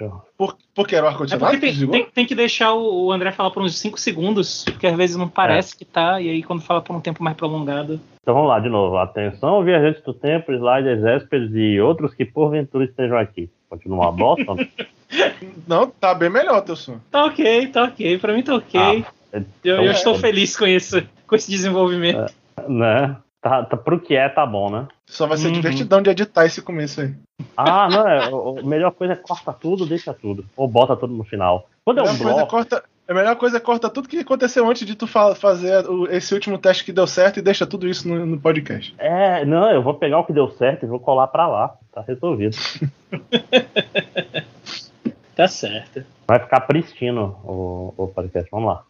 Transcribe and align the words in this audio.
Eu... 0.00 0.22
Por, 0.38 0.56
porque 0.74 0.94
era 0.94 1.06
o 1.06 1.08
É 1.08 1.12
ar-condicionado 1.12 1.52
porque 1.52 1.72
que 1.72 1.78
tem, 1.78 1.88
tem- 1.90 2.06
tem 2.06 2.26
que 2.26 2.34
deixar 2.34 2.72
o 2.74 3.06
o 3.06 3.12
André 3.12 3.32
falar 3.32 3.50
por 3.50 3.62
uns 3.62 3.76
5 3.78 3.98
segundos, 3.98 4.64
porque 4.64 4.86
às 4.86 4.96
vezes 4.96 5.16
não 5.16 5.28
parece 5.28 5.76
que 5.76 5.84
tá, 5.84 6.20
e 6.20 6.30
aí 6.30 6.42
quando 6.42 6.62
fala 6.62 6.80
por 6.80 6.94
um 6.94 7.00
tempo 7.00 7.22
mais 7.22 7.36
prolongado. 7.36 8.00
Então 8.22 8.34
vamos 8.34 8.48
lá 8.48 8.60
de 8.60 8.68
novo. 8.68 8.96
Atenção, 8.96 9.64
viajantes 9.64 10.02
do 10.04 10.14
tempo, 10.14 10.52
sliders, 10.52 11.02
hóspedes 11.02 11.50
e 11.54 11.80
outros 11.80 12.14
que 12.14 12.24
porventura 12.24 12.84
estejam 12.84 13.18
aqui. 13.18 13.50
Continua 13.68 14.04
uma 14.06 14.12
bosta? 14.12 14.44
Não, 15.66 15.88
tá 15.88 16.14
bem 16.14 16.30
melhor 16.30 16.60
teu 16.62 16.76
som. 16.76 16.98
Tá 17.10 17.24
ok, 17.26 17.66
tá 17.68 17.84
ok, 17.84 18.18
pra 18.18 18.32
mim 18.32 18.42
tá 18.42 18.54
ok. 18.54 18.80
Ah, 18.80 18.94
eu, 18.94 19.04
então 19.40 19.84
eu 19.84 19.90
é. 19.90 19.92
estou 19.92 20.14
feliz 20.14 20.56
com 20.56 20.66
isso, 20.66 21.02
com 21.26 21.34
esse 21.34 21.50
desenvolvimento. 21.50 22.32
né? 22.68 23.16
Tá, 23.42 23.64
tá, 23.64 23.76
pro 23.76 23.98
que 23.98 24.14
é, 24.14 24.28
tá 24.28 24.46
bom, 24.46 24.70
né? 24.70 24.86
Só 25.04 25.26
vai 25.26 25.36
ser 25.36 25.48
Uhum. 25.48 25.54
divertidão 25.54 26.00
de 26.00 26.08
editar 26.08 26.46
esse 26.46 26.62
começo 26.62 27.00
aí. 27.00 27.12
Ah, 27.56 27.88
não, 27.90 28.08
é, 28.08 28.28
o- 28.30 28.58
a 28.60 28.62
melhor 28.62 28.92
coisa 28.92 29.14
é 29.14 29.16
corta 29.16 29.52
tudo, 29.52 29.84
deixa 29.84 30.14
tudo. 30.14 30.44
Ou 30.56 30.68
bota 30.68 30.94
tudo 30.96 31.12
no 31.12 31.24
final. 31.24 31.68
Quando 31.84 31.98
A 31.98 32.02
é 32.02 32.04
um 32.04 32.12
melhor, 32.12 32.22
coisa 32.22 32.30
é 32.30 32.34
bloco, 32.36 32.50
corta, 32.50 32.84
a 33.08 33.12
melhor 33.14 33.34
coisa 33.36 33.56
é 33.56 33.60
corta 33.60 33.90
tudo 33.90 34.08
que 34.08 34.20
aconteceu 34.20 34.64
antes 34.70 34.86
de 34.86 34.94
tu 34.94 35.08
fa- 35.08 35.34
fazer 35.34 35.84
o- 35.90 36.06
esse 36.06 36.32
último 36.32 36.56
teste 36.56 36.84
que 36.84 36.92
deu 36.92 37.04
certo 37.04 37.38
e 37.40 37.42
deixa 37.42 37.66
tudo 37.66 37.88
isso 37.88 38.06
no, 38.08 38.24
no 38.24 38.38
podcast. 38.40 38.94
é, 38.96 39.44
não, 39.44 39.68
eu 39.72 39.82
vou 39.82 39.94
pegar 39.94 40.20
o 40.20 40.24
que 40.24 40.32
deu 40.32 40.48
certo 40.52 40.84
e 40.84 40.88
vou 40.88 41.00
colar 41.00 41.26
pra 41.26 41.48
lá. 41.48 41.74
Tá 41.92 42.00
resolvido. 42.06 42.56
Tá 45.34 45.48
certo. 45.48 46.04
Vai 46.28 46.38
ficar 46.38 46.60
pristino 46.60 47.38
o, 47.42 47.94
o 47.96 48.06
podcast. 48.08 48.48
Vamos 48.50 48.68
lá. 48.68 48.84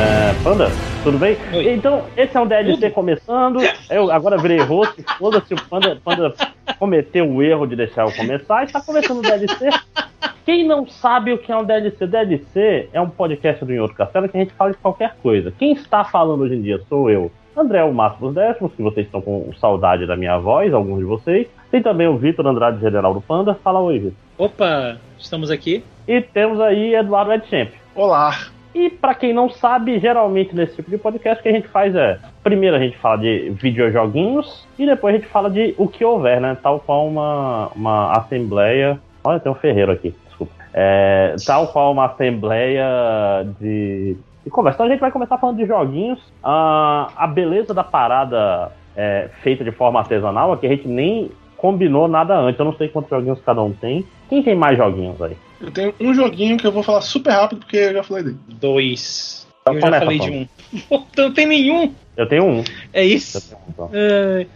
É, 0.00 0.32
Panda, 0.42 0.68
tudo 1.04 1.18
bem? 1.18 1.36
Oi. 1.52 1.74
Então, 1.74 2.04
esse 2.16 2.34
é 2.34 2.40
um 2.40 2.46
DLC 2.46 2.80
Tudo. 2.80 2.94
começando. 2.94 3.60
Eu 3.90 4.10
agora 4.10 4.38
virei 4.38 4.58
host. 4.60 5.04
Foda-se, 5.18 5.52
o 5.52 5.62
Panda, 5.68 6.00
Panda 6.02 6.32
cometeu 6.78 7.30
o 7.30 7.42
erro 7.42 7.66
de 7.66 7.76
deixar 7.76 8.06
eu 8.06 8.12
começar 8.12 8.62
e 8.62 8.64
está 8.64 8.80
começando 8.80 9.18
o 9.18 9.22
DLC. 9.22 9.68
Quem 10.46 10.66
não 10.66 10.88
sabe 10.88 11.34
o 11.34 11.38
que 11.38 11.52
é 11.52 11.56
um 11.56 11.64
DLC? 11.64 12.06
DLC 12.06 12.88
é 12.94 13.00
um 13.00 13.10
podcast 13.10 13.62
do 13.62 13.74
Inhoto 13.74 13.94
Castelo 13.94 14.26
que 14.26 14.38
a 14.38 14.40
gente 14.40 14.54
fala 14.54 14.70
de 14.70 14.78
qualquer 14.78 15.16
coisa. 15.22 15.52
Quem 15.58 15.72
está 15.72 16.02
falando 16.02 16.44
hoje 16.44 16.54
em 16.54 16.62
dia 16.62 16.80
sou 16.88 17.10
eu, 17.10 17.30
André, 17.54 17.84
o 17.84 17.92
Máximo 17.92 18.28
dos 18.28 18.36
Décimos, 18.36 18.72
que 18.72 18.82
vocês 18.82 19.04
estão 19.04 19.20
com 19.20 19.52
saudade 19.60 20.06
da 20.06 20.16
minha 20.16 20.38
voz, 20.38 20.72
alguns 20.72 21.00
de 21.00 21.04
vocês. 21.04 21.46
Tem 21.70 21.82
também 21.82 22.08
o 22.08 22.16
Vitor 22.16 22.46
Andrade, 22.46 22.80
general 22.80 23.12
do 23.12 23.20
Panda. 23.20 23.54
Fala 23.54 23.80
oi, 23.80 23.98
Vitor. 23.98 24.16
Opa, 24.38 24.96
estamos 25.18 25.50
aqui. 25.50 25.84
E 26.08 26.22
temos 26.22 26.58
aí 26.58 26.94
Eduardo 26.94 27.34
Edchamp. 27.34 27.72
Olá! 27.94 28.59
E 28.74 28.88
pra 28.88 29.14
quem 29.14 29.32
não 29.32 29.48
sabe, 29.50 29.98
geralmente 29.98 30.54
nesse 30.54 30.76
tipo 30.76 30.90
de 30.90 30.98
podcast 30.98 31.40
o 31.40 31.42
que 31.42 31.48
a 31.48 31.52
gente 31.52 31.68
faz 31.68 31.94
é, 31.94 32.18
primeiro 32.42 32.76
a 32.76 32.78
gente 32.78 32.96
fala 32.98 33.18
de 33.18 33.50
videojoguinhos 33.50 34.66
e 34.78 34.86
depois 34.86 35.14
a 35.14 35.18
gente 35.18 35.28
fala 35.28 35.50
de 35.50 35.74
o 35.76 35.88
que 35.88 36.04
houver, 36.04 36.40
né? 36.40 36.56
Tal 36.62 36.78
qual 36.78 37.06
uma, 37.06 37.68
uma 37.74 38.12
assembleia. 38.12 39.00
Olha, 39.24 39.40
tem 39.40 39.50
um 39.50 39.56
ferreiro 39.56 39.90
aqui, 39.90 40.14
desculpa. 40.28 40.52
É, 40.72 41.34
tal 41.44 41.66
qual 41.68 41.92
uma 41.92 42.06
assembleia 42.06 43.44
de, 43.60 44.16
de 44.44 44.50
conversa. 44.50 44.76
Então 44.76 44.86
a 44.86 44.90
gente 44.90 45.00
vai 45.00 45.10
começar 45.10 45.36
falando 45.36 45.56
de 45.56 45.66
joguinhos. 45.66 46.20
Ah, 46.42 47.08
a 47.16 47.26
beleza 47.26 47.74
da 47.74 47.82
parada 47.82 48.70
é, 48.96 49.28
feita 49.42 49.64
de 49.64 49.72
forma 49.72 49.98
artesanal 49.98 50.54
é 50.54 50.56
que 50.56 50.66
a 50.66 50.70
gente 50.70 50.86
nem 50.86 51.30
combinou 51.56 52.06
nada 52.06 52.36
antes. 52.36 52.58
Eu 52.58 52.64
não 52.64 52.74
sei 52.74 52.88
quantos 52.88 53.10
joguinhos 53.10 53.40
cada 53.44 53.60
um 53.62 53.72
tem. 53.72 54.06
Quem 54.28 54.42
tem 54.42 54.54
mais 54.54 54.78
joguinhos 54.78 55.20
aí? 55.20 55.36
Eu 55.60 55.70
tenho 55.70 55.94
um 56.00 56.14
joguinho 56.14 56.56
que 56.56 56.66
eu 56.66 56.72
vou 56.72 56.82
falar 56.82 57.02
super 57.02 57.30
rápido 57.32 57.58
porque 57.60 57.76
eu 57.76 57.92
já 57.94 58.02
falei 58.02 58.24
dele. 58.24 58.38
Dois. 58.48 59.46
Então 59.62 59.74
eu 59.74 59.80
já 59.80 60.00
falei 60.00 60.18
de 60.18 60.30
um. 60.30 60.48
Pô, 60.88 61.02
Não 61.16 61.32
tem 61.32 61.46
nenhum. 61.46 61.94
Eu 62.16 62.26
tenho 62.26 62.44
um. 62.44 62.64
É 62.92 63.04
isso. 63.04 63.54
um, 63.54 63.70
então. 63.70 63.90
É, 63.92 64.46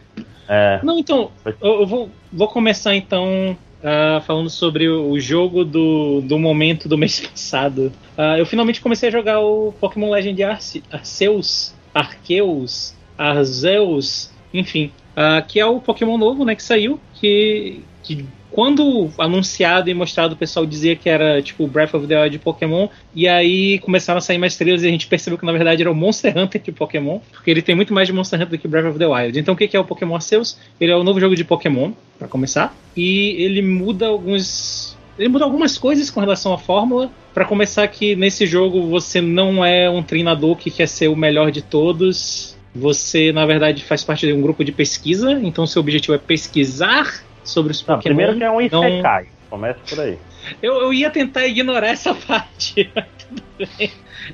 É, 0.48 0.80
Não, 0.82 0.98
então, 0.98 1.30
eu, 1.44 1.80
eu 1.80 1.86
vou, 1.86 2.10
vou 2.32 2.48
começar 2.48 2.94
então 2.94 3.56
ah, 3.82 4.22
falando 4.26 4.48
sobre 4.48 4.88
o, 4.88 5.18
jogo 5.20 5.62
do, 5.62 6.22
do 6.22 6.38
momento 6.38 6.88
do 6.88 6.96
mês 6.98 7.20
passado. 7.20 7.92
Ah, 8.16 8.38
eu 8.38 8.46
finalmente 8.46 8.80
comecei 8.80 9.10
a 9.10 9.12
jogar 9.12 9.40
o 9.40 9.72
Pokémon 9.78 10.10
Legend 10.10 10.42
Arce- 10.42 10.82
Arceus, 10.90 11.74
Arceus, 11.92 12.94
Arceus, 13.18 14.30
enfim, 14.54 14.90
ah, 15.14 15.42
que 15.42 15.60
é 15.60 15.66
o 15.66 15.80
Pokémon 15.80 16.16
novo, 16.16 16.44
né, 16.46 16.54
que 16.54 16.62
saiu, 16.62 16.98
que, 17.14 17.80
que 18.02 18.26
quando 18.54 19.10
anunciado 19.18 19.90
e 19.90 19.94
mostrado 19.94 20.34
o 20.34 20.36
pessoal 20.36 20.64
dizia 20.64 20.94
que 20.94 21.08
era 21.08 21.42
tipo 21.42 21.66
Breath 21.66 21.92
of 21.94 22.06
the 22.06 22.16
Wild 22.16 22.30
de 22.30 22.38
Pokémon, 22.38 22.86
e 23.12 23.26
aí 23.26 23.80
começaram 23.80 24.18
a 24.18 24.20
sair 24.20 24.38
mais 24.38 24.52
estrelas 24.52 24.84
e 24.84 24.86
a 24.86 24.90
gente 24.90 25.08
percebeu 25.08 25.36
que 25.36 25.44
na 25.44 25.50
verdade 25.50 25.82
era 25.82 25.90
o 25.90 25.94
Monster 25.94 26.38
Hunter 26.38 26.62
de 26.62 26.70
Pokémon, 26.70 27.18
porque 27.32 27.50
ele 27.50 27.60
tem 27.60 27.74
muito 27.74 27.92
mais 27.92 28.06
de 28.06 28.12
Monster 28.12 28.40
Hunter 28.40 28.50
do 28.50 28.58
que 28.58 28.68
Breath 28.68 28.86
of 28.86 28.98
the 28.98 29.06
Wild. 29.08 29.36
Então 29.36 29.54
o 29.54 29.56
que 29.56 29.76
é 29.76 29.80
o 29.80 29.84
Pokémon 29.84 30.14
Arceus? 30.14 30.56
Ele 30.80 30.92
é 30.92 30.96
o 30.96 31.02
novo 31.02 31.18
jogo 31.18 31.34
de 31.34 31.42
Pokémon, 31.42 31.90
pra 32.16 32.28
começar, 32.28 32.72
e 32.96 33.34
ele 33.42 33.60
muda 33.60 34.06
alguns 34.06 34.96
ele 35.18 35.28
muda 35.28 35.44
algumas 35.44 35.76
coisas 35.76 36.08
com 36.08 36.20
relação 36.20 36.52
à 36.52 36.58
fórmula. 36.58 37.10
Pra 37.32 37.44
começar, 37.44 37.88
que 37.88 38.14
nesse 38.14 38.46
jogo 38.46 38.88
você 38.88 39.20
não 39.20 39.64
é 39.64 39.90
um 39.90 40.02
treinador 40.02 40.56
que 40.56 40.70
quer 40.70 40.86
ser 40.86 41.08
o 41.08 41.16
melhor 41.16 41.50
de 41.50 41.62
todos. 41.62 42.56
Você, 42.74 43.32
na 43.32 43.46
verdade, 43.46 43.82
faz 43.84 44.02
parte 44.02 44.26
de 44.26 44.32
um 44.32 44.40
grupo 44.40 44.64
de 44.64 44.72
pesquisa. 44.72 45.32
Então, 45.42 45.66
seu 45.66 45.80
objetivo 45.80 46.14
é 46.14 46.18
pesquisar 46.18 47.22
sobre 47.44 47.72
os 47.72 47.86
não, 47.86 47.96
Pokémon. 47.96 48.02
primeiro 48.16 48.36
que 48.38 48.44
é 48.44 48.50
um 48.50 48.60
não- 48.68 48.88
Isekai. 48.88 49.26
Começa 49.50 49.78
por 49.88 50.00
aí. 50.00 50.18
eu, 50.60 50.74
eu 50.82 50.92
ia 50.92 51.10
tentar 51.10 51.46
ignorar 51.46 51.88
essa 51.88 52.12
parte. 52.26 52.90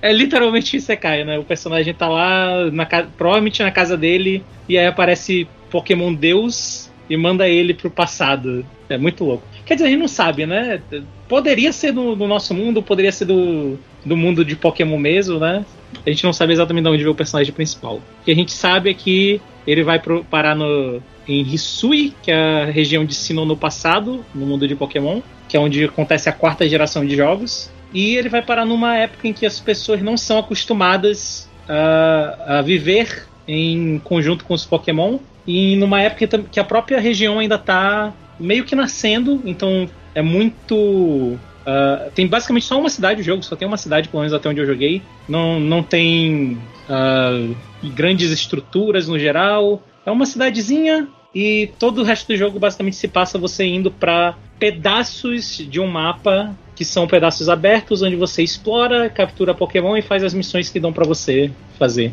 É 0.01 0.13
literalmente 0.13 0.77
isso 0.77 0.97
cai, 0.97 1.25
né? 1.25 1.39
O 1.39 1.45
personagem 1.45 1.93
tá 1.93 2.09
lá, 2.09 2.71
na 2.71 2.87
provavelmente 2.87 3.63
na 3.63 3.71
casa 3.71 3.97
dele, 3.97 4.43
e 4.69 4.79
aí 4.79 4.87
aparece 4.87 5.47
Pokémon 5.71 6.15
Deus 6.15 6.91
e 7.09 7.17
manda 7.17 7.49
ele 7.49 7.75
pro 7.75 7.91
passado. 7.91 8.65
É 8.89 8.97
muito 8.97 9.25
louco. 9.25 9.45
Quer 9.67 9.75
dizer, 9.75 9.87
a 9.87 9.91
gente 9.91 10.01
não 10.01 10.09
sabe, 10.09 10.47
né? 10.47 10.81
Poderia 11.29 11.73
ser 11.73 11.93
do, 11.93 12.15
do 12.17 12.27
nosso 12.27 12.55
mundo, 12.55 12.83
poderia 12.83 13.13
ser 13.13 13.25
do, 13.25 13.79
do 14.05 14.17
mundo 14.17 14.45
de 14.45 14.57
Pokémon 14.57 14.97
mesmo, 14.99 15.39
né? 15.39 15.65
A 16.07 16.11
gente 16.11 16.25
não 16.25 16.33
sabe 16.33 16.53
exatamente 16.53 16.85
de 16.85 16.89
onde 16.91 17.03
veio 17.03 17.13
o 17.13 17.17
personagem 17.17 17.53
principal. 17.53 17.97
O 17.97 18.25
que 18.25 18.31
a 18.31 18.35
gente 18.35 18.53
sabe 18.53 18.91
é 18.91 18.95
que 18.95 19.41
ele 19.67 19.83
vai 19.83 19.99
pro- 19.99 20.25
parar 20.25 20.55
no, 20.55 21.03
em 21.27 21.43
Hisui, 21.43 22.15
que 22.23 22.31
é 22.31 22.63
a 22.63 22.65
região 22.67 23.05
de 23.05 23.15
Sinnoh 23.15 23.45
no 23.45 23.57
passado, 23.57 24.25
no 24.35 24.47
mundo 24.47 24.67
de 24.67 24.75
Pokémon, 24.75 25.21
que 25.49 25.57
é 25.57 25.61
onde 25.61 25.85
acontece 25.85 26.29
a 26.29 26.33
quarta 26.33 26.69
geração 26.69 27.05
de 27.05 27.17
jogos. 27.17 27.71
E 27.93 28.17
ele 28.17 28.29
vai 28.29 28.43
parar 28.43 28.65
numa 28.65 28.97
época 28.97 29.27
em 29.27 29.33
que 29.33 29.45
as 29.45 29.59
pessoas 29.59 30.01
não 30.01 30.17
são 30.17 30.39
acostumadas 30.39 31.49
a, 31.69 32.59
a 32.59 32.63
viver 32.63 33.27
em 33.47 33.99
conjunto 33.99 34.45
com 34.45 34.55
os 34.55 34.65
Pokémon. 34.65 35.19
E 35.47 35.75
numa 35.77 36.01
época 36.01 36.45
que 36.51 36.61
a 36.61 36.65
própria 36.65 37.01
região 37.01 37.39
ainda 37.39 37.59
tá 37.59 38.13
meio 38.39 38.65
que 38.65 38.75
nascendo, 38.75 39.43
então 39.45 39.89
é 40.15 40.23
muito. 40.23 41.39
Ah, 41.67 42.09
tem 42.15 42.27
basicamente 42.27 42.67
só 42.67 42.79
uma 42.79 42.89
cidade 42.89 43.21
o 43.21 43.25
jogo, 43.25 43.43
só 43.43 43.57
tem 43.57 43.67
uma 43.67 43.77
cidade, 43.77 44.09
pelo 44.09 44.23
menos 44.23 44.33
até 44.33 44.49
onde 44.49 44.61
eu 44.61 44.67
joguei. 44.67 45.03
Não, 45.29 45.61
não 45.61 45.83
tem 45.83 46.59
ah, 46.89 47.49
grandes 47.83 48.31
estruturas 48.31 49.09
no 49.09 49.19
geral. 49.19 49.83
É 50.05 50.11
uma 50.11 50.27
cidadezinha 50.27 51.09
e 51.35 51.71
todo 51.79 52.01
o 52.01 52.05
resto 52.05 52.29
do 52.29 52.37
jogo 52.37 52.59
basicamente 52.59 52.97
se 52.97 53.07
passa 53.07 53.39
você 53.39 53.65
indo 53.65 53.91
para 53.91 54.37
pedaços 54.59 55.59
de 55.59 55.81
um 55.81 55.87
mapa 55.87 56.57
que 56.75 56.85
são 56.85 57.07
pedaços 57.07 57.49
abertos 57.49 58.03
onde 58.03 58.17
você 58.17 58.43
explora, 58.43 59.09
captura 59.11 59.55
Pokémon 59.55 59.97
e 59.97 60.03
faz 60.03 60.25
as 60.25 60.35
missões 60.35 60.71
que 60.71 60.81
dão 60.81 60.93
para 60.93 61.07
você 61.07 61.51
fazer. 61.79 62.13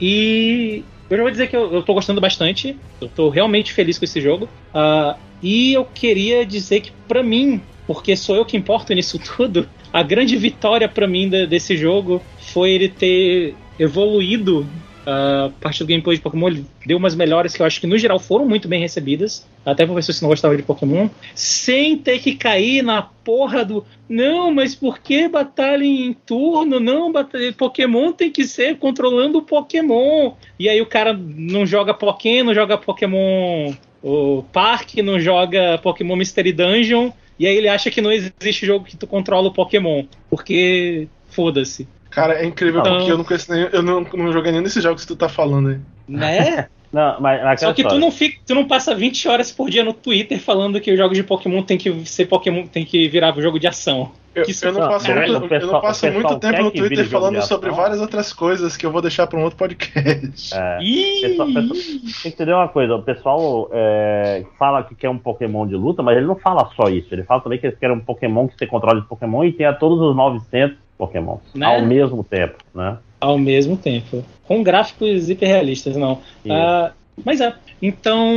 E 0.00 0.84
eu 1.10 1.16
já 1.16 1.22
vou 1.22 1.30
dizer 1.30 1.48
que 1.48 1.56
eu, 1.56 1.72
eu 1.74 1.82
tô 1.82 1.94
gostando 1.94 2.20
bastante. 2.20 2.76
Eu 3.00 3.08
tô 3.08 3.28
realmente 3.28 3.72
feliz 3.72 3.98
com 3.98 4.04
esse 4.04 4.20
jogo. 4.20 4.48
Ah, 4.72 5.16
e 5.42 5.74
eu 5.74 5.84
queria 5.84 6.46
dizer 6.46 6.80
que, 6.80 6.92
pra 7.06 7.22
mim, 7.22 7.60
porque 7.86 8.16
sou 8.16 8.36
eu 8.36 8.44
que 8.44 8.56
importo 8.56 8.92
nisso 8.94 9.18
tudo, 9.18 9.68
a 9.92 10.02
grande 10.02 10.36
vitória 10.36 10.88
pra 10.88 11.06
mim 11.06 11.28
de- 11.28 11.46
desse 11.46 11.76
jogo 11.76 12.22
foi 12.52 12.70
ele 12.70 12.88
ter 12.88 13.54
evoluído 13.78 14.66
ah, 15.06 15.46
a 15.46 15.50
parte 15.60 15.84
do 15.84 15.86
gameplay 15.86 16.16
de 16.16 16.22
Pokémon. 16.22 16.48
Ele 16.48 16.64
deu 16.86 16.96
umas 16.96 17.14
melhoras 17.14 17.54
que 17.54 17.60
eu 17.60 17.66
acho 17.66 17.80
que, 17.80 17.86
no 17.86 17.98
geral, 17.98 18.18
foram 18.18 18.46
muito 18.46 18.66
bem 18.68 18.80
recebidas. 18.80 19.46
Até 19.64 19.86
por 19.86 19.94
pessoas 19.94 20.18
que 20.18 20.22
não 20.22 20.30
gostavam 20.30 20.56
de 20.56 20.62
Pokémon. 20.62 21.08
Sem 21.34 21.96
ter 21.98 22.18
que 22.20 22.34
cair 22.34 22.82
na 22.82 23.02
porra 23.02 23.64
do. 23.64 23.84
Não, 24.08 24.50
mas 24.52 24.74
por 24.74 24.98
que 24.98 25.28
batalha 25.28 25.84
em 25.84 26.12
turno? 26.12 26.80
Não, 26.80 27.12
batalha... 27.12 27.52
Pokémon 27.52 28.12
tem 28.12 28.30
que 28.30 28.44
ser 28.44 28.78
controlando 28.78 29.38
o 29.38 29.42
Pokémon. 29.42 30.32
E 30.58 30.68
aí 30.68 30.80
o 30.80 30.86
cara 30.86 31.12
não 31.12 31.66
joga 31.66 31.92
Pokémon, 31.92 32.44
não 32.46 32.54
joga 32.54 32.78
Pokémon 32.78 33.74
o 34.02 34.44
Parque, 34.52 35.02
não 35.02 35.18
joga 35.18 35.78
Pokémon 35.78 36.16
Mystery 36.16 36.52
Dungeon. 36.52 37.10
E 37.38 37.46
aí 37.46 37.56
ele 37.56 37.68
acha 37.68 37.90
que 37.90 38.00
não 38.00 38.12
existe 38.12 38.66
jogo 38.66 38.84
que 38.84 38.96
tu 38.96 39.06
controla 39.06 39.48
o 39.48 39.52
Pokémon. 39.52 40.04
Porque 40.30 41.08
foda-se. 41.30 41.88
Cara, 42.10 42.34
é 42.34 42.46
incrível 42.46 42.80
Então- 42.80 42.96
porque 42.98 43.10
eu 43.10 43.18
não 43.18 43.24
conheço 43.24 43.52
nenhum, 43.52 43.68
eu 43.72 43.82
não, 43.82 44.00
não 44.02 44.32
joguei 44.32 44.52
nenhum 44.52 44.62
desses 44.62 44.82
jogos 44.82 45.02
que 45.02 45.08
tu 45.08 45.16
tá 45.16 45.28
falando 45.28 45.70
aí. 45.70 45.78
Né? 46.08 46.68
Não, 46.94 47.20
mas 47.20 47.42
naquela 47.42 47.72
Só 47.72 47.74
que 47.74 47.82
tu 47.82 47.98
não, 47.98 48.12
fica, 48.12 48.38
tu 48.46 48.54
não 48.54 48.68
passa 48.68 48.94
20 48.94 49.26
horas 49.28 49.50
por 49.50 49.68
dia 49.68 49.82
no 49.82 49.92
Twitter 49.92 50.38
falando 50.38 50.80
que 50.80 50.92
os 50.92 50.96
jogos 50.96 51.16
de 51.16 51.24
Pokémon 51.24 51.60
tem 51.60 51.76
que 51.76 51.92
ser 52.06 52.26
Pokémon, 52.26 52.68
tem 52.68 52.84
que 52.84 53.08
virar 53.08 53.34
jogo 53.40 53.58
de 53.58 53.66
ação. 53.66 54.12
Eu, 54.32 54.44
eu 54.44 54.72
não 54.72 54.80
Não, 54.80 54.88
passo, 54.88 55.12
muito, 55.12 55.40
pessoal- 55.48 55.60
eu 55.60 55.66
não 55.72 55.80
passo 55.80 56.10
muito 56.12 56.38
tempo 56.40 56.62
no 56.62 56.70
Twitter 56.70 57.08
falando 57.08 57.42
sobre 57.42 57.70
várias 57.70 58.00
outras 58.00 58.32
coisas 58.32 58.76
que 58.76 58.86
eu 58.86 58.92
vou 58.92 59.00
deixar 59.02 59.26
para 59.26 59.38
um 59.38 59.42
outro 59.42 59.56
podcast. 59.58 60.54
É, 60.54 60.78
pessoal- 61.22 61.48
pessoal- 61.48 61.68
tem 61.68 62.00
que 62.22 62.28
entender 62.28 62.52
uma 62.52 62.68
coisa, 62.68 62.94
o 62.94 63.02
pessoal 63.02 63.68
é, 63.72 64.44
fala 64.58 64.82
que 64.84 64.94
quer 64.94 65.08
um 65.08 65.18
Pokémon 65.18 65.66
de 65.66 65.74
luta, 65.74 66.00
mas 66.02 66.16
ele 66.16 66.26
não 66.26 66.36
fala 66.36 66.68
só 66.76 66.88
isso, 66.88 67.12
ele 67.12 67.24
fala 67.24 67.40
também 67.40 67.58
que 67.58 67.66
eles 67.66 67.78
querem 67.78 67.96
um 67.96 68.00
Pokémon 68.00 68.46
que 68.48 68.56
você 68.56 68.66
controla 68.66 69.00
de 69.00 69.06
Pokémon 69.08 69.44
e 69.44 69.52
tenha 69.52 69.72
todos 69.72 70.00
os 70.00 70.14
900 70.16 70.76
Pokémon 70.98 71.38
Né? 71.54 71.66
ao 71.66 71.82
mesmo 71.82 72.22
tempo, 72.22 72.54
né? 72.74 72.98
Ao 73.24 73.38
mesmo 73.38 73.76
tempo. 73.76 74.24
Com 74.44 74.62
gráficos 74.62 75.30
hiperrealistas, 75.30 75.96
não. 75.96 76.20
Isso. 76.44 76.52
Ah, 76.52 76.92
mas 77.24 77.40
é. 77.40 77.54
Então, 77.80 78.30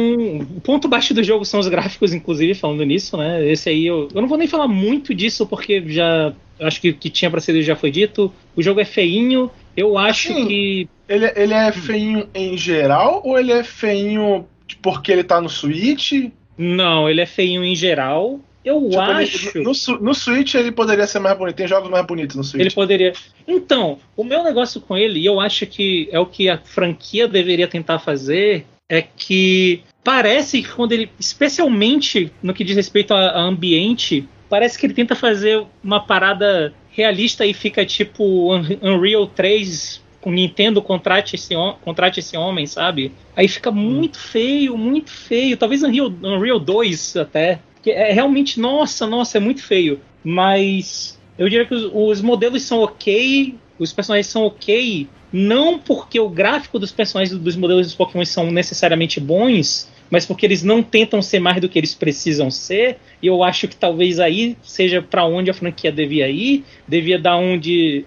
o 0.56 0.62
ponto 0.62 0.88
baixo 0.88 1.13
do 1.13 1.24
jogo 1.24 1.44
são 1.44 1.60
os 1.60 1.68
gráficos, 1.68 2.13
inclusive, 2.13 2.54
falando 2.54 2.84
nisso, 2.84 3.18
né? 3.18 3.45
Esse 3.45 3.69
aí 3.69 3.86
eu, 3.86 4.07
eu 4.13 4.22
não 4.22 4.28
vou 4.28 4.38
nem 4.38 4.48
falar 4.48 4.68
muito 4.68 5.13
disso, 5.13 5.45
porque 5.45 5.84
já. 5.88 6.34
Acho 6.60 6.81
que 6.81 6.89
o 6.89 6.94
que 6.94 7.10
tinha 7.10 7.30
pra 7.30 7.42
ser 7.42 7.62
já 7.62 7.75
foi 7.75 7.92
dito. 7.92 8.31
O 8.56 8.63
jogo 8.63 8.80
é 8.80 8.86
feinho. 8.86 9.51
Eu 9.75 9.98
acho 9.98 10.31
Assim, 10.31 10.48
que. 10.48 10.89
Ele, 11.07 11.31
ele 11.36 11.54
é 11.54 11.72
feinho 11.72 12.28
em 12.34 12.57
geral 12.57 13.22
ou 13.24 13.38
ele 13.38 13.51
é 13.51 13.63
feinho 13.63 14.45
porque 14.81 15.12
ele 15.12 15.24
tá 15.24 15.39
no 15.39 15.50
Switch? 15.50 16.13
Não, 16.57 17.10
ele 17.10 17.22
é 17.22 17.25
feinho 17.25 17.63
em 17.63 17.75
geral. 17.75 18.39
Eu 18.67 18.89
Tipo, 18.89 18.99
acho. 19.01 19.59
no, 19.63 19.99
no 20.01 20.13
Switch 20.13 20.53
ele 20.55 20.71
poderia 20.71 21.07
ser 21.07 21.19
mais 21.19 21.37
bonito. 21.37 21.55
Tem 21.55 21.67
jogos 21.67 21.89
mais 21.89 22.05
bonitos 22.05 22.35
no 22.35 22.43
Switch. 22.43 22.61
Ele 22.61 22.71
poderia. 22.73 23.13
Então, 23.47 23.97
o 24.15 24.23
meu 24.23 24.43
negócio 24.43 24.81
com 24.81 24.97
ele, 24.97 25.19
e 25.19 25.25
eu 25.25 25.39
acho 25.39 25.65
que 25.65 26.09
é 26.11 26.19
o 26.19 26.25
que 26.25 26.49
a 26.49 26.57
franquia 26.57 27.27
deveria 27.27 27.67
tentar 27.67 27.99
fazer, 27.99 28.65
é 28.89 29.01
que 29.01 29.81
parece 30.03 30.61
que 30.61 30.69
quando 30.69 30.91
ele, 30.91 31.09
especialmente 31.19 32.31
no 32.43 32.53
que 32.53 32.63
diz 32.63 32.75
respeito 32.75 33.13
a, 33.13 33.29
a 33.31 33.41
ambiente, 33.41 34.27
parece 34.49 34.77
que 34.77 34.85
ele 34.85 34.93
tenta 34.93 35.15
fazer 35.15 35.63
uma 35.83 35.99
parada 35.99 36.73
realista 36.91 37.45
e 37.45 37.53
fica 37.53 37.85
tipo 37.85 38.53
Un- 38.53 38.77
Unreal 38.81 39.27
3 39.27 40.01
com 40.21 40.31
Nintendo 40.31 40.81
contrate 40.81 41.35
esse, 41.35 41.53
contrate 41.83 42.19
esse 42.19 42.35
homem, 42.35 42.65
sabe? 42.65 43.11
Aí 43.35 43.47
fica 43.47 43.71
muito 43.71 44.17
feio, 44.19 44.77
muito 44.77 45.09
feio. 45.11 45.55
Talvez 45.57 45.83
Unreal, 45.83 46.11
Unreal 46.23 46.59
2 46.59 47.15
até. 47.17 47.59
Que 47.88 47.92
é 47.94 48.12
realmente, 48.12 48.60
nossa, 48.60 49.07
nossa, 49.07 49.38
é 49.38 49.39
muito 49.39 49.63
feio. 49.63 50.01
Mas 50.22 51.18
eu 51.39 51.48
diria 51.48 51.66
que 51.66 51.74
os, 51.74 51.89
os 51.94 52.22
modelos 52.22 52.63
são 52.63 52.81
ok, 52.81 53.56
os 53.80 53.94
personagens 53.94 54.28
são 54.28 54.44
ok, 54.44 55.07
não 55.31 55.80
porque 55.80 56.19
o 56.19 56.28
gráfico 56.28 56.78
dos 56.78 56.92
personagens 56.92 57.39
dos 57.39 57.56
modelos 57.56 57.88
dos 57.88 57.95
Pokémon 57.95 58.25
são 58.25 58.51
necessariamente 58.51 59.22
bons, 59.22 59.89
mas 60.10 60.25
porque 60.25 60.45
eles 60.45 60.63
não 60.63 60.84
tentam 60.84 61.22
ser 61.22 61.39
mais 61.39 61.62
do 61.62 61.69
que 61.69 61.80
eles 61.80 61.95
precisam 61.95 62.51
ser. 62.51 62.98
E 63.22 63.28
eu 63.28 63.42
acho 63.42 63.69
que 63.69 63.75
talvez 63.78 64.19
aí 64.19 64.57
seja 64.62 65.01
para 65.01 65.24
onde 65.24 65.50
a 65.50 65.54
franquia 65.54 65.89
devia 65.89 66.28
ir, 66.28 66.66
devia 66.86 67.18
dar 67.18 67.38
um 67.38 67.57
de 67.57 68.04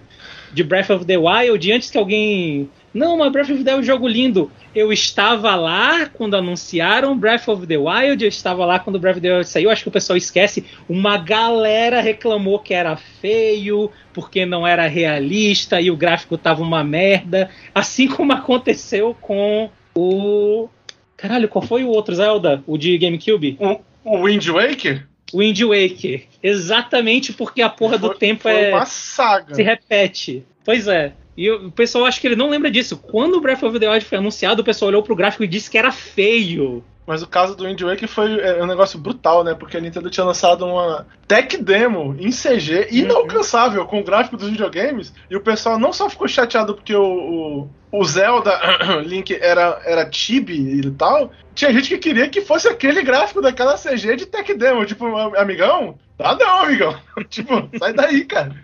de 0.53 0.63
Breath 0.63 0.89
of 0.89 1.05
the 1.05 1.17
Wild, 1.17 1.71
antes 1.71 1.89
que 1.89 1.97
alguém. 1.97 2.69
Não, 2.93 3.17
mas 3.17 3.31
Breath 3.31 3.49
of 3.49 3.63
the 3.63 3.69
Wild 3.69 3.69
é 3.69 3.75
um 3.77 3.83
jogo 3.83 4.07
lindo. 4.07 4.51
Eu 4.75 4.91
estava 4.91 5.55
lá 5.55 6.07
quando 6.07 6.35
anunciaram 6.35 7.17
Breath 7.17 7.47
of 7.47 7.65
the 7.65 7.77
Wild, 7.77 8.23
eu 8.23 8.29
estava 8.29 8.65
lá 8.65 8.79
quando 8.79 8.99
Breath 8.99 9.17
of 9.17 9.21
the 9.21 9.33
Wild 9.33 9.47
saiu. 9.47 9.69
Acho 9.69 9.83
que 9.83 9.89
o 9.89 9.91
pessoal 9.91 10.17
esquece. 10.17 10.65
Uma 10.89 11.17
galera 11.17 12.01
reclamou 12.01 12.59
que 12.59 12.73
era 12.73 12.95
feio, 12.95 13.89
porque 14.13 14.45
não 14.45 14.67
era 14.67 14.87
realista 14.87 15.79
e 15.79 15.89
o 15.89 15.95
gráfico 15.95 16.37
tava 16.37 16.61
uma 16.61 16.83
merda. 16.83 17.49
Assim 17.73 18.07
como 18.09 18.33
aconteceu 18.33 19.15
com 19.21 19.69
o. 19.95 20.67
Caralho, 21.15 21.47
qual 21.47 21.61
foi 21.61 21.83
o 21.83 21.89
outro 21.89 22.15
Zelda? 22.15 22.63
O 22.67 22.77
de 22.77 22.97
GameCube? 22.97 23.57
O 24.03 24.25
Wind 24.25 24.47
Waker 24.47 25.07
Wind 25.33 25.61
Waker. 25.61 26.23
Exatamente 26.43 27.33
porque 27.33 27.61
a 27.61 27.69
porra 27.69 27.97
do 27.97 28.07
foi, 28.07 28.17
tempo 28.17 28.41
foi 28.43 28.51
é 28.51 28.69
uma 28.73 28.85
saga. 28.85 29.55
se 29.55 29.63
repete. 29.63 30.43
Pois 30.63 30.87
é. 30.87 31.13
E 31.35 31.49
o 31.49 31.71
pessoal 31.71 32.05
acha 32.05 32.19
que 32.19 32.27
ele 32.27 32.35
não 32.35 32.49
lembra 32.49 32.69
disso. 32.69 32.97
Quando 32.97 33.35
o 33.35 33.41
Breath 33.41 33.63
of 33.63 33.79
the 33.79 33.89
Wild 33.89 34.05
foi 34.05 34.17
anunciado, 34.17 34.61
o 34.61 34.65
pessoal 34.65 34.89
olhou 34.89 35.03
pro 35.03 35.15
gráfico 35.15 35.43
e 35.43 35.47
disse 35.47 35.69
que 35.69 35.77
era 35.77 35.91
feio. 35.91 36.83
Mas 37.05 37.23
o 37.23 37.27
caso 37.27 37.55
do 37.55 37.65
Wind 37.65 37.81
Waker 37.81 38.07
foi 38.07 38.39
é, 38.39 38.63
um 38.63 38.67
negócio 38.67 38.99
brutal, 38.99 39.43
né? 39.43 39.55
Porque 39.55 39.75
a 39.75 39.79
Nintendo 39.81 40.09
tinha 40.09 40.25
lançado 40.25 40.65
uma 40.65 41.05
tech 41.27 41.57
demo 41.57 42.15
em 42.19 42.29
CG 42.29 42.89
inalcançável 42.91 43.85
com 43.85 43.99
o 43.99 44.03
gráfico 44.03 44.37
dos 44.37 44.49
videogames. 44.49 45.13
E 45.29 45.35
o 45.35 45.41
pessoal 45.41 45.79
não 45.79 45.91
só 45.91 46.09
ficou 46.09 46.27
chateado 46.27 46.75
porque 46.75 46.95
o, 46.95 47.03
o, 47.03 47.69
o 47.91 48.05
Zelda 48.05 48.57
Link 49.03 49.33
era, 49.33 49.81
era 49.83 50.09
chibi 50.11 50.79
e 50.79 50.91
tal. 50.91 51.31
Tinha 51.55 51.73
gente 51.73 51.89
que 51.89 51.97
queria 51.97 52.29
que 52.29 52.41
fosse 52.41 52.67
aquele 52.67 53.01
gráfico 53.03 53.41
daquela 53.41 53.77
CG 53.77 54.15
de 54.15 54.25
tech 54.27 54.53
demo. 54.53 54.85
Tipo, 54.85 55.05
amigão, 55.35 55.97
ah 56.19 56.35
não, 56.35 56.63
amigão. 56.63 56.95
tipo, 57.29 57.67
sai 57.79 57.93
daí, 57.93 58.25
cara. 58.25 58.55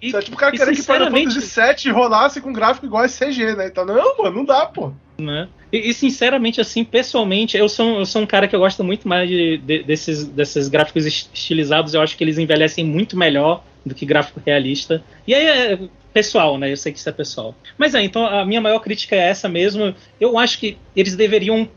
E, 0.00 0.14
é 0.14 0.20
tipo 0.20 0.36
o 0.36 0.38
cara 0.38 0.52
querer 0.52 0.74
que 0.74 0.82
Final 0.82 1.10
Fantasy 1.10 1.84
VII 1.84 1.92
rolasse 1.92 2.40
com 2.40 2.52
gráfico 2.52 2.86
igual 2.86 3.02
a 3.02 3.08
CG, 3.08 3.56
né? 3.56 3.66
Então, 3.66 3.84
não, 3.84 4.16
mano, 4.18 4.36
não 4.36 4.44
dá, 4.44 4.66
pô. 4.66 4.92
né? 5.18 5.48
E, 5.72 5.90
e, 5.90 5.94
sinceramente, 5.94 6.60
assim, 6.60 6.84
pessoalmente, 6.84 7.56
eu 7.56 7.68
sou, 7.68 7.98
eu 7.98 8.06
sou 8.06 8.22
um 8.22 8.26
cara 8.26 8.46
que 8.46 8.54
eu 8.54 8.60
gosto 8.60 8.82
muito 8.84 9.06
mais 9.08 9.28
de, 9.28 9.58
de, 9.58 9.82
desses, 9.82 10.24
desses 10.24 10.68
gráficos 10.68 11.04
estilizados. 11.04 11.94
Eu 11.94 12.00
acho 12.00 12.16
que 12.16 12.24
eles 12.24 12.38
envelhecem 12.38 12.84
muito 12.84 13.16
melhor 13.16 13.62
do 13.84 13.94
que 13.94 14.06
gráfico 14.06 14.40
realista. 14.44 15.02
E 15.26 15.34
aí 15.34 15.46
é 15.46 15.78
pessoal, 16.12 16.58
né? 16.58 16.72
Eu 16.72 16.76
sei 16.76 16.92
que 16.92 16.98
isso 16.98 17.08
é 17.08 17.12
pessoal. 17.12 17.54
Mas 17.76 17.94
é, 17.94 18.02
então 18.02 18.26
a 18.26 18.44
minha 18.44 18.60
maior 18.60 18.80
crítica 18.80 19.14
é 19.14 19.28
essa 19.28 19.48
mesmo. 19.48 19.94
Eu 20.20 20.38
acho 20.38 20.58
que 20.58 20.78
eles 20.96 21.14
deveriam 21.16 21.68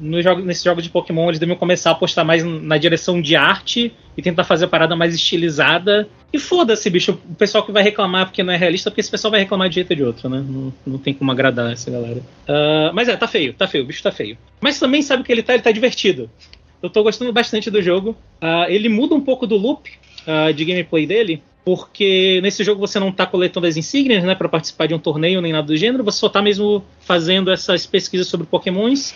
no 0.00 0.22
jogo, 0.22 0.42
nesse 0.42 0.64
jogo 0.64 0.80
de 0.80 0.88
Pokémon, 0.88 1.28
eles 1.28 1.38
deveriam 1.38 1.58
começar 1.58 1.90
a 1.90 1.92
apostar 1.92 2.24
mais 2.24 2.44
na 2.44 2.78
direção 2.78 3.20
de 3.20 3.36
arte 3.36 3.92
e 4.16 4.22
tentar 4.22 4.44
fazer 4.44 4.64
a 4.64 4.68
parada 4.68 4.96
mais 4.96 5.14
estilizada. 5.14 6.08
E 6.32 6.38
foda-se, 6.38 6.88
bicho, 6.88 7.18
o 7.28 7.34
pessoal 7.34 7.64
que 7.64 7.72
vai 7.72 7.82
reclamar 7.82 8.26
porque 8.26 8.42
não 8.42 8.52
é 8.52 8.56
realista, 8.56 8.90
porque 8.90 9.00
esse 9.00 9.10
pessoal 9.10 9.30
vai 9.30 9.40
reclamar 9.40 9.68
de 9.68 9.76
jeito 9.76 9.90
ou 9.90 9.96
de 9.96 10.04
outro, 10.04 10.28
né? 10.28 10.44
Não, 10.46 10.72
não 10.86 10.98
tem 10.98 11.12
como 11.12 11.30
agradar 11.30 11.72
essa 11.72 11.90
galera. 11.90 12.18
Uh, 12.18 12.94
mas 12.94 13.08
é, 13.08 13.16
tá 13.16 13.28
feio, 13.28 13.52
tá 13.52 13.66
feio, 13.66 13.84
o 13.84 13.86
bicho 13.86 14.02
tá 14.02 14.12
feio. 14.12 14.38
Mas 14.60 14.78
também 14.78 15.02
sabe 15.02 15.22
que 15.22 15.32
ele 15.32 15.42
tá, 15.42 15.54
ele 15.54 15.62
tá 15.62 15.72
divertido. 15.72 16.30
Eu 16.82 16.88
tô 16.88 17.02
gostando 17.02 17.32
bastante 17.32 17.70
do 17.70 17.82
jogo. 17.82 18.16
Uh, 18.42 18.68
ele 18.68 18.88
muda 18.88 19.14
um 19.14 19.20
pouco 19.20 19.46
do 19.46 19.56
loop 19.56 19.90
uh, 20.26 20.52
de 20.52 20.64
gameplay 20.64 21.06
dele, 21.06 21.42
porque 21.64 22.40
nesse 22.42 22.62
jogo 22.62 22.80
você 22.80 22.98
não 22.98 23.10
tá 23.10 23.26
coletando 23.26 23.66
as 23.66 23.76
insígnias, 23.76 24.24
né, 24.24 24.34
para 24.34 24.48
participar 24.48 24.86
de 24.86 24.94
um 24.94 24.98
torneio 24.98 25.40
nem 25.40 25.52
nada 25.52 25.66
do 25.66 25.76
gênero, 25.76 26.04
você 26.04 26.18
só 26.18 26.28
tá 26.28 26.40
mesmo 26.40 26.84
fazendo 27.00 27.50
essas 27.50 27.84
pesquisas 27.84 28.26
sobre 28.28 28.46
pokémons 28.46 29.14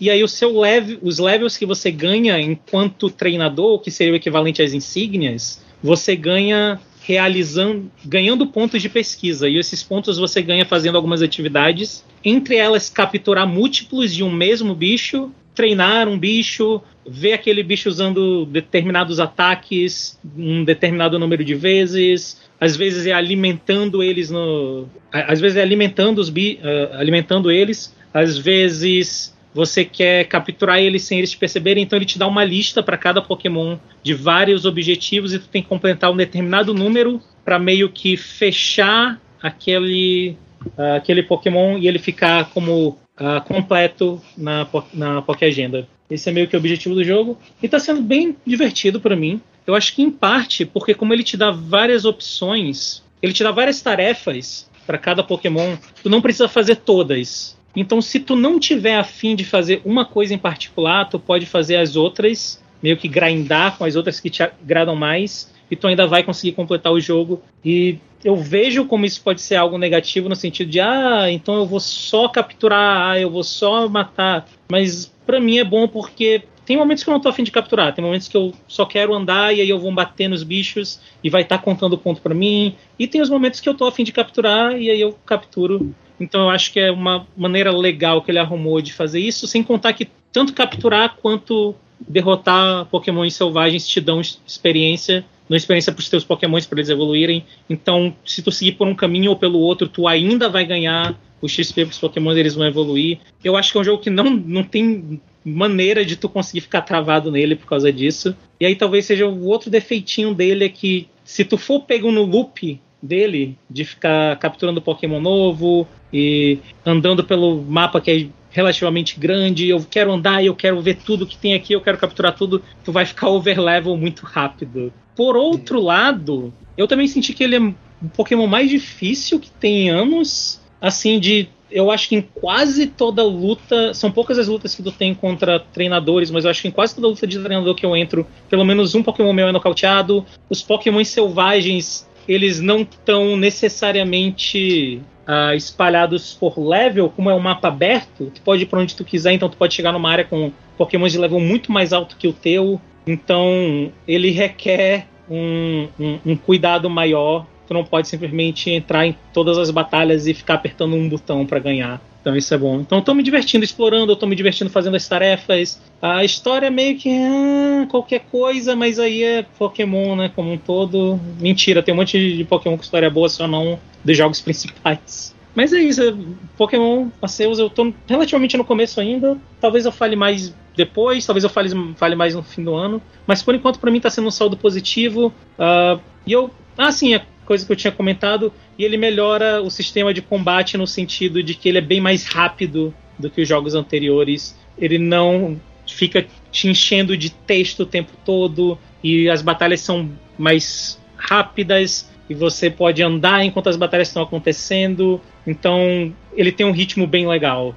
e 0.00 0.08
aí 0.10 0.22
o 0.24 0.28
seu 0.28 0.58
level, 0.58 0.98
os 1.02 1.18
levels 1.18 1.56
que 1.56 1.66
você 1.66 1.90
ganha 1.90 2.40
enquanto 2.40 3.10
treinador, 3.10 3.80
que 3.80 3.90
seria 3.90 4.12
o 4.12 4.16
equivalente 4.16 4.62
às 4.62 4.72
insígnias, 4.72 5.62
você 5.82 6.16
ganha 6.16 6.80
realizando, 7.02 7.90
ganhando 8.04 8.46
pontos 8.46 8.80
de 8.80 8.88
pesquisa. 8.88 9.48
E 9.48 9.56
esses 9.56 9.82
pontos 9.82 10.18
você 10.18 10.40
ganha 10.40 10.64
fazendo 10.64 10.96
algumas 10.96 11.22
atividades, 11.22 12.04
entre 12.24 12.56
elas 12.56 12.88
capturar 12.88 13.46
múltiplos 13.46 14.14
de 14.14 14.22
um 14.22 14.30
mesmo 14.30 14.74
bicho, 14.74 15.30
treinar 15.54 16.08
um 16.08 16.18
bicho, 16.18 16.80
ver 17.06 17.32
aquele 17.32 17.62
bicho 17.62 17.88
usando 17.88 18.46
determinados 18.46 19.18
ataques 19.18 20.18
um 20.36 20.64
determinado 20.64 21.18
número 21.18 21.44
de 21.44 21.54
vezes, 21.54 22.40
às 22.60 22.76
vezes 22.76 23.06
é 23.06 23.12
alimentando 23.12 24.02
eles 24.02 24.30
no, 24.30 24.86
às 25.12 25.40
vezes 25.40 25.56
é 25.56 25.62
alimentando 25.62 26.18
os 26.20 26.30
bi, 26.30 26.60
uh, 26.62 26.96
alimentando 26.96 27.50
eles, 27.50 27.94
às 28.14 28.38
vezes 28.38 29.34
você 29.54 29.84
quer 29.84 30.24
capturar 30.26 30.78
eles 30.78 31.02
sem 31.02 31.18
eles 31.18 31.30
te 31.30 31.38
perceberem, 31.38 31.82
então 31.82 31.96
ele 31.96 32.06
te 32.06 32.18
dá 32.18 32.26
uma 32.26 32.44
lista 32.44 32.82
para 32.82 32.96
cada 32.96 33.20
Pokémon 33.20 33.76
de 34.02 34.14
vários 34.14 34.64
objetivos 34.64 35.34
e 35.34 35.38
tu 35.38 35.48
tem 35.48 35.62
que 35.62 35.68
completar 35.68 36.10
um 36.10 36.16
determinado 36.16 36.72
número 36.72 37.20
para 37.44 37.58
meio 37.58 37.90
que 37.90 38.16
fechar 38.16 39.20
aquele, 39.42 40.36
uh, 40.78 40.96
aquele 40.96 41.22
Pokémon 41.22 41.78
e 41.78 41.88
ele 41.88 41.98
ficar 41.98 42.50
como 42.50 42.98
uh, 43.20 43.40
completo 43.44 44.20
na, 44.36 44.66
na 44.94 45.22
Poké 45.22 45.46
Agenda. 45.46 45.88
Esse 46.08 46.28
é 46.28 46.32
meio 46.32 46.48
que 46.48 46.56
o 46.56 46.58
objetivo 46.58 46.94
do 46.94 47.04
jogo 47.04 47.38
e 47.62 47.66
está 47.66 47.78
sendo 47.78 48.02
bem 48.02 48.36
divertido 48.46 49.00
para 49.00 49.16
mim. 49.16 49.40
Eu 49.66 49.74
acho 49.74 49.94
que 49.94 50.02
em 50.02 50.10
parte 50.10 50.64
porque 50.64 50.94
como 50.94 51.12
ele 51.12 51.22
te 51.22 51.36
dá 51.36 51.50
várias 51.50 52.04
opções, 52.04 53.02
ele 53.22 53.32
te 53.32 53.42
dá 53.42 53.50
várias 53.50 53.80
tarefas 53.80 54.68
para 54.86 54.98
cada 54.98 55.22
Pokémon, 55.22 55.76
tu 56.02 56.10
não 56.10 56.20
precisa 56.20 56.48
fazer 56.48 56.76
todas. 56.76 57.56
Então, 57.74 58.00
se 58.02 58.18
tu 58.18 58.34
não 58.34 58.58
tiver 58.58 58.96
afim 58.96 59.36
de 59.36 59.44
fazer 59.44 59.80
uma 59.84 60.04
coisa 60.04 60.34
em 60.34 60.38
particular, 60.38 61.08
tu 61.08 61.18
pode 61.18 61.46
fazer 61.46 61.76
as 61.76 61.96
outras, 61.96 62.62
meio 62.82 62.96
que 62.96 63.08
grindar 63.08 63.76
com 63.76 63.84
as 63.84 63.96
outras 63.96 64.18
que 64.18 64.30
te 64.30 64.42
agradam 64.42 64.96
mais, 64.96 65.52
e 65.70 65.76
tu 65.76 65.86
ainda 65.86 66.06
vai 66.06 66.22
conseguir 66.22 66.52
completar 66.52 66.92
o 66.92 67.00
jogo. 67.00 67.42
E 67.64 67.98
eu 68.24 68.36
vejo 68.36 68.84
como 68.84 69.06
isso 69.06 69.22
pode 69.22 69.40
ser 69.40 69.56
algo 69.56 69.78
negativo 69.78 70.28
no 70.28 70.36
sentido 70.36 70.70
de, 70.70 70.80
ah, 70.80 71.30
então 71.30 71.54
eu 71.54 71.66
vou 71.66 71.80
só 71.80 72.28
capturar, 72.28 73.10
ah, 73.10 73.20
eu 73.20 73.30
vou 73.30 73.44
só 73.44 73.88
matar. 73.88 74.46
Mas 74.70 75.12
para 75.24 75.40
mim 75.40 75.58
é 75.58 75.64
bom 75.64 75.86
porque 75.86 76.42
tem 76.66 76.76
momentos 76.76 77.02
que 77.02 77.10
eu 77.10 77.12
não 77.14 77.20
tô 77.20 77.28
afim 77.28 77.42
de 77.42 77.50
capturar, 77.50 77.94
tem 77.94 78.04
momentos 78.04 78.28
que 78.28 78.36
eu 78.36 78.52
só 78.68 78.84
quero 78.84 79.14
andar 79.14 79.54
e 79.54 79.60
aí 79.60 79.68
eu 79.68 79.78
vou 79.78 79.92
bater 79.92 80.28
nos 80.28 80.42
bichos 80.42 81.00
e 81.22 81.30
vai 81.30 81.42
estar 81.42 81.58
tá 81.58 81.64
contando 81.64 81.96
ponto 81.96 82.20
para 82.20 82.34
mim. 82.34 82.74
E 82.98 83.06
tem 83.06 83.20
os 83.20 83.30
momentos 83.30 83.60
que 83.60 83.68
eu 83.68 83.74
tô 83.74 83.86
afim 83.86 84.04
de 84.04 84.12
capturar 84.12 84.78
e 84.80 84.90
aí 84.90 85.00
eu 85.00 85.16
capturo. 85.24 85.94
Então 86.20 86.42
eu 86.42 86.50
acho 86.50 86.72
que 86.72 86.78
é 86.78 86.92
uma 86.92 87.26
maneira 87.36 87.72
legal 87.72 88.22
que 88.22 88.30
ele 88.30 88.38
arrumou 88.38 88.80
de 88.80 88.92
fazer 88.92 89.18
isso, 89.18 89.46
sem 89.46 89.62
contar 89.62 89.94
que 89.94 90.08
tanto 90.30 90.52
capturar 90.52 91.16
quanto 91.16 91.74
derrotar 91.98 92.84
Pokémon 92.86 93.28
selvagens 93.30 93.88
te 93.88 94.00
dão 94.00 94.20
experiência 94.20 95.24
uma 95.50 95.56
experiência 95.56 95.92
para 95.92 96.00
os 96.00 96.08
teus 96.08 96.22
Pokémons 96.22 96.64
para 96.64 96.78
eles 96.78 96.88
evoluírem. 96.88 97.44
Então, 97.68 98.14
se 98.24 98.40
tu 98.40 98.52
seguir 98.52 98.72
por 98.72 98.86
um 98.86 98.94
caminho 98.94 99.30
ou 99.30 99.36
pelo 99.36 99.58
outro, 99.58 99.88
tu 99.88 100.06
ainda 100.06 100.48
vai 100.48 100.64
ganhar 100.64 101.18
o 101.42 101.48
XP 101.48 101.86
para 101.86 101.92
os 101.92 101.98
Pokémon 101.98 102.32
eles 102.32 102.54
vão 102.54 102.64
evoluir. 102.64 103.18
Eu 103.42 103.56
acho 103.56 103.72
que 103.72 103.78
é 103.78 103.80
um 103.80 103.84
jogo 103.84 104.00
que 104.00 104.10
não, 104.10 104.30
não 104.30 104.62
tem 104.62 105.20
maneira 105.44 106.04
de 106.04 106.14
tu 106.14 106.28
conseguir 106.28 106.60
ficar 106.60 106.82
travado 106.82 107.32
nele 107.32 107.56
por 107.56 107.66
causa 107.66 107.92
disso. 107.92 108.36
E 108.60 108.66
aí 108.66 108.76
talvez 108.76 109.06
seja 109.06 109.26
o 109.26 109.46
outro 109.46 109.68
defeitinho 109.70 110.32
dele 110.32 110.66
é 110.66 110.68
que 110.68 111.08
se 111.24 111.44
tu 111.44 111.56
for 111.56 111.80
pego 111.80 112.12
no 112.12 112.22
loop 112.24 112.80
dele, 113.02 113.58
de 113.68 113.84
ficar 113.84 114.36
capturando 114.38 114.82
Pokémon 114.82 115.20
novo 115.20 115.86
e 116.12 116.58
andando 116.84 117.24
pelo 117.24 117.62
mapa 117.62 118.00
que 118.00 118.10
é 118.10 118.26
relativamente 118.50 119.18
grande, 119.18 119.68
eu 119.68 119.84
quero 119.88 120.12
andar, 120.12 120.44
eu 120.44 120.54
quero 120.54 120.80
ver 120.80 120.96
tudo 120.96 121.26
que 121.26 121.36
tem 121.36 121.54
aqui, 121.54 121.72
eu 121.72 121.80
quero 121.80 121.98
capturar 121.98 122.34
tudo, 122.34 122.62
tu 122.84 122.92
vai 122.92 123.06
ficar 123.06 123.28
overlevel 123.30 123.96
muito 123.96 124.26
rápido. 124.26 124.92
Por 125.14 125.36
outro 125.36 125.80
lado, 125.80 126.52
eu 126.76 126.88
também 126.88 127.06
senti 127.06 127.32
que 127.32 127.44
ele 127.44 127.56
é 127.56 127.60
um 127.60 127.74
Pokémon 128.16 128.46
mais 128.46 128.68
difícil 128.68 129.38
que 129.38 129.50
tem 129.50 129.90
anos, 129.90 130.60
assim, 130.80 131.20
de 131.20 131.48
eu 131.70 131.90
acho 131.90 132.08
que 132.08 132.16
em 132.16 132.22
quase 132.22 132.86
toda 132.86 133.22
luta, 133.22 133.94
são 133.94 134.10
poucas 134.10 134.38
as 134.38 134.48
lutas 134.48 134.74
que 134.74 134.82
tu 134.82 134.90
tem 134.90 135.14
contra 135.14 135.60
treinadores, 135.60 136.30
mas 136.30 136.44
eu 136.44 136.50
acho 136.50 136.62
que 136.62 136.68
em 136.68 136.70
quase 136.70 136.94
toda 136.94 137.06
luta 137.06 137.26
de 137.26 137.38
treinador 137.38 137.74
que 137.74 137.86
eu 137.86 137.96
entro, 137.96 138.26
pelo 138.48 138.64
menos 138.64 138.94
um 138.94 139.02
Pokémon 139.02 139.32
meu 139.32 139.48
é 139.48 139.52
nocauteado. 139.52 140.24
Os 140.48 140.62
Pokémon 140.62 141.04
selvagens, 141.04 142.08
eles 142.30 142.60
não 142.60 142.82
estão 142.82 143.36
necessariamente 143.36 145.02
uh, 145.26 145.52
espalhados 145.52 146.32
por 146.32 146.60
level, 146.60 147.10
como 147.10 147.28
é 147.28 147.34
um 147.34 147.40
mapa 147.40 147.66
aberto, 147.66 148.30
tu 148.32 148.40
pode 148.42 148.62
ir 148.62 148.66
pra 148.66 148.78
onde 148.78 148.94
tu 148.94 149.04
quiser, 149.04 149.32
então 149.32 149.48
tu 149.48 149.56
pode 149.56 149.74
chegar 149.74 149.90
numa 149.90 150.08
área 150.08 150.24
com 150.24 150.52
Pokémon 150.78 151.08
de 151.08 151.18
level 151.18 151.40
muito 151.40 151.72
mais 151.72 151.92
alto 151.92 152.16
que 152.16 152.28
o 152.28 152.32
teu. 152.32 152.80
Então 153.04 153.90
ele 154.06 154.30
requer 154.30 155.08
um, 155.28 155.88
um, 155.98 156.18
um 156.24 156.36
cuidado 156.36 156.88
maior. 156.88 157.46
Tu 157.66 157.74
não 157.74 157.82
pode 157.82 158.06
simplesmente 158.06 158.70
entrar 158.70 159.06
em 159.06 159.16
todas 159.32 159.58
as 159.58 159.70
batalhas 159.72 160.28
e 160.28 160.32
ficar 160.32 160.54
apertando 160.54 160.94
um 160.94 161.08
botão 161.08 161.44
para 161.44 161.58
ganhar. 161.58 162.00
Então 162.20 162.36
isso 162.36 162.52
é 162.52 162.58
bom. 162.58 162.80
Então 162.80 163.00
tô 163.00 163.14
me 163.14 163.22
divertindo 163.22 163.64
explorando, 163.64 164.14
tô 164.14 164.26
me 164.26 164.36
divertindo 164.36 164.70
fazendo 164.70 164.96
as 164.96 165.08
tarefas. 165.08 165.80
A 166.00 166.24
história 166.24 166.66
é 166.66 166.70
meio 166.70 166.98
que 166.98 167.08
ah, 167.10 167.86
qualquer 167.90 168.20
coisa, 168.30 168.76
mas 168.76 168.98
aí 168.98 169.22
é 169.22 169.42
Pokémon, 169.42 170.16
né, 170.16 170.30
como 170.34 170.52
um 170.52 170.58
todo. 170.58 171.18
Mentira, 171.40 171.82
tem 171.82 171.94
um 171.94 171.96
monte 171.96 172.36
de 172.36 172.44
Pokémon 172.44 172.76
com 172.76 172.82
história 172.82 173.10
boa, 173.10 173.28
só 173.28 173.46
não 173.46 173.78
dos 174.04 174.16
jogos 174.16 174.40
principais. 174.42 175.34
Mas 175.54 175.72
é 175.72 175.80
isso, 175.80 176.02
é, 176.02 176.14
Pokémon 176.56 177.08
Arceus 177.20 177.58
eu 177.58 177.68
tô 177.68 177.92
relativamente 178.06 178.56
no 178.56 178.64
começo 178.64 179.00
ainda. 179.00 179.36
Talvez 179.60 179.84
eu 179.84 179.92
fale 179.92 180.14
mais 180.14 180.54
depois, 180.76 181.26
talvez 181.26 181.42
eu 181.42 181.50
fale, 181.50 181.70
fale 181.96 182.14
mais 182.14 182.34
no 182.34 182.42
fim 182.42 182.62
do 182.62 182.74
ano. 182.74 183.02
Mas 183.26 183.42
por 183.42 183.54
enquanto 183.54 183.80
para 183.80 183.90
mim 183.90 184.00
tá 184.00 184.10
sendo 184.10 184.28
um 184.28 184.30
saldo 184.30 184.56
positivo. 184.56 185.32
Uh, 185.58 186.00
e 186.26 186.32
eu. 186.32 186.50
Ah, 186.78 186.92
sim, 186.92 187.14
é 187.14 187.22
coisa 187.50 187.66
que 187.66 187.72
eu 187.72 187.76
tinha 187.76 187.90
comentado. 187.90 188.52
E 188.78 188.84
ele 188.84 188.96
melhora 188.96 189.60
o 189.60 189.68
sistema 189.68 190.14
de 190.14 190.22
combate 190.22 190.78
no 190.78 190.86
sentido 190.86 191.42
de 191.42 191.52
que 191.52 191.68
ele 191.68 191.78
é 191.78 191.80
bem 191.80 192.00
mais 192.00 192.24
rápido 192.24 192.94
do 193.18 193.28
que 193.28 193.40
os 193.40 193.48
jogos 193.48 193.74
anteriores. 193.74 194.56
Ele 194.78 194.98
não 194.98 195.60
fica 195.84 196.24
te 196.52 196.68
enchendo 196.68 197.16
de 197.16 197.30
texto 197.30 197.80
o 197.80 197.86
tempo 197.86 198.12
todo. 198.24 198.78
E 199.02 199.28
as 199.28 199.42
batalhas 199.42 199.80
são 199.80 200.08
mais 200.38 200.96
rápidas 201.16 202.08
e 202.28 202.34
você 202.36 202.70
pode 202.70 203.02
andar 203.02 203.44
enquanto 203.44 203.68
as 203.68 203.76
batalhas 203.76 204.06
estão 204.06 204.22
acontecendo. 204.22 205.20
Então, 205.44 206.14
ele 206.34 206.52
tem 206.52 206.64
um 206.64 206.70
ritmo 206.70 207.04
bem 207.04 207.26
legal. 207.26 207.74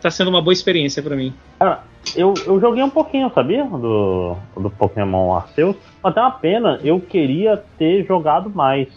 Tá 0.00 0.10
sendo 0.10 0.28
uma 0.28 0.42
boa 0.42 0.52
experiência 0.52 1.02
para 1.02 1.16
mim. 1.16 1.32
Cara, 1.58 1.82
eu, 2.16 2.34
eu 2.46 2.60
joguei 2.60 2.82
um 2.82 2.90
pouquinho, 2.90 3.30
sabia? 3.34 3.64
Do, 3.64 4.36
do 4.56 4.70
Pokémon 4.70 5.34
Arceus. 5.34 5.76
Até 6.02 6.20
uma 6.20 6.30
pena, 6.30 6.80
eu 6.82 7.00
queria 7.00 7.62
ter 7.78 8.04
jogado 8.06 8.50
mais. 8.50 8.88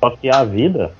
Só 0.00 0.10
que 0.10 0.28
a 0.28 0.44
vida, 0.44 0.92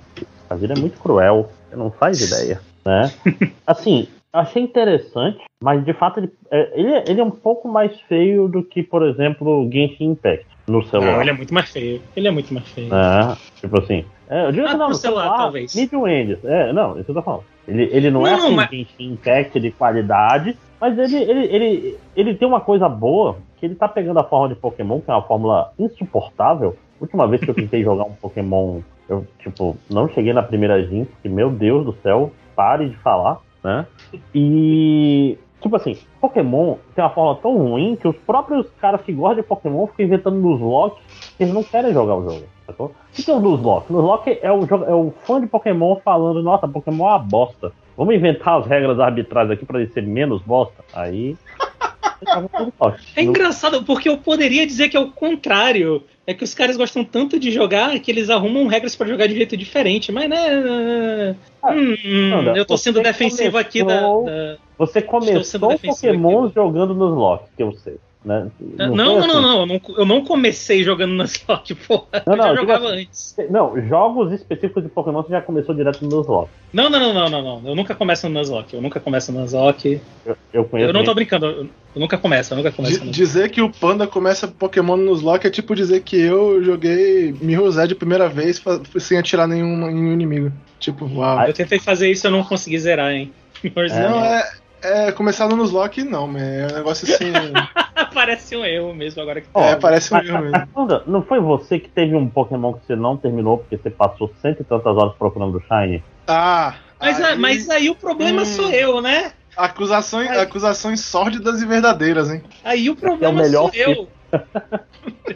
a 0.49 0.55
vida 0.55 0.75
é 0.75 0.79
muito 0.79 0.99
cruel. 0.99 1.51
Você 1.69 1.77
não 1.77 1.91
faz 1.91 2.21
ideia, 2.21 2.61
né? 2.85 3.13
assim, 3.67 4.09
achei 4.33 4.63
interessante, 4.63 5.41
mas 5.63 5.85
de 5.85 5.93
fato 5.93 6.21
ele, 6.21 6.33
é, 6.51 6.81
ele, 6.81 7.03
ele 7.07 7.21
é 7.21 7.25
um 7.25 7.31
pouco 7.31 7.69
mais 7.69 7.99
feio 8.03 8.49
do 8.49 8.63
que, 8.63 8.83
por 8.83 9.03
exemplo, 9.07 9.69
Genshin 9.73 10.13
Impact 10.13 10.47
no 10.67 10.83
celular. 10.87 11.13
Não, 11.15 11.21
ele 11.21 11.31
é 11.31 11.35
muito 11.35 11.53
mais 11.53 11.71
feio. 11.71 12.01
Ele 12.17 12.29
é 12.29 12.31
muito 12.31 12.53
mais 12.55 12.67
feio. 12.69 12.95
É, 12.95 13.37
tipo 13.61 13.79
assim. 13.79 14.05
É, 14.29 14.47
eu 14.47 14.53
digo 14.53 14.67
Ah, 14.67 14.71
que 14.71 14.77
não, 14.77 14.89
no 14.89 14.95
celular, 14.95 15.25
celular, 15.25 15.39
talvez. 15.39 15.75
Medium 15.75 16.09
End. 16.09 16.39
É, 16.45 16.73
não, 16.73 16.99
isso 16.99 17.11
eu 17.11 17.15
tô 17.15 17.23
falando. 17.23 17.45
Ele, 17.67 17.89
ele 17.93 18.11
não, 18.11 18.27
é 18.27 18.31
Não, 18.33 18.39
assim 18.47 18.55
mas- 18.55 18.89
Impact 18.99 19.61
de 19.61 19.71
qualidade, 19.71 20.57
mas 20.81 20.99
ele, 20.99 21.17
ele, 21.17 21.45
ele, 21.47 21.99
ele 22.17 22.35
tem 22.35 22.47
uma 22.49 22.61
coisa 22.61 22.89
boa, 22.89 23.37
que 23.59 23.67
ele 23.67 23.75
tá 23.77 23.87
pegando 23.89 24.19
a 24.19 24.25
forma 24.25 24.49
de 24.49 24.57
Pokémon, 24.61 25.01
que 25.01 25.11
é 25.11 25.15
uma 25.15 25.23
fórmula 25.23 25.73
insuportável. 25.79 26.77
Última 27.01 27.27
vez 27.29 27.43
que 27.43 27.51
eu 27.51 27.55
tentei 27.55 27.83
jogar 27.85 28.05
um 28.05 28.15
Pokémon, 28.15 28.81
eu, 29.09 29.25
tipo, 29.39 29.77
não 29.89 30.09
cheguei 30.09 30.33
na 30.33 30.43
primeira 30.43 30.83
Gin, 30.87 31.05
porque, 31.05 31.29
meu 31.29 31.51
Deus 31.51 31.85
do 31.85 31.93
céu, 32.03 32.33
pare 32.57 32.89
de 32.89 32.97
falar, 32.97 33.39
né? 33.63 33.87
E, 34.35 35.39
tipo 35.61 35.77
assim, 35.77 35.97
Pokémon 36.21 36.77
tem 36.95 37.05
uma 37.05 37.11
forma 37.11 37.41
tão 37.41 37.57
ruim 37.57 37.95
que 37.97 38.09
os 38.09 38.17
próprios 38.17 38.67
caras 38.81 39.01
que 39.03 39.13
gostam 39.13 39.43
de 39.43 39.49
Pokémon 39.49 39.87
ficam 39.87 40.07
inventando 40.07 40.37
nos 40.37 40.61
locks 40.61 40.99
que 41.37 41.45
eles 41.45 41.55
não 41.55 41.63
querem 41.63 41.93
jogar 41.93 42.17
o 42.17 42.25
jogo, 42.25 42.45
sacou? 42.73 42.87
O 42.87 43.23
que 43.23 43.31
é 43.31 43.35
o 43.35 43.41
Nuzlocke? 43.41 43.93
Nuzlocke 43.93 44.39
é 44.43 44.51
o, 44.53 44.67
jogo- 44.67 44.85
é 44.85 44.95
o 44.95 45.13
fã 45.25 45.41
de 45.41 45.47
Pokémon 45.47 45.97
falando, 46.05 46.43
nossa, 46.43 46.67
Pokémon 46.67 47.05
é 47.07 47.11
uma 47.11 47.19
bosta. 47.19 47.73
Vamos 47.97 48.15
inventar 48.15 48.59
as 48.61 48.67
regras 48.67 48.99
arbitrais 48.99 49.51
aqui 49.51 49.65
pra 49.65 49.81
ele 49.81 49.91
ser 49.93 50.03
menos 50.03 50.43
bosta. 50.43 50.83
Aí. 50.95 51.37
É 53.17 53.23
engraçado, 53.23 53.83
porque 53.83 54.09
eu 54.09 54.17
poderia 54.17 54.65
dizer 54.67 54.89
que 54.89 54.97
é 54.97 55.01
o 55.01 55.11
contrário. 55.11 56.05
É 56.25 56.33
que 56.33 56.45
os 56.45 56.55
caras 56.55 56.77
gostam 56.77 57.03
tanto 57.05 57.37
de 57.39 57.51
jogar 57.51 57.99
que 57.99 58.09
eles 58.11 58.31
arrumam 58.31 58.69
regras 58.69 58.95
pra 58.95 59.09
jogar 59.09 59.27
de 59.27 59.35
jeito 59.35 59.57
diferente. 59.57 60.13
Mas, 60.13 60.29
né. 60.31 61.35
Ah, 61.61 61.73
hum, 61.73 62.35
Anda, 62.35 62.53
eu 62.57 62.65
tô 62.65 62.77
sendo 62.77 63.03
defensivo 63.03 63.59
aqui 63.59 63.83
da. 63.85 64.01
da- 64.03 64.57
Você 64.79 65.03
começou 65.03 65.61
Pokémon 65.77 66.45
aqui. 66.45 66.55
jogando 66.55 66.95
nos 66.95 67.13
locks, 67.13 67.49
que 67.57 67.63
eu 67.65 67.73
sei. 67.73 67.97
Né? 68.25 68.47
Não, 68.61 68.87
foi 68.87 68.97
não, 68.97 69.19
assim. 69.19 69.29
não, 69.29 69.43
não, 69.43 69.61
eu 69.61 69.67
não. 69.67 69.81
Eu 69.99 70.07
não 70.07 70.25
comecei 70.25 70.85
jogando 70.85 71.15
na 71.15 71.25
Slot, 71.27 71.75
porra. 71.75 72.23
Não, 72.25 72.35
eu 72.35 72.37
não, 72.37 72.45
já 72.45 72.55
jogava 72.55 72.89
assim, 72.91 73.01
antes. 73.01 73.37
Não, 73.51 73.89
jogos 73.89 74.33
específicos 74.33 74.83
de 74.83 74.89
Pokémon 74.89 75.23
você 75.23 75.31
já 75.31 75.43
começou 75.43 75.75
direto 75.75 76.05
nos 76.05 76.27
locks. 76.27 76.53
Não, 76.73 76.89
não, 76.89 77.01
não, 77.01 77.13
não, 77.13 77.29
não, 77.29 77.43
não. 77.61 77.71
Eu 77.71 77.75
nunca 77.75 77.95
começo 77.95 78.29
no 78.29 78.39
Nuzlocke. 78.39 78.75
Eu 78.75 78.81
nunca 78.81 79.01
começo 79.01 79.33
no 79.33 79.41
Nuzlocke. 79.41 80.01
Eu, 80.25 80.37
eu 80.53 80.65
conheço. 80.65 80.91
Eu 80.91 80.95
não 80.95 81.05
tô 81.05 81.15
brincando. 81.15 81.47
Eu, 81.47 81.69
eu 81.95 82.01
nunca 82.01 82.17
começo, 82.17 82.53
eu 82.53 82.57
nunca 82.57 82.71
começo. 82.71 83.05
No- 83.05 83.11
dizer 83.11 83.51
que 83.51 83.61
o 83.61 83.71
Panda 83.71 84.07
começa 84.07 84.47
Pokémon 84.47 84.97
nos 84.97 85.21
lock 85.21 85.47
é 85.47 85.51
tipo 85.51 85.75
dizer 85.75 86.03
que 86.03 86.17
eu 86.17 86.63
joguei 86.63 87.35
Mirror's 87.41 87.77
a 87.77 87.87
primeira 87.95 88.29
vez 88.29 88.63
sem 88.99 89.19
atirar 89.19 89.49
nenhum, 89.49 89.77
nenhum 89.77 90.13
inimigo. 90.13 90.53
Tipo, 90.79 91.07
uau. 91.07 91.45
Eu 91.47 91.53
tentei 91.53 91.79
fazer 91.79 92.11
isso 92.11 92.27
e 92.27 92.29
eu 92.29 92.33
não 92.33 92.45
consegui 92.45 92.79
zerar, 92.79 93.13
hein. 93.13 93.33
não, 93.65 94.25
é, 94.25 94.51
é 94.83 95.13
começar 95.13 95.49
no 95.49 95.57
Nuzlocke 95.57 96.03
não, 96.05 96.27
man. 96.27 96.41
É 96.41 96.67
um 96.73 96.77
negócio 96.77 97.13
assim. 97.13 97.33
Parece 98.13 98.57
um 98.57 98.65
erro 98.65 98.93
mesmo 98.95 99.23
agora 99.23 99.41
que 99.41 99.49
Ó, 99.55 99.63
é, 99.65 99.77
parece 99.77 100.13
um 100.13 100.17
mas- 100.19 100.29
erro 100.29 100.41
mesmo. 100.43 100.67
Panda, 100.75 101.03
não 101.07 101.23
foi 101.23 101.41
você 101.41 101.79
que 101.79 101.89
teve 101.89 102.15
um 102.15 102.29
Pokémon 102.29 102.75
que 102.75 102.87
você 102.87 102.95
não 102.97 103.17
terminou 103.17 103.59
porque 103.59 103.77
você 103.79 103.91
passou 103.91 104.31
cento 104.43 104.61
e 104.61 104.65
tantas 104.65 104.95
horas 104.97 105.15
procurando 105.19 105.57
o 105.57 105.61
Shine? 105.63 106.03
Ah, 106.27 106.75
Mas, 107.01 107.21
aí- 107.21 107.33
a- 107.33 107.37
mas 107.37 107.71
aí 107.71 107.89
o 107.91 107.95
problema 107.95 108.43
Hum. 108.43 108.47
sou 108.47 108.71
eu, 108.71 109.01
né? 109.01 109.33
acusações, 109.55 110.31
Ai. 110.31 110.41
acusações 110.41 111.01
sórdidas 111.05 111.61
e 111.61 111.67
verdadeiras, 111.67 112.31
hein? 112.31 112.43
Aí 112.65 112.89
o 112.89 112.97
problema 112.97 113.43
melhor 113.43 113.71
sou 113.71 113.81
eu. 113.81 114.09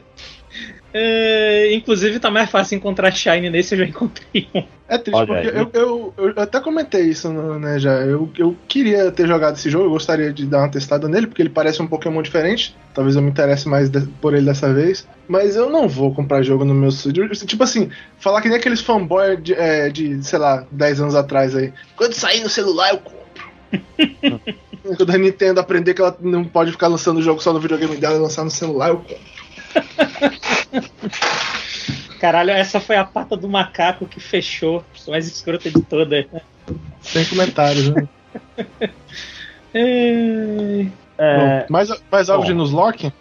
É, 0.98 1.74
inclusive 1.74 2.18
tá 2.18 2.30
mais 2.30 2.48
fácil 2.50 2.74
encontrar 2.76 3.10
Shine 3.10 3.50
nesse, 3.50 3.74
eu 3.74 3.80
já 3.80 3.84
encontrei 3.84 4.48
um. 4.54 4.62
É 4.88 4.96
triste, 4.96 5.14
Olha 5.18 5.26
porque 5.26 5.76
eu, 5.78 6.14
eu, 6.16 6.32
eu 6.36 6.42
até 6.42 6.58
comentei 6.58 7.02
isso, 7.02 7.30
no- 7.30 7.58
né, 7.58 7.78
já. 7.78 7.92
Eu, 8.00 8.30
eu 8.38 8.56
queria 8.66 9.10
ter 9.12 9.26
jogado 9.26 9.56
esse 9.56 9.68
jogo, 9.68 9.84
eu 9.86 9.90
gostaria 9.90 10.32
de 10.32 10.46
dar 10.46 10.60
uma 10.60 10.70
testada 10.70 11.06
nele, 11.06 11.26
porque 11.26 11.42
ele 11.42 11.50
parece 11.50 11.82
um 11.82 11.86
Pokémon 11.86 12.22
diferente. 12.22 12.74
Talvez 12.94 13.14
eu 13.14 13.20
me 13.20 13.28
interesse 13.28 13.68
mais 13.68 13.90
de- 13.90 14.06
por 14.22 14.32
ele 14.32 14.46
dessa 14.46 14.72
vez. 14.72 15.06
Mas 15.28 15.54
eu 15.54 15.68
não 15.68 15.86
vou 15.86 16.14
comprar 16.14 16.42
jogo 16.42 16.64
no 16.64 16.72
meu. 16.72 16.88
Tipo 16.90 17.64
assim, 17.64 17.90
falar 18.18 18.40
que 18.40 18.48
nem 18.48 18.56
aqueles 18.56 18.80
fanboy 18.80 19.36
de, 19.36 19.52
é, 19.52 19.90
de, 19.90 20.22
sei 20.24 20.38
lá, 20.38 20.64
10 20.70 21.00
anos 21.02 21.14
atrás 21.14 21.54
aí. 21.54 21.74
Quando 21.96 22.14
sair 22.14 22.40
no 22.42 22.48
celular, 22.48 22.90
eu 22.92 22.98
compro. 22.98 23.26
Quando 24.96 25.10
a 25.10 25.18
Nintendo 25.18 25.58
aprender 25.60 25.94
que 25.94 26.00
ela 26.00 26.16
não 26.20 26.44
pode 26.44 26.70
ficar 26.70 26.86
lançando 26.86 27.18
o 27.18 27.22
jogo 27.22 27.42
só 27.42 27.52
no 27.52 27.58
videogame 27.60 27.96
dela 27.96 28.14
e 28.14 28.20
lançar 28.20 28.44
no 28.44 28.50
celular, 28.50 28.90
eu 28.90 28.98
compro. 28.98 29.45
Caralho, 32.20 32.50
essa 32.50 32.80
foi 32.80 32.96
a 32.96 33.04
pata 33.04 33.36
do 33.36 33.48
macaco 33.48 34.06
que 34.06 34.20
fechou. 34.20 34.84
Mais 35.08 35.26
escrota 35.26 35.70
de 35.70 35.82
todas. 35.82 36.26
Sem 37.00 37.24
comentários, 37.26 37.90
né? 37.90 38.08
É, 39.78 40.86
É, 41.18 41.36
Bom, 41.36 41.66
mais, 41.68 41.90
mais 42.10 42.30
algo 42.30 42.42
bom. 42.42 42.48
de 42.48 42.54
Nuzlocke? 42.54 43.12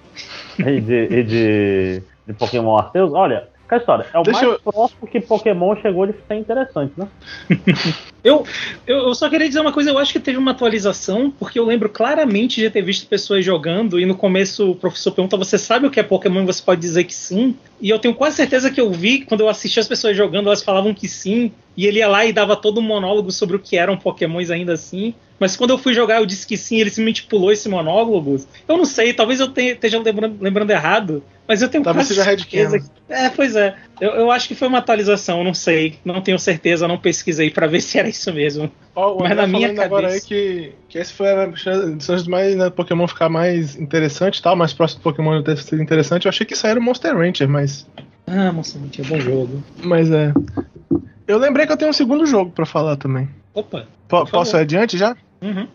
e 0.57 0.79
de, 0.79 1.03
e 1.11 1.23
de, 1.23 2.01
de 2.25 2.33
Pokémon 2.33 2.77
Arceus. 2.77 3.11
Olha, 3.13 3.49
Aquela 3.65 3.79
história, 3.81 4.05
é 4.13 4.19
o 4.19 4.23
Deixa 4.23 4.45
mais 4.45 4.59
eu- 4.63 4.71
próximo 4.71 5.07
que 5.07 5.19
Pokémon 5.19 5.75
chegou 5.81 6.05
de 6.05 6.13
ser 6.27 6.35
interessante, 6.35 6.93
né? 6.97 7.07
Eu, 8.25 8.43
eu, 8.87 8.97
eu 9.09 9.13
só 9.13 9.29
queria 9.29 9.47
dizer 9.47 9.59
uma 9.59 9.71
coisa, 9.71 9.91
eu 9.91 9.99
acho 9.99 10.11
que 10.11 10.19
teve 10.19 10.39
uma 10.39 10.49
atualização, 10.49 11.29
porque 11.29 11.59
eu 11.59 11.63
lembro 11.65 11.87
claramente 11.89 12.59
de 12.59 12.67
ter 12.71 12.81
visto 12.81 13.07
pessoas 13.07 13.45
jogando, 13.45 13.99
e 13.99 14.05
no 14.07 14.15
começo 14.15 14.71
o 14.71 14.75
professor 14.75 15.11
pergunta, 15.11 15.37
você 15.37 15.59
sabe 15.59 15.85
o 15.85 15.91
que 15.91 15.99
é 15.99 16.03
Pokémon? 16.03 16.41
E 16.41 16.45
você 16.47 16.59
pode 16.63 16.81
dizer 16.81 17.03
que 17.03 17.13
sim. 17.13 17.55
E 17.79 17.87
eu 17.87 17.99
tenho 17.99 18.15
quase 18.15 18.37
certeza 18.37 18.71
que 18.71 18.81
eu 18.81 18.89
vi, 18.91 19.19
quando 19.21 19.41
eu 19.41 19.47
assisti 19.49 19.79
as 19.79 19.87
pessoas 19.87 20.17
jogando, 20.17 20.47
elas 20.47 20.63
falavam 20.63 20.91
que 20.91 21.07
sim, 21.07 21.51
e 21.77 21.85
ele 21.85 21.99
ia 21.99 22.07
lá 22.07 22.25
e 22.25 22.33
dava 22.33 22.55
todo 22.55 22.79
um 22.79 22.83
monólogo 22.83 23.31
sobre 23.31 23.57
o 23.57 23.59
que 23.59 23.77
eram 23.77 23.95
Pokémons 23.95 24.49
ainda 24.49 24.73
assim. 24.73 25.13
Mas 25.39 25.55
quando 25.57 25.71
eu 25.71 25.77
fui 25.77 25.93
jogar, 25.93 26.17
eu 26.21 26.25
disse 26.25 26.47
que 26.47 26.55
sim, 26.55 26.77
ele 26.79 26.89
simplesmente 26.89 27.23
pulou 27.23 27.51
esse 27.51 27.67
monólogo. 27.67 28.37
Eu 28.67 28.77
não 28.77 28.85
sei, 28.85 29.13
talvez 29.13 29.39
eu 29.39 29.49
tenha- 29.49 29.73
esteja 29.73 30.01
lembrando, 30.01 30.37
lembrando 30.41 30.71
errado, 30.71 31.21
mas 31.47 31.61
eu 31.61 31.67
tenho 31.67 31.83
Talvez 31.83 32.07
seja 32.07 32.23
Red 32.23 32.37
certeza 32.39 32.79
que- 32.79 32.85
É, 33.09 33.29
pois 33.29 33.55
é. 33.55 33.75
Eu, 33.99 34.11
eu 34.11 34.31
acho 34.31 34.47
que 34.47 34.55
foi 34.55 34.67
uma 34.67 34.77
atualização, 34.77 35.43
não 35.43 35.53
sei. 35.53 35.99
Não 36.05 36.21
tenho 36.21 36.39
certeza, 36.39 36.87
não 36.87 36.97
pesquisei 36.97 37.49
pra 37.49 37.67
ver 37.67 37.81
se 37.81 37.99
era 37.99 38.07
isso 38.07 38.33
mesmo. 38.33 38.71
Ó, 38.95 39.15
o 39.17 39.19
Mas 39.23 39.35
na 39.35 39.45
minha 39.45 39.67
falando 39.67 39.81
agora 39.83 40.07
aí 40.07 40.13
cabeça- 40.21 40.27
que, 40.27 40.71
que 40.87 40.97
esse 40.97 41.11
foi 41.13 41.29
a 41.29 41.53
chance 41.55 42.23
de 42.23 42.29
mais 42.29 42.55
né, 42.55 42.69
Pokémon 42.69 43.05
ficar 43.07 43.27
mais 43.27 43.75
interessante 43.75 44.37
e 44.37 44.41
tal, 44.41 44.55
mais 44.55 44.71
próximo 44.73 45.01
do 45.01 45.03
Pokémon 45.03 45.41
ter 45.43 45.57
sido 45.57 45.81
interessante. 45.81 46.25
Eu 46.25 46.29
achei 46.29 46.45
que 46.45 46.53
isso 46.53 46.65
era 46.65 46.79
o 46.79 46.83
Monster 46.83 47.15
Rancher, 47.15 47.47
mas. 47.49 47.85
Ah, 48.25 48.51
moça, 48.53 48.79
é 48.97 49.03
bom 49.03 49.19
jogo. 49.19 49.61
Mas 49.83 50.09
é. 50.09 50.33
Eu 51.27 51.37
lembrei 51.37 51.65
que 51.65 51.73
eu 51.73 51.77
tenho 51.77 51.89
um 51.91 51.93
segundo 51.93 52.25
jogo 52.25 52.51
pra 52.51 52.65
falar 52.65 52.95
também. 52.95 53.27
Opa. 53.53 53.85
Favor. 54.07 54.29
posso 54.29 54.55
ir 54.55 54.59
adiante 54.61 54.97
já? 54.97 55.15
Uhum. 55.41 55.67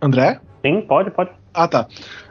André? 0.00 0.40
Sim, 0.64 0.82
pode, 0.82 1.10
pode. 1.10 1.30
Ah, 1.54 1.66
tá. 1.66 1.86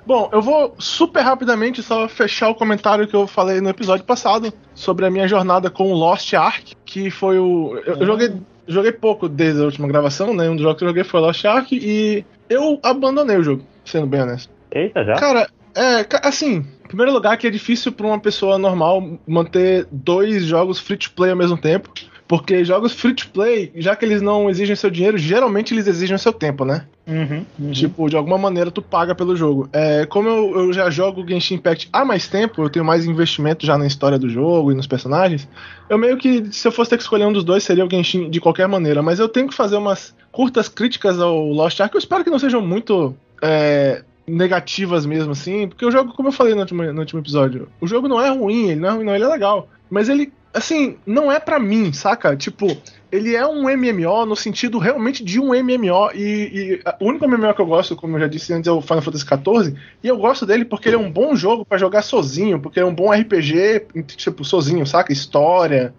Bom, 0.06 0.30
eu 0.32 0.42
vou 0.42 0.76
super 0.80 1.22
rapidamente 1.22 1.84
só 1.84 2.08
fechar 2.08 2.50
o 2.50 2.56
comentário 2.56 3.08
que 3.08 3.16
eu 3.16 3.28
falei 3.28 3.60
no 3.60 3.70
episódio 3.70 4.06
passado 4.06 4.54
sobre 4.74 5.06
a 5.06 5.10
minha 5.10 5.28
jornada 5.28 5.70
com 5.70 5.92
o 5.92 5.96
Lost 5.96 6.34
Ark, 6.34 6.76
que 6.86 7.10
foi 7.10 7.38
o. 7.40 7.78
Eu, 7.86 7.96
eu 7.96 8.06
joguei, 8.06 8.34
joguei 8.68 8.92
pouco 8.92 9.28
desde 9.28 9.62
a 9.62 9.66
última 9.66 9.88
gravação, 9.88 10.34
né? 10.34 10.50
Um 10.50 10.56
dos 10.56 10.64
jogos 10.64 10.78
que 10.78 10.84
eu 10.86 10.90
joguei 10.90 11.04
foi 11.04 11.20
Lost 11.20 11.44
Ark 11.44 11.74
e 11.74 12.24
eu 12.50 12.80
abandonei 12.84 13.38
o 13.38 13.44
jogo, 13.44 13.64
sendo 13.84 14.08
bem 14.08 14.22
honesto. 14.22 14.52
Eita, 14.72 15.04
já. 15.04 15.16
Cara, 15.16 15.50
é, 15.76 16.06
assim, 16.24 16.66
em 16.84 16.88
primeiro 16.88 17.12
lugar 17.12 17.38
que 17.38 17.48
é 17.48 17.50
difícil 17.50 17.92
pra 17.92 18.08
uma 18.08 18.20
pessoa 18.20 18.58
normal 18.58 19.20
manter 19.28 19.88
dois 19.92 20.46
jogos 20.46 20.80
free 20.80 20.98
to 20.98 21.12
play 21.12 21.32
ao 21.32 21.38
mesmo 21.38 21.58
tempo. 21.58 21.92
Porque 22.28 22.64
jogos 22.66 22.92
free 22.92 23.14
to 23.14 23.30
play, 23.30 23.72
já 23.76 23.96
que 23.96 24.04
eles 24.04 24.22
não 24.22 24.50
exigem 24.50 24.76
seu 24.76 24.90
dinheiro, 24.90 25.18
geralmente 25.18 25.74
eles 25.74 25.88
exigem 25.88 26.18
seu 26.18 26.34
tempo, 26.34 26.66
né? 26.66 26.86
Uhum. 27.08 27.46
uhum. 27.58 27.72
Tipo, 27.72 28.10
de 28.10 28.18
alguma 28.18 28.38
maneira 28.38 28.70
tu 28.70 28.82
paga 28.82 29.16
pelo 29.16 29.36
jogo. 29.36 29.70
É, 29.72 30.06
como 30.06 30.28
eu, 30.28 30.60
eu 30.60 30.74
já 30.74 30.90
jogo 30.90 31.26
Genshin 31.26 31.56
Impact 31.56 31.88
há 31.94 32.04
mais 32.04 32.28
tempo, 32.28 32.62
eu 32.62 32.70
tenho 32.70 32.84
mais 32.84 33.06
investimento 33.06 33.66
já 33.66 33.78
na 33.78 33.88
história 33.88 34.20
do 34.20 34.30
jogo 34.30 34.74
e 34.74 34.76
nos 34.76 34.88
personagens. 34.88 35.48
Eu 35.90 35.98
meio 35.98 36.18
que, 36.18 36.52
se 36.52 36.68
eu 36.68 36.72
fosse 36.72 36.90
ter 36.90 36.98
que 36.98 37.04
escolher 37.04 37.26
um 37.26 37.32
dos 37.32 37.46
dois, 37.46 37.64
seria 37.64 37.86
o 37.86 37.90
Genshin 37.90 38.30
de 38.30 38.42
qualquer 38.42 38.68
maneira. 38.68 39.02
Mas 39.02 39.20
eu 39.20 39.30
tenho 39.30 39.48
que 39.48 39.56
fazer 39.56 39.78
umas 39.78 40.14
curtas 40.32 40.68
críticas 40.68 41.20
ao 41.22 41.48
Lost 41.48 41.80
Ark. 41.80 41.96
Eu 41.96 42.00
espero 42.00 42.26
que 42.26 42.30
não 42.30 42.40
sejam 42.40 42.62
muito 42.62 43.16
é, 43.42 44.04
negativas 44.28 45.06
mesmo, 45.06 45.32
assim. 45.32 45.68
Porque 45.68 45.86
o 45.86 45.92
jogo, 45.92 46.14
como 46.14 46.28
eu 46.30 46.34
falei 46.34 46.54
no 46.54 46.62
último, 46.62 46.84
no 46.84 47.00
último 47.00 47.20
episódio, 47.22 47.70
o 47.80 47.88
jogo 47.88 48.08
não 48.08 48.22
é 48.22 48.30
ruim, 48.30 48.70
ele 48.72 48.80
não 48.82 48.90
é 48.90 48.92
ruim, 48.94 49.04
não, 49.06 49.16
ele 49.16 49.24
é 49.24 49.28
legal. 49.28 49.68
Mas 49.90 50.10
ele, 50.10 50.32
assim, 50.54 50.98
não 51.06 51.32
é 51.32 51.40
pra 51.40 51.58
mim, 51.60 51.94
saca? 51.94 52.36
Tipo, 52.36 52.68
ele 53.10 53.36
é 53.36 53.48
um 53.48 53.70
MMO 53.70 54.26
no 54.26 54.36
sentido 54.36 54.78
realmente 54.80 55.24
de 55.24 55.40
um 55.40 55.54
MMO. 55.54 56.12
E, 56.14 56.20
e 56.20 56.82
o 57.00 57.08
único 57.08 57.26
MMO 57.28 57.54
que 57.54 57.62
eu 57.62 57.66
gosto, 57.66 57.96
como 57.96 58.18
eu 58.18 58.22
já 58.22 58.28
disse 58.28 58.52
antes, 58.54 58.68
é 58.68 58.72
o 58.72 58.82
Final 58.82 59.02
Fantasy 59.02 59.26
XIV. 59.26 59.76
E 60.04 60.08
eu 60.10 60.18
gosto 60.18 60.46
dele 60.46 60.66
porque 60.66 60.90
ele 60.90 60.98
é 60.98 61.00
um 61.00 61.10
bom 61.12 61.36
jogo 61.36 61.66
pra 61.66 61.78
jogar 61.78 62.02
sozinho, 62.02 62.60
porque 62.60 62.80
é 62.82 62.86
um 62.86 62.94
bom 62.94 63.14
RPG, 63.14 63.86
tipo, 64.18 64.44
sozinho, 64.44 64.86
saca? 64.86 65.14
História, 65.14 65.94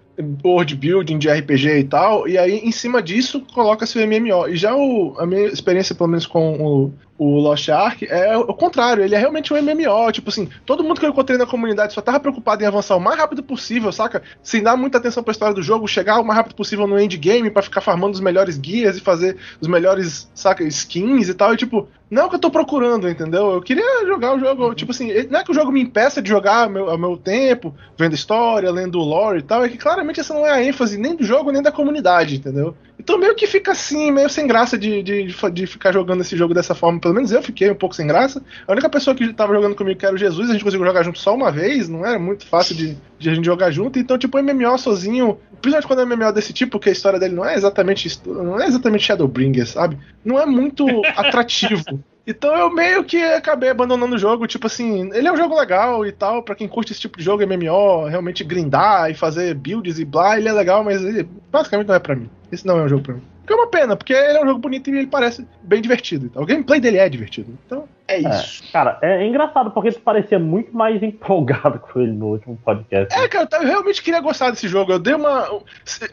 world 0.44 0.74
building 0.76 1.16
de 1.16 1.30
RPG 1.30 1.78
e 1.78 1.84
tal. 1.84 2.28
E 2.28 2.36
aí, 2.36 2.58
em 2.58 2.72
cima 2.72 3.00
disso, 3.02 3.40
coloca-se 3.54 3.96
o 3.98 4.02
MMO. 4.06 4.48
E 4.48 4.56
já 4.56 4.76
o- 4.76 5.14
a 5.18 5.24
minha 5.24 5.46
experiência, 5.46 5.94
pelo 5.94 6.10
menos 6.10 6.26
com 6.26 6.56
o, 6.60 6.92
o 7.18 7.40
Lost 7.40 7.68
Ark, 7.68 8.06
é 8.08 8.36
o 8.36 8.54
contrário. 8.54 9.02
Ele 9.02 9.14
é 9.14 9.18
realmente 9.18 9.52
um 9.52 9.60
MMO. 9.60 10.12
Tipo 10.12 10.30
assim, 10.30 10.48
todo 10.64 10.84
mundo 10.84 11.00
que 11.00 11.04
eu 11.04 11.10
encontrei 11.10 11.36
na 11.36 11.46
comunidade 11.46 11.92
só 11.92 12.00
tava 12.00 12.20
preocupado 12.20 12.62
em 12.62 12.66
avançar 12.66 12.96
o 12.96 13.00
mais 13.00 13.18
rápido 13.18 13.42
possível, 13.42 13.90
saca? 13.90 14.22
Sem 14.42 14.62
dar 14.62 14.76
muita 14.76 14.98
atenção 14.98 15.22
pra 15.22 15.32
história 15.32 15.54
do 15.54 15.62
jogo, 15.62 15.88
chegar 15.88 16.20
o 16.20 16.24
mais 16.24 16.36
rápido 16.36 16.54
possível 16.54 16.86
no 16.86 16.98
endgame 16.98 17.50
pra 17.50 17.62
ficar 17.62 17.80
farmando 17.80 18.12
os 18.12 18.20
melhores 18.20 18.56
guias 18.56 18.96
e 18.96 19.00
fazer 19.00 19.36
os 19.60 19.66
melhores, 19.66 20.30
saca, 20.32 20.62
skins 20.62 21.28
e 21.28 21.34
tal. 21.34 21.52
E 21.52 21.56
tipo, 21.56 21.88
não 22.10 22.22
é 22.22 22.24
o 22.24 22.28
que 22.28 22.36
eu 22.36 22.40
tô 22.40 22.50
procurando, 22.50 23.08
entendeu? 23.08 23.52
Eu 23.52 23.60
queria 23.60 24.06
jogar 24.06 24.34
o 24.34 24.40
jogo, 24.40 24.74
tipo 24.74 24.92
assim, 24.92 25.10
não 25.30 25.40
é 25.40 25.44
que 25.44 25.50
o 25.50 25.54
jogo 25.54 25.70
me 25.70 25.82
impeça 25.82 26.22
de 26.22 26.28
jogar 26.28 26.64
ao 26.64 26.70
meu, 26.70 26.90
ao 26.90 26.98
meu 26.98 27.16
tempo, 27.16 27.74
vendo 27.98 28.14
história, 28.14 28.70
lendo 28.70 28.98
o 28.98 29.04
lore 29.04 29.40
e 29.40 29.42
tal, 29.42 29.64
é 29.64 29.68
que 29.68 29.76
claramente 29.76 30.20
essa 30.20 30.32
não 30.32 30.46
é 30.46 30.50
a 30.50 30.64
ênfase 30.64 30.98
nem 30.98 31.14
do 31.14 31.24
jogo 31.24 31.50
nem 31.50 31.62
da 31.62 31.70
comunidade, 31.70 32.36
entendeu? 32.36 32.74
Então 32.98 33.18
meio 33.18 33.34
que 33.34 33.46
fica 33.46 33.72
assim, 33.72 34.10
meio 34.10 34.28
sem 34.28 34.46
graça 34.46 34.76
de, 34.76 35.02
de, 35.02 35.34
de 35.52 35.66
ficar 35.66 35.92
jogando 35.92 36.20
esse 36.20 36.36
jogo 36.36 36.52
dessa 36.52 36.74
forma. 36.74 36.98
Pelo 36.98 37.14
menos 37.14 37.30
eu 37.30 37.42
fiquei 37.42 37.70
um 37.70 37.74
pouco 37.74 37.94
sem 37.94 38.06
graça. 38.06 38.42
A 38.66 38.72
única 38.72 38.88
pessoa 38.88 39.14
que 39.14 39.32
tava 39.32 39.54
jogando 39.54 39.76
comigo 39.76 39.98
que 39.98 40.04
era 40.04 40.14
o 40.14 40.18
Jesus, 40.18 40.50
a 40.50 40.52
gente 40.52 40.64
conseguiu 40.64 40.86
jogar 40.86 41.04
junto 41.04 41.18
só 41.18 41.34
uma 41.34 41.50
vez, 41.50 41.88
não 41.88 42.04
era 42.04 42.18
muito 42.18 42.46
fácil 42.46 42.74
de, 42.74 42.98
de 43.18 43.30
a 43.30 43.34
gente 43.34 43.44
jogar 43.44 43.70
junto. 43.70 43.98
Então, 43.98 44.18
tipo, 44.18 44.36
MMO 44.42 44.76
sozinho, 44.78 45.38
principalmente 45.62 45.86
quando 45.86 46.00
é 46.00 46.04
MMO 46.04 46.32
desse 46.32 46.52
tipo, 46.52 46.78
que 46.78 46.88
a 46.88 46.92
história 46.92 47.18
dele 47.18 47.34
não 47.34 47.44
é 47.44 47.54
exatamente 47.54 48.20
não 48.26 48.60
é 48.60 48.66
exatamente 48.66 49.04
Shadowbringer, 49.04 49.66
sabe? 49.66 49.98
Não 50.24 50.38
é 50.38 50.44
muito 50.44 50.84
atrativo. 51.16 51.84
Então 52.28 52.54
eu 52.54 52.70
meio 52.70 53.02
que 53.04 53.16
acabei 53.16 53.70
abandonando 53.70 54.14
o 54.14 54.18
jogo, 54.18 54.46
tipo 54.46 54.66
assim, 54.66 55.10
ele 55.14 55.26
é 55.26 55.32
um 55.32 55.36
jogo 55.36 55.58
legal 55.58 56.04
e 56.04 56.12
tal, 56.12 56.42
pra 56.42 56.54
quem 56.54 56.68
curte 56.68 56.92
esse 56.92 57.00
tipo 57.00 57.16
de 57.16 57.24
jogo 57.24 57.42
MMO, 57.42 58.04
realmente 58.04 58.44
grindar 58.44 59.10
e 59.10 59.14
fazer 59.14 59.54
builds 59.54 59.98
e 59.98 60.04
blá, 60.04 60.36
ele 60.36 60.46
é 60.46 60.52
legal, 60.52 60.84
mas 60.84 61.02
ele 61.02 61.26
basicamente 61.50 61.88
não 61.88 61.94
é 61.94 61.98
pra 61.98 62.14
mim. 62.14 62.28
Esse 62.52 62.66
não 62.66 62.78
é 62.78 62.82
um 62.82 62.88
jogo 62.88 63.02
pra 63.02 63.14
mim. 63.14 63.22
Que 63.48 63.54
é 63.54 63.56
uma 63.56 63.66
pena, 63.66 63.96
porque 63.96 64.12
ele 64.12 64.36
é 64.36 64.42
um 64.42 64.46
jogo 64.46 64.58
bonito 64.58 64.90
e 64.90 64.98
ele 64.98 65.06
parece 65.06 65.48
bem 65.62 65.80
divertido. 65.80 66.26
e 66.26 66.28
tal. 66.28 66.42
O 66.42 66.46
gameplay 66.46 66.78
dele 66.78 66.98
é 66.98 67.08
divertido. 67.08 67.58
Então, 67.64 67.88
é 68.06 68.18
isso. 68.18 68.62
Cara, 68.70 68.98
é 69.00 69.26
engraçado 69.26 69.70
porque 69.70 69.90
tu 69.90 70.00
parecia 70.00 70.38
muito 70.38 70.76
mais 70.76 71.00
empolgado 71.02 71.78
com 71.78 71.98
ele 71.98 72.12
no 72.12 72.26
último 72.26 72.58
podcast. 72.62 73.18
É, 73.18 73.26
cara, 73.26 73.48
eu 73.52 73.66
realmente 73.66 74.02
queria 74.02 74.20
gostar 74.20 74.50
desse 74.50 74.68
jogo. 74.68 74.92
Eu 74.92 74.98
dei 74.98 75.14
uma. 75.14 75.48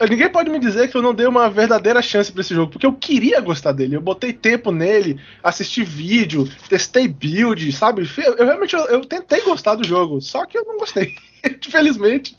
Ninguém 0.08 0.30
pode 0.30 0.48
me 0.48 0.58
dizer 0.58 0.88
que 0.88 0.96
eu 0.96 1.02
não 1.02 1.14
dei 1.14 1.26
uma 1.26 1.50
verdadeira 1.50 2.00
chance 2.00 2.32
pra 2.32 2.40
esse 2.40 2.54
jogo, 2.54 2.72
porque 2.72 2.86
eu 2.86 2.94
queria 2.94 3.38
gostar 3.42 3.72
dele. 3.72 3.96
Eu 3.96 4.00
botei 4.00 4.32
tempo 4.32 4.72
nele, 4.72 5.20
assisti 5.42 5.84
vídeo, 5.84 6.48
testei 6.70 7.06
build, 7.06 7.70
sabe? 7.72 8.08
Eu, 8.16 8.34
eu 8.36 8.46
realmente 8.46 8.74
eu, 8.74 8.80
eu 8.86 9.04
tentei 9.04 9.42
gostar 9.42 9.74
do 9.74 9.86
jogo, 9.86 10.22
só 10.22 10.46
que 10.46 10.56
eu 10.56 10.64
não 10.64 10.78
gostei. 10.78 11.14
Infelizmente. 11.44 12.34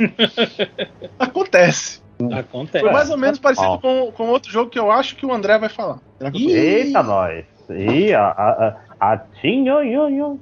Acontece. 1.19 2.06
Acontece. 2.33 2.83
Foi 2.83 2.91
mais 2.91 3.09
ou 3.09 3.17
menos 3.17 3.39
parecido 3.39 3.79
com, 3.79 4.11
com 4.11 4.29
outro 4.29 4.51
jogo 4.51 4.69
que 4.69 4.79
eu 4.79 4.91
acho 4.91 5.15
que 5.15 5.25
o 5.25 5.33
André 5.33 5.57
vai 5.57 5.69
falar. 5.69 5.99
Eita, 6.33 7.03
nós. 7.03 7.45
Ih, 7.69 8.13
a, 8.13 8.27
a, 8.27 8.75
a, 8.99 9.13
a 9.13 9.17
tinho. 9.41 10.39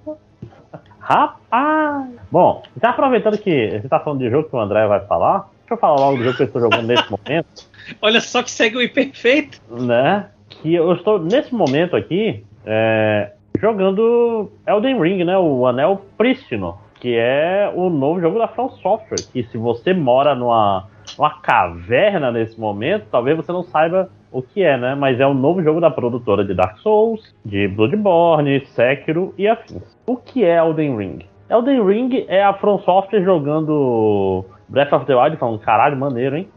Rapaz! 0.99 2.07
Bom, 2.31 2.63
já 2.81 2.89
aproveitando 2.89 3.38
que 3.38 3.67
a 3.67 3.75
gente 3.75 3.89
tá 3.89 3.99
falando 3.99 4.19
de 4.19 4.29
jogo 4.29 4.49
que 4.49 4.55
o 4.55 4.59
André 4.59 4.88
vai 4.88 5.05
falar, 5.05 5.49
deixa 5.59 5.73
eu 5.73 5.77
falar 5.77 5.97
logo 5.97 6.17
do 6.17 6.23
jogo 6.23 6.38
que 6.38 6.43
eu 6.43 6.47
estou 6.47 6.61
jogando 6.61 6.88
nesse 6.88 7.11
momento, 7.11 7.47
Olha 8.01 8.19
só 8.19 8.41
que 8.41 8.51
segue 8.51 8.83
o 8.83 8.93
perfeito. 8.93 9.61
né? 9.69 10.27
Que 10.49 10.73
eu 10.73 10.93
estou, 10.93 11.19
nesse 11.19 11.53
momento 11.53 11.95
aqui, 11.95 12.43
é, 12.65 13.31
jogando 13.59 14.51
Elden 14.67 14.99
Ring, 14.99 15.23
né? 15.23 15.38
O 15.38 15.67
Anel 15.67 16.03
Prístino, 16.17 16.77
que 16.99 17.15
é 17.15 17.71
o 17.75 17.89
novo 17.89 18.19
jogo 18.19 18.39
da 18.39 18.47
From 18.47 18.69
Software, 18.81 19.23
que 19.31 19.43
se 19.43 19.57
você 19.57 19.93
mora 19.93 20.33
numa, 20.33 20.88
numa 21.17 21.39
caverna 21.39 22.31
nesse 22.31 22.59
momento, 22.59 23.07
talvez 23.11 23.37
você 23.37 23.51
não 23.51 23.63
saiba 23.63 24.09
o 24.31 24.41
que 24.41 24.61
é, 24.63 24.77
né? 24.77 24.95
Mas 24.95 25.19
é 25.19 25.25
o 25.25 25.33
novo 25.33 25.63
jogo 25.63 25.79
da 25.79 25.89
produtora 25.89 26.43
de 26.43 26.53
Dark 26.53 26.77
Souls, 26.79 27.33
de 27.45 27.67
Bloodborne, 27.67 28.65
Sekiro 28.67 29.33
e 29.37 29.47
afins. 29.47 29.97
O 30.05 30.17
que 30.17 30.43
é 30.43 30.57
Elden 30.57 30.97
Ring? 30.97 31.19
Elden 31.49 31.85
Ring 31.85 32.25
é 32.27 32.43
a 32.43 32.53
From 32.53 32.79
Software 32.79 33.23
jogando 33.23 34.43
Breath 34.67 34.93
of 34.93 35.05
the 35.05 35.15
Wild, 35.15 35.37
falando, 35.37 35.59
caralho, 35.59 35.97
maneiro, 35.97 36.37
hein? 36.37 36.49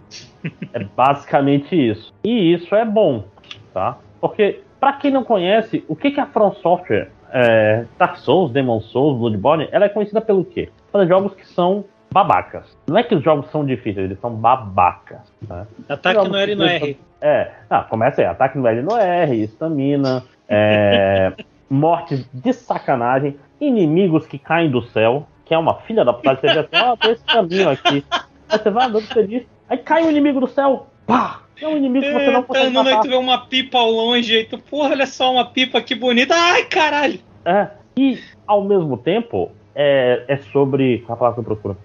É 0.72 0.84
basicamente 0.84 1.74
isso. 1.74 2.12
E 2.24 2.52
isso 2.52 2.74
é 2.74 2.84
bom, 2.84 3.24
tá? 3.74 3.98
Porque, 4.20 4.62
pra 4.80 4.94
quem 4.94 5.11
não 5.11 5.24
conhece, 5.24 5.84
o 5.88 5.94
que 5.94 6.11
que 6.11 6.20
é 6.20 6.22
a 6.22 6.26
From 6.26 6.52
Software, 6.54 7.11
é, 7.30 7.84
Dark 7.98 8.16
Souls, 8.16 8.50
Demon 8.50 8.80
Souls, 8.80 9.18
Bloodborne, 9.18 9.68
ela 9.70 9.84
é 9.84 9.88
conhecida 9.88 10.20
pelo 10.20 10.44
quê? 10.44 10.70
Pelos 10.90 11.08
jogos 11.08 11.34
que 11.34 11.46
são 11.46 11.84
babacas. 12.11 12.77
Não 12.87 12.99
é 12.99 13.03
que 13.03 13.14
os 13.14 13.23
jogos 13.23 13.51
são 13.51 13.64
difíceis, 13.64 14.07
eles 14.07 14.21
são 14.21 14.35
babacas. 14.35 15.21
Né? 15.47 15.66
Ataque 15.88 16.29
no 16.29 16.37
L 16.37 16.53
e 16.53 16.55
no 16.55 16.64
R. 16.64 16.99
É, 17.21 17.53
ah, 17.68 17.83
começa 17.83 18.21
aí, 18.21 18.27
ataque 18.27 18.57
no 18.57 18.66
L 18.66 18.81
e 18.81 18.83
no 18.83 18.97
R, 18.97 19.42
estamina, 19.42 20.25
é, 20.49 21.33
mortes 21.68 22.29
de 22.33 22.53
sacanagem, 22.53 23.37
inimigos 23.61 24.27
que 24.27 24.38
caem 24.38 24.71
do 24.71 24.83
céu, 24.83 25.27
que 25.44 25.55
é 25.55 25.59
uma 25.59 25.75
filha 25.81 26.05
da 26.05 26.12
puta, 26.12 26.37
você 26.37 26.47
vê 26.47 26.59
assim, 26.61 26.77
ó, 26.77 26.97
tem 26.97 27.12
esse 27.12 27.25
caminho 27.25 27.71
aqui. 27.71 28.05
Aí 28.49 28.59
você 28.59 28.71
vai 28.71 28.87
andando 28.87 29.07
feliz, 29.07 29.47
aí 29.68 29.79
cai 29.79 30.05
um 30.05 30.11
inimigo 30.11 30.40
do 30.40 30.49
céu, 30.49 30.87
pá! 31.07 31.42
É 31.61 31.66
um 31.66 31.77
inimigo 31.77 32.07
que 32.07 32.12
você 32.12 32.31
não 32.31 32.42
tá 32.42 32.47
consegue 32.47 32.68
andando 32.68 32.87
aí, 32.87 32.94
matar. 32.94 33.03
tu 33.03 33.11
vê 33.11 33.16
uma 33.16 33.47
pipa 33.47 33.79
ao 33.79 33.90
longe, 33.90 34.37
aí 34.37 34.44
tu, 34.44 34.59
porra, 34.59 34.90
olha 34.90 35.07
só 35.07 35.33
uma 35.33 35.44
pipa 35.44 35.81
que 35.83 35.94
bonita. 35.94 36.35
Ai, 36.35 36.64
caralho! 36.66 37.18
É, 37.44 37.68
e 37.97 38.18
ao 38.47 38.62
mesmo 38.62 38.97
tempo, 38.97 39.51
é, 39.75 40.25
é 40.29 40.37
sobre. 40.37 41.05
É 41.09 41.12
a 41.12 41.16
palavra 41.16 41.35
que 41.35 41.40
eu 41.40 41.44
procuro? 41.44 41.77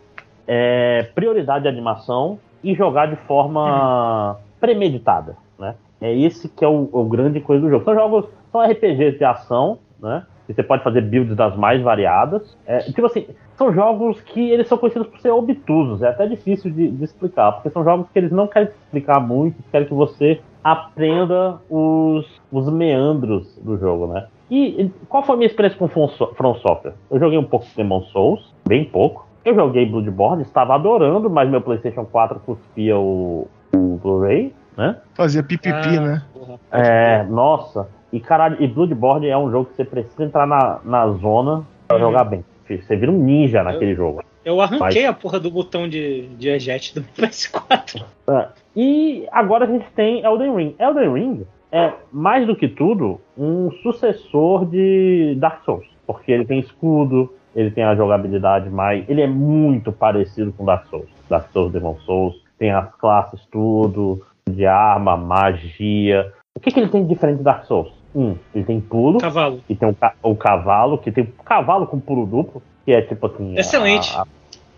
É, 0.48 1.08
prioridade 1.16 1.64
de 1.64 1.70
animação 1.70 2.40
e 2.64 2.74
jogar 2.74 3.08
de 3.08 3.16
forma 3.16 4.38
premeditada, 4.60 5.36
né? 5.60 5.76
É 6.02 6.14
esse 6.14 6.50
que 6.50 6.66
é 6.66 6.68
o, 6.68 6.90
o, 6.92 7.06
grande 7.06 7.40
coisa 7.40 7.62
do 7.62 7.70
jogo. 7.70 7.86
São 7.86 7.94
jogos, 7.94 8.26
são 8.52 8.62
RPGs 8.62 9.18
de 9.18 9.24
ação, 9.24 9.80
né? 10.02 10.26
E 10.48 10.54
você 10.54 10.62
pode 10.62 10.84
fazer 10.84 11.02
builds 11.02 11.36
das 11.36 11.56
mais 11.56 11.82
variadas. 11.82 12.58
É, 12.68 12.80
tipo 12.80 13.06
assim, 13.06 13.26
são 13.56 13.74
jogos 13.74 14.20
que 14.22 14.50
eles 14.50 14.68
são 14.68 14.78
conhecidos 14.78 15.08
por 15.08 15.20
ser 15.20 15.32
obtusos. 15.32 16.02
É 16.02 16.10
até 16.10 16.28
difícil 16.28 16.70
de, 16.72 16.90
de 16.90 17.04
explicar, 17.04 17.54
porque 17.54 17.70
são 17.70 17.84
jogos 17.84 18.10
que 18.12 18.20
eles 18.20 18.32
não 18.32 18.48
querem 18.48 18.68
explicar 18.68 19.22
muito, 19.22 19.56
querem 19.72 19.88
que 19.88 19.94
você 19.94 20.42
aprenda 20.62 21.60
os, 21.70 22.26
os 22.52 22.70
meandros 22.70 23.58
do 23.64 23.78
jogo, 23.78 24.08
né? 24.08 24.28
E 24.52 24.92
qual 25.10 25.24
foi 25.24 25.36
a 25.36 25.38
minha 25.38 25.48
experiência 25.48 25.80
com 25.80 25.88
From 25.88 26.56
Software? 26.56 26.94
Eu 27.10 27.20
joguei 27.20 27.38
um 27.38 27.44
pouco 27.44 27.66
de 27.66 27.76
Demon 27.76 28.02
Souls, 28.04 28.54
bem 28.68 28.86
pouco. 28.86 29.26
Eu 29.46 29.56
joguei 29.56 29.86
Bloodborne, 29.86 30.44
estava 30.44 30.76
adorando, 30.76 31.30
mas 31.30 31.50
meu 31.50 31.62
PlayStation 31.62 32.06
4 32.06 32.40
cuspia 32.40 32.98
o, 32.98 33.48
o 33.76 34.00
Blu-ray, 34.02 34.54
né? 34.78 34.98
Fazia 35.14 35.44
pipipi, 35.44 35.98
ah, 35.98 36.02
né? 36.02 36.24
É, 36.72 37.24
nossa. 37.24 37.88
E 38.12 38.20
caralho, 38.20 38.58
e 38.62 38.68
Bloodborne 38.68 39.28
é 39.28 39.38
um 39.38 39.52
jogo 39.52 39.66
que 39.66 39.76
você 39.76 39.84
precisa 39.84 40.24
entrar 40.24 40.48
na, 40.48 40.80
na 40.84 41.08
zona 41.10 41.66
pra 41.88 41.98
uhum. 41.98 42.04
jogar 42.04 42.24
bem. 42.24 42.46
Você 42.68 42.96
vira 42.96 43.12
um 43.12 43.18
ninja 43.18 43.64
naquele 43.64 43.92
eu, 43.92 43.96
jogo. 43.96 44.24
Eu 44.46 44.62
arranquei 44.62 45.04
mas... 45.04 45.10
a 45.10 45.14
porra 45.14 45.40
do 45.40 45.52
botão 45.52 45.88
de, 45.88 46.28
de 46.38 46.50
eject 46.50 46.96
do 46.96 47.02
PS4. 47.18 48.04
É. 48.28 48.48
E 48.76 49.28
agora 49.32 49.66
a 49.66 49.68
gente 49.68 49.86
tem 49.96 50.24
Elden 50.24 50.56
Ring. 50.56 50.76
Elden 50.80 51.14
Ring 51.14 51.48
é, 51.72 51.92
mais 52.12 52.46
do 52.46 52.56
que 52.56 52.68
tudo, 52.68 53.20
um 53.38 53.72
sucessor 53.82 54.66
de 54.66 55.36
Dark 55.38 55.64
Souls. 55.66 55.88
Porque 56.06 56.32
ele 56.32 56.46
tem 56.46 56.60
escudo, 56.60 57.34
ele 57.56 57.72
tem 57.72 57.84
a 57.84 57.96
jogabilidade 57.96 58.70
mais. 58.70 59.08
Ele 59.08 59.22
é 59.22 59.28
muito 59.28 59.92
parecido 59.92 60.52
com 60.54 60.66
Dark 60.66 60.86
Souls. 60.88 61.10
Dark 61.30 61.52
Souls, 61.52 61.72
Demon 61.72 61.98
Souls, 62.06 62.36
tem 62.58 62.72
as 62.72 62.94
classes, 62.96 63.42
tudo, 63.52 64.22
de 64.50 64.66
arma, 64.66 65.16
magia. 65.16 66.32
O 66.56 66.60
que, 66.60 66.72
que 66.72 66.80
ele 66.80 66.90
tem 66.90 67.04
de 67.04 67.10
diferente 67.10 67.38
de 67.38 67.44
Dark 67.44 67.66
Souls? 67.66 67.92
Um, 68.16 68.36
ele 68.54 68.64
tem 68.64 68.80
pulo. 68.80 69.20
Cavalo. 69.20 69.62
E 69.68 69.76
tem 69.76 69.90
o, 69.90 69.96
ca 69.96 70.14
o 70.22 70.36
cavalo, 70.36 70.98
que 70.98 71.12
tem 71.12 71.24
o 71.24 71.44
cavalo 71.44 71.88
com 71.88 72.00
pulo 72.00 72.26
duplo, 72.26 72.62
que 72.86 72.92
é 72.92 73.02
tipo 73.02 73.26
assim. 73.26 73.58
Excelente. 73.58 74.16
A, 74.16 74.22
a 74.22 74.28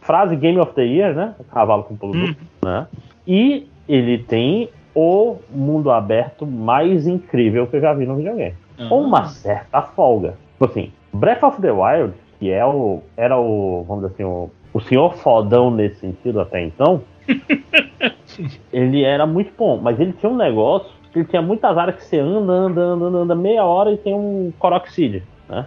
frase 0.02 0.36
Game 0.36 0.60
of 0.60 0.74
the 0.74 0.84
Year, 0.84 1.14
né? 1.14 1.36
Cavalo 1.52 1.84
com 1.84 1.96
pulo 1.96 2.16
hum. 2.16 2.26
duplo, 2.28 2.48
né? 2.64 2.88
E 3.28 3.68
ele 3.88 4.20
tem 4.20 4.70
o 4.94 5.36
mundo 5.50 5.92
aberto 5.92 6.48
mais 6.48 7.06
incrível 7.06 7.68
que 7.68 7.76
eu 7.76 7.82
já 7.82 7.94
vi 7.94 8.06
no 8.06 8.16
videogame. 8.16 8.56
Uhum. 8.80 9.06
Uma 9.06 9.26
certa 9.26 9.82
folga. 9.82 10.38
Tipo 10.54 10.66
assim, 10.66 10.92
Breath 11.14 11.44
of 11.44 11.62
the 11.62 11.72
Wild, 11.72 12.14
que 12.40 12.52
é 12.52 12.66
o, 12.66 13.02
era 13.16 13.38
o, 13.38 13.84
vamos 13.88 14.04
dizer 14.04 14.14
assim, 14.16 14.24
o, 14.24 14.50
o 14.74 14.80
senhor 14.82 15.16
fodão 15.16 15.72
nesse 15.72 16.00
sentido 16.00 16.40
até 16.40 16.62
então, 16.62 17.02
ele 18.72 19.04
era 19.04 19.26
muito 19.26 19.52
bom, 19.58 19.80
mas 19.82 20.00
ele 20.00 20.14
tinha 20.14 20.32
um 20.32 20.38
negócio, 20.38 20.90
ele 21.16 21.26
tinha 21.26 21.42
muitas 21.42 21.78
áreas 21.78 21.98
que 21.98 22.06
você 22.06 22.20
anda, 22.20 22.52
anda, 22.52 22.82
anda, 22.82 23.06
anda, 23.06 23.18
anda 23.20 23.36
meia 23.36 23.64
hora 23.66 23.92
e 23.92 23.98
tem 23.98 24.14
um 24.14 24.52
Coroxide, 24.60 25.24
né? 25.50 25.66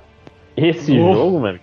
Esse 0.56 0.96
jogo, 0.96 1.38
mano, 1.38 1.58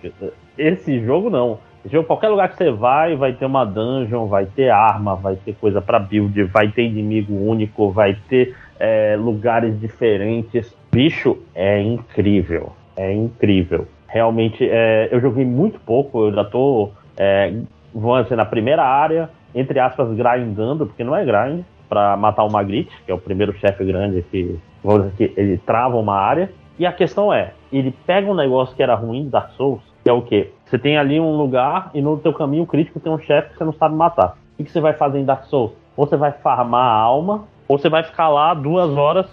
esse 0.56 1.00
jogo 1.04 1.28
não. 1.28 1.58
Jogo, 1.90 2.06
qualquer 2.06 2.28
lugar 2.28 2.48
que 2.48 2.56
você 2.56 2.70
vai, 2.70 3.14
vai 3.14 3.32
ter 3.32 3.44
uma 3.44 3.64
dungeon, 3.64 4.26
vai 4.26 4.46
ter 4.46 4.70
arma, 4.70 5.14
vai 5.14 5.36
ter 5.36 5.54
coisa 5.54 5.80
para 5.80 5.98
build, 5.98 6.42
vai 6.44 6.68
ter 6.68 6.82
inimigo 6.82 7.34
único, 7.34 7.90
vai 7.90 8.16
ter 8.28 8.56
é, 8.80 9.16
lugares 9.16 9.78
diferentes. 9.78 10.74
Bicho, 10.90 11.38
é 11.54 11.80
incrível. 11.80 12.72
É 12.96 13.12
incrível. 13.12 13.86
Realmente, 14.16 14.66
é, 14.66 15.10
eu 15.12 15.20
joguei 15.20 15.44
muito 15.44 15.78
pouco, 15.78 16.28
eu 16.28 16.32
já 16.32 16.42
tô, 16.42 16.88
é, 17.18 17.52
vamos 17.94 18.22
dizer, 18.22 18.36
na 18.36 18.46
primeira 18.46 18.82
área, 18.82 19.28
entre 19.54 19.78
aspas, 19.78 20.08
grindando, 20.16 20.86
porque 20.86 21.04
não 21.04 21.14
é 21.14 21.22
grind, 21.22 21.64
para 21.86 22.16
matar 22.16 22.42
o 22.44 22.50
Magritte, 22.50 22.96
que 23.04 23.12
é 23.12 23.14
o 23.14 23.18
primeiro 23.18 23.52
chefe 23.58 23.84
grande 23.84 24.22
que, 24.30 24.58
vamos 24.82 25.12
dizer, 25.12 25.34
que 25.34 25.38
ele 25.38 25.58
trava 25.58 25.98
uma 25.98 26.16
área. 26.16 26.50
E 26.78 26.86
a 26.86 26.92
questão 26.94 27.30
é, 27.30 27.52
ele 27.70 27.94
pega 28.06 28.30
um 28.30 28.34
negócio 28.34 28.74
que 28.74 28.82
era 28.82 28.94
ruim 28.94 29.24
de 29.24 29.28
Dark 29.28 29.50
Souls, 29.50 29.82
que 30.02 30.08
é 30.08 30.12
o 30.14 30.22
quê? 30.22 30.50
Você 30.64 30.78
tem 30.78 30.96
ali 30.96 31.20
um 31.20 31.36
lugar 31.36 31.90
e 31.92 32.00
no 32.00 32.16
teu 32.16 32.32
caminho 32.32 32.64
crítico 32.64 32.98
tem 32.98 33.12
um 33.12 33.18
chefe 33.18 33.50
que 33.50 33.58
você 33.58 33.64
não 33.64 33.74
sabe 33.74 33.94
matar. 33.94 34.38
O 34.58 34.64
que 34.64 34.70
você 34.72 34.80
vai 34.80 34.94
fazer 34.94 35.18
em 35.18 35.26
Dark 35.26 35.44
Souls? 35.44 35.72
Ou 35.94 36.06
você 36.06 36.16
vai 36.16 36.32
farmar 36.32 36.86
a 36.86 36.98
alma, 36.98 37.44
ou 37.68 37.78
você 37.78 37.90
vai 37.90 38.02
ficar 38.02 38.30
lá 38.30 38.54
duas 38.54 38.96
horas 38.96 39.26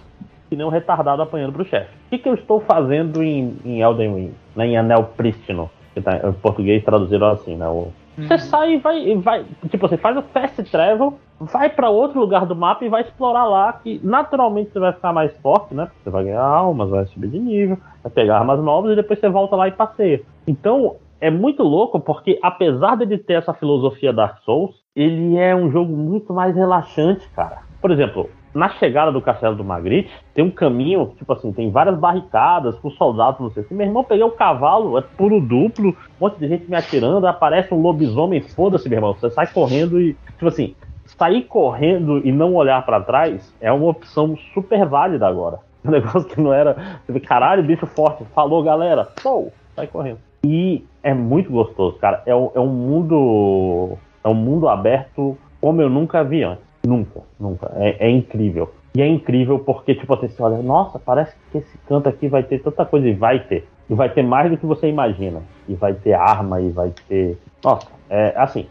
que 0.54 0.56
nem 0.56 0.66
um 0.66 0.70
retardado 0.70 1.20
apanhando 1.20 1.52
pro 1.52 1.64
chefe. 1.64 1.90
O 2.06 2.10
que, 2.10 2.18
que 2.18 2.28
eu 2.28 2.34
estou 2.34 2.60
fazendo 2.60 3.22
em, 3.22 3.56
em 3.64 3.82
Elden 3.82 4.14
Ring? 4.14 4.34
Né, 4.54 4.66
em 4.68 4.76
Anel 4.76 5.10
Prístino? 5.16 5.70
Que 5.92 6.00
tá, 6.00 6.20
em 6.28 6.32
português 6.32 6.84
traduziram 6.84 7.28
assim, 7.28 7.56
né? 7.56 7.68
O, 7.68 7.88
Uhum. 8.16 8.28
Você 8.28 8.38
sai 8.38 8.74
e 8.74 8.78
vai, 8.78 9.16
vai. 9.16 9.44
Tipo, 9.68 9.88
você 9.88 9.96
faz 9.96 10.16
o 10.16 10.22
fast 10.22 10.62
travel, 10.70 11.18
vai 11.40 11.68
para 11.68 11.90
outro 11.90 12.20
lugar 12.20 12.46
do 12.46 12.54
mapa 12.54 12.84
e 12.84 12.88
vai 12.88 13.02
explorar 13.02 13.44
lá, 13.44 13.72
que 13.72 14.00
naturalmente 14.04 14.70
você 14.70 14.78
vai 14.78 14.92
ficar 14.92 15.12
mais 15.12 15.36
forte, 15.38 15.74
né? 15.74 15.90
Você 16.00 16.10
vai 16.10 16.24
ganhar 16.24 16.40
almas, 16.40 16.90
vai 16.90 17.06
subir 17.06 17.28
de 17.28 17.38
nível, 17.40 17.76
vai 18.04 18.12
pegar 18.12 18.38
armas 18.38 18.62
novas 18.62 18.92
e 18.92 18.96
depois 18.96 19.18
você 19.18 19.28
volta 19.28 19.56
lá 19.56 19.66
e 19.66 19.72
passeia. 19.72 20.22
Então, 20.46 20.94
é 21.20 21.30
muito 21.30 21.62
louco 21.62 21.98
porque, 21.98 22.38
apesar 22.42 22.96
de 22.96 23.18
ter 23.18 23.34
essa 23.34 23.52
filosofia 23.52 24.12
Dark 24.12 24.38
Souls, 24.44 24.76
ele 24.94 25.36
é 25.36 25.54
um 25.56 25.70
jogo 25.70 25.96
muito 25.96 26.32
mais 26.32 26.54
relaxante, 26.54 27.28
cara. 27.30 27.62
Por 27.80 27.90
exemplo, 27.90 28.30
na 28.54 28.68
chegada 28.70 29.10
do 29.10 29.20
castelo 29.20 29.56
do 29.56 29.64
Magritte, 29.64 30.10
tem 30.32 30.44
um 30.44 30.50
caminho, 30.50 31.12
tipo 31.18 31.32
assim, 31.32 31.52
tem 31.52 31.70
várias 31.70 31.98
barricadas 31.98 32.78
com 32.78 32.90
soldados, 32.90 33.40
não 33.40 33.50
sei 33.50 33.64
se. 33.64 33.74
Meu 33.74 33.86
irmão, 33.86 34.04
peguei 34.04 34.24
o 34.24 34.30
cavalo, 34.30 34.96
é 34.96 35.02
puro 35.02 35.40
duplo, 35.40 35.88
um 35.88 35.94
monte 36.20 36.38
de 36.38 36.48
gente 36.48 36.70
me 36.70 36.76
atirando, 36.76 37.26
aparece 37.26 37.74
um 37.74 37.80
lobisomem, 37.80 38.40
foda-se, 38.40 38.88
meu 38.88 38.98
irmão. 38.98 39.14
Você 39.14 39.28
sai 39.30 39.48
correndo 39.48 40.00
e, 40.00 40.14
tipo 40.38 40.46
assim, 40.46 40.74
sair 41.04 41.42
correndo 41.42 42.20
e 42.24 42.32
não 42.32 42.54
olhar 42.54 42.84
para 42.84 43.00
trás 43.00 43.54
é 43.60 43.72
uma 43.72 43.88
opção 43.88 44.36
super 44.54 44.86
válida 44.86 45.26
agora. 45.26 45.58
Um 45.84 45.90
negócio 45.90 46.24
que 46.24 46.40
não 46.40 46.50
era. 46.50 46.98
Vê, 47.06 47.20
caralho, 47.20 47.62
bicho 47.62 47.84
forte, 47.84 48.24
falou 48.34 48.62
galera, 48.62 49.06
pô, 49.22 49.52
sai 49.76 49.86
correndo. 49.86 50.18
E 50.42 50.82
é 51.02 51.12
muito 51.12 51.52
gostoso, 51.52 51.98
cara. 51.98 52.22
É, 52.24 52.30
é 52.30 52.34
um 52.34 52.68
mundo. 52.68 53.98
É 54.22 54.28
um 54.28 54.34
mundo 54.34 54.66
aberto 54.66 55.36
como 55.60 55.82
eu 55.82 55.90
nunca 55.90 56.24
vi 56.24 56.42
antes. 56.42 56.63
Nunca, 56.84 57.22
nunca. 57.40 57.72
É, 57.76 58.06
é, 58.06 58.10
incrível. 58.10 58.70
E 58.94 59.02
é 59.02 59.08
incrível 59.08 59.58
porque, 59.58 59.94
tipo 59.94 60.12
assim, 60.14 60.28
você 60.28 60.42
olha, 60.42 60.58
nossa, 60.58 60.98
parece 60.98 61.34
que 61.50 61.58
esse 61.58 61.78
canto 61.88 62.08
aqui 62.08 62.28
vai 62.28 62.42
ter 62.42 62.60
tanta 62.62 62.84
coisa, 62.84 63.08
e 63.08 63.14
vai 63.14 63.40
ter. 63.40 63.66
E 63.88 63.94
vai 63.94 64.08
ter 64.08 64.22
mais 64.22 64.50
do 64.50 64.56
que 64.56 64.66
você 64.66 64.88
imagina. 64.88 65.42
E 65.68 65.74
vai 65.74 65.94
ter 65.94 66.12
arma, 66.12 66.60
e 66.60 66.70
vai 66.70 66.92
ter. 67.08 67.38
Nossa, 67.62 67.88
é 68.10 68.34
assim. 68.36 68.66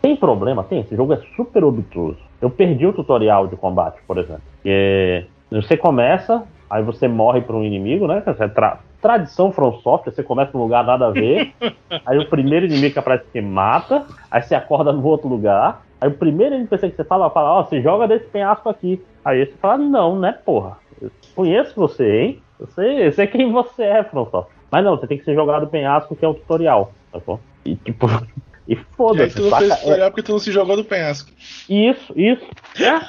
Tem 0.00 0.16
problema? 0.16 0.62
Tem. 0.62 0.80
Esse 0.80 0.94
jogo 0.94 1.12
é 1.12 1.20
super 1.34 1.64
obtuso. 1.64 2.18
Eu 2.40 2.50
perdi 2.50 2.86
o 2.86 2.92
tutorial 2.92 3.48
de 3.48 3.56
combate, 3.56 3.98
por 4.06 4.18
exemplo. 4.18 4.42
Que 4.62 5.26
você 5.50 5.76
começa, 5.76 6.44
aí 6.70 6.82
você 6.82 7.08
morre 7.08 7.40
para 7.40 7.56
um 7.56 7.64
inimigo, 7.64 8.06
né? 8.06 8.22
Você 8.24 8.48
tra 8.48 8.80
tradição 9.00 9.52
From 9.52 9.72
Software, 9.82 10.12
você 10.12 10.22
começa 10.22 10.50
num 10.54 10.64
lugar 10.64 10.84
nada 10.84 11.06
a 11.06 11.10
ver, 11.10 11.52
aí 12.04 12.18
o 12.18 12.28
primeiro 12.28 12.66
inimigo 12.66 12.94
que 12.94 12.98
aparece 12.98 13.24
te 13.32 13.40
mata, 13.40 14.04
aí 14.28 14.42
você 14.42 14.54
acorda 14.54 14.92
no 14.92 15.04
outro 15.04 15.28
lugar, 15.28 15.85
Aí 16.00 16.08
o 16.08 16.14
primeiro 16.14 16.54
NPC 16.54 16.90
que 16.90 16.96
você 16.96 17.04
fala, 17.04 17.30
fala, 17.30 17.52
ó, 17.52 17.60
oh, 17.60 17.64
você 17.64 17.80
joga 17.80 18.06
desse 18.06 18.26
penhasco 18.26 18.68
aqui. 18.68 19.02
Aí 19.24 19.46
você 19.46 19.52
fala, 19.52 19.78
não, 19.78 20.18
né, 20.18 20.32
porra. 20.32 20.78
Eu 21.00 21.10
conheço 21.34 21.74
você, 21.74 22.20
hein? 22.20 22.42
Eu 22.58 22.66
sei, 22.68 23.06
eu 23.06 23.12
sei 23.12 23.26
quem 23.26 23.52
você 23.52 23.82
é, 23.82 24.04
François. 24.04 24.46
Mas 24.70 24.84
não, 24.84 24.96
você 24.96 25.06
tem 25.06 25.18
que 25.18 25.24
ser 25.24 25.34
jogado 25.34 25.66
do 25.66 25.70
penhasco, 25.70 26.16
que 26.16 26.24
é 26.24 26.28
o 26.28 26.34
tutorial, 26.34 26.92
tá 27.12 27.20
bom? 27.24 27.38
E 27.64 27.76
tipo. 27.76 28.06
E 28.68 28.74
foda-se. 28.74 29.20
E 29.20 29.22
aí 29.22 29.30
tu 29.30 29.50
não 29.50 29.58
fez 29.58 29.78
tutorial 29.78 30.10
porque 30.10 30.22
tu 30.24 30.32
não 30.32 30.38
se 30.40 30.50
jogou 30.50 30.76
do 30.76 30.84
penhasco. 30.84 31.30
Isso, 31.68 32.12
isso. 32.16 32.44
É, 32.80 33.00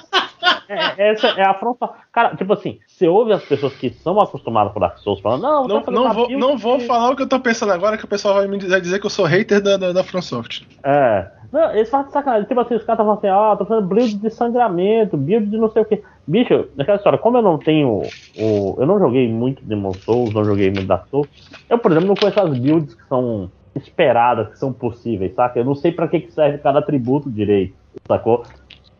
é, 0.69 1.11
essa 1.11 1.29
é 1.29 1.43
a 1.43 1.51
afronta. 1.51 1.89
Cara, 2.11 2.35
tipo 2.35 2.53
assim, 2.53 2.79
você 2.85 3.07
ouve 3.07 3.33
as 3.33 3.43
pessoas 3.43 3.73
que 3.73 3.89
são 3.89 4.19
acostumadas 4.19 4.71
com 4.71 4.79
Dark 4.79 4.99
Souls 4.99 5.19
falando, 5.19 5.41
não, 5.41 5.67
não, 5.67 5.81
não 5.81 6.13
vou, 6.13 6.29
não 6.29 6.57
vou 6.57 6.79
falar 6.81 7.09
o 7.09 7.15
que 7.15 7.23
eu 7.23 7.27
tô 7.27 7.39
pensando 7.39 7.71
agora, 7.71 7.97
que 7.97 8.05
o 8.05 8.07
pessoal 8.07 8.35
vai 8.35 8.47
me 8.47 8.57
dizer, 8.57 8.79
dizer 8.81 8.99
que 8.99 9.05
eu 9.07 9.09
sou 9.09 9.25
hater 9.25 9.59
da, 9.59 9.77
da, 9.77 9.93
da 9.93 10.03
FromSoft. 10.03 10.67
É. 10.83 11.27
Não, 11.51 11.71
eles 11.73 11.89
fazem 11.89 12.11
sacanagem. 12.11 12.47
Tipo 12.47 12.59
assim, 12.61 12.75
os 12.75 12.83
caras 12.83 12.99
estavam 12.99 13.13
assim, 13.13 13.27
ó, 13.27 13.53
oh, 13.53 13.57
tô 13.57 13.65
fazendo 13.65 13.87
build 13.87 14.17
de 14.17 14.29
sangramento, 14.29 15.17
build 15.17 15.49
de 15.49 15.57
não 15.57 15.69
sei 15.69 15.81
o 15.81 15.85
que. 15.85 16.03
Bicho, 16.25 16.67
naquela 16.75 16.97
história, 16.97 17.17
como 17.17 17.37
eu 17.37 17.41
não 17.41 17.57
tenho 17.57 18.01
o. 18.37 18.75
Eu 18.77 18.85
não 18.85 18.99
joguei 18.99 19.31
muito 19.31 19.63
Demon 19.63 19.93
Souls, 19.93 20.33
não 20.33 20.43
joguei 20.43 20.67
muito 20.67 20.87
Dark 20.87 21.07
Souls. 21.07 21.27
Eu, 21.69 21.79
por 21.79 21.91
exemplo, 21.91 22.09
não 22.09 22.15
conheço 22.15 22.39
as 22.39 22.57
builds 22.59 22.93
que 22.93 23.07
são 23.07 23.49
esperadas, 23.75 24.49
que 24.49 24.59
são 24.59 24.73
possíveis, 24.73 25.33
saca? 25.35 25.59
Eu 25.59 25.65
não 25.65 25.75
sei 25.75 25.91
para 25.91 26.07
que, 26.07 26.21
que 26.21 26.33
serve 26.33 26.57
cada 26.57 26.79
atributo 26.79 27.29
direito, 27.29 27.75
sacou? 28.07 28.43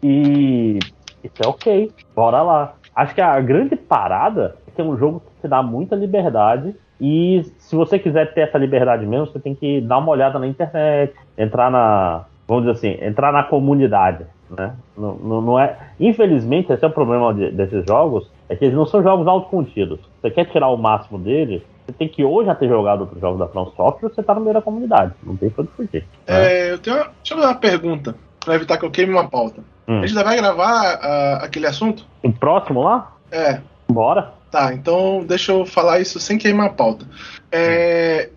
E. 0.02 0.80
Isso 1.24 1.44
é 1.44 1.48
ok, 1.48 1.92
bora 2.16 2.42
lá. 2.42 2.76
Acho 2.96 3.14
que 3.14 3.22
a 3.22 3.40
grande 3.42 3.76
parada 3.76 4.56
é 4.68 4.72
que 4.72 4.80
é 4.80 4.84
um 4.84 4.98
jogo 4.98 5.20
que 5.20 5.42
te 5.42 5.48
dá 5.48 5.62
muita 5.62 5.96
liberdade 5.96 6.76
e 7.00 7.44
se 7.60 7.76
você 7.76 8.00
quiser 8.00 8.34
ter 8.34 8.42
essa 8.42 8.58
liberdade 8.58 9.06
mesmo, 9.06 9.28
você 9.28 9.40
tem 9.40 9.54
que 9.54 9.82
dar 9.82 10.00
uma 10.00 10.12
olhada 10.12 10.40
na 10.40 10.48
internet, 10.48 11.14
entrar 11.38 11.70
na, 11.70 12.26
vamos 12.48 12.64
dizer 12.66 12.78
assim, 12.78 13.06
entrar 13.06 13.32
na 13.34 13.44
comunidade, 13.44 14.26
né? 14.50 14.74
Não, 14.98 15.16
não, 15.16 15.42
não 15.42 15.60
é, 15.60 15.78
infelizmente, 16.00 16.72
esse 16.72 16.84
é 16.84 16.88
o 16.88 16.92
problema 16.92 17.34
de, 17.34 17.52
desses 17.52 17.86
jogos, 17.86 18.30
é 18.50 18.56
que 18.56 18.66
eles 18.66 18.76
não 18.76 18.86
são 18.86 19.04
jogos 19.04 19.28
autocontidos. 19.28 20.00
Você 20.22 20.32
quer 20.32 20.46
tirar 20.46 20.70
o 20.70 20.78
máximo 20.78 21.18
deles, 21.20 21.62
Você 21.86 21.94
tem 21.94 22.08
que 22.08 22.24
ou 22.24 22.44
já 22.46 22.54
ter 22.56 22.68
jogado 22.68 23.02
outros 23.02 23.20
jogos 23.22 23.40
da 23.40 23.48
From 23.48 23.66
Software 23.76 24.10
ou 24.10 24.14
você 24.16 24.22
tá 24.24 24.34
no 24.36 24.42
meio 24.42 24.54
da 24.54 24.62
comunidade. 24.62 25.14
Não 25.24 25.36
tem 25.38 25.50
pra 25.50 25.64
onde 25.64 25.72
fugir. 25.72 26.06
né? 26.28 26.46
É, 26.68 26.72
eu 26.72 26.80
tenho 26.80 26.96
uma, 26.98 27.06
deixa 27.06 27.34
eu 27.34 27.38
fazer 27.38 27.48
uma 27.50 27.56
pergunta, 27.60 28.16
pra 28.44 28.56
evitar 28.56 28.78
que 28.78 28.86
eu 28.86 28.92
queime 28.92 29.14
uma 29.14 29.30
pauta. 29.30 29.62
Hum. 29.88 30.00
A 30.00 30.06
gente 30.08 30.18
ainda 30.18 30.24
vai 30.30 30.36
gravar 30.38 31.00
ah, 31.02 31.40
aquele 31.44 31.66
assunto? 31.68 32.06
O 32.24 32.32
próximo 32.32 32.84
lá? 32.84 33.14
É, 33.32 33.60
Bora. 33.90 34.34
tá, 34.52 34.74
então 34.74 35.24
deixa 35.26 35.52
eu 35.54 35.66
falar 35.66 36.00
isso 36.02 36.20
sem 36.20 36.38
queimar 36.38 36.68
a 36.68 36.74
pauta. 36.74 37.06
É, 37.52 38.30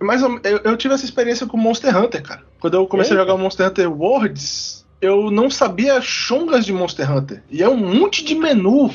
mas 0.00 0.20
eu, 0.22 0.38
eu- 0.44 0.60
eu 0.64 0.76
tive 0.76 0.92
essa 0.94 1.04
experiência 1.04 1.46
com 1.46 1.56
Monster 1.56 1.96
Hunter, 1.96 2.22
cara. 2.22 2.42
Quando 2.60 2.74
eu 2.74 2.86
comecei 2.86 3.16
a 3.16 3.20
Eita. 3.20 3.30
jogar 3.30 3.42
Monster 3.42 3.68
Hunter 3.68 3.92
Worlds, 3.92 4.84
eu 5.00 5.30
não 5.30 5.48
sabia 5.48 6.00
chongas 6.00 6.66
de 6.66 6.72
Monster 6.72 7.10
Hunter. 7.10 7.42
E 7.50 7.62
é 7.62 7.68
um 7.68 7.76
monte 7.76 8.24
de 8.24 8.34
menu. 8.34 8.90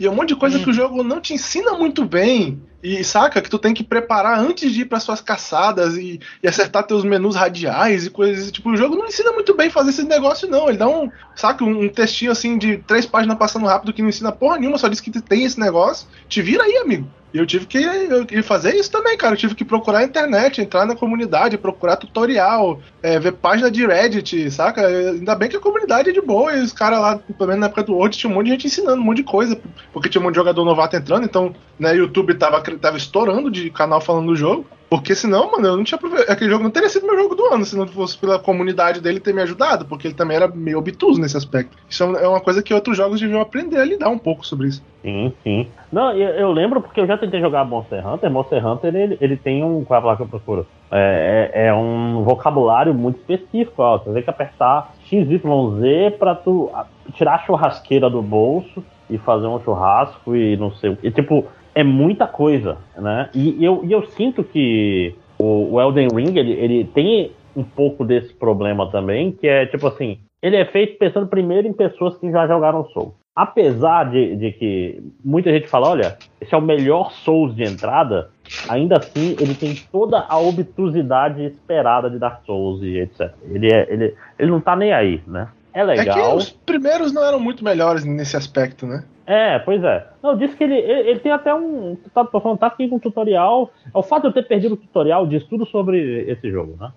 E 0.00 0.06
é 0.06 0.10
um 0.10 0.14
monte 0.14 0.30
de 0.30 0.36
coisa 0.36 0.58
Hum. 0.58 0.64
que 0.64 0.70
o 0.70 0.72
jogo 0.72 1.04
não 1.04 1.20
te 1.20 1.32
ensina 1.32 1.74
muito 1.74 2.04
bem. 2.04 2.60
E 2.82 3.02
saca 3.04 3.40
que 3.40 3.48
tu 3.48 3.58
tem 3.58 3.72
que 3.72 3.82
preparar 3.84 4.38
antes 4.38 4.70
de 4.72 4.82
ir 4.82 4.84
para 4.84 5.00
suas 5.00 5.20
caçadas 5.20 5.96
e, 5.96 6.20
e 6.42 6.48
acertar 6.48 6.82
teus 6.82 7.02
menus 7.04 7.34
radiais 7.36 8.04
e 8.04 8.10
coisas. 8.10 8.50
Tipo, 8.50 8.70
o 8.70 8.76
jogo 8.76 8.96
não 8.96 9.06
ensina 9.06 9.32
muito 9.32 9.54
bem 9.56 9.70
fazer 9.70 9.90
esse 9.90 10.02
negócio, 10.02 10.50
não. 10.50 10.68
Ele 10.68 10.76
dá 10.76 10.88
um, 10.88 11.08
saca, 11.34 11.64
um, 11.64 11.84
um 11.84 11.88
textinho 11.88 12.32
assim 12.32 12.58
de 12.58 12.78
três 12.78 13.06
páginas 13.06 13.38
passando 13.38 13.64
rápido 13.64 13.92
que 13.92 14.02
não 14.02 14.08
ensina 14.10 14.32
porra 14.32 14.58
nenhuma, 14.58 14.76
só 14.76 14.88
diz 14.88 15.00
que 15.00 15.10
tem 15.22 15.44
esse 15.44 15.58
negócio. 15.58 16.06
Te 16.28 16.42
vira 16.42 16.64
aí, 16.64 16.76
amigo. 16.78 17.08
E 17.34 17.38
eu 17.38 17.44
tive 17.44 17.66
que 17.66 17.78
eu, 17.82 18.24
eu 18.30 18.44
fazer 18.44 18.76
isso 18.76 18.92
também, 18.92 19.16
cara. 19.18 19.34
Eu 19.34 19.38
tive 19.38 19.56
que 19.56 19.64
procurar 19.64 19.98
na 19.98 20.04
internet, 20.04 20.60
entrar 20.60 20.86
na 20.86 20.94
comunidade, 20.94 21.58
procurar 21.58 21.96
tutorial, 21.96 22.80
é, 23.02 23.18
ver 23.18 23.32
página 23.32 23.68
de 23.68 23.84
Reddit, 23.84 24.48
saca? 24.52 24.86
Ainda 24.86 25.34
bem 25.34 25.48
que 25.48 25.56
a 25.56 25.60
comunidade 25.60 26.10
é 26.10 26.12
de 26.12 26.20
boa 26.20 26.54
e 26.54 26.62
os 26.62 26.72
caras 26.72 27.00
lá, 27.00 27.18
pelo 27.18 27.48
menos 27.48 27.60
na 27.60 27.66
época 27.66 27.82
do 27.82 27.94
World, 27.94 28.16
tinha 28.16 28.30
um 28.30 28.34
monte 28.34 28.46
de 28.46 28.52
gente 28.52 28.66
ensinando 28.68 29.02
um 29.02 29.04
monte 29.04 29.16
de 29.16 29.24
coisa, 29.24 29.60
porque 29.92 30.08
tinha 30.08 30.20
um 30.20 30.24
monte 30.24 30.34
de 30.34 30.38
jogador 30.38 30.64
novato 30.64 30.94
entrando, 30.94 31.24
então, 31.24 31.52
né, 31.76 31.96
YouTube 31.96 32.34
tava, 32.34 32.60
tava 32.60 32.96
estourando 32.96 33.50
de 33.50 33.68
canal 33.68 34.00
falando 34.00 34.28
do 34.28 34.36
jogo. 34.36 34.64
Porque 34.88 35.12
senão, 35.16 35.50
mano, 35.50 35.66
eu 35.66 35.76
não 35.76 35.82
tinha 35.82 35.96
aproveitado. 35.96 36.30
Aquele 36.30 36.50
jogo 36.50 36.62
não 36.62 36.70
teria 36.70 36.88
sido 36.88 37.04
meu 37.04 37.16
jogo 37.16 37.34
do 37.34 37.46
ano 37.46 37.64
se 37.64 37.76
não 37.76 37.88
fosse 37.88 38.16
pela 38.16 38.38
comunidade 38.38 39.00
dele 39.00 39.18
ter 39.18 39.34
me 39.34 39.42
ajudado, 39.42 39.86
porque 39.86 40.06
ele 40.06 40.14
também 40.14 40.36
era 40.36 40.46
meio 40.46 40.78
obtuso 40.78 41.20
nesse 41.20 41.36
aspecto. 41.36 41.76
Isso 41.90 42.04
é 42.04 42.28
uma 42.28 42.40
coisa 42.40 42.62
que 42.62 42.72
outros 42.72 42.96
jogos 42.96 43.18
deviam 43.18 43.40
aprender 43.40 43.78
a 43.78 43.84
lidar 43.84 44.08
um 44.08 44.18
pouco 44.18 44.46
sobre 44.46 44.68
isso. 44.68 44.84
Sim, 45.04 45.34
sim. 45.42 45.66
Não, 45.92 46.12
eu, 46.12 46.30
eu 46.30 46.50
lembro 46.50 46.80
porque 46.80 46.98
eu 46.98 47.06
já 47.06 47.18
tentei 47.18 47.38
jogar 47.38 47.62
Monster 47.66 48.06
Hunter. 48.08 48.30
Monster 48.30 48.66
Hunter, 48.66 48.96
ele, 48.96 49.18
ele 49.20 49.36
tem 49.36 49.62
um. 49.62 49.84
Qual 49.84 49.96
é 49.96 49.98
a 49.98 50.02
palavra 50.02 50.16
que 50.16 50.22
eu 50.22 50.40
procuro? 50.40 50.66
É, 50.90 51.50
é, 51.52 51.66
é 51.66 51.74
um 51.74 52.22
vocabulário 52.22 52.94
muito 52.94 53.18
específico, 53.18 53.82
ó. 53.82 53.98
Você 53.98 54.14
tem 54.14 54.22
que 54.22 54.30
apertar 54.30 54.94
XYZ 55.04 56.16
pra 56.18 56.34
tu 56.34 56.70
tirar 57.12 57.34
a 57.34 57.38
churrasqueira 57.40 58.08
do 58.08 58.22
bolso 58.22 58.82
e 59.10 59.18
fazer 59.18 59.46
um 59.46 59.60
churrasco 59.60 60.34
e 60.34 60.56
não 60.56 60.70
sei 60.70 60.90
o 60.90 60.96
que. 60.96 61.10
Tipo, 61.10 61.44
é 61.74 61.84
muita 61.84 62.26
coisa, 62.26 62.78
né? 62.96 63.28
E, 63.34 63.62
eu, 63.62 63.82
e 63.84 63.92
eu 63.92 64.06
sinto 64.06 64.42
que 64.42 65.14
o, 65.38 65.74
o 65.74 65.80
Elden 65.82 66.08
Ring, 66.14 66.34
ele, 66.38 66.52
ele 66.52 66.84
tem 66.84 67.30
um 67.54 67.62
pouco 67.62 68.06
desse 68.06 68.32
problema 68.32 68.90
também, 68.90 69.32
que 69.32 69.46
é 69.46 69.66
tipo 69.66 69.86
assim, 69.86 70.18
ele 70.42 70.56
é 70.56 70.64
feito 70.64 70.98
pensando 70.98 71.26
primeiro 71.26 71.68
em 71.68 71.74
pessoas 71.74 72.16
que 72.16 72.30
já 72.30 72.46
jogaram 72.46 72.86
Soul. 72.86 73.14
Apesar 73.34 74.10
de, 74.10 74.36
de 74.36 74.52
que 74.52 75.02
muita 75.24 75.50
gente 75.52 75.66
fala, 75.66 75.88
olha, 75.88 76.16
esse 76.40 76.54
é 76.54 76.56
o 76.56 76.62
melhor 76.62 77.10
Souls 77.10 77.54
de 77.54 77.64
entrada, 77.64 78.30
ainda 78.68 78.98
assim 78.98 79.36
ele 79.40 79.54
tem 79.54 79.74
toda 79.90 80.20
a 80.20 80.38
obtusidade 80.38 81.44
esperada 81.44 82.08
de 82.08 82.18
Dark 82.18 82.44
Souls 82.46 82.80
e 82.82 82.98
etc. 82.98 83.32
Ele, 83.50 83.72
é, 83.72 83.92
ele, 83.92 84.14
ele 84.38 84.50
não 84.50 84.60
tá 84.60 84.76
nem 84.76 84.92
aí, 84.92 85.20
né? 85.26 85.48
É 85.72 85.80
É 85.80 85.96
que 85.96 86.08
legal. 86.10 86.36
os 86.36 86.50
primeiros 86.50 87.12
não 87.12 87.24
eram 87.24 87.40
muito 87.40 87.64
melhores 87.64 88.04
nesse 88.04 88.36
aspecto, 88.36 88.86
né? 88.86 89.04
É, 89.26 89.58
pois 89.58 89.82
é. 89.82 90.06
Não, 90.22 90.36
disse 90.36 90.54
que 90.54 90.62
ele, 90.62 90.76
ele, 90.76 91.10
ele 91.10 91.18
tem 91.18 91.32
até 91.32 91.52
um. 91.54 91.96
Tá, 92.14 92.24
tô 92.24 92.40
falando, 92.40 92.58
tá 92.58 92.66
aqui 92.66 92.86
com 92.88 92.96
um 92.96 93.00
tutorial. 93.00 93.70
O 93.92 94.02
fato 94.02 94.22
de 94.22 94.28
eu 94.28 94.32
ter 94.32 94.46
perdido 94.46 94.74
o 94.74 94.76
tutorial 94.76 95.26
diz 95.26 95.42
tudo 95.44 95.66
sobre 95.66 96.30
esse 96.30 96.50
jogo, 96.50 96.76
né? 96.78 96.92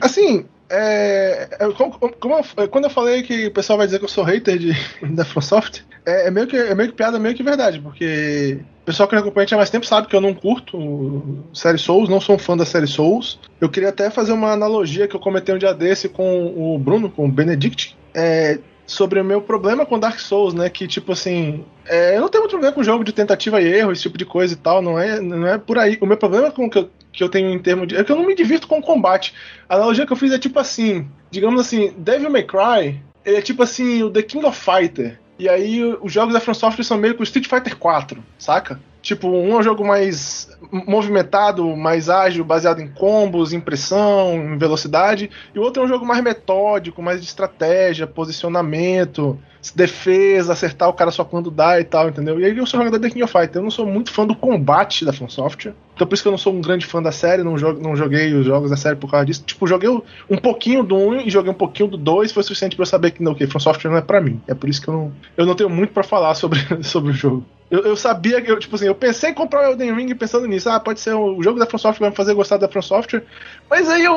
Assim, 0.00 0.44
é, 0.68 1.48
é, 1.60 1.68
como- 1.72 1.98
como 1.98 2.34
eu- 2.58 2.68
quando 2.68 2.84
eu 2.84 2.90
falei 2.90 3.22
que 3.22 3.46
o 3.46 3.50
pessoal 3.52 3.78
vai 3.78 3.86
dizer 3.86 3.98
que 3.98 4.04
eu 4.04 4.08
sou 4.08 4.24
hater 4.24 4.58
de, 4.58 4.72
da 5.14 5.24
FromSoft, 5.24 5.84
é, 6.04 6.28
é, 6.28 6.30
meio 6.30 6.46
que, 6.46 6.56
é 6.56 6.74
meio 6.74 6.90
que 6.90 6.94
piada, 6.96 7.18
meio 7.18 7.34
que 7.34 7.42
verdade, 7.42 7.80
porque 7.80 8.58
o 8.82 8.84
pessoal 8.86 9.08
que 9.08 9.14
me 9.14 9.20
acompanha 9.20 9.46
há 9.52 9.56
mais 9.56 9.70
tempo 9.70 9.86
sabe 9.86 10.06
que 10.06 10.14
eu 10.16 10.20
não 10.20 10.34
curto 10.34 11.44
série 11.52 11.78
Souls, 11.78 12.08
não 12.08 12.20
sou 12.20 12.36
um 12.36 12.38
fã 12.38 12.56
da 12.56 12.64
série 12.66 12.86
Souls. 12.86 13.38
Eu 13.60 13.68
queria 13.68 13.88
até 13.88 14.10
fazer 14.10 14.32
uma 14.32 14.52
analogia 14.52 15.08
que 15.08 15.16
eu 15.16 15.20
comentei 15.20 15.54
um 15.54 15.58
dia 15.58 15.72
desse 15.74 16.08
com 16.08 16.46
o 16.74 16.78
Bruno, 16.78 17.10
com 17.10 17.26
o 17.26 17.32
Benedict, 17.32 17.96
é, 18.14 18.58
sobre 18.86 19.20
o 19.20 19.24
meu 19.24 19.40
problema 19.40 19.84
com 19.84 19.98
Dark 19.98 20.18
Souls, 20.18 20.54
né? 20.54 20.70
Que 20.70 20.86
tipo 20.86 21.12
assim, 21.12 21.64
é, 21.84 22.16
eu 22.16 22.20
não 22.20 22.28
tenho 22.28 22.42
muito 22.42 22.52
problema 22.52 22.74
com 22.74 22.82
jogo 22.82 23.04
de 23.04 23.12
tentativa 23.12 23.60
e 23.60 23.66
erro, 23.66 23.92
esse 23.92 24.02
tipo 24.02 24.16
de 24.16 24.24
coisa 24.24 24.54
e 24.54 24.56
tal, 24.56 24.80
não 24.80 24.98
é, 24.98 25.20
não 25.20 25.46
é 25.46 25.58
por 25.58 25.78
aí. 25.78 25.98
O 26.00 26.06
meu 26.06 26.16
problema 26.16 26.50
com 26.50 26.70
que 26.70 26.78
eu, 26.78 26.90
que 27.12 27.22
eu 27.22 27.28
tenho 27.28 27.50
em 27.50 27.58
termos 27.58 27.88
de. 27.88 27.96
é 27.96 28.04
que 28.04 28.12
eu 28.12 28.16
não 28.16 28.26
me 28.26 28.34
divirto 28.34 28.68
com 28.68 28.78
o 28.78 28.82
combate. 28.82 29.34
A 29.68 29.74
analogia 29.74 30.06
que 30.06 30.12
eu 30.12 30.16
fiz 30.16 30.32
é 30.32 30.38
tipo 30.38 30.58
assim, 30.58 31.08
digamos 31.30 31.60
assim, 31.60 31.92
Devil 31.98 32.30
May 32.30 32.44
Cry, 32.44 33.00
ele 33.24 33.36
é 33.36 33.42
tipo 33.42 33.62
assim, 33.62 34.02
o 34.02 34.10
The 34.10 34.22
King 34.22 34.46
of 34.46 34.58
Fighter. 34.58 35.18
E 35.38 35.48
aí 35.48 35.82
os 36.00 36.12
jogos 36.12 36.32
da 36.32 36.40
From 36.40 36.54
Software 36.54 36.84
são 36.84 36.96
meio 36.96 37.14
que 37.14 37.20
o 37.20 37.24
Street 37.24 37.46
Fighter 37.46 37.76
4, 37.76 38.22
saca? 38.38 38.80
Tipo, 39.06 39.28
um 39.28 39.52
é 39.52 39.58
um 39.58 39.62
jogo 39.62 39.86
mais 39.86 40.50
movimentado, 40.68 41.76
mais 41.76 42.10
ágil, 42.10 42.44
baseado 42.44 42.80
em 42.80 42.88
combos, 42.88 43.52
em 43.52 43.60
pressão, 43.60 44.34
em 44.34 44.58
velocidade, 44.58 45.30
e 45.54 45.58
o 45.60 45.62
outro 45.62 45.80
é 45.80 45.86
um 45.86 45.88
jogo 45.88 46.04
mais 46.04 46.20
metódico, 46.24 47.00
mais 47.00 47.20
de 47.20 47.26
estratégia, 47.28 48.04
posicionamento, 48.04 49.38
defesa, 49.76 50.54
acertar 50.54 50.88
o 50.88 50.92
cara 50.92 51.12
só 51.12 51.24
quando 51.24 51.52
dá 51.52 51.78
e 51.78 51.84
tal, 51.84 52.08
entendeu? 52.08 52.40
E 52.40 52.44
aí 52.44 52.58
eu 52.58 52.66
sou 52.66 52.80
jogador 52.80 52.98
de 52.98 53.08
King 53.08 53.22
of 53.22 53.32
Fighters, 53.32 53.54
eu 53.54 53.62
não 53.62 53.70
sou 53.70 53.86
muito 53.86 54.10
fã 54.10 54.26
do 54.26 54.34
combate 54.34 55.04
da 55.04 55.12
From 55.12 55.28
Software, 55.28 55.76
então 55.94 56.04
por 56.04 56.14
isso 56.14 56.24
que 56.24 56.28
eu 56.28 56.32
não 56.32 56.38
sou 56.38 56.52
um 56.52 56.60
grande 56.60 56.84
fã 56.84 57.00
da 57.00 57.12
série, 57.12 57.44
não, 57.44 57.54
não 57.54 57.94
joguei 57.94 58.34
os 58.34 58.44
jogos 58.44 58.70
da 58.70 58.76
série 58.76 58.96
por 58.96 59.08
causa 59.08 59.24
disso. 59.24 59.44
Tipo, 59.46 59.68
joguei 59.68 59.88
um 59.88 60.36
pouquinho 60.36 60.82
do 60.82 60.96
1 60.96 61.20
e 61.20 61.30
joguei 61.30 61.52
um 61.52 61.54
pouquinho 61.54 61.90
do 61.90 61.96
2, 61.96 62.32
foi 62.32 62.42
suficiente 62.42 62.74
pra 62.74 62.82
eu 62.82 62.86
saber 62.86 63.12
que 63.12 63.22
não, 63.22 63.36
que 63.36 63.46
From 63.46 63.60
Software 63.60 63.88
não 63.88 63.98
é 63.98 64.02
pra 64.02 64.20
mim. 64.20 64.42
É 64.48 64.54
por 64.54 64.68
isso 64.68 64.82
que 64.82 64.88
eu 64.88 64.94
não, 64.94 65.12
eu 65.36 65.46
não 65.46 65.54
tenho 65.54 65.70
muito 65.70 65.92
pra 65.92 66.02
falar 66.02 66.34
sobre, 66.34 66.58
sobre 66.82 67.12
o 67.12 67.14
jogo. 67.14 67.46
Eu, 67.70 67.80
eu 67.80 67.96
sabia 67.96 68.40
que, 68.40 68.50
eu, 68.50 68.58
tipo 68.58 68.76
assim, 68.76 68.86
eu 68.86 68.94
pensei 68.94 69.30
em 69.30 69.34
comprar 69.34 69.60
o 69.60 69.72
Elden 69.72 69.94
Ring 69.94 70.14
pensando 70.14 70.46
nisso. 70.46 70.70
Ah, 70.70 70.78
pode 70.78 71.00
ser 71.00 71.14
o 71.14 71.42
jogo 71.42 71.58
da 71.58 71.66
From 71.66 71.78
Software 71.78 72.06
vai 72.06 72.10
me 72.10 72.16
fazer 72.16 72.34
gostar 72.34 72.58
da 72.58 72.68
From 72.68 72.82
Software. 72.82 73.24
Mas 73.68 73.88
aí 73.88 74.04
eu, 74.04 74.14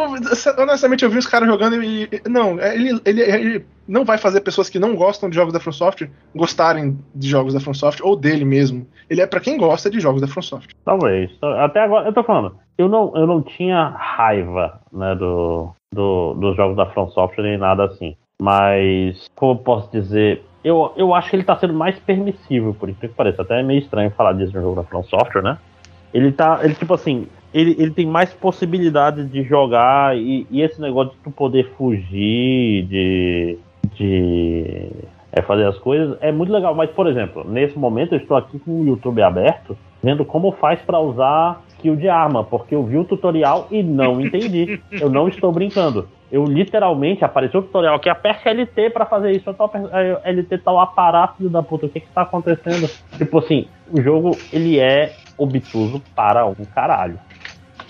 honestamente, 0.57 1.03
eu 1.03 1.09
vi 1.09 1.17
os 1.17 1.25
caras 1.25 1.47
jogando 1.47 1.81
e. 1.83 2.07
Não, 2.27 2.59
ele, 2.59 2.99
ele, 3.05 3.21
ele 3.21 3.65
não 3.87 4.05
vai 4.05 4.17
fazer 4.17 4.41
pessoas 4.41 4.69
que 4.69 4.77
não 4.77 4.95
gostam 4.95 5.29
de 5.29 5.35
jogos 5.35 5.51
da 5.51 5.59
From 5.59 5.71
Software 5.71 6.11
gostarem 6.35 6.97
de 7.15 7.27
jogos 7.27 7.53
da 7.53 7.59
From 7.59 7.73
Software 7.73 8.07
ou 8.07 8.15
dele 8.15 8.45
mesmo. 8.45 8.85
Ele 9.09 9.21
é 9.21 9.25
pra 9.25 9.39
quem 9.39 9.57
gosta 9.57 9.89
de 9.89 9.99
jogos 9.99 10.21
da 10.21 10.27
From 10.27 10.43
Software. 10.43 10.75
Talvez. 10.85 11.31
Até 11.41 11.81
agora, 11.81 12.07
eu 12.07 12.13
tô 12.13 12.23
falando, 12.23 12.55
eu 12.77 12.87
não, 12.87 13.11
eu 13.15 13.25
não 13.25 13.41
tinha 13.41 13.89
raiva, 13.89 14.79
né, 14.93 15.15
do, 15.15 15.71
do, 15.91 16.35
dos 16.35 16.55
jogos 16.55 16.77
da 16.77 16.85
From 16.85 17.09
Software 17.09 17.43
nem 17.43 17.57
nada 17.57 17.85
assim. 17.85 18.15
Mas, 18.41 19.27
como 19.35 19.53
eu 19.53 19.57
posso 19.57 19.91
dizer, 19.91 20.43
eu, 20.63 20.91
eu 20.95 21.13
acho 21.13 21.29
que 21.29 21.35
ele 21.35 21.43
tá 21.43 21.55
sendo 21.57 21.73
mais 21.73 21.97
permissivo, 21.99 22.73
por 22.73 22.89
incrível 22.89 23.09
que 23.09 23.15
pareça. 23.15 23.41
Até 23.41 23.59
é 23.59 23.63
meio 23.63 23.79
estranho 23.79 24.11
falar 24.11 24.33
disso 24.33 24.53
no 24.53 24.61
jogo 24.61 24.75
da 24.75 24.83
From 24.83 25.03
Software, 25.03 25.41
né? 25.41 25.57
Ele 26.13 26.31
tá, 26.31 26.59
ele 26.63 26.73
tipo 26.73 26.93
assim, 26.93 27.27
ele, 27.53 27.75
ele 27.79 27.91
tem 27.91 28.05
mais 28.05 28.33
possibilidade 28.33 29.25
de 29.25 29.43
jogar 29.43 30.17
e, 30.17 30.45
e 30.49 30.61
esse 30.61 30.81
negócio 30.81 31.13
de 31.13 31.19
tu 31.23 31.31
poder 31.31 31.71
fugir, 31.77 32.83
de, 32.85 33.57
de 33.95 34.91
é, 35.31 35.41
fazer 35.41 35.65
as 35.65 35.77
coisas, 35.77 36.17
é 36.21 36.31
muito 36.31 36.51
legal. 36.51 36.75
Mas, 36.75 36.89
por 36.89 37.07
exemplo, 37.07 37.43
nesse 37.47 37.77
momento 37.77 38.13
eu 38.13 38.19
estou 38.19 38.35
aqui 38.35 38.59
com 38.59 38.81
o 38.81 38.85
YouTube 38.85 39.21
aberto, 39.21 39.77
vendo 40.01 40.25
como 40.25 40.51
faz 40.53 40.81
para 40.81 40.99
usar 40.99 41.61
skill 41.69 41.95
de 41.95 42.09
arma, 42.09 42.43
porque 42.43 42.75
eu 42.75 42.83
vi 42.83 42.97
o 42.97 43.05
tutorial 43.05 43.67
e 43.71 43.81
não 43.81 44.19
entendi. 44.19 44.81
Eu 44.91 45.09
não 45.09 45.27
estou 45.27 45.51
brincando. 45.51 46.07
Eu 46.31 46.45
literalmente 46.45 47.25
apareceu 47.25 47.59
o 47.59 47.63
tutorial 47.63 47.95
aqui, 47.95 48.07
aperta 48.07 48.51
LT 48.51 48.91
pra 48.91 49.05
fazer 49.05 49.31
isso. 49.31 49.49
Eu 49.49 49.53
tô 49.53 49.65
LT 50.23 50.57
tá 50.59 50.85
parado, 50.87 51.33
filho 51.37 51.49
da 51.49 51.63
puta. 51.63 51.87
O 51.87 51.89
que 51.89 51.99
que 51.99 52.09
tá 52.09 52.21
acontecendo? 52.21 52.89
Tipo 53.17 53.39
assim, 53.39 53.67
o 53.91 53.99
jogo 54.01 54.37
ele 54.53 54.79
é 54.79 55.15
obtuso 55.37 56.01
para 56.15 56.45
um 56.45 56.53
caralho. 56.73 57.17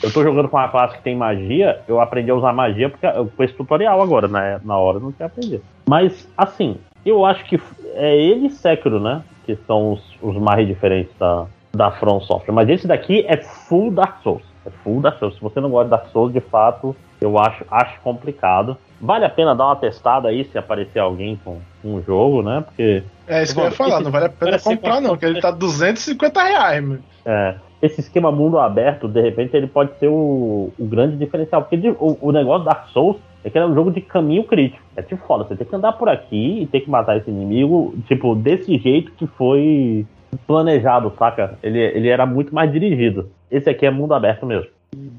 Eu 0.01 0.13
tô 0.13 0.23
jogando 0.23 0.47
com 0.47 0.55
uma 0.55 0.69
classe 0.69 0.95
que 0.95 1.03
tem 1.03 1.15
magia, 1.15 1.81
eu 1.85 1.99
aprendi 1.99 2.31
a 2.31 2.35
usar 2.35 2.53
magia 2.53 2.89
porque 2.89 3.05
com 3.35 3.43
esse 3.43 3.53
tutorial 3.53 4.01
agora, 4.01 4.29
na, 4.29 4.59
na 4.63 4.77
hora 4.77 4.97
eu 4.97 5.01
não 5.01 5.11
tinha 5.11 5.25
aprendido. 5.25 5.61
Mas, 5.85 6.25
assim, 6.37 6.77
eu 7.05 7.25
acho 7.25 7.43
que 7.45 7.59
é 7.95 8.15
ele 8.15 8.47
e 8.47 8.49
Sekiro, 8.49 9.01
né? 9.01 9.21
Que 9.45 9.57
são 9.67 9.93
os, 9.93 10.01
os 10.21 10.37
mais 10.37 10.65
diferentes 10.65 11.13
da, 11.17 11.47
da 11.73 11.91
From 11.91 12.21
Software. 12.21 12.53
Mas 12.53 12.69
esse 12.69 12.87
daqui 12.87 13.25
é 13.27 13.37
full 13.37 13.91
Dark 13.91 14.21
Souls. 14.23 14.43
É 14.65 14.69
full 14.69 15.01
Dark 15.01 15.19
Souls. 15.19 15.35
Se 15.35 15.41
você 15.41 15.59
não 15.59 15.69
gosta 15.69 15.85
de 15.85 15.91
Dark 15.91 16.07
Souls, 16.11 16.31
de 16.31 16.39
fato, 16.39 16.95
eu 17.21 17.37
acho, 17.37 17.63
acho 17.69 17.99
complicado. 18.01 18.77
Vale 19.01 19.25
a 19.25 19.29
pena 19.29 19.55
dar 19.55 19.65
uma 19.67 19.75
testada 19.75 20.27
aí 20.29 20.43
se 20.45 20.57
aparecer 20.57 20.99
alguém 20.99 21.39
com 21.43 21.57
um 21.83 22.01
jogo, 22.01 22.41
né? 22.41 22.61
Porque 22.65 23.03
É 23.27 23.43
isso 23.43 23.53
que 23.53 23.59
eu 23.61 23.65
ia 23.65 23.71
falar, 23.71 24.01
não 24.01 24.11
vale 24.11 24.25
a 24.25 24.29
pena 24.29 24.59
comprar, 24.59 24.99
não, 25.01 25.09
porque 25.11 25.25
ele 25.25 25.39
tá 25.41 25.51
250 25.51 26.43
reais, 26.43 26.83
meu. 26.83 26.99
É, 27.25 27.55
esse 27.81 28.01
esquema 28.01 28.29
mundo 28.31 28.59
aberto, 28.59 29.07
de 29.07 29.21
repente, 29.21 29.55
ele 29.55 29.67
pode 29.67 29.97
ser 29.99 30.07
o, 30.09 30.71
o 30.77 30.85
grande 30.85 31.15
diferencial. 31.15 31.61
Porque 31.61 31.77
de- 31.77 31.89
o, 31.97 32.17
o 32.21 32.31
negócio 32.31 32.65
da 32.65 32.73
Dark 32.73 32.89
Souls 32.89 33.17
é 33.43 33.49
que 33.49 33.57
ele 33.57 33.65
é 33.65 33.67
um 33.69 33.73
jogo 33.75 33.89
de 33.91 34.01
caminho 34.01 34.43
crítico. 34.43 34.83
É 34.97 35.01
tipo 35.01 35.25
foda, 35.25 35.45
você 35.45 35.55
tem 35.55 35.65
que 35.65 35.73
andar 35.75 35.93
por 35.93 36.09
aqui 36.09 36.61
e 36.63 36.67
tem 36.67 36.81
que 36.81 36.89
matar 36.89 37.15
esse 37.17 37.29
inimigo, 37.29 37.93
tipo, 38.07 38.35
desse 38.35 38.77
jeito 38.77 39.11
que 39.13 39.25
foi 39.27 40.05
planejado, 40.45 41.13
saca? 41.17 41.57
Ele, 41.63 41.79
ele 41.79 42.09
era 42.09 42.25
muito 42.25 42.53
mais 42.53 42.71
dirigido. 42.71 43.29
Esse 43.49 43.69
aqui 43.69 43.85
é 43.85 43.89
mundo 43.91 44.13
aberto 44.13 44.45
mesmo. 44.45 44.67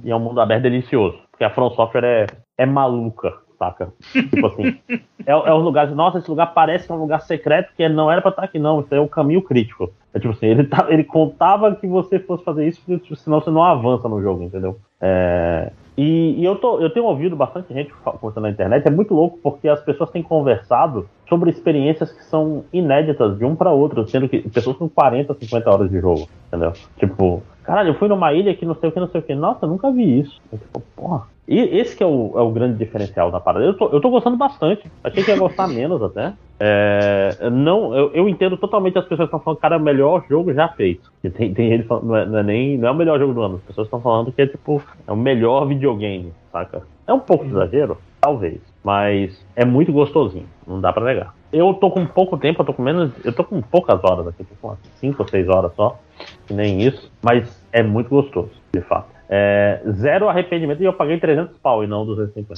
E 0.05 0.11
é 0.11 0.17
um 0.17 0.21
mundo 0.21 0.41
aberto 0.41 0.63
delicioso. 0.63 1.19
Porque 1.40 1.46
a 1.46 1.55
From 1.55 1.70
Software 1.70 2.05
é, 2.05 2.26
é 2.59 2.66
maluca, 2.66 3.33
saca? 3.59 3.94
tipo 4.12 4.46
assim. 4.46 4.79
É, 5.24 5.33
é 5.33 5.55
um 5.55 5.61
lugar. 5.61 5.90
Nossa, 5.90 6.18
esse 6.18 6.29
lugar 6.29 6.53
parece 6.53 6.90
é 6.90 6.94
um 6.94 6.98
lugar 6.98 7.22
secreto 7.22 7.72
que 7.74 7.88
não 7.88 8.12
era 8.12 8.20
pra 8.20 8.31
estar 8.31 8.42
aqui, 8.42 8.59
não. 8.59 8.81
Isso 8.81 8.94
é 8.94 9.00
o 9.00 9.09
caminho 9.09 9.40
crítico. 9.40 9.90
É 10.12 10.18
tipo 10.18 10.35
assim, 10.35 10.46
ele, 10.46 10.64
tá, 10.64 10.87
ele 10.90 11.03
contava 11.03 11.74
que 11.74 11.87
você 11.87 12.18
fosse 12.18 12.44
fazer 12.44 12.68
isso, 12.68 12.83
porque, 12.85 13.16
senão 13.16 13.40
você 13.40 13.48
não 13.48 13.62
avança 13.62 14.07
no 14.07 14.20
jogo, 14.20 14.42
entendeu? 14.42 14.79
É, 15.00 15.72
e, 15.96 16.40
e, 16.40 16.44
eu, 16.44 16.57
tô, 16.57 16.79
eu 16.79 16.90
tenho 16.90 17.07
ouvido 17.07 17.35
bastante 17.35 17.72
gente 17.72 17.90
conversando 18.03 18.42
na 18.42 18.50
internet, 18.50 18.87
é 18.87 18.90
muito 18.90 19.14
louco 19.14 19.38
porque 19.42 19.68
as 19.68 19.81
pessoas 19.81 20.11
têm 20.11 20.22
conversado 20.22 21.09
sobre 21.29 21.50
experiências 21.50 22.12
que 22.12 22.24
são 22.24 22.64
inéditas 22.72 23.38
de 23.38 23.44
um 23.44 23.55
para 23.55 23.70
outro, 23.70 24.07
sendo 24.09 24.29
que 24.29 24.40
pessoas 24.48 24.76
com 24.76 24.88
40, 24.88 25.33
50 25.33 25.70
horas 25.70 25.90
de 25.90 26.00
jogo, 26.00 26.29
entendeu? 26.48 26.72
Tipo, 26.98 27.42
caralho, 27.70 27.90
eu 27.90 27.94
fui 27.94 28.09
numa 28.09 28.33
ilha 28.33 28.52
que 28.52 28.66
não 28.66 28.74
sei 28.74 28.88
o 28.88 28.92
que, 28.92 28.98
não 28.98 29.09
sei 29.09 29.20
o 29.20 29.22
que, 29.22 29.33
nossa, 29.33 29.64
eu 29.64 29.68
nunca 29.68 29.92
vi 29.92 30.18
isso. 30.18 30.42
Eu, 30.52 30.59
tipo, 30.59 30.83
porra. 30.96 31.28
E 31.46 31.56
esse 31.56 31.96
que 31.96 32.02
é 32.02 32.06
o, 32.06 32.33
é 32.35 32.40
o 32.40 32.50
grande 32.50 32.76
diferencial 32.76 33.30
da 33.30 33.38
parada. 33.38 33.64
Eu 33.64 33.74
tô, 33.74 33.88
eu 33.90 34.00
tô 34.00 34.11
gostando 34.11 34.37
bastante. 34.37 34.90
Achei 35.04 35.22
que 35.22 35.30
ia 35.30 35.38
gostar 35.38 35.68
menos 35.70 36.02
até. 36.02 36.33
É, 36.59 37.48
não, 37.48 37.94
eu, 37.94 38.11
eu, 38.12 38.28
entendo 38.28 38.56
totalmente 38.56 38.98
as 38.98 39.04
pessoas 39.04 39.28
que 39.28 39.37
estão 39.37 39.40
falando, 39.40 39.61
cara, 39.61 39.76
é 39.76 39.78
o 39.78 39.83
melhor 39.83 40.24
jogo 40.28 40.52
já 40.52 40.68
feito. 40.68 41.12
E 41.22 41.30
tem, 41.30 41.54
tem 41.54 41.70
gente 41.70 41.87
falando, 41.87 42.06
não 42.06 42.16
é, 42.16 42.26
não 42.26 42.38
é, 42.40 42.42
nem 42.42 42.76
não 42.76 42.88
é 42.88 42.90
o 42.90 42.94
melhor 42.96 43.20
jogo 43.20 43.35
do 43.35 43.42
ano. 43.42 43.56
As 43.56 43.62
pessoas 43.62 43.87
estão 43.87 44.00
falando 44.00 44.33
que 44.33 44.42
é 44.42 44.48
tipo, 44.48 44.83
é 45.06 45.12
o 45.12 45.16
melhor 45.16 45.64
videogame, 45.66 46.33
saca? 46.50 46.83
É 47.06 47.12
um 47.12 47.20
pouco 47.20 47.44
de 47.44 47.52
exagero, 47.52 47.98
talvez. 48.20 48.61
Mas 48.83 49.46
é 49.54 49.64
muito 49.64 49.92
gostosinho, 49.92 50.46
não 50.66 50.80
dá 50.80 50.92
pra 50.92 51.04
negar. 51.04 51.35
Eu 51.53 51.75
tô 51.75 51.91
com 51.91 52.07
pouco 52.07 52.39
tempo, 52.39 52.63
eu 52.63 52.67
tô 52.67 52.73
com 52.73 52.83
menos. 52.83 53.13
Eu 53.25 53.33
tô 53.33 53.43
com 53.43 53.61
poucas 53.61 54.03
horas 54.05 54.29
aqui, 54.29 54.45
tô 54.45 54.55
com 54.61 54.77
5 55.01 55.23
ou 55.23 55.29
6 55.29 55.49
horas 55.49 55.73
só. 55.75 55.99
Que 56.47 56.55
nem 56.55 56.81
isso. 56.83 57.11
Mas 57.23 57.65
é 57.73 57.83
muito 57.83 58.09
gostoso, 58.09 58.51
de 58.73 58.81
fato. 58.83 59.09
É, 59.29 59.81
zero 59.93 60.29
arrependimento 60.29 60.83
e 60.83 60.85
eu 60.85 60.93
paguei 60.93 61.19
300 61.19 61.57
pau 61.59 61.85
e 61.85 61.87
não 61.87 62.05
250. 62.05 62.55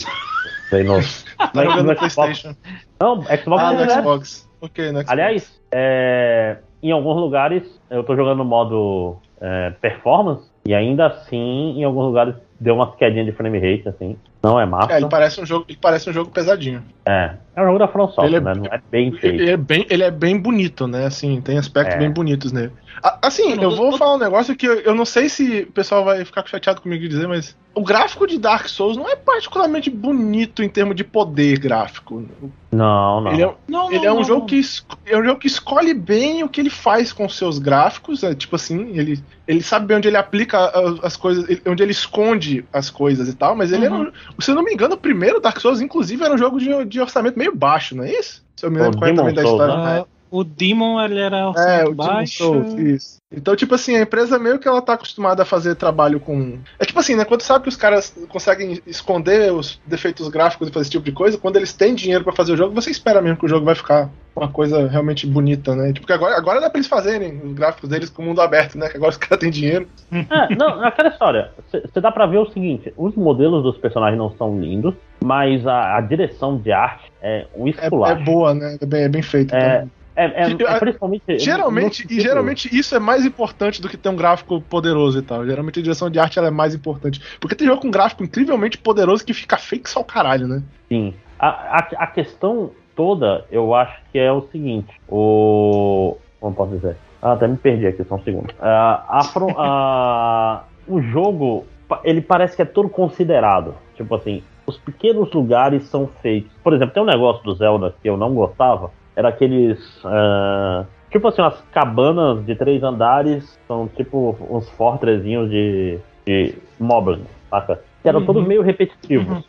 Sei 0.71 0.83
no, 0.83 0.99
tá 1.37 1.65
no, 1.65 1.83
no 1.83 1.97
PlayStation. 1.97 2.55
Não, 2.99 3.23
Xbox. 3.23 3.63
Ah, 3.63 3.73
no 3.73 3.91
Xbox. 3.91 4.51
Ok, 4.61 4.87
no 4.87 5.01
Xbox. 5.01 5.11
Aliás, 5.11 5.61
é, 5.71 6.57
em 6.83 6.91
alguns 6.91 7.17
lugares 7.17 7.81
eu 7.91 8.03
tô 8.03 8.17
jogando 8.17 8.39
no 8.39 8.45
modo 8.45 9.17
é, 9.39 9.71
performance 9.83 10.51
e 10.65 10.75
ainda 10.75 11.09
assim, 11.09 11.79
em 11.79 11.85
alguns 11.85 12.07
lugares 12.07 12.35
deu 12.59 12.75
uma 12.75 12.93
quedinha 12.93 13.25
de 13.25 13.33
frame 13.33 13.59
rate, 13.59 13.89
assim. 13.89 14.17
Não 14.43 14.59
é 14.59 14.65
massa. 14.65 14.95
É, 14.95 14.97
ele 14.97 15.09
parece 15.09 15.41
um 15.41 15.47
jogo, 15.47 15.67
ele 15.69 15.79
parece 15.81 16.09
um 16.09 16.13
jogo 16.13 16.31
pesadinho. 16.31 16.83
É. 17.05 17.35
É 17.55 17.63
um 17.63 17.67
jogo 17.67 17.79
da 17.79 17.89
From 17.89 18.09
Software, 18.09 18.37
é, 18.37 18.41
né? 18.41 18.55
Não 18.55 18.65
é 18.67 18.81
bem 18.91 19.13
feito. 19.13 19.43
Ele 19.43 19.51
é 19.51 19.57
bem, 19.57 19.87
ele 19.91 20.03
é 20.03 20.11
bem 20.11 20.39
bonito, 20.39 20.87
né? 20.87 21.07
Assim, 21.07 21.41
tem 21.41 21.59
aspectos 21.59 21.97
é. 21.97 21.99
bem 21.99 22.11
bonitos 22.11 22.51
nele. 22.51 22.73
Assim, 23.21 23.61
eu 23.61 23.75
vou 23.75 23.97
falar 23.99 24.15
um 24.15 24.19
negócio 24.19 24.57
que 24.57 24.67
eu 24.67 24.95
não 24.95 25.05
sei 25.05 25.29
se 25.29 25.67
o 25.69 25.73
pessoal 25.73 26.05
vai 26.05 26.25
ficar 26.25 26.47
chateado 26.47 26.81
comigo 26.81 27.03
de 27.03 27.09
dizer, 27.09 27.27
mas 27.27 27.57
o 27.75 27.83
gráfico 27.83 28.27
de 28.27 28.39
Dark 28.39 28.69
Souls 28.69 28.97
não 28.97 29.09
é 29.09 29.17
particularmente 29.17 29.91
bonito 29.91 30.63
em 30.63 30.69
termos 30.69 30.95
de 30.95 31.03
poder 31.03 31.59
gráfico. 31.59 32.23
Não, 32.71 33.21
não. 33.21 33.33
Ele 33.33 33.43
é, 33.43 33.55
não, 33.67 33.91
ele 33.91 33.99
não, 33.99 34.07
é 34.07 34.13
um 34.13 34.17
não. 34.17 34.25
jogo 34.25 34.47
que 34.47 34.61
é 35.07 35.19
um 35.19 35.25
jogo 35.25 35.41
que 35.41 35.47
escolhe 35.47 35.95
bem 35.95 36.43
o 36.43 36.49
que 36.49 36.61
ele 36.61 36.71
faz 36.71 37.13
com 37.13 37.29
seus 37.29 37.59
gráficos, 37.59 38.23
é, 38.23 38.35
tipo 38.35 38.57
assim, 38.57 38.97
ele, 38.97 39.23
ele 39.47 39.63
sabe 39.63 39.87
bem 39.87 39.97
onde 39.97 40.09
ele 40.09 40.17
aplica 40.17 40.71
as 41.03 41.17
coisas, 41.17 41.45
onde 41.67 41.83
ele 41.83 41.93
esconde 41.93 42.65
as 42.73 42.91
coisas 42.91 43.29
e 43.29 43.35
tal, 43.35 43.57
mas 43.57 43.73
ele 43.73 43.89
uhum. 43.89 44.03
era, 44.03 44.13
se 44.39 44.51
eu 44.51 44.55
não 44.55 44.65
me 44.65 44.73
engano, 44.73 44.95
o 44.95 44.99
primeiro 44.99 45.41
Dark 45.41 45.59
Souls 45.59 45.81
inclusive 45.81 46.23
era 46.23 46.35
um 46.35 46.39
jogo 46.39 46.59
de, 46.59 46.85
de 46.85 47.01
orçamento 47.01 47.39
meio 47.43 47.55
baixo, 47.55 47.97
não 47.97 48.05
é 48.05 48.13
isso? 48.13 48.45
Se 48.57 48.67
eu 48.67 48.71
me 48.71 48.79
lembro 48.79 48.99
corretamente 48.99 49.35
da 49.35 49.43
história. 49.43 49.77
Né? 49.77 50.05
O 50.33 50.43
Demon 50.43 50.99
ele 50.99 51.21
era 51.21 51.53
é, 51.59 51.85
o 51.85 51.95
baixo. 51.95 52.51
Demon 52.51 52.65
Souls, 52.65 52.81
isso. 52.81 53.23
Então, 53.31 53.55
tipo 53.55 53.75
assim, 53.75 53.97
a 53.97 54.01
empresa 54.01 54.39
meio 54.39 54.59
que 54.59 54.67
ela 54.67 54.81
tá 54.81 54.95
acostumada 54.95 55.43
a 55.43 55.47
fazer 55.47 55.75
trabalho 55.75 56.19
com. 56.19 56.59
É 56.79 56.87
tipo 56.87 56.99
assim, 56.99 57.15
né? 57.15 57.25
Quando 57.27 57.43
sabe 57.43 57.65
que 57.65 57.69
os 57.69 57.77
caras 57.77 58.17
conseguem 58.31 58.81
esconder 58.87 59.53
os 59.53 59.79
defeitos 59.87 60.27
gráficos 60.29 60.69
e 60.69 60.73
fazer 60.73 60.85
esse 60.85 60.91
tipo 60.91 61.05
de 61.05 61.13
coisa, 61.13 61.37
quando 61.37 61.57
eles 61.57 61.75
têm 61.75 61.95
dinheiro 61.95 62.25
para 62.25 62.33
fazer 62.33 62.53
o 62.53 62.57
jogo, 62.57 62.75
você 62.75 62.91
espera 62.91 63.21
mesmo 63.21 63.37
que 63.37 63.45
o 63.45 63.49
jogo 63.49 63.67
vai 63.67 63.75
ficar 63.75 64.09
uma 64.35 64.49
coisa 64.49 64.89
realmente 64.89 65.27
bonita, 65.27 65.77
né? 65.77 65.93
Tipo, 65.93 66.07
que 66.07 66.13
agora, 66.15 66.35
agora 66.35 66.63
dá 66.63 66.71
pra 66.71 66.79
eles 66.79 66.89
fazerem 66.89 67.39
os 67.45 67.53
gráficos 67.53 67.91
deles 67.91 68.09
com 68.09 68.23
o 68.23 68.25
mundo 68.25 68.41
aberto, 68.41 68.79
né? 68.79 68.89
Que 68.89 68.97
agora 68.97 69.11
os 69.11 69.17
caras 69.19 69.39
têm 69.39 69.51
dinheiro. 69.51 69.87
É, 70.11 70.55
não, 70.55 70.83
aquela 70.83 71.11
história. 71.11 71.51
Você 71.71 72.01
dá 72.01 72.11
pra 72.11 72.25
ver 72.25 72.39
o 72.39 72.51
seguinte: 72.51 72.91
os 72.97 73.15
modelos 73.15 73.63
dos 73.63 73.77
personagens 73.77 74.19
não 74.19 74.31
são 74.31 74.59
lindos, 74.59 74.95
mas 75.23 75.67
a, 75.67 75.99
a 75.99 76.01
direção 76.01 76.57
de 76.57 76.73
arte 76.73 77.13
é 77.21 77.47
um 77.55 77.69
esculacho. 77.69 78.19
É, 78.19 78.23
é 78.23 78.25
boa, 78.25 78.55
né? 78.55 78.79
É 78.81 78.87
bem, 78.87 79.03
é 79.03 79.09
bem 79.09 79.23
feita. 79.23 79.57
É, 79.57 79.87
é, 80.15 80.25
é, 80.25 80.53
é, 80.53 80.79
principalmente. 80.79 81.39
Geralmente, 81.39 82.07
e 82.11 82.21
geralmente 82.21 82.77
isso 82.77 82.95
é 82.95 82.99
mais 82.99 83.25
importante 83.25 83.81
do 83.81 83.89
que 83.89 83.97
ter 83.97 84.09
um 84.09 84.17
gráfico 84.17 84.61
poderoso 84.61 85.19
e 85.19 85.23
tal. 85.23 85.47
Geralmente 85.47 85.81
a 85.81 85.83
direção 85.83 86.11
de 86.11 86.19
arte 86.19 86.39
ela 86.39 86.49
é 86.49 86.51
mais 86.51 86.75
importante. 86.75 87.21
Porque 87.41 87.55
tem 87.55 87.67
jogo 87.67 87.81
com 87.81 87.89
um 87.89 87.91
gráfico 87.91 88.23
incrivelmente 88.23 88.77
poderoso 88.79 89.25
que 89.25 89.33
fica 89.33 89.57
fake 89.57 89.89
só 89.89 90.01
o 90.01 90.05
caralho, 90.05 90.47
né? 90.47 90.63
Sim. 90.89 91.15
A, 91.39 91.49
a, 91.49 91.79
a, 92.05 92.07
questão 92.07 92.71
toda, 92.95 93.45
eu 93.51 93.75
acho 93.75 93.99
que 94.13 94.19
é 94.19 94.31
o 94.31 94.43
seguinte: 94.53 94.93
o. 95.09 96.17
Como 96.39 96.55
posso 96.55 96.73
dizer? 96.73 96.97
Ah, 97.21 97.33
até 97.33 97.49
me 97.49 97.57
perdi 97.57 97.87
aqui, 97.87 98.05
só 98.05 98.17
um 98.17 98.23
segundo. 98.23 98.51
Uh, 98.51 98.65
a, 98.65 99.21
a, 99.57 100.65
o 100.87 101.01
jogo, 101.01 101.65
ele 102.05 102.21
parece 102.21 102.57
que 102.57 102.63
é 102.63 102.65
todo 102.65 102.89
considerado. 102.89 103.75
Tipo 103.95 104.15
assim, 104.17 104.43
os 104.67 104.77
pequenos 104.77 105.33
lugares 105.33 105.85
são 105.85 106.09
feitos. 106.21 106.53
Por 106.63 106.73
exemplo, 106.75 106.93
tem 106.93 107.03
um 107.03 107.07
negócio 107.07 107.43
do 107.45 107.55
Zelda 107.55 107.95
que 108.03 108.09
eu 108.09 108.17
não 108.17 108.35
gostava 108.35 108.91
era 109.17 109.29
aqueles. 109.29 109.79
Uh, 110.05 110.87
tipo 111.11 111.29
assim, 111.29 111.43
umas 111.43 111.61
cabanas 111.73 112.45
de 112.45 112.55
três 112.55 112.83
andares, 112.83 113.59
são 113.67 113.89
tipo 113.89 114.37
uns 114.51 114.69
fortrezinhos 114.71 115.51
de, 115.51 115.99
de 116.27 116.55
Moblin, 116.79 117.25
saca? 117.51 117.81
Que 118.03 118.09
eram 118.09 118.21
uhum. 118.21 118.27
todos 118.27 118.47
meio 118.47 118.63
repetitivos. 118.63 119.45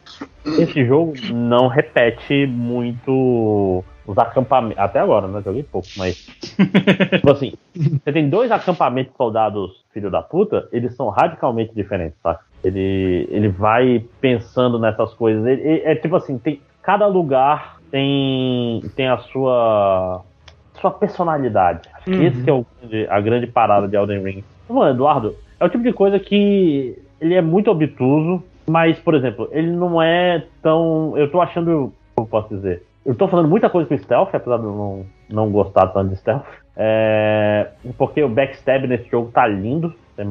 Uhum. 0.46 0.54
Esse 0.60 0.86
jogo 0.86 1.14
não 1.32 1.68
repete 1.68 2.46
muito 2.46 3.84
os 4.06 4.18
acampamentos. 4.18 4.78
Até 4.78 5.00
agora, 5.00 5.28
né? 5.28 5.42
Joguei 5.44 5.64
pouco, 5.64 5.88
mas. 5.98 6.28
tipo 7.16 7.32
assim, 7.32 7.54
você 7.74 8.12
tem 8.12 8.30
dois 8.30 8.52
acampamentos 8.52 9.16
soldados, 9.16 9.84
filho 9.94 10.12
da 10.12 10.22
puta, 10.22 10.68
eles 10.72 10.96
são 10.96 11.10
radicalmente 11.10 11.74
diferentes, 11.74 12.18
saca? 12.22 12.44
Ele, 12.64 13.28
ele 13.30 13.50
vai 13.50 14.06
pensando 14.22 14.78
nessas 14.80 15.14
coisas. 15.14 15.46
Ele, 15.46 15.62
ele, 15.62 15.82
é 15.84 15.96
tipo 15.96 16.16
assim, 16.16 16.38
tem. 16.38 16.62
Cada 16.82 17.08
lugar 17.08 17.80
tem, 17.94 18.82
tem 18.96 19.08
a 19.08 19.20
sua 19.20 20.24
sua 20.82 20.90
personalidade. 20.90 21.88
Acho 21.94 22.10
uhum. 22.10 22.18
que 22.18 22.26
esse 22.26 22.44
que 22.44 22.50
é 22.50 22.54
o, 22.54 22.66
a 23.08 23.22
grande 23.22 23.46
parada 23.46 23.88
de 23.88 23.96
Elden 23.96 24.24
Ring. 24.24 24.44
Então, 24.66 24.90
Eduardo, 24.90 25.36
é 25.60 25.64
o 25.64 25.70
tipo 25.70 25.84
de 25.84 25.94
coisa 25.94 26.20
que 26.20 26.98
ele 27.22 27.36
é 27.36 27.42
muito 27.42 27.70
obtuso, 27.70 28.44
mas, 28.68 28.98
por 28.98 29.14
exemplo, 29.14 29.48
ele 29.52 29.70
não 29.70 30.02
é 30.02 30.44
tão. 30.64 31.14
Eu 31.16 31.30
tô 31.30 31.40
achando. 31.40 31.94
Como 32.16 32.28
posso 32.28 32.50
dizer? 32.50 32.84
Eu 33.06 33.14
tô 33.14 33.28
fazendo 33.28 33.48
muita 33.48 33.70
coisa 33.70 33.88
com 33.88 33.98
stealth, 33.98 34.34
apesar 34.34 34.58
de 34.58 34.64
eu 34.64 34.72
não, 34.72 35.06
não 35.30 35.52
gostar 35.52 35.88
tanto 35.90 36.10
de 36.10 36.16
stealth. 36.16 36.46
É, 36.76 37.70
porque 37.96 38.24
o 38.24 38.30
backstab 38.30 38.88
nesse 38.88 39.08
jogo 39.08 39.30
tá 39.32 39.46
lindo. 39.46 39.94
É, 40.18 40.24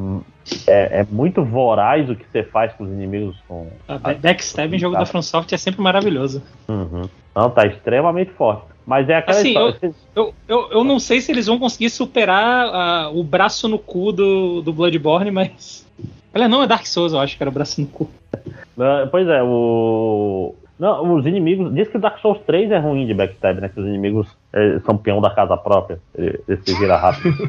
é, 0.66 1.00
é, 1.00 1.06
muito 1.10 1.44
voraz 1.44 2.08
o 2.08 2.14
que 2.14 2.24
você 2.30 2.42
faz 2.42 2.72
com 2.74 2.84
os 2.84 2.90
inimigos. 2.90 3.36
Com 3.48 3.68
a 3.88 4.14
backstab 4.14 4.74
em 4.74 4.78
jogo 4.78 4.96
da 4.96 5.04
FromSoft 5.04 5.52
é 5.52 5.58
sempre 5.58 5.80
maravilhoso. 5.80 6.42
Uhum. 6.68 7.08
Não, 7.34 7.50
tá 7.50 7.66
extremamente 7.66 8.30
forte. 8.32 8.66
Mas 8.86 9.08
é 9.08 9.16
aquela 9.16 9.38
assim, 9.38 9.48
história. 9.48 9.78
Eu, 9.82 9.94
eu, 10.14 10.34
eu, 10.48 10.68
eu, 10.72 10.84
não 10.84 10.98
sei 10.98 11.20
se 11.20 11.30
eles 11.30 11.46
vão 11.46 11.58
conseguir 11.58 11.90
superar 11.90 13.10
uh, 13.10 13.18
o 13.18 13.22
braço 13.22 13.68
no 13.68 13.78
cu 13.78 14.12
do, 14.12 14.60
do 14.62 14.72
Bloodborne, 14.72 15.30
mas. 15.30 15.86
Ela 16.34 16.48
não 16.48 16.62
é 16.62 16.66
Dark 16.66 16.86
Souls, 16.86 17.12
eu 17.12 17.20
acho 17.20 17.36
que 17.36 17.42
era 17.42 17.50
o 17.50 17.52
braço 17.52 17.80
no 17.80 17.86
cu. 17.86 18.10
Pois 19.10 19.28
é, 19.28 19.42
o. 19.42 20.54
Não, 20.78 21.14
os 21.14 21.26
inimigos. 21.26 21.72
Diz 21.74 21.88
que 21.88 21.98
Dark 21.98 22.18
Souls 22.18 22.40
3 22.46 22.70
é 22.70 22.78
ruim 22.78 23.06
de 23.06 23.14
backstab, 23.14 23.61
né? 23.61 23.68
Que 23.68 23.80
os 23.80 23.87
inimigos 23.87 24.37
é, 24.52 24.78
são 24.80 24.96
peão 24.96 25.20
da 25.20 25.30
casa 25.30 25.56
própria. 25.56 26.00
Ele, 26.14 26.40
ele 26.48 26.61
se 26.64 26.78
vira 26.78 26.96
rápido. 26.96 27.35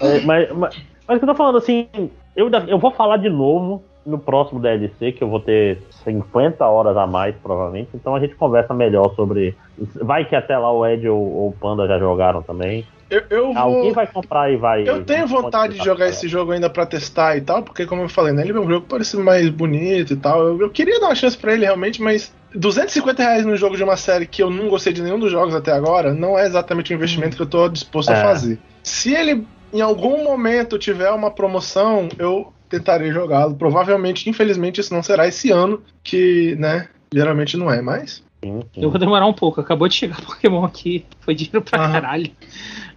é, 0.00 0.20
mas, 0.20 0.52
mas, 0.52 0.82
mas 1.06 1.16
o 1.16 1.18
que 1.18 1.24
eu 1.24 1.28
tô 1.28 1.34
falando 1.34 1.58
assim, 1.58 1.88
eu, 2.36 2.50
eu 2.68 2.78
vou 2.78 2.90
falar 2.90 3.16
de 3.16 3.28
novo 3.28 3.82
no 4.04 4.18
próximo 4.18 4.60
DLC, 4.60 5.12
que 5.12 5.22
eu 5.22 5.28
vou 5.28 5.40
ter 5.40 5.82
50 6.04 6.64
horas 6.64 6.96
a 6.96 7.06
mais, 7.06 7.34
provavelmente. 7.36 7.90
Então 7.94 8.14
a 8.14 8.20
gente 8.20 8.34
conversa 8.34 8.72
melhor 8.72 9.14
sobre. 9.14 9.54
Vai 10.00 10.24
que 10.24 10.34
até 10.34 10.56
lá 10.56 10.72
o 10.72 10.86
Ed 10.86 11.08
ou, 11.08 11.48
o 11.48 11.54
Panda 11.60 11.86
já 11.86 11.98
jogaram 11.98 12.42
também. 12.42 12.86
Eu, 13.10 13.22
eu 13.28 13.52
vou... 13.52 13.58
Alguém 13.58 13.92
vai 13.92 14.06
comprar 14.06 14.52
e 14.52 14.56
vai. 14.56 14.88
Eu 14.88 15.04
tenho 15.04 15.26
vontade 15.26 15.74
de 15.74 15.84
jogar 15.84 16.08
esse 16.08 16.28
jogo 16.28 16.52
ainda 16.52 16.70
pra 16.70 16.86
testar 16.86 17.36
e 17.36 17.40
tal, 17.40 17.62
porque, 17.62 17.84
como 17.84 18.02
eu 18.02 18.08
falei, 18.08 18.32
né, 18.32 18.42
ele 18.42 18.52
é 18.52 18.60
um 18.60 18.68
jogo 18.68 18.82
que 18.82 18.88
parece 18.88 19.16
mais 19.16 19.48
bonito 19.48 20.12
e 20.12 20.16
tal. 20.16 20.40
Eu, 20.40 20.60
eu 20.60 20.70
queria 20.70 21.00
dar 21.00 21.06
uma 21.06 21.14
chance 21.14 21.36
pra 21.36 21.52
ele 21.52 21.64
realmente, 21.64 22.00
mas 22.00 22.32
250 22.54 23.22
reais 23.22 23.44
no 23.44 23.56
jogo 23.56 23.76
de 23.76 23.82
uma 23.82 23.96
série 23.96 24.26
que 24.26 24.42
eu 24.42 24.48
não 24.48 24.68
gostei 24.68 24.92
de 24.92 25.02
nenhum 25.02 25.18
dos 25.18 25.30
jogos 25.30 25.54
até 25.54 25.72
agora 25.72 26.14
não 26.14 26.38
é 26.38 26.46
exatamente 26.46 26.92
o 26.92 26.94
investimento 26.94 27.36
que 27.36 27.42
eu 27.42 27.46
tô 27.46 27.68
disposto 27.68 28.10
é. 28.10 28.14
a 28.14 28.22
fazer. 28.22 28.58
Se 28.82 29.12
ele 29.12 29.44
em 29.72 29.80
algum 29.80 30.24
momento 30.24 30.78
tiver 30.78 31.10
uma 31.10 31.30
promoção, 31.30 32.08
eu 32.18 32.52
tentarei 32.70 33.12
jogá-lo. 33.12 33.54
Provavelmente, 33.56 34.30
infelizmente, 34.30 34.80
isso 34.80 34.94
não 34.94 35.02
será 35.02 35.26
esse 35.26 35.50
ano, 35.50 35.82
que, 36.02 36.54
né, 36.56 36.88
geralmente 37.12 37.56
não 37.56 37.70
é 37.70 37.82
mais. 37.82 38.22
Eu 38.42 38.90
vou 38.90 38.98
demorar 38.98 39.26
um 39.26 39.34
pouco, 39.34 39.60
acabou 39.60 39.86
de 39.86 39.94
chegar 39.94 40.20
Pokémon 40.24 40.64
aqui, 40.64 41.04
foi 41.20 41.34
dinheiro 41.34 41.60
pra 41.60 41.90
caralho. 41.90 42.30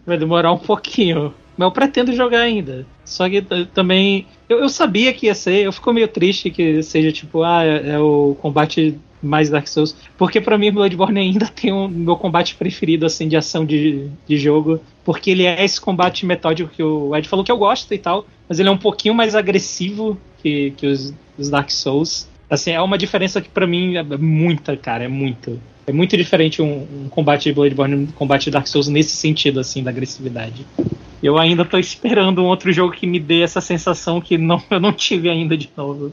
Vai 0.05 0.17
demorar 0.17 0.53
um 0.53 0.57
pouquinho. 0.57 1.34
Mas 1.57 1.67
eu 1.67 1.71
pretendo 1.71 2.13
jogar 2.13 2.39
ainda. 2.39 2.86
Só 3.03 3.30
que 3.30 3.41
também. 3.74 4.26
Eu, 4.47 4.59
eu, 4.59 4.69
sabia 4.69 5.13
que 5.13 5.28
ia 5.28 5.36
ser, 5.36 5.65
eu 5.65 5.71
fico 5.71 5.93
meio 5.93 6.07
triste 6.07 6.49
que 6.49 6.82
seja 6.82 7.11
tipo, 7.11 7.43
ah, 7.43 7.63
é, 7.63 7.91
é 7.91 7.99
o 7.99 8.36
combate 8.41 8.99
mais 9.24 9.49
Dark 9.49 9.67
Souls. 9.67 9.95
Porque 10.17 10.41
para 10.41 10.57
mim 10.57 10.71
Bloodborne 10.71 11.19
ainda 11.19 11.47
tem 11.47 11.71
o 11.71 11.88
meu 11.88 12.15
combate 12.15 12.55
preferido 12.55 13.05
assim 13.05 13.28
de 13.28 13.36
ação 13.36 13.65
de, 13.65 14.09
de 14.28 14.38
jogo. 14.38 14.80
Porque 15.03 15.32
ele 15.32 15.45
é 15.45 15.63
esse 15.63 15.80
combate 15.80 16.26
metódico 16.26 16.69
que 16.69 16.84
o 16.84 17.15
Ed 17.15 17.28
falou 17.28 17.43
que 17.43 17.51
eu 17.51 17.57
gosto 17.57 17.93
e 17.93 17.97
tal. 17.97 18.26
Mas 18.47 18.59
ele 18.59 18.69
é 18.69 18.71
um 18.71 18.78
pouquinho 18.78 19.13
mais 19.13 19.36
agressivo 19.36 20.17
que, 20.41 20.71
que 20.78 20.88
os, 20.88 21.13
os 21.38 21.49
Dark 21.49 21.69
Souls. 21.69 22.28
Assim, 22.49 22.71
é 22.71 22.82
uma 22.82 22.97
diferença 22.97 23.41
que 23.41 23.49
para 23.49 23.65
mim 23.65 23.95
é 23.95 24.03
muita, 24.03 24.78
cara, 24.78 25.05
é 25.05 25.07
muito. 25.07 25.59
É 25.86 25.91
muito 25.91 26.15
diferente 26.15 26.61
um, 26.61 26.88
um 27.05 27.09
combate 27.09 27.45
de 27.45 27.53
Bloodborne 27.53 27.95
um 27.95 28.05
combate 28.07 28.45
de 28.45 28.51
Dark 28.51 28.67
Souls 28.67 28.88
nesse 28.88 29.17
sentido, 29.17 29.59
assim, 29.59 29.84
da 29.84 29.89
agressividade. 29.89 30.65
Eu 31.21 31.38
ainda 31.38 31.65
tô 31.65 31.78
esperando 31.78 32.41
um 32.41 32.45
outro 32.45 32.71
jogo 32.71 32.93
que 32.93 33.07
me 33.07 33.19
dê 33.19 33.41
essa 33.41 33.61
sensação 33.61 34.21
que 34.21 34.38
não, 34.38 34.61
eu 34.69 34.80
não 34.80 34.93
tive 34.93 35.30
ainda 35.30 35.57
de 35.57 35.69
novo. 35.76 36.11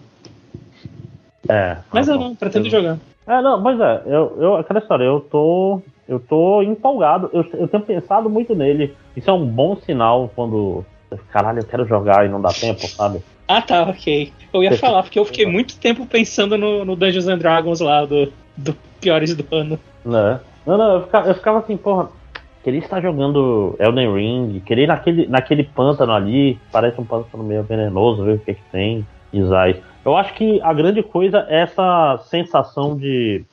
É. 1.51 1.76
Mas 1.92 2.09
eu 2.09 2.18
não, 2.18 2.34
pretendo 2.34 2.66
eu... 2.66 2.70
jogar. 2.70 2.98
É, 3.26 3.42
não, 3.42 3.61
mas 3.61 3.78
é, 3.80 4.03
eu, 4.07 4.36
eu, 4.38 4.57
aquela 4.57 4.80
história, 4.80 5.05
eu 5.05 5.20
tô. 5.20 5.82
Eu 6.09 6.18
tô 6.18 6.61
empolgado, 6.62 7.30
eu, 7.32 7.46
eu 7.55 7.68
tenho 7.68 7.84
pensado 7.84 8.28
muito 8.28 8.53
nele. 8.53 8.96
Isso 9.16 9.30
é 9.30 9.32
um 9.32 9.46
bom 9.46 9.76
sinal 9.76 10.30
quando. 10.34 10.84
Caralho, 11.30 11.61
eu 11.61 11.64
quero 11.64 11.86
jogar 11.86 12.26
e 12.26 12.28
não 12.28 12.40
dá 12.40 12.51
tempo, 12.51 12.80
sabe? 12.88 13.20
Ah 13.46 13.62
tá, 13.62 13.82
ok. 13.82 14.32
Eu 14.53 14.62
ia 14.62 14.76
falar, 14.76 15.03
porque 15.03 15.18
eu 15.18 15.24
fiquei 15.24 15.46
muito 15.46 15.76
tempo 15.78 16.07
pensando 16.07 16.57
no, 16.57 16.84
no 16.84 16.96
Dungeons 16.96 17.28
and 17.28 17.38
Dragons 17.38 17.80
lá 17.80 18.05
do, 18.05 18.32
do 18.57 18.76
piores 19.01 19.34
do 19.34 19.44
ano. 19.55 19.78
Né? 20.05 20.40
Não, 20.66 20.76
não, 20.78 20.92
eu 20.94 21.03
ficava, 21.03 21.28
eu 21.28 21.34
ficava 21.34 21.59
assim, 21.59 21.76
porra, 21.76 22.09
queria 22.62 22.80
estar 22.80 23.01
jogando 23.01 23.76
Elden 23.78 24.14
Ring, 24.14 24.61
queria 24.61 24.84
ir 24.84 24.88
naquele, 24.88 25.26
naquele 25.26 25.64
pântano 25.64 26.12
ali, 26.12 26.59
parece 26.70 27.01
um 27.01 27.05
pântano 27.05 27.42
meio 27.42 27.62
venenoso, 27.62 28.24
ver 28.24 28.34
o 28.34 28.38
que, 28.38 28.55
que 28.55 28.62
tem, 28.70 29.07
Isai. 29.32 29.80
Eu 30.05 30.16
acho 30.16 30.34
que 30.34 30.61
a 30.62 30.72
grande 30.72 31.03
coisa 31.03 31.46
é 31.48 31.61
essa 31.61 32.18
sensação 32.26 32.96
de, 32.96 33.44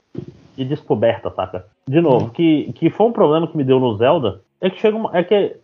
de 0.55 0.65
descoberta, 0.65 1.29
saca? 1.29 1.65
De 1.87 2.01
novo, 2.01 2.25
uhum. 2.25 2.29
que, 2.29 2.73
que 2.73 2.89
foi 2.89 3.07
um 3.07 3.11
problema 3.11 3.47
que 3.47 3.57
me 3.57 3.63
deu 3.63 3.79
no 3.79 3.95
Zelda, 3.97 4.41
é 4.61 4.69
que 4.69 4.79
chega 4.79 4.97
uma, 4.97 5.15
é 5.17 5.23
que 5.23 5.55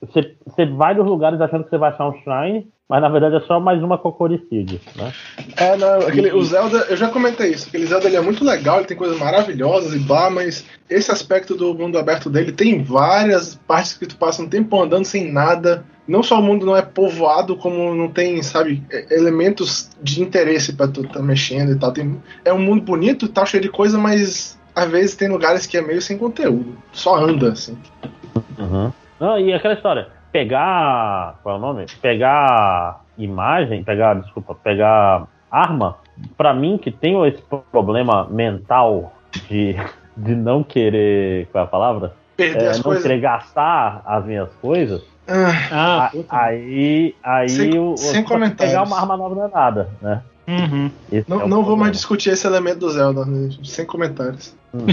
você, 0.00 0.34
você 0.44 0.66
vai 0.66 0.94
nos 0.94 1.06
lugares 1.06 1.40
achando 1.40 1.64
que 1.64 1.70
você 1.70 1.78
vai 1.78 1.90
achar 1.90 2.08
um 2.08 2.14
shrine, 2.22 2.66
mas 2.88 3.00
na 3.00 3.08
verdade 3.08 3.36
é 3.36 3.40
só 3.40 3.58
mais 3.60 3.82
uma 3.82 3.96
Cocoricide, 3.96 4.80
né? 4.96 5.12
É, 5.56 5.76
não, 5.76 6.00
aquele, 6.00 6.32
o 6.32 6.42
Zelda, 6.42 6.78
eu 6.90 6.96
já 6.96 7.08
comentei 7.08 7.50
isso, 7.52 7.68
aquele 7.68 7.86
Zelda 7.86 8.06
ele 8.06 8.16
é 8.16 8.20
muito 8.20 8.44
legal, 8.44 8.78
ele 8.78 8.86
tem 8.86 8.96
coisas 8.96 9.18
maravilhosas 9.18 9.94
e 9.94 9.98
blá, 10.00 10.28
mas 10.28 10.66
esse 10.90 11.10
aspecto 11.10 11.54
do 11.54 11.72
mundo 11.72 11.98
aberto 11.98 12.28
dele 12.28 12.52
tem 12.52 12.82
várias 12.82 13.54
partes 13.66 13.94
que 13.94 14.06
tu 14.06 14.16
passa 14.16 14.42
um 14.42 14.48
tempo 14.48 14.82
andando 14.82 15.04
sem 15.04 15.32
nada. 15.32 15.84
Não 16.06 16.22
só 16.22 16.40
o 16.40 16.42
mundo 16.42 16.66
não 16.66 16.76
é 16.76 16.82
povoado, 16.82 17.56
como 17.56 17.94
não 17.94 18.08
tem, 18.08 18.42
sabe, 18.42 18.82
elementos 19.10 19.88
de 20.02 20.20
interesse 20.20 20.72
para 20.72 20.88
tu 20.88 21.04
tá 21.04 21.22
mexendo 21.22 21.72
e 21.72 21.78
tal. 21.78 21.92
Tem, 21.92 22.20
é 22.44 22.52
um 22.52 22.58
mundo 22.58 22.82
bonito 22.82 23.26
e 23.26 23.28
tal, 23.28 23.46
cheio 23.46 23.62
de 23.62 23.68
coisa, 23.68 23.96
mas 23.98 24.58
às 24.74 24.90
vezes 24.90 25.14
tem 25.14 25.28
lugares 25.28 25.66
que 25.66 25.76
é 25.76 25.82
meio 25.82 26.02
sem 26.02 26.18
conteúdo. 26.18 26.76
Só 26.92 27.16
anda, 27.16 27.52
assim. 27.52 27.78
Uhum. 28.58 28.92
Não, 29.20 29.38
e 29.38 29.52
aquela 29.52 29.74
história, 29.74 30.08
pegar. 30.32 31.38
Qual 31.42 31.54
é 31.54 31.58
o 31.58 31.60
nome? 31.60 31.86
Pegar 32.00 33.04
imagem, 33.16 33.84
pegar, 33.84 34.14
desculpa, 34.14 34.54
pegar 34.54 35.28
arma, 35.50 35.98
para 36.36 36.54
mim 36.54 36.78
que 36.78 36.90
tenho 36.90 37.24
esse 37.26 37.42
problema 37.70 38.26
mental 38.28 39.12
de, 39.48 39.76
de 40.16 40.34
não 40.34 40.64
querer. 40.64 41.46
Qual 41.52 41.62
é 41.62 41.66
a 41.66 41.70
palavra? 41.70 42.14
Perder 42.36 42.64
é, 42.64 42.68
as 42.70 42.76
não 42.78 42.84
coisas. 42.84 43.02
querer 43.02 43.20
gastar 43.20 44.02
as 44.06 44.24
minhas 44.24 44.50
coisas. 44.60 45.11
Ah, 45.70 46.10
a, 46.28 46.46
aí 46.46 47.14
aí 47.22 47.48
sem, 47.48 47.78
o, 47.78 47.96
sem 47.96 48.22
comentários. 48.22 48.72
pegar 48.72 48.82
uma 48.84 48.98
arma 48.98 49.16
nova 49.16 49.34
não 49.34 49.44
é 49.46 49.48
nada, 49.48 49.90
né? 50.00 50.22
Uhum. 50.46 50.90
Não, 51.26 51.42
é 51.42 51.46
não 51.46 51.64
vou 51.64 51.76
mais 51.76 51.92
discutir 51.92 52.30
esse 52.30 52.46
elemento 52.46 52.80
do 52.80 52.90
Zelda, 52.90 53.24
né? 53.24 53.50
sem 53.64 53.86
comentários. 53.86 54.54
Hum. 54.74 54.86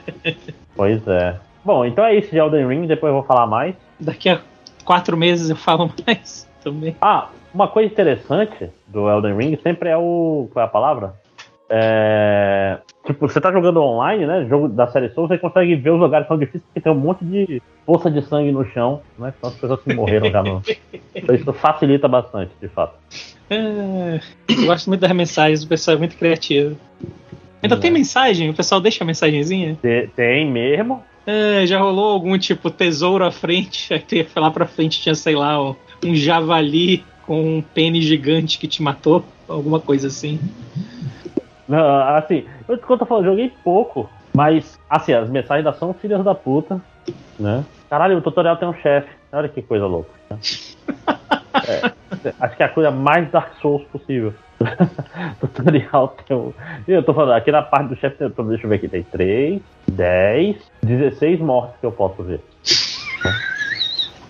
pois 0.76 1.06
é. 1.06 1.36
Bom, 1.64 1.84
então 1.84 2.04
é 2.04 2.16
isso 2.16 2.30
de 2.30 2.38
Elden 2.38 2.66
Ring, 2.68 2.86
depois 2.86 3.10
eu 3.10 3.14
vou 3.14 3.22
falar 3.22 3.46
mais. 3.46 3.74
Daqui 3.98 4.28
a 4.28 4.40
quatro 4.84 5.16
meses 5.16 5.48
eu 5.48 5.56
falo 5.56 5.90
mais 6.06 6.46
também. 6.62 6.96
Ah, 7.00 7.28
uma 7.54 7.68
coisa 7.68 7.90
interessante 7.90 8.70
do 8.86 9.08
Elden 9.08 9.36
Ring 9.36 9.58
sempre 9.62 9.88
é 9.88 9.96
o. 9.96 10.48
Qual 10.52 10.62
é 10.62 10.66
a 10.66 10.70
palavra? 10.70 11.14
É, 11.74 12.80
tipo, 13.06 13.26
você 13.26 13.40
tá 13.40 13.50
jogando 13.50 13.80
online, 13.80 14.26
né? 14.26 14.46
Jogo 14.46 14.68
da 14.68 14.86
série 14.88 15.08
Soul, 15.08 15.26
você 15.26 15.38
consegue 15.38 15.74
ver 15.74 15.88
os 15.88 15.98
lugares 15.98 16.26
que 16.26 16.28
são 16.28 16.38
difíceis 16.38 16.62
porque 16.64 16.82
tem 16.82 16.92
um 16.92 16.96
monte 16.96 17.24
de 17.24 17.62
poça 17.86 18.10
de 18.10 18.20
sangue 18.20 18.52
no 18.52 18.62
chão, 18.72 19.00
né? 19.18 19.32
Então 19.38 19.48
as 19.48 19.56
pessoas 19.56 19.80
que 19.80 19.94
morreram 19.94 20.30
já 20.30 20.42
no. 20.42 20.62
Então 21.14 21.34
isso 21.34 21.50
facilita 21.54 22.06
bastante, 22.06 22.50
de 22.60 22.68
fato. 22.68 22.94
É, 23.48 24.20
eu 24.50 24.66
gosto 24.66 24.88
muito 24.88 25.00
das 25.00 25.12
mensagens, 25.12 25.62
o 25.62 25.68
pessoal 25.68 25.96
é 25.96 25.98
muito 25.98 26.14
criativo. 26.14 26.76
Ainda 27.62 27.78
tem 27.78 27.90
mensagem? 27.90 28.50
O 28.50 28.54
pessoal 28.54 28.78
deixa 28.78 29.02
a 29.02 29.06
mensagenzinha? 29.06 29.78
Tem 30.14 30.50
mesmo. 30.50 31.02
É, 31.26 31.64
já 31.64 31.78
rolou 31.78 32.10
algum 32.10 32.36
tipo 32.36 32.70
tesouro 32.70 33.24
à 33.24 33.30
frente? 33.30 33.94
Aí 33.94 34.00
tu 34.00 34.14
ia 34.14 34.26
lá 34.36 34.50
pra 34.50 34.66
frente, 34.66 35.00
tinha, 35.00 35.14
sei 35.14 35.36
lá, 35.36 35.58
um 36.04 36.14
javali 36.14 37.02
com 37.24 37.58
um 37.58 37.62
pênis 37.62 38.04
gigante 38.04 38.58
que 38.58 38.68
te 38.68 38.82
matou? 38.82 39.24
Alguma 39.48 39.80
coisa 39.80 40.08
assim. 40.08 40.38
Não, 41.72 42.16
assim, 42.18 42.46
eu 42.68 42.76
te 42.76 42.84
conto, 42.84 43.06
eu 43.08 43.24
joguei 43.24 43.50
pouco, 43.64 44.06
mas, 44.36 44.78
assim, 44.90 45.14
as 45.14 45.30
mensagens 45.30 45.64
da 45.64 45.72
são 45.72 45.94
filhas 45.94 46.22
da 46.22 46.34
puta, 46.34 46.78
né? 47.40 47.64
Caralho, 47.88 48.18
o 48.18 48.20
tutorial 48.20 48.58
tem 48.58 48.68
um 48.68 48.74
chefe. 48.74 49.08
Olha 49.32 49.48
que 49.48 49.62
coisa 49.62 49.86
louca. 49.86 50.10
Né? 50.28 50.38
É, 51.66 51.92
acho 52.40 52.56
que 52.58 52.62
é 52.62 52.66
a 52.66 52.68
coisa 52.68 52.90
mais 52.90 53.30
Dark 53.30 53.54
Souls 53.62 53.82
possível. 53.84 54.34
tutorial 55.40 56.14
tem 56.28 56.36
um. 56.36 56.52
Eu 56.86 57.02
tô 57.02 57.14
falando, 57.14 57.32
aqui 57.32 57.50
na 57.50 57.62
parte 57.62 57.88
do 57.88 57.96
chefe, 57.96 58.18
deixa 58.18 58.66
eu 58.66 58.68
ver 58.68 58.76
aqui, 58.76 58.88
tem 58.88 59.02
3, 59.02 59.62
10, 59.90 60.56
16 60.82 61.40
mortes 61.40 61.80
que 61.80 61.86
eu 61.86 61.92
posso 61.92 62.22
ver. 62.22 62.42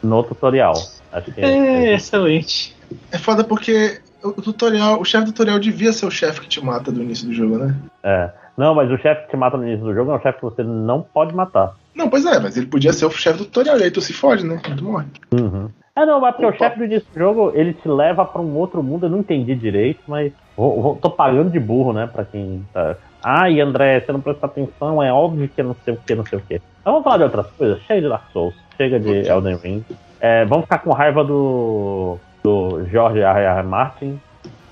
no 0.00 0.22
tutorial. 0.22 0.74
Acho 1.10 1.32
que 1.32 1.40
é, 1.40 1.46
é 1.46 1.94
excelente. 1.94 2.76
É 3.10 3.18
foda 3.18 3.42
porque 3.42 4.00
o 4.22 4.42
tutorial, 4.42 5.00
o 5.00 5.04
chefe 5.04 5.26
do 5.26 5.32
tutorial 5.32 5.58
devia 5.58 5.92
ser 5.92 6.06
o 6.06 6.10
chefe 6.10 6.40
que 6.40 6.48
te 6.48 6.64
mata 6.64 6.90
do 6.90 7.02
início 7.02 7.26
do 7.26 7.34
jogo, 7.34 7.58
né? 7.58 7.76
É. 8.02 8.30
Não, 8.56 8.74
mas 8.74 8.90
o 8.90 8.98
chefe 8.98 9.22
que 9.22 9.30
te 9.30 9.36
mata 9.36 9.56
no 9.56 9.66
início 9.66 9.84
do 9.84 9.94
jogo 9.94 10.12
é 10.12 10.16
um 10.16 10.20
chefe 10.20 10.38
que 10.38 10.44
você 10.44 10.62
não 10.62 11.02
pode 11.02 11.34
matar. 11.34 11.74
Não, 11.94 12.08
pois 12.08 12.24
é, 12.26 12.38
mas 12.38 12.56
ele 12.56 12.66
podia 12.66 12.92
ser 12.92 13.06
o 13.06 13.10
chefe 13.10 13.38
do 13.38 13.44
tutorial, 13.44 13.78
e 13.78 13.84
aí 13.84 13.90
tu 13.90 14.00
se 14.00 14.12
fode, 14.12 14.44
né? 14.44 14.60
Tu 14.76 14.84
morre. 14.84 15.06
Uhum. 15.32 15.68
É, 15.94 16.06
não, 16.06 16.20
mas 16.20 16.34
porque 16.34 16.46
Opa. 16.46 16.54
o 16.54 16.58
chefe 16.58 16.78
do 16.78 16.84
início 16.84 17.06
do 17.12 17.18
jogo, 17.18 17.52
ele 17.54 17.74
te 17.74 17.88
leva 17.88 18.24
pra 18.24 18.40
um 18.40 18.54
outro 18.56 18.82
mundo, 18.82 19.06
eu 19.06 19.10
não 19.10 19.18
entendi 19.18 19.54
direito, 19.54 20.00
mas 20.06 20.32
vou, 20.56 20.80
vou, 20.80 20.96
tô 20.96 21.10
pagando 21.10 21.50
de 21.50 21.60
burro, 21.60 21.92
né, 21.92 22.08
pra 22.10 22.24
quem 22.24 22.64
tá... 22.72 22.96
Ai, 23.22 23.60
André, 23.60 24.00
você 24.00 24.10
não 24.10 24.20
presta 24.20 24.46
atenção, 24.46 25.02
é 25.02 25.12
óbvio 25.12 25.48
que 25.48 25.62
não 25.62 25.76
sei 25.84 25.94
o 25.94 25.96
que, 25.96 26.14
não 26.14 26.26
sei 26.26 26.38
o 26.38 26.42
que. 26.42 26.54
Então 26.54 26.92
vamos 26.94 27.04
falar 27.04 27.18
de 27.18 27.22
outras 27.24 27.46
coisas, 27.52 27.80
chega 27.82 28.00
de 28.00 28.08
Dark 28.08 28.24
Souls, 28.32 28.54
chega 28.76 28.98
de. 28.98 29.28
Elden 29.28 29.56
Ring. 29.56 29.84
É, 30.20 30.44
vamos 30.44 30.64
ficar 30.64 30.78
com 30.78 30.90
raiva 30.90 31.22
do, 31.22 32.18
do 32.42 32.84
George 32.86 33.20
R. 33.20 33.40
R. 33.40 33.62
Martin, 33.62 34.20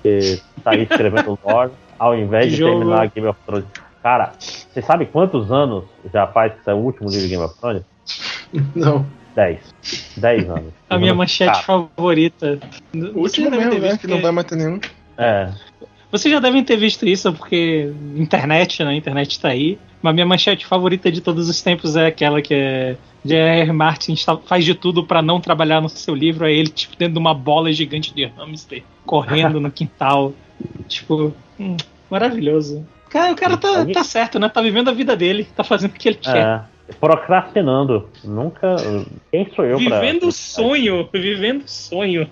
que 0.03 0.41
tá 0.63 0.71
aí 0.71 0.83
escrevendo 0.83 1.37
lore, 1.43 1.71
ao 1.97 2.15
invés 2.15 2.51
de 2.51 2.57
jogo. 2.57 2.79
terminar 2.79 3.07
Game 3.07 3.27
of 3.27 3.39
Thrones. 3.45 3.65
Cara, 4.01 4.33
você 4.39 4.81
sabe 4.81 5.05
quantos 5.05 5.51
anos 5.51 5.85
já 6.11 6.27
faz 6.27 6.53
que 6.53 6.63
saiu 6.63 6.77
o 6.77 6.83
último 6.83 7.09
livro 7.09 7.23
de 7.23 7.29
Game 7.29 7.43
of 7.43 7.59
Thrones? 7.59 7.83
Não. 8.75 9.05
10. 9.35 9.59
10 10.17 10.49
anos. 10.49 10.73
A 10.89 10.97
minha 10.97 11.13
manchete 11.13 11.51
Cara. 11.51 11.63
favorita. 11.63 12.59
O 12.93 13.19
último 13.19 13.49
mesmo, 13.49 13.79
né? 13.79 13.97
Que 13.97 14.07
não 14.07 14.21
vai 14.21 14.31
mais 14.31 14.45
ter 14.47 14.55
nenhum. 14.57 14.79
É. 15.17 15.49
Vocês 16.11 16.33
já 16.33 16.39
devem 16.39 16.63
ter 16.63 16.75
visto 16.75 17.07
isso, 17.07 17.31
porque 17.31 17.93
internet, 18.15 18.83
né? 18.83 18.91
A 18.91 18.95
internet 18.95 19.39
tá 19.39 19.49
aí. 19.49 19.79
Mas 20.01 20.13
minha 20.13 20.25
manchete 20.25 20.65
favorita 20.65 21.11
de 21.11 21.21
todos 21.21 21.47
os 21.47 21.61
tempos 21.61 21.95
é 21.95 22.07
aquela 22.07 22.41
que 22.41 22.53
é. 22.53 22.97
J.R. 23.23 23.71
Martin 23.71 24.15
faz 24.45 24.65
de 24.65 24.73
tudo 24.73 25.05
para 25.05 25.21
não 25.21 25.39
trabalhar 25.39 25.79
no 25.79 25.87
seu 25.87 26.15
livro. 26.15 26.45
É 26.45 26.51
ele, 26.51 26.69
tipo, 26.69 26.95
dentro 26.97 27.13
de 27.13 27.19
uma 27.19 27.35
bola 27.35 27.71
gigante 27.71 28.13
de 28.15 28.25
hamster, 28.25 28.83
correndo 29.05 29.59
no 29.59 29.71
quintal. 29.71 30.33
Tipo, 30.87 31.33
hum, 31.59 31.75
maravilhoso. 32.07 32.85
Cara, 33.09 33.31
o 33.31 33.35
cara 33.35 33.57
tá, 33.57 33.83
tá 33.83 34.03
certo, 34.03 34.37
né? 34.37 34.47
Tá 34.47 34.61
vivendo 34.61 34.89
a 34.89 34.93
vida 34.93 35.17
dele, 35.17 35.47
tá 35.55 35.63
fazendo 35.63 35.89
o 35.89 35.93
que 35.95 36.07
ele 36.07 36.19
é. 36.23 36.31
quer 36.31 36.65
procrastinando. 36.99 38.09
Nunca. 38.23 38.75
Quem 39.31 39.49
sou 39.55 39.65
eu 39.65 39.77
vivendo 39.77 39.89
pra. 39.89 39.99
Vivendo 39.99 40.31
sonho, 40.31 41.09
vivendo 41.13 41.63
sonho. 41.67 42.29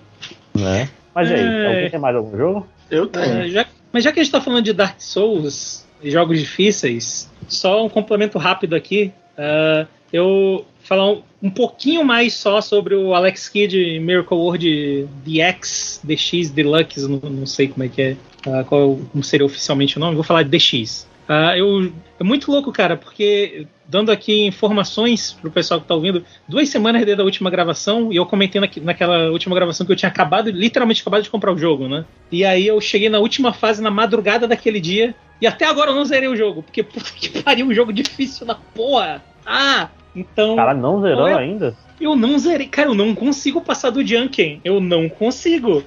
Né? 0.54 0.88
Mas 1.14 1.30
aí, 1.30 1.40
é... 1.40 1.66
alguém 1.66 1.90
tem 1.90 2.00
mais 2.00 2.16
algum 2.16 2.36
jogo? 2.36 2.66
Eu 2.90 3.06
tenho. 3.06 3.42
É, 3.42 3.48
já... 3.48 3.66
Mas 3.92 4.04
já 4.04 4.12
que 4.12 4.20
a 4.20 4.22
gente 4.22 4.32
tá 4.32 4.40
falando 4.40 4.64
de 4.64 4.72
Dark 4.72 5.00
Souls 5.00 5.86
e 6.02 6.10
jogos 6.10 6.38
difíceis, 6.38 7.29
só 7.54 7.84
um 7.84 7.88
complemento 7.88 8.38
rápido 8.38 8.74
aqui. 8.74 9.12
Uh, 9.36 9.86
eu 10.12 10.66
falar 10.82 11.10
um, 11.10 11.22
um, 11.42 11.50
pouquinho 11.50 12.04
mais 12.04 12.34
só 12.34 12.60
sobre 12.60 12.94
o 12.94 13.14
Alex 13.14 13.48
Kidd 13.48 14.00
Miracle 14.00 14.36
World 14.36 15.08
DX, 15.24 16.00
DX 16.02 16.50
Deluxe, 16.50 17.08
não, 17.08 17.18
não 17.30 17.46
sei 17.46 17.68
como 17.68 17.84
é 17.84 17.88
que 17.88 18.02
é, 18.02 18.16
uh, 18.46 18.64
qual 18.64 18.98
como 19.12 19.22
seria 19.22 19.46
oficialmente 19.46 19.96
o 19.96 20.00
nome, 20.00 20.14
vou 20.14 20.24
falar 20.24 20.42
de 20.42 20.56
DX. 20.56 21.08
Uh, 21.28 21.56
eu, 21.56 21.92
é 22.18 22.24
muito 22.24 22.50
louco, 22.50 22.72
cara, 22.72 22.96
porque 22.96 23.66
dando 23.90 24.12
aqui 24.12 24.46
informações 24.46 25.32
pro 25.32 25.50
pessoal 25.50 25.80
que 25.80 25.88
tá 25.88 25.94
ouvindo. 25.94 26.24
Duas 26.48 26.68
semanas 26.68 27.04
desde 27.04 27.20
a 27.20 27.24
última 27.24 27.50
gravação, 27.50 28.12
e 28.12 28.16
eu 28.16 28.24
comentei 28.24 28.60
naquela 28.82 29.30
última 29.30 29.54
gravação 29.54 29.84
que 29.84 29.90
eu 29.90 29.96
tinha 29.96 30.08
acabado, 30.08 30.48
literalmente 30.48 31.02
acabado 31.02 31.24
de 31.24 31.30
comprar 31.30 31.52
o 31.52 31.58
jogo, 31.58 31.88
né? 31.88 32.04
E 32.30 32.44
aí 32.44 32.68
eu 32.68 32.80
cheguei 32.80 33.08
na 33.08 33.18
última 33.18 33.52
fase 33.52 33.82
na 33.82 33.90
madrugada 33.90 34.46
daquele 34.46 34.80
dia, 34.80 35.12
e 35.40 35.46
até 35.46 35.66
agora 35.66 35.90
eu 35.90 35.96
não 35.96 36.04
zerei 36.04 36.28
o 36.28 36.36
jogo, 36.36 36.62
porque 36.62 36.82
puta 36.84 37.10
que 37.16 37.42
pariu, 37.42 37.66
um 37.66 37.74
jogo 37.74 37.92
difícil 37.92 38.46
na 38.46 38.54
porra. 38.54 39.24
Ah, 39.44 39.88
então. 40.14 40.54
Cara, 40.54 40.72
não 40.72 41.00
zerou 41.00 41.26
é... 41.26 41.34
ainda? 41.34 41.76
Eu 42.00 42.14
não 42.14 42.38
zerei. 42.38 42.66
Cara, 42.66 42.88
eu 42.88 42.94
não 42.94 43.14
consigo 43.14 43.60
passar 43.60 43.90
do 43.90 44.06
Junkin. 44.06 44.60
Eu 44.64 44.80
não 44.80 45.08
consigo. 45.08 45.84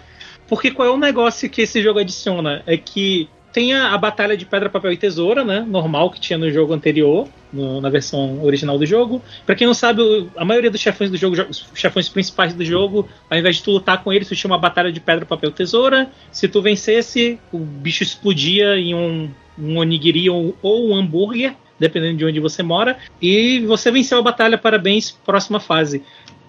Porque 0.48 0.70
qual 0.70 0.88
é 0.88 0.92
o 0.92 0.98
negócio 0.98 1.50
que 1.50 1.64
esse 1.64 1.82
jogo 1.82 2.00
adiciona? 2.00 2.62
É 2.68 2.78
que 2.78 3.28
tem 3.52 3.74
a, 3.74 3.94
a, 3.94 3.98
batalha 3.98 4.38
de 4.38 4.46
pedra, 4.46 4.70
papel 4.70 4.92
e 4.92 4.98
tesoura, 4.98 5.44
né? 5.44 5.66
Normal 5.68 6.12
que 6.12 6.20
tinha 6.20 6.38
no 6.38 6.52
jogo 6.52 6.74
anterior, 6.74 7.28
no, 7.54 7.80
na 7.80 7.90
versão 7.90 8.44
original 8.44 8.78
do 8.78 8.86
jogo. 8.86 9.22
Para 9.46 9.56
quem 9.56 9.68
não 9.68 9.74
sabe, 9.74 10.02
a 10.36 10.44
maioria 10.44 10.72
dos 10.72 10.82
chefões 10.82 11.12
do 11.12 11.18
jogo, 11.18 11.36
os 11.50 11.66
chefões 11.76 12.10
principais 12.10 12.54
do 12.54 12.66
jogo, 12.66 13.08
ao 13.30 13.38
invés 13.38 13.58
de 13.58 13.64
tu 13.64 13.72
lutar 13.72 14.04
com 14.04 14.12
eles, 14.12 14.28
tu 14.28 14.36
tinha 14.36 14.52
uma 14.52 14.58
batalha 14.58 14.92
de 14.92 15.00
pedra, 15.00 15.26
papel 15.26 15.52
tesoura. 15.52 16.10
Se 16.32 16.48
tu 16.48 16.62
vencesse, 16.62 17.40
o 17.52 17.60
bicho 17.60 18.04
explodia 18.04 18.78
em 18.78 18.96
um, 18.96 19.30
um 19.58 19.78
onigiri 19.78 20.30
ou, 20.30 20.58
ou 20.62 20.90
um 20.90 20.96
hambúrguer, 20.96 21.56
dependendo 21.80 22.18
de 22.18 22.26
onde 22.26 22.40
você 22.40 22.64
mora. 22.64 22.98
E 23.22 23.60
você 23.62 23.92
venceu 23.92 24.18
a 24.18 24.22
batalha, 24.22 24.58
parabéns, 24.58 25.12
próxima 25.12 25.60
fase. 25.60 26.04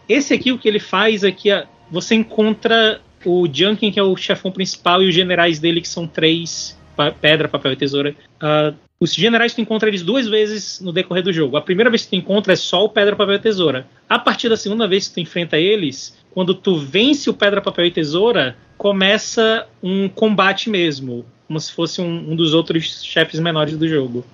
Esse 0.08 0.34
aqui, 0.34 0.52
o 0.52 0.58
que 0.58 0.68
ele 0.68 0.80
faz 0.80 1.22
é 1.22 1.30
que 1.30 1.50
você 1.90 2.14
encontra 2.14 3.00
o 3.24 3.48
Junkin, 3.50 3.90
que 3.90 3.98
é 3.98 4.02
o 4.02 4.16
chefão 4.16 4.50
principal, 4.50 5.02
e 5.02 5.08
os 5.08 5.14
generais 5.14 5.58
dele, 5.58 5.80
que 5.80 5.88
são 5.88 6.06
três 6.06 6.78
pedra, 7.20 7.48
papel 7.48 7.72
e 7.72 7.76
tesoura. 7.76 8.14
Uh, 8.36 8.74
os 9.00 9.12
generais 9.12 9.54
tu 9.54 9.60
encontra 9.60 9.88
eles 9.88 10.02
duas 10.02 10.26
vezes 10.26 10.80
no 10.80 10.92
decorrer 10.92 11.22
do 11.22 11.32
jogo. 11.32 11.56
A 11.56 11.60
primeira 11.60 11.90
vez 11.90 12.04
que 12.04 12.10
tu 12.10 12.16
encontra 12.16 12.52
é 12.52 12.56
só 12.56 12.84
o 12.84 12.88
pedra, 12.88 13.16
papel 13.16 13.34
e 13.34 13.38
tesoura. 13.38 13.86
A 14.08 14.18
partir 14.18 14.48
da 14.48 14.56
segunda 14.56 14.86
vez 14.86 15.08
que 15.08 15.14
tu 15.14 15.20
enfrenta 15.20 15.58
eles, 15.58 16.16
quando 16.30 16.54
tu 16.54 16.78
vence 16.78 17.28
o 17.28 17.34
pedra, 17.34 17.60
papel 17.60 17.86
e 17.86 17.90
tesoura, 17.90 18.56
começa 18.78 19.66
um 19.82 20.08
combate 20.08 20.70
mesmo, 20.70 21.24
como 21.46 21.58
se 21.58 21.72
fosse 21.72 22.00
um, 22.00 22.32
um 22.32 22.36
dos 22.36 22.54
outros 22.54 23.04
chefes 23.04 23.40
menores 23.40 23.76
do 23.76 23.88
jogo. 23.88 24.24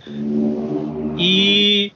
E 1.18 1.92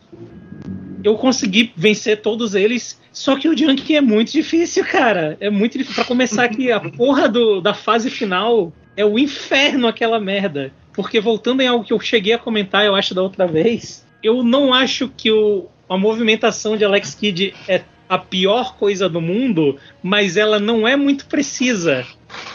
eu 1.05 1.17
consegui 1.17 1.73
vencer 1.77 2.23
todos 2.23 2.55
eles. 2.55 3.01
Só 3.13 3.37
que 3.37 3.49
o 3.49 3.57
Junk 3.57 3.95
é 3.95 4.01
muito 4.01 4.33
difícil, 4.33 4.85
cara. 4.85 5.37
É 5.39 5.51
muito 5.51 5.79
difícil. 5.79 5.95
Pra 5.95 6.05
começar 6.05 6.45
aqui, 6.45 6.73
a 6.73 6.81
porra 6.81 7.29
do, 7.29 7.61
da 7.61 7.75
fase 7.75 8.11
final 8.11 8.73
é 8.97 9.05
o 9.05 9.19
inferno 9.19 9.87
aquela 9.87 10.19
merda. 10.19 10.73
Porque 10.95 11.21
voltando 11.21 11.61
em 11.61 11.67
algo 11.67 11.85
que 11.85 11.93
eu 11.93 12.01
cheguei 12.01 12.33
a 12.33 12.39
comentar, 12.39 12.85
eu 12.85 12.95
acho, 12.95 13.15
da 13.15 13.23
outra 13.23 13.47
vez, 13.47 14.07
eu 14.23 14.43
não 14.43 14.73
acho 14.73 15.09
que 15.09 15.31
o, 15.31 15.67
a 15.89 15.99
movimentação 15.99 16.77
de 16.77 16.85
Alex 16.85 17.15
Kidd 17.15 17.55
é 17.69 17.83
a 18.09 18.19
pior 18.19 18.77
coisa 18.77 19.09
do 19.09 19.21
mundo, 19.21 19.77
mas 20.03 20.37
ela 20.37 20.59
não 20.59 20.87
é 20.87 20.97
muito 20.97 21.27
precisa. 21.27 22.07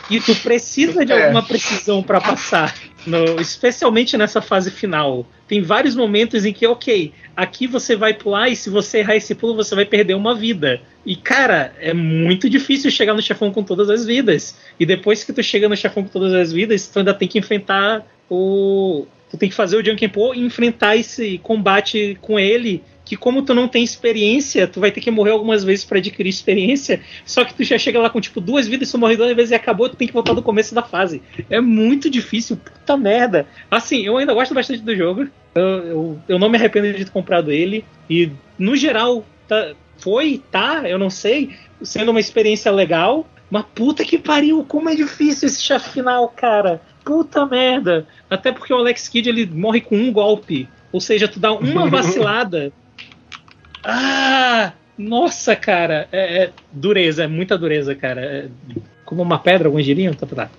E 0.09 0.19
tu 0.19 0.35
precisa 0.35 1.05
de 1.05 1.11
é. 1.11 1.23
alguma 1.23 1.43
precisão 1.43 2.01
para 2.01 2.19
passar, 2.19 2.75
no, 3.05 3.39
especialmente 3.39 4.17
nessa 4.17 4.41
fase 4.41 4.71
final. 4.71 5.25
Tem 5.47 5.61
vários 5.61 5.95
momentos 5.95 6.45
em 6.45 6.53
que, 6.53 6.65
ok, 6.67 7.11
aqui 7.35 7.67
você 7.67 7.95
vai 7.95 8.13
pular 8.13 8.49
e 8.49 8.55
se 8.55 8.69
você 8.69 8.99
errar 8.99 9.15
esse 9.15 9.33
pulo, 9.33 9.55
você 9.55 9.73
vai 9.75 9.85
perder 9.85 10.15
uma 10.15 10.35
vida. 10.35 10.81
E, 11.05 11.15
cara, 11.15 11.73
é 11.79 11.93
muito 11.93 12.49
difícil 12.49 12.91
chegar 12.91 13.13
no 13.13 13.21
chefão 13.21 13.51
com 13.51 13.63
todas 13.63 13.89
as 13.89 14.05
vidas. 14.05 14.57
E 14.79 14.85
depois 14.85 15.23
que 15.23 15.33
tu 15.33 15.41
chega 15.41 15.69
no 15.69 15.75
chefão 15.75 16.03
com 16.03 16.09
todas 16.09 16.33
as 16.33 16.51
vidas, 16.51 16.87
tu 16.87 16.99
ainda 16.99 17.13
tem 17.13 17.27
que 17.27 17.39
enfrentar 17.39 18.05
o. 18.29 19.05
Tu 19.29 19.37
tem 19.37 19.49
que 19.49 19.55
fazer 19.55 19.77
o 19.77 19.85
Junkin 19.85 20.09
Po 20.09 20.33
e 20.33 20.39
enfrentar 20.39 20.95
esse 20.95 21.37
combate 21.39 22.17
com 22.19 22.39
ele 22.39 22.83
que 23.09 23.17
como 23.17 23.41
tu 23.41 23.55
não 23.55 23.67
tem 23.67 23.83
experiência, 23.83 24.67
tu 24.67 24.79
vai 24.79 24.91
ter 24.91 25.01
que 25.01 25.09
morrer 25.09 25.31
algumas 25.31 25.63
vezes 25.63 25.83
para 25.83 25.97
adquirir 25.97 26.29
experiência, 26.29 27.01
só 27.25 27.43
que 27.43 27.55
tu 27.55 27.63
já 27.63 27.75
chega 27.75 27.99
lá 27.99 28.07
com 28.07 28.21
tipo 28.21 28.39
duas 28.39 28.67
vidas, 28.67 28.91
tu 28.91 28.99
morre 28.99 29.17
duas 29.17 29.35
vezes 29.35 29.49
e 29.49 29.55
acabou, 29.55 29.89
tu 29.89 29.95
tem 29.95 30.07
que 30.07 30.13
voltar 30.13 30.33
do 30.33 30.43
começo 30.43 30.75
da 30.75 30.83
fase. 30.83 31.19
É 31.49 31.59
muito 31.59 32.07
difícil, 32.07 32.55
puta 32.55 32.95
merda. 32.95 33.47
Assim, 33.71 34.05
eu 34.05 34.15
ainda 34.15 34.31
gosto 34.31 34.53
bastante 34.53 34.83
do 34.83 34.95
jogo, 34.95 35.27
eu, 35.55 35.63
eu, 35.63 36.19
eu 36.27 36.37
não 36.37 36.49
me 36.49 36.57
arrependo 36.59 36.93
de 36.93 37.03
ter 37.03 37.09
comprado 37.09 37.51
ele, 37.51 37.83
e 38.07 38.31
no 38.59 38.75
geral, 38.75 39.25
tá, 39.47 39.73
foi, 39.97 40.43
tá, 40.51 40.87
eu 40.87 40.99
não 40.99 41.09
sei, 41.09 41.49
sendo 41.81 42.11
uma 42.11 42.19
experiência 42.19 42.71
legal, 42.71 43.27
mas 43.49 43.65
puta 43.73 44.05
que 44.05 44.19
pariu, 44.19 44.63
como 44.63 44.87
é 44.87 44.93
difícil 44.93 45.47
esse 45.47 45.63
chefe 45.63 45.89
final, 45.89 46.27
cara. 46.29 46.79
Puta 47.09 47.43
merda. 47.43 48.05
Até 48.29 48.51
porque 48.51 48.71
o 48.71 48.77
Alex 48.77 49.07
Kidd 49.07 49.27
ele 49.27 49.47
morre 49.47 49.81
com 49.81 49.97
um 49.97 50.13
golpe. 50.13 50.69
Ou 50.91 51.01
seja, 51.01 51.27
tu 51.27 51.39
dá 51.39 51.51
uma 51.51 51.87
vacilada, 51.89 52.71
ah! 53.83 54.73
Nossa, 54.95 55.55
cara! 55.55 56.07
É, 56.11 56.43
é 56.43 56.51
dureza, 56.71 57.23
é 57.23 57.27
muita 57.27 57.57
dureza, 57.57 57.95
cara. 57.95 58.21
É, 58.21 58.47
como 59.05 59.23
uma 59.23 59.39
pedra, 59.39 59.67
alguns 59.67 59.85
diriam? 59.85 60.13
Tá, 60.13 60.27
tá, 60.27 60.35
tá. 60.35 60.49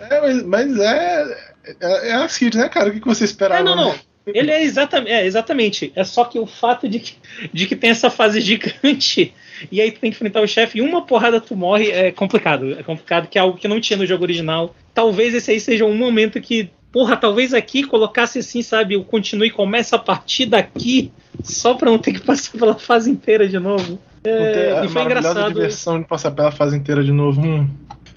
É, 0.00 0.20
mas, 0.20 0.42
mas 0.42 0.78
é, 0.80 1.52
é. 1.80 2.08
É 2.08 2.12
a 2.14 2.28
Cid, 2.28 2.56
né, 2.56 2.68
cara? 2.68 2.90
O 2.90 2.92
que 2.92 3.06
você 3.06 3.24
esperava? 3.24 3.60
É, 3.60 3.64
não, 3.64 3.76
não. 3.76 3.94
Ele 4.26 4.50
é 4.50 4.64
exatamente, 4.64 5.12
é 5.12 5.24
exatamente. 5.24 5.92
É 5.94 6.02
só 6.02 6.24
que 6.24 6.40
o 6.40 6.46
fato 6.46 6.88
de 6.88 6.98
que, 6.98 7.14
de 7.52 7.66
que 7.66 7.76
tem 7.76 7.90
essa 7.90 8.10
fase 8.10 8.40
gigante 8.40 9.32
e 9.70 9.80
aí 9.80 9.90
tu 9.90 10.00
tem 10.00 10.10
que 10.10 10.16
enfrentar 10.16 10.40
o 10.40 10.46
chefe 10.46 10.78
e 10.78 10.82
uma 10.82 11.02
porrada 11.02 11.40
tu 11.40 11.56
morre 11.56 11.90
é 11.90 12.10
complicado. 12.10 12.72
É 12.72 12.82
complicado, 12.82 13.28
que 13.28 13.38
é 13.38 13.40
algo 13.40 13.58
que 13.58 13.68
não 13.68 13.80
tinha 13.80 13.96
no 13.96 14.06
jogo 14.06 14.24
original. 14.24 14.74
Talvez 14.92 15.34
esse 15.34 15.50
aí 15.50 15.60
seja 15.60 15.84
um 15.84 15.96
momento 15.96 16.40
que, 16.40 16.70
porra, 16.92 17.16
talvez 17.16 17.54
aqui 17.54 17.84
colocasse 17.84 18.38
assim, 18.38 18.62
sabe, 18.62 18.96
o 18.96 19.04
continue 19.04 19.50
começa 19.50 19.96
a 19.96 19.98
partir 19.98 20.46
daqui 20.46 21.12
só 21.42 21.74
pra 21.74 21.90
não 21.90 21.98
ter 21.98 22.12
que 22.12 22.20
passar 22.20 22.58
pela 22.58 22.74
fase 22.74 23.10
inteira 23.10 23.48
de 23.48 23.58
novo. 23.58 23.98
É, 24.24 24.82
e 24.84 24.88
foi 24.88 25.02
engraçado. 25.02 25.52
diversão 25.52 26.00
de 26.00 26.06
passar 26.06 26.30
pela 26.30 26.50
fase 26.50 26.76
inteira 26.76 27.04
de 27.04 27.12
novo. 27.12 27.42
Hum. 27.42 27.68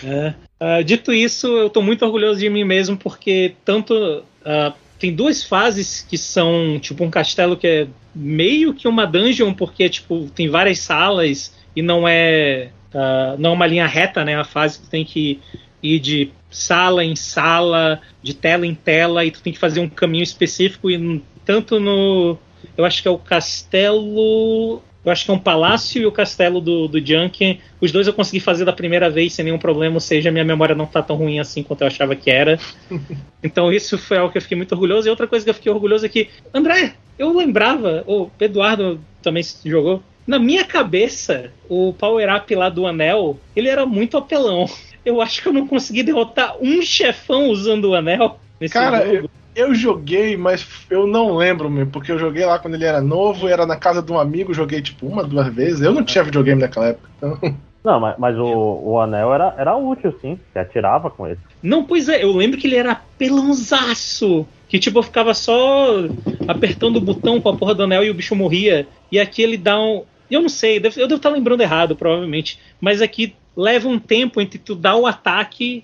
É. 0.03 0.33
Uh, 0.59 0.83
dito 0.83 1.11
isso, 1.11 1.47
eu 1.47 1.69
tô 1.69 1.81
muito 1.81 2.05
orgulhoso 2.05 2.39
de 2.39 2.49
mim 2.49 2.63
mesmo, 2.63 2.97
porque 2.97 3.55
tanto. 3.65 3.93
Uh, 4.41 4.73
tem 4.97 5.13
duas 5.13 5.43
fases 5.43 6.05
que 6.07 6.17
são 6.17 6.79
tipo 6.79 7.03
um 7.03 7.09
castelo 7.09 7.55
que 7.55 7.67
é 7.67 7.87
meio 8.17 8.73
que 8.73 8.87
uma 8.87 9.05
dungeon, 9.05 9.53
porque 9.53 9.87
tipo, 9.89 10.29
tem 10.33 10.49
várias 10.49 10.79
salas 10.79 11.55
e 11.75 11.81
não 11.81 12.07
é. 12.07 12.69
Uh, 12.93 13.37
não 13.37 13.51
é 13.51 13.53
uma 13.53 13.67
linha 13.67 13.85
reta, 13.85 14.25
né? 14.25 14.35
A 14.35 14.43
fase 14.43 14.79
que 14.79 14.87
tem 14.87 15.05
que 15.05 15.39
ir 15.83 15.99
de 15.99 16.31
sala 16.49 17.03
em 17.03 17.15
sala, 17.15 18.01
de 18.23 18.33
tela 18.33 18.65
em 18.65 18.73
tela, 18.73 19.23
e 19.23 19.31
tu 19.31 19.41
tem 19.41 19.53
que 19.53 19.59
fazer 19.59 19.79
um 19.79 19.89
caminho 19.89 20.23
específico, 20.23 20.89
e 20.89 21.21
tanto 21.45 21.79
no, 21.79 22.37
eu 22.75 22.85
acho 22.85 23.01
que 23.01 23.07
é 23.07 23.11
o 23.11 23.17
castelo. 23.17 24.81
Eu 25.07 25.11
acho 25.13 25.23
que 25.23 25.31
é 25.31 25.33
um 25.33 25.39
palácio 25.39 26.01
e 26.01 26.05
o 26.05 26.11
castelo 26.11 26.59
do, 26.59 26.85
do 26.85 26.99
Junkin. 26.99 27.61
Os 27.79 27.93
dois 27.93 28.07
eu 28.07 28.13
consegui 28.13 28.41
fazer 28.41 28.65
da 28.65 28.73
primeira 28.73 29.09
vez 29.09 29.31
sem 29.31 29.45
nenhum 29.45 29.57
problema, 29.57 29.95
ou 29.95 30.01
seja, 30.01 30.33
minha 30.33 30.43
memória 30.43 30.75
não 30.75 30.85
tá 30.85 31.01
tão 31.01 31.15
ruim 31.15 31.39
assim 31.39 31.63
quanto 31.63 31.79
eu 31.79 31.87
achava 31.87 32.13
que 32.13 32.29
era. 32.29 32.59
Então 33.41 33.71
isso 33.71 33.97
foi 33.97 34.17
algo 34.17 34.31
que 34.31 34.37
eu 34.37 34.41
fiquei 34.41 34.57
muito 34.57 34.73
orgulhoso. 34.73 35.07
E 35.07 35.09
outra 35.09 35.25
coisa 35.25 35.45
que 35.45 35.49
eu 35.49 35.53
fiquei 35.53 35.71
orgulhoso 35.71 36.05
é 36.05 36.09
que, 36.09 36.27
André, 36.53 36.95
eu 37.17 37.33
lembrava, 37.33 38.03
o 38.05 38.29
Eduardo 38.37 38.99
também 39.21 39.43
jogou. 39.63 40.03
Na 40.25 40.37
minha 40.37 40.65
cabeça, 40.65 41.53
o 41.69 41.93
power-up 41.93 42.53
lá 42.53 42.67
do 42.67 42.85
anel, 42.85 43.39
ele 43.55 43.69
era 43.69 43.85
muito 43.85 44.17
apelão. 44.17 44.65
Eu 45.05 45.21
acho 45.21 45.41
que 45.41 45.47
eu 45.47 45.53
não 45.53 45.65
consegui 45.65 46.03
derrotar 46.03 46.57
um 46.59 46.81
chefão 46.81 47.47
usando 47.47 47.85
o 47.85 47.95
anel. 47.95 48.37
Nesse 48.59 48.73
Cara, 48.73 49.05
jogo. 49.05 49.15
Eu 49.15 49.29
joguei, 49.73 50.37
mas 50.37 50.67
eu 50.89 51.07
não 51.07 51.35
lembro, 51.35 51.69
meu, 51.69 51.87
porque 51.87 52.11
eu 52.11 52.19
joguei 52.19 52.45
lá 52.45 52.59
quando 52.59 52.75
ele 52.75 52.85
era 52.85 53.01
novo, 53.01 53.47
era 53.47 53.65
na 53.65 53.75
casa 53.75 54.01
de 54.01 54.11
um 54.11 54.19
amigo, 54.19 54.53
joguei 54.53 54.81
tipo 54.81 55.07
uma, 55.07 55.23
duas 55.23 55.53
vezes. 55.53 55.81
Eu 55.81 55.91
não 55.91 56.03
tinha 56.03 56.23
videogame 56.23 56.61
naquela 56.61 56.87
época, 56.87 57.09
então. 57.17 57.39
Não, 57.83 58.01
mas, 58.01 58.15
mas 58.17 58.37
o, 58.37 58.81
o 58.83 58.99
anel 58.99 59.33
era, 59.33 59.55
era 59.57 59.77
útil, 59.77 60.13
sim. 60.19 60.37
Você 60.51 60.59
atirava 60.59 61.09
com 61.09 61.25
ele. 61.25 61.39
Não, 61.63 61.85
pois 61.85 62.09
é, 62.09 62.21
eu 62.21 62.33
lembro 62.33 62.59
que 62.59 62.67
ele 62.67 62.75
era 62.75 63.01
pelãozaço. 63.17 64.45
Que 64.67 64.77
tipo, 64.77 64.99
eu 64.99 65.03
ficava 65.03 65.33
só 65.33 65.93
apertando 66.47 66.97
o 66.97 67.01
botão 67.01 67.39
com 67.39 67.47
a 67.47 67.55
porra 67.55 67.73
do 67.73 67.83
anel 67.83 68.03
e 68.03 68.09
o 68.09 68.13
bicho 68.13 68.35
morria. 68.35 68.85
E 69.09 69.17
aqui 69.17 69.41
ele 69.41 69.55
dá 69.55 69.79
um. 69.79 70.03
Eu 70.29 70.41
não 70.41 70.49
sei, 70.49 70.77
eu 70.77 71.07
devo 71.07 71.15
estar 71.15 71.29
lembrando 71.29 71.61
errado, 71.61 71.95
provavelmente. 71.95 72.59
Mas 72.81 73.01
aqui 73.01 73.33
leva 73.55 73.87
um 73.87 73.97
tempo 73.97 74.41
entre 74.41 74.59
tu 74.59 74.75
dar 74.75 74.97
o 74.97 75.07
ataque 75.07 75.81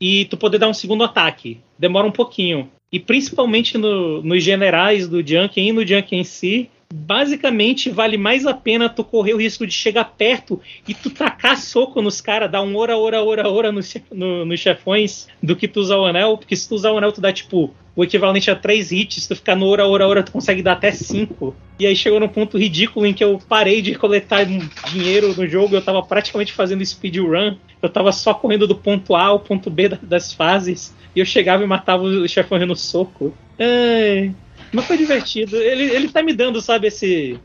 e 0.00 0.24
tu 0.24 0.38
poder 0.38 0.56
dar 0.56 0.68
um 0.68 0.74
segundo 0.74 1.04
ataque. 1.04 1.60
Demora 1.78 2.06
um 2.06 2.12
pouquinho 2.12 2.70
e 2.92 3.00
principalmente 3.00 3.78
no, 3.78 4.22
nos 4.22 4.44
generais 4.44 5.08
do 5.08 5.26
Junkin 5.26 5.68
e 5.68 5.72
no 5.72 5.86
Junkin 5.86 6.16
em 6.16 6.24
si, 6.24 6.68
basicamente 6.92 7.88
vale 7.88 8.18
mais 8.18 8.46
a 8.46 8.52
pena 8.52 8.86
tu 8.86 9.02
correr 9.02 9.32
o 9.32 9.38
risco 9.38 9.66
de 9.66 9.72
chegar 9.72 10.04
perto 10.04 10.60
e 10.86 10.92
tu 10.92 11.08
tacar 11.08 11.56
soco 11.56 12.02
nos 12.02 12.20
caras, 12.20 12.50
dar 12.50 12.60
um 12.60 12.76
ora, 12.76 12.98
ora, 12.98 13.24
ora, 13.24 13.48
ora 13.48 13.72
nos 13.72 13.96
no, 14.12 14.44
no 14.44 14.56
chefões, 14.58 15.26
do 15.42 15.56
que 15.56 15.66
tu 15.66 15.80
usar 15.80 15.96
o 15.96 16.04
anel, 16.04 16.36
porque 16.36 16.54
se 16.54 16.68
tu 16.68 16.74
usar 16.74 16.92
o 16.92 16.98
anel, 16.98 17.10
tu 17.10 17.20
dá 17.20 17.32
tipo 17.32 17.74
o 17.96 18.04
equivalente 18.04 18.50
a 18.50 18.56
três 18.56 18.92
hits, 18.92 19.22
se 19.22 19.28
tu 19.28 19.36
ficar 19.36 19.56
no 19.56 19.66
ora, 19.66 19.86
ora, 19.86 20.06
ora, 20.06 20.22
tu 20.22 20.32
consegue 20.32 20.62
dar 20.62 20.72
até 20.72 20.92
cinco. 20.92 21.56
E 21.78 21.86
aí 21.86 21.96
chegou 21.96 22.20
num 22.20 22.28
ponto 22.28 22.58
ridículo 22.58 23.06
em 23.06 23.14
que 23.14 23.24
eu 23.24 23.40
parei 23.48 23.80
de 23.80 23.94
coletar 23.94 24.44
dinheiro 24.90 25.34
no 25.34 25.46
jogo, 25.46 25.74
eu 25.74 25.82
tava 25.82 26.02
praticamente 26.02 26.52
fazendo 26.52 26.84
speedrun, 26.84 27.56
eu 27.80 27.88
tava 27.88 28.12
só 28.12 28.34
correndo 28.34 28.66
do 28.66 28.74
ponto 28.74 29.14
A 29.14 29.24
ao 29.24 29.40
ponto 29.40 29.70
B 29.70 29.88
das 29.88 30.32
fases, 30.32 30.94
e 31.16 31.20
eu 31.20 31.24
chegava 31.24 31.64
e 31.64 31.66
matava 31.66 32.02
o 32.02 32.28
chefão 32.28 32.58
no 32.66 32.76
soco. 32.76 33.34
Ai. 33.58 34.34
Mas 34.72 34.86
foi 34.86 34.96
divertido. 34.96 35.56
Ele, 35.56 35.84
ele 35.84 36.08
tá 36.08 36.22
me 36.22 36.32
dando, 36.32 36.60
sabe, 36.60 36.88
esse. 36.88 37.38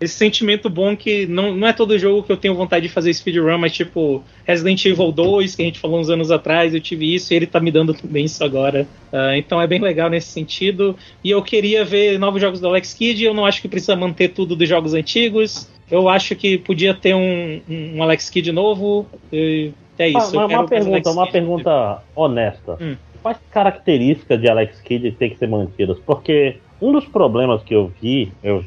Esse 0.00 0.14
sentimento 0.14 0.68
bom 0.68 0.96
que 0.96 1.26
não, 1.28 1.54
não 1.54 1.68
é 1.68 1.72
todo 1.72 1.96
jogo 1.96 2.24
que 2.24 2.32
eu 2.32 2.36
tenho 2.36 2.56
vontade 2.56 2.88
de 2.88 2.92
fazer 2.92 3.14
speedrun, 3.14 3.56
mas 3.56 3.70
tipo 3.70 4.20
Resident 4.44 4.84
Evil 4.84 5.12
2, 5.12 5.54
que 5.54 5.62
a 5.62 5.64
gente 5.64 5.78
falou 5.78 6.00
uns 6.00 6.10
anos 6.10 6.32
atrás, 6.32 6.74
eu 6.74 6.80
tive 6.80 7.14
isso 7.14 7.32
e 7.32 7.36
ele 7.36 7.46
tá 7.46 7.60
me 7.60 7.70
dando 7.70 7.94
também 7.94 8.24
isso 8.24 8.42
agora. 8.42 8.84
Uh, 9.12 9.36
então 9.36 9.62
é 9.62 9.66
bem 9.68 9.80
legal 9.80 10.10
nesse 10.10 10.26
sentido. 10.26 10.96
E 11.22 11.30
eu 11.30 11.40
queria 11.40 11.84
ver 11.84 12.18
novos 12.18 12.40
jogos 12.40 12.58
do 12.58 12.66
Alex 12.66 12.92
Kidd, 12.94 13.22
eu 13.22 13.32
não 13.32 13.46
acho 13.46 13.62
que 13.62 13.68
precisa 13.68 13.94
manter 13.94 14.30
tudo 14.30 14.56
dos 14.56 14.68
jogos 14.68 14.92
antigos. 14.92 15.68
Eu 15.88 16.08
acho 16.08 16.34
que 16.34 16.58
podia 16.58 16.94
ter 16.94 17.14
um, 17.14 17.60
um 17.68 18.02
Alex 18.02 18.28
Kidd 18.28 18.50
novo. 18.50 19.06
é 19.30 20.08
isso. 20.08 20.36
Ah, 20.36 20.46
uma, 20.46 20.46
uma 20.46 20.66
pergunta, 20.66 21.10
uma 21.12 21.30
pergunta 21.30 22.02
honesta. 22.16 22.76
Hum. 22.80 22.96
Quais 23.22 23.38
características 23.50 24.40
de 24.40 24.48
Alex 24.48 24.80
Kidd 24.80 25.12
tem 25.12 25.30
que 25.30 25.36
ser 25.36 25.48
mantidas? 25.48 25.98
Porque 26.00 26.58
um 26.80 26.92
dos 26.92 27.06
problemas 27.06 27.62
que 27.62 27.74
eu 27.74 27.92
vi, 28.00 28.32
eu, 28.42 28.64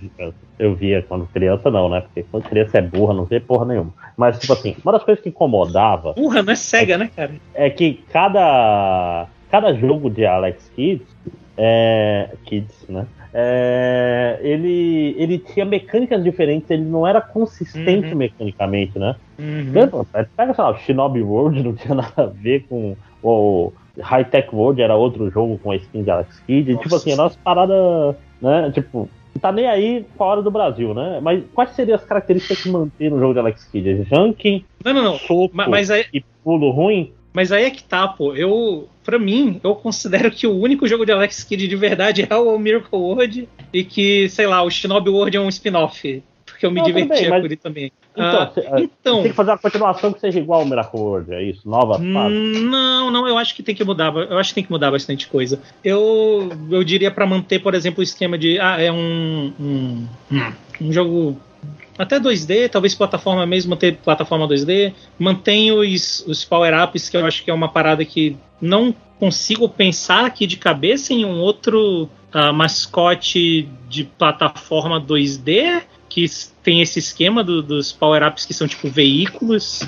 eu 0.57 0.73
via 0.73 1.01
quando 1.01 1.27
criança, 1.27 1.69
não, 1.69 1.89
né? 1.89 2.01
Porque 2.01 2.23
quando 2.31 2.47
criança 2.47 2.77
é 2.77 2.81
burra, 2.81 3.13
não 3.13 3.25
tem 3.25 3.41
porra 3.41 3.65
nenhuma. 3.65 3.93
Mas, 4.15 4.39
tipo 4.39 4.53
assim, 4.53 4.75
uma 4.83 4.93
das 4.93 5.03
coisas 5.03 5.21
que 5.21 5.29
incomodava. 5.29 6.13
Burra 6.13 6.41
não 6.41 6.53
é 6.53 6.55
cega, 6.55 6.93
é, 6.93 6.97
né, 6.97 7.09
cara? 7.13 7.31
É 7.53 7.69
que 7.69 8.01
cada, 8.11 9.27
cada 9.51 9.73
jogo 9.73 10.09
de 10.09 10.25
Alex 10.25 10.71
Kids, 10.73 11.05
é, 11.57 12.29
Kids, 12.45 12.85
né? 12.87 13.05
É, 13.33 14.39
ele, 14.41 15.13
ele 15.19 15.37
tinha 15.37 15.65
mecânicas 15.65 16.23
diferentes, 16.23 16.71
ele 16.71 16.85
não 16.85 17.05
era 17.05 17.19
consistente 17.19 18.11
uhum. 18.11 18.15
mecanicamente, 18.15 18.97
né? 18.97 19.17
Uhum. 19.37 20.05
Pega, 20.37 20.53
sei 20.53 20.63
lá, 20.63 20.71
o 20.71 20.77
Shinobi 20.77 21.21
World 21.21 21.59
não 21.63 21.75
tinha 21.75 21.95
nada 21.95 22.13
a 22.15 22.25
ver 22.27 22.65
com 22.69 22.95
o 23.21 23.73
High 23.99 24.25
Tech 24.25 24.49
World, 24.53 24.81
era 24.81 24.95
outro 24.95 25.29
jogo 25.29 25.59
com 25.61 25.71
a 25.71 25.75
skin 25.75 26.03
de 26.03 26.11
Alex 26.11 26.39
Kidd. 26.45 26.71
Nossa. 26.71 26.83
Tipo 26.83 26.95
assim, 26.95 27.13
a 27.13 27.15
nossa 27.15 27.37
parada, 27.43 28.17
né? 28.41 28.71
Tipo, 28.73 29.09
tá 29.39 29.51
nem 29.51 29.67
aí 29.67 30.05
fora 30.17 30.41
do 30.41 30.51
Brasil, 30.51 30.93
né? 30.93 31.19
Mas 31.21 31.43
quais 31.53 31.71
seriam 31.71 31.95
as 31.95 32.03
características 32.03 32.61
que 32.61 32.69
mantém 32.69 33.09
no 33.09 33.19
jogo 33.19 33.33
de 33.33 33.39
Alex 33.39 33.65
Kidd? 33.65 34.07
Junking, 34.09 34.65
não, 34.83 34.93
não, 34.93 35.03
não. 35.03 35.17
soco 35.17 35.51
mas 35.53 35.91
aí... 35.91 36.05
e 36.13 36.23
pulo 36.43 36.71
ruim? 36.71 37.11
Mas 37.33 37.51
aí 37.51 37.65
é 37.65 37.69
que 37.69 37.83
tá, 37.83 38.07
pô. 38.07 38.33
Eu, 38.33 38.87
pra 39.03 39.19
mim, 39.19 39.59
eu 39.61 39.75
considero 39.75 40.31
que 40.31 40.47
o 40.47 40.57
único 40.57 40.87
jogo 40.87 41.05
de 41.05 41.11
Alex 41.11 41.43
Kidd 41.43 41.67
de 41.67 41.75
verdade 41.75 42.25
é 42.29 42.35
o 42.35 42.57
Miracle 42.57 42.97
World 42.97 43.49
e 43.73 43.83
que, 43.83 44.29
sei 44.29 44.47
lá, 44.47 44.63
o 44.63 44.69
Shinobi 44.69 45.09
World 45.09 45.35
é 45.35 45.41
um 45.41 45.49
spin-off. 45.49 46.23
Porque 46.66 46.68
eu 46.68 46.72
me 46.72 46.80
não, 46.80 46.86
divertia 46.86 47.30
bem, 47.30 47.39
por 47.39 47.45
ele 47.45 47.55
também. 47.55 47.91
Então, 48.13 48.41
ah, 48.41 48.51
cê, 48.53 48.66
então, 48.78 49.22
tem 49.22 49.32
que 49.32 49.36
fazer 49.36 49.51
uma 49.51 49.57
continuação 49.57 50.13
que 50.13 50.20
seja 50.20 50.39
igual 50.39 50.61
ao 50.61 50.66
Miracle 50.66 50.99
World, 50.99 51.34
é 51.34 51.43
isso? 51.43 51.68
Nova 51.68 51.97
hum, 52.01 52.13
fase? 52.13 52.36
Não, 52.36 53.11
não, 53.11 53.28
eu 53.28 53.38
acho 53.38 53.55
que 53.55 53.63
tem 53.63 53.76
que 53.76 53.84
mudar. 53.84 54.13
Eu 54.16 54.38
acho 54.38 54.49
que 54.49 54.55
tem 54.55 54.63
que 54.63 54.72
mudar 54.72 54.91
bastante 54.91 55.28
coisa. 55.28 55.59
Eu, 55.84 56.49
eu 56.72 56.84
diria 56.84 57.11
para 57.11 57.26
manter, 57.26 57.59
por 57.59 57.76
exemplo, 57.76 57.99
o 57.99 58.03
esquema 58.03 58.38
de. 58.38 58.59
Ah, 58.59 58.82
é 58.82 58.91
um. 58.91 59.53
Um, 59.59 60.07
um 60.82 60.91
jogo 60.91 61.38
até 61.97 62.20
2D, 62.20 62.70
talvez 62.70 62.93
plataforma 62.93 63.45
mesmo, 63.45 63.70
manter 63.70 63.97
plataforma 63.97 64.47
2D. 64.47 64.93
Mantém 65.18 65.72
os, 65.72 66.26
os 66.28 66.43
power-ups, 66.43 67.09
que 67.09 67.18
eu 67.18 67.26
acho 67.26 67.43
que 67.43 67.49
é 67.49 67.53
uma 67.53 67.70
parada 67.70 68.03
que 68.03 68.36
não 68.61 68.93
consigo 69.20 69.70
pensar 69.70 70.26
aqui 70.26 70.45
de 70.45 70.57
cabeça 70.57 71.13
em 71.13 71.24
um 71.24 71.39
outro 71.39 72.09
uh, 72.34 72.53
mascote 72.53 73.70
de 73.88 74.03
plataforma 74.03 74.99
2D 74.99 75.84
que 76.16 76.26
tem 76.63 76.82
esse 76.82 76.97
esquema 76.97 77.43
do, 77.43 77.61
dos 77.61 77.91
power-ups 77.91 78.45
que 78.45 78.53
são 78.53 78.66
tipo 78.66 78.88
veículos. 78.88 79.84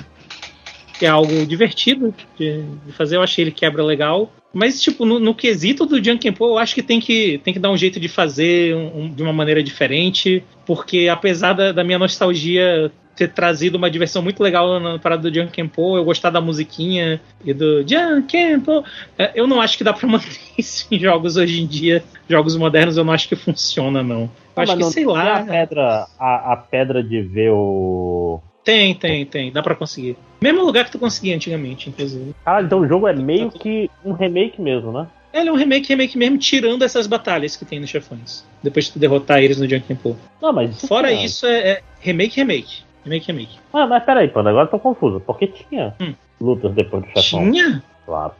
Que 0.98 1.06
é 1.06 1.08
algo 1.08 1.46
divertido 1.46 2.14
de, 2.38 2.64
de, 2.84 2.92
fazer, 2.92 3.16
eu 3.16 3.22
achei 3.22 3.44
ele 3.44 3.50
quebra 3.50 3.82
legal. 3.82 4.30
Mas, 4.52 4.82
tipo, 4.82 5.06
no, 5.06 5.18
no 5.18 5.34
quesito 5.34 5.86
do 5.86 6.02
Junkin 6.02 6.32
Po, 6.32 6.48
eu 6.48 6.58
acho 6.58 6.74
que 6.74 6.82
tem 6.82 7.00
que, 7.00 7.38
tem 7.38 7.54
que 7.54 7.60
dar 7.60 7.70
um 7.70 7.76
jeito 7.76 7.98
de 7.98 8.08
fazer 8.08 8.74
um, 8.74 9.08
de 9.08 9.22
uma 9.22 9.32
maneira 9.32 9.62
diferente. 9.62 10.44
Porque 10.66 11.08
apesar 11.08 11.54
da, 11.54 11.72
da 11.72 11.84
minha 11.84 11.98
nostalgia 11.98 12.92
ter 13.18 13.32
trazido 13.32 13.76
uma 13.76 13.90
diversão 13.90 14.22
muito 14.22 14.40
legal 14.40 14.78
na 14.78 14.98
parada 14.98 15.28
do 15.28 15.34
Junkenpo, 15.34 15.96
eu 15.96 16.04
gostar 16.04 16.30
da 16.30 16.40
musiquinha 16.40 17.20
e 17.44 17.52
do 17.52 17.84
Junkenpo. 17.86 18.84
É, 19.18 19.32
eu 19.34 19.46
não 19.46 19.60
acho 19.60 19.76
que 19.76 19.82
dá 19.82 19.92
pra 19.92 20.06
manter 20.08 20.38
isso 20.56 20.86
em 20.90 20.98
jogos 20.98 21.36
hoje 21.36 21.60
em 21.60 21.66
dia, 21.66 22.04
jogos 22.28 22.56
modernos, 22.56 22.96
eu 22.96 23.04
não 23.04 23.12
acho 23.12 23.28
que 23.28 23.34
funciona, 23.34 24.02
não. 24.02 24.22
Eu 24.22 24.30
ah, 24.56 24.62
acho 24.62 24.76
que, 24.76 24.84
sei 24.84 25.04
lá. 25.04 25.38
A 25.38 25.44
pedra, 25.44 26.06
a, 26.18 26.52
a 26.52 26.56
pedra 26.56 27.02
de 27.02 27.20
ver 27.22 27.50
o. 27.50 28.40
Tem, 28.64 28.94
tem, 28.94 29.26
tem. 29.26 29.50
Dá 29.50 29.62
pra 29.62 29.74
conseguir. 29.74 30.16
Mesmo 30.40 30.64
lugar 30.64 30.84
que 30.84 30.92
tu 30.92 30.98
conseguia 30.98 31.34
antigamente, 31.34 31.88
inclusive. 31.88 32.34
Ah, 32.46 32.62
então 32.62 32.80
o 32.80 32.86
jogo 32.86 33.08
é 33.08 33.14
meio 33.14 33.50
que 33.50 33.90
um 34.04 34.12
remake 34.12 34.60
mesmo, 34.60 34.92
né? 34.92 35.08
Ele 35.32 35.48
é 35.48 35.52
um 35.52 35.56
remake, 35.56 35.88
remake 35.88 36.16
mesmo, 36.16 36.38
tirando 36.38 36.82
essas 36.82 37.06
batalhas 37.06 37.56
que 37.56 37.64
tem 37.64 37.80
nos 37.80 37.90
chefões. 37.90 38.44
Depois 38.62 38.86
de 38.86 38.92
tu 38.92 38.98
derrotar 38.98 39.42
eles 39.42 39.58
no 39.58 39.68
Junkin 39.68 39.94
Po. 39.94 40.16
Não, 40.40 40.52
mas. 40.52 40.80
Fora 40.86 41.12
é... 41.12 41.24
isso, 41.24 41.46
é, 41.46 41.58
é 41.68 41.82
remake, 42.00 42.36
remake. 42.36 42.87
Remake, 43.08 43.26
remake. 43.26 43.58
Ah, 43.72 43.86
mas 43.86 44.04
peraí, 44.04 44.28
Panda, 44.28 44.50
agora 44.50 44.66
eu 44.66 44.70
tô 44.70 44.78
confuso. 44.78 45.20
Porque 45.20 45.46
tinha 45.46 45.94
hum. 46.00 46.14
lutas 46.38 46.72
depois 46.72 47.02
do 47.02 47.08
chefão. 47.08 47.50
Tinha? 47.50 47.82
Claro. 48.04 48.32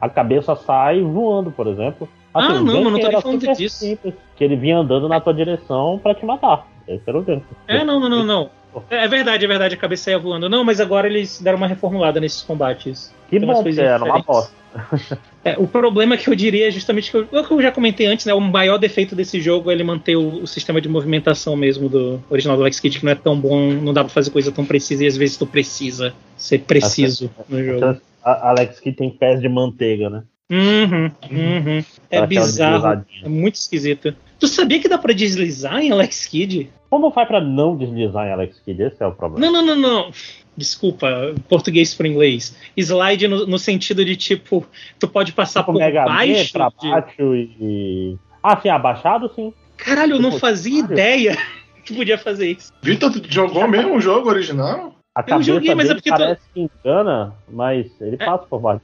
A 0.00 0.08
cabeça 0.08 0.56
sai 0.56 1.02
voando, 1.02 1.50
por 1.50 1.66
exemplo. 1.66 2.08
Assim, 2.32 2.46
ah, 2.46 2.54
não, 2.54 2.64
mas 2.64 2.92
não 2.92 3.00
tô 3.00 3.08
nem 3.08 3.20
falando 3.20 3.56
disso. 3.56 3.76
Simples, 3.76 4.14
que 4.34 4.44
ele 4.44 4.56
vinha 4.56 4.78
andando 4.78 5.08
na 5.08 5.20
tua 5.20 5.34
direção 5.34 6.00
pra 6.02 6.14
te 6.14 6.24
matar. 6.24 6.66
Esse 6.88 7.02
era 7.06 7.18
o 7.18 7.22
dentro. 7.22 7.46
É, 7.68 7.84
não, 7.84 8.00
não, 8.00 8.08
não, 8.08 8.24
não. 8.24 8.50
É, 8.90 9.04
é 9.04 9.08
verdade, 9.08 9.44
é 9.44 9.48
verdade, 9.48 9.74
a 9.74 9.78
cabeça 9.78 10.10
ia 10.10 10.18
voando. 10.18 10.48
Não, 10.48 10.64
mas 10.64 10.80
agora 10.80 11.06
eles 11.06 11.40
deram 11.40 11.58
uma 11.58 11.66
reformulada 11.66 12.20
nesses 12.20 12.42
combates. 12.42 13.14
Que 13.28 13.38
bom 13.38 13.62
que 13.62 13.80
era, 13.80 14.04
uma 14.04 14.20
bosta. 14.20 14.54
É, 15.44 15.56
o 15.58 15.66
problema 15.66 16.16
que 16.16 16.28
eu 16.28 16.34
diria 16.34 16.68
é 16.68 16.70
justamente 16.70 17.10
que 17.10 17.16
eu, 17.16 17.28
o 17.30 17.44
que 17.44 17.52
eu 17.52 17.62
já 17.62 17.70
comentei 17.70 18.06
antes, 18.06 18.24
né? 18.24 18.32
O 18.32 18.40
maior 18.40 18.78
defeito 18.78 19.14
desse 19.14 19.40
jogo 19.40 19.70
é 19.70 19.74
ele 19.74 19.84
manter 19.84 20.16
o, 20.16 20.42
o 20.42 20.46
sistema 20.46 20.80
de 20.80 20.88
movimentação 20.88 21.54
mesmo 21.54 21.86
do 21.88 22.22
original 22.30 22.56
do 22.56 22.62
Alex 22.62 22.80
Kidd, 22.80 22.98
que 22.98 23.04
não 23.04 23.12
é 23.12 23.14
tão 23.14 23.38
bom, 23.38 23.72
não 23.72 23.92
dá 23.92 24.02
pra 24.02 24.12
fazer 24.12 24.30
coisa 24.30 24.50
tão 24.50 24.64
precisa 24.64 25.04
e 25.04 25.06
às 25.06 25.16
vezes 25.16 25.36
tu 25.36 25.46
precisa 25.46 26.14
ser 26.34 26.60
preciso 26.60 27.30
no 27.46 27.62
jogo. 27.62 28.00
A 28.24 28.48
Alex 28.50 28.80
Kidd 28.80 28.96
tem 28.96 29.10
pés 29.10 29.40
de 29.40 29.48
manteiga, 29.48 30.08
né? 30.08 30.22
Uhum, 30.50 31.10
uhum. 31.30 31.84
É 32.10 32.26
bizarro. 32.26 33.04
É 33.22 33.28
muito 33.28 33.56
esquisito. 33.56 34.14
Tu 34.38 34.48
sabia 34.48 34.80
que 34.80 34.88
dá 34.88 34.96
pra 34.96 35.12
deslizar 35.12 35.80
em 35.80 35.90
Alex 35.90 36.26
Kidd? 36.26 36.70
Como 36.88 37.10
faz 37.10 37.28
pra 37.28 37.40
não 37.40 37.76
deslizar 37.76 38.26
em 38.26 38.32
Alex 38.32 38.60
Kidd? 38.60 38.82
Esse 38.82 39.02
é 39.02 39.06
o 39.06 39.12
problema. 39.12 39.44
Não, 39.44 39.62
não, 39.62 39.76
não, 39.76 40.04
não 40.06 40.10
desculpa, 40.56 41.34
português 41.48 41.94
para 41.94 42.08
inglês. 42.08 42.56
Slide 42.76 43.28
no, 43.28 43.46
no, 43.46 43.58
sentido 43.58 44.04
de 44.04 44.16
tipo, 44.16 44.66
tu 44.98 45.08
pode 45.08 45.32
passar 45.32 45.60
tipo 45.60 45.72
por 45.72 45.78
Mega 45.78 46.04
baixo. 46.04 46.52
Pra 46.52 46.70
de... 46.80 46.90
baixo 46.90 47.34
e. 47.34 48.16
Ah, 48.42 48.60
sim, 48.60 48.68
abaixado, 48.68 49.30
sim. 49.34 49.52
Caralho, 49.76 50.16
eu 50.16 50.22
não 50.22 50.32
fazia 50.38 50.80
ideia 50.80 51.36
que 51.84 51.94
podia 51.94 52.18
fazer 52.18 52.52
isso. 52.52 52.72
Vitor, 52.82 53.12
jogou 53.28 53.66
mesmo 53.68 53.96
o 53.96 54.00
jogo 54.00 54.28
original? 54.28 54.94
A 55.14 55.24
eu 55.28 55.42
joguei, 55.42 55.74
mas 55.74 55.90
é 55.90 55.94
porque 55.94 56.10
parece 56.10 56.40
tu... 56.40 56.52
que 56.52 56.60
engana, 56.60 57.34
mas 57.48 57.86
ele 58.00 58.16
é... 58.18 58.24
passa 58.24 58.44
por 58.46 58.60
baixo. 58.60 58.82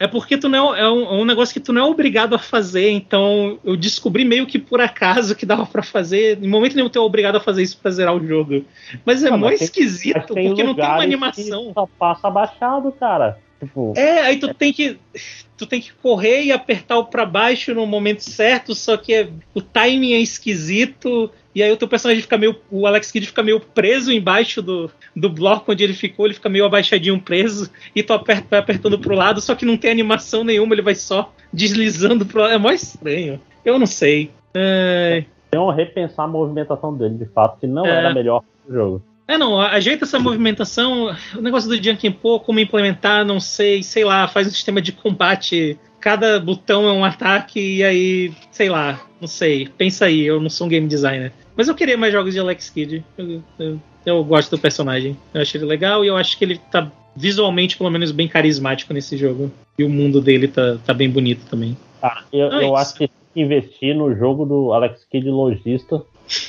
É 0.00 0.06
porque 0.06 0.38
tu 0.38 0.48
não 0.48 0.74
é, 0.74 0.80
é 0.80 0.88
um, 0.88 1.02
é 1.02 1.12
um, 1.12 1.24
negócio 1.26 1.52
que 1.52 1.60
tu 1.60 1.74
não 1.74 1.82
é 1.82 1.84
obrigado 1.84 2.34
a 2.34 2.38
fazer, 2.38 2.88
então 2.88 3.58
eu 3.62 3.76
descobri 3.76 4.24
meio 4.24 4.46
que 4.46 4.58
por 4.58 4.80
acaso 4.80 5.36
que 5.36 5.44
dava 5.44 5.66
para 5.66 5.82
fazer. 5.82 6.42
Em 6.42 6.48
momento 6.48 6.74
nenhum 6.74 6.88
tu 6.88 6.98
é 6.98 7.02
obrigado 7.02 7.36
a 7.36 7.40
fazer 7.40 7.62
isso 7.62 7.76
pra 7.76 7.90
zerar 7.90 8.16
o 8.16 8.26
jogo. 8.26 8.64
Mas 9.04 9.22
é 9.22 9.28
não, 9.28 9.36
muito 9.36 9.62
esquisito, 9.62 10.28
porque 10.28 10.64
não 10.64 10.74
tem 10.74 10.86
uma 10.86 11.02
animação. 11.02 11.72
só 11.74 11.86
passa 11.98 12.28
abaixado, 12.28 12.90
cara. 12.92 13.38
Tipo, 13.60 13.92
é, 13.94 14.20
aí 14.20 14.38
tu 14.38 14.48
é... 14.48 14.54
tem 14.54 14.72
que. 14.72 14.98
Tu 15.58 15.66
tem 15.66 15.82
que 15.82 15.92
correr 15.92 16.44
e 16.44 16.52
apertar 16.52 16.96
o 16.96 17.04
para 17.04 17.26
baixo 17.26 17.74
no 17.74 17.84
momento 17.84 18.20
certo, 18.20 18.74
só 18.74 18.96
que 18.96 19.12
é, 19.12 19.28
o 19.54 19.60
timing 19.60 20.14
é 20.14 20.18
esquisito. 20.18 21.30
E 21.54 21.62
aí 21.62 21.72
o 21.72 21.76
teu 21.76 21.88
personagem 21.88 22.22
fica 22.22 22.38
meio. 22.38 22.56
O 22.70 22.86
Alex 22.86 23.10
Kidd 23.10 23.26
fica 23.26 23.42
meio 23.42 23.60
preso 23.60 24.12
embaixo 24.12 24.62
do, 24.62 24.90
do 25.14 25.28
bloco 25.28 25.72
onde 25.72 25.82
ele 25.82 25.94
ficou, 25.94 26.26
ele 26.26 26.34
fica 26.34 26.48
meio 26.48 26.64
abaixadinho 26.64 27.20
preso, 27.20 27.70
e 27.94 28.02
tu 28.02 28.12
aperta, 28.12 28.46
vai 28.50 28.60
apertando 28.60 28.98
pro 28.98 29.14
lado, 29.14 29.40
só 29.40 29.54
que 29.54 29.64
não 29.64 29.76
tem 29.76 29.90
animação 29.90 30.44
nenhuma, 30.44 30.74
ele 30.74 30.82
vai 30.82 30.94
só 30.94 31.32
deslizando 31.52 32.24
pro 32.24 32.40
lado. 32.40 32.52
É 32.52 32.58
mó 32.58 32.70
estranho. 32.70 33.40
Eu 33.64 33.78
não 33.78 33.86
sei. 33.86 34.30
É... 34.54 35.24
Um 35.54 35.70
repensar 35.70 36.24
a 36.24 36.28
movimentação 36.28 36.96
dele, 36.96 37.16
de 37.16 37.26
fato, 37.26 37.58
que 37.58 37.66
não 37.66 37.84
é. 37.84 37.90
era 37.90 38.14
melhor 38.14 38.42
do 38.66 38.72
jogo. 38.72 39.02
É, 39.30 39.38
não, 39.38 39.60
ajeita 39.60 40.04
essa 40.04 40.18
movimentação. 40.18 41.14
O 41.36 41.40
negócio 41.40 41.68
do 41.68 41.80
Junkin 41.80 42.10
Po, 42.10 42.40
como 42.40 42.58
implementar, 42.58 43.24
não 43.24 43.38
sei, 43.38 43.80
sei 43.80 44.04
lá, 44.04 44.26
faz 44.26 44.48
um 44.48 44.50
sistema 44.50 44.82
de 44.82 44.90
combate. 44.90 45.78
Cada 46.00 46.40
botão 46.40 46.88
é 46.88 46.92
um 46.92 47.04
ataque, 47.04 47.60
e 47.60 47.84
aí, 47.84 48.32
sei 48.50 48.68
lá, 48.68 49.00
não 49.20 49.28
sei. 49.28 49.68
Pensa 49.76 50.06
aí, 50.06 50.22
eu 50.22 50.40
não 50.40 50.48
sou 50.48 50.66
um 50.66 50.70
game 50.70 50.88
designer. 50.88 51.32
Mas 51.54 51.68
eu 51.68 51.74
queria 51.74 51.96
mais 51.96 52.12
jogos 52.12 52.32
de 52.32 52.40
Alex 52.40 52.70
Kidd. 52.70 53.04
Eu, 53.18 53.42
eu, 53.58 53.80
eu 54.06 54.24
gosto 54.24 54.50
do 54.50 54.58
personagem. 54.58 55.16
Eu 55.34 55.42
achei 55.42 55.60
ele 55.60 55.66
legal 55.66 56.04
e 56.04 56.08
eu 56.08 56.16
acho 56.16 56.38
que 56.38 56.44
ele 56.44 56.58
tá 56.70 56.90
visualmente, 57.14 57.76
pelo 57.76 57.90
menos, 57.90 58.12
bem 58.12 58.26
carismático 58.26 58.94
nesse 58.94 59.16
jogo. 59.16 59.50
E 59.78 59.84
o 59.84 59.88
mundo 59.90 60.20
dele 60.20 60.48
tá, 60.48 60.78
tá 60.84 60.94
bem 60.94 61.10
bonito 61.10 61.44
também. 61.50 61.76
Ah, 62.02 62.22
eu, 62.32 62.48
eu 62.48 62.76
acho 62.76 62.94
que 62.94 63.10
investir 63.36 63.94
no 63.94 64.14
jogo 64.16 64.46
do 64.46 64.72
Alex 64.72 65.04
Kidd 65.10 65.28
Logista 65.28 66.02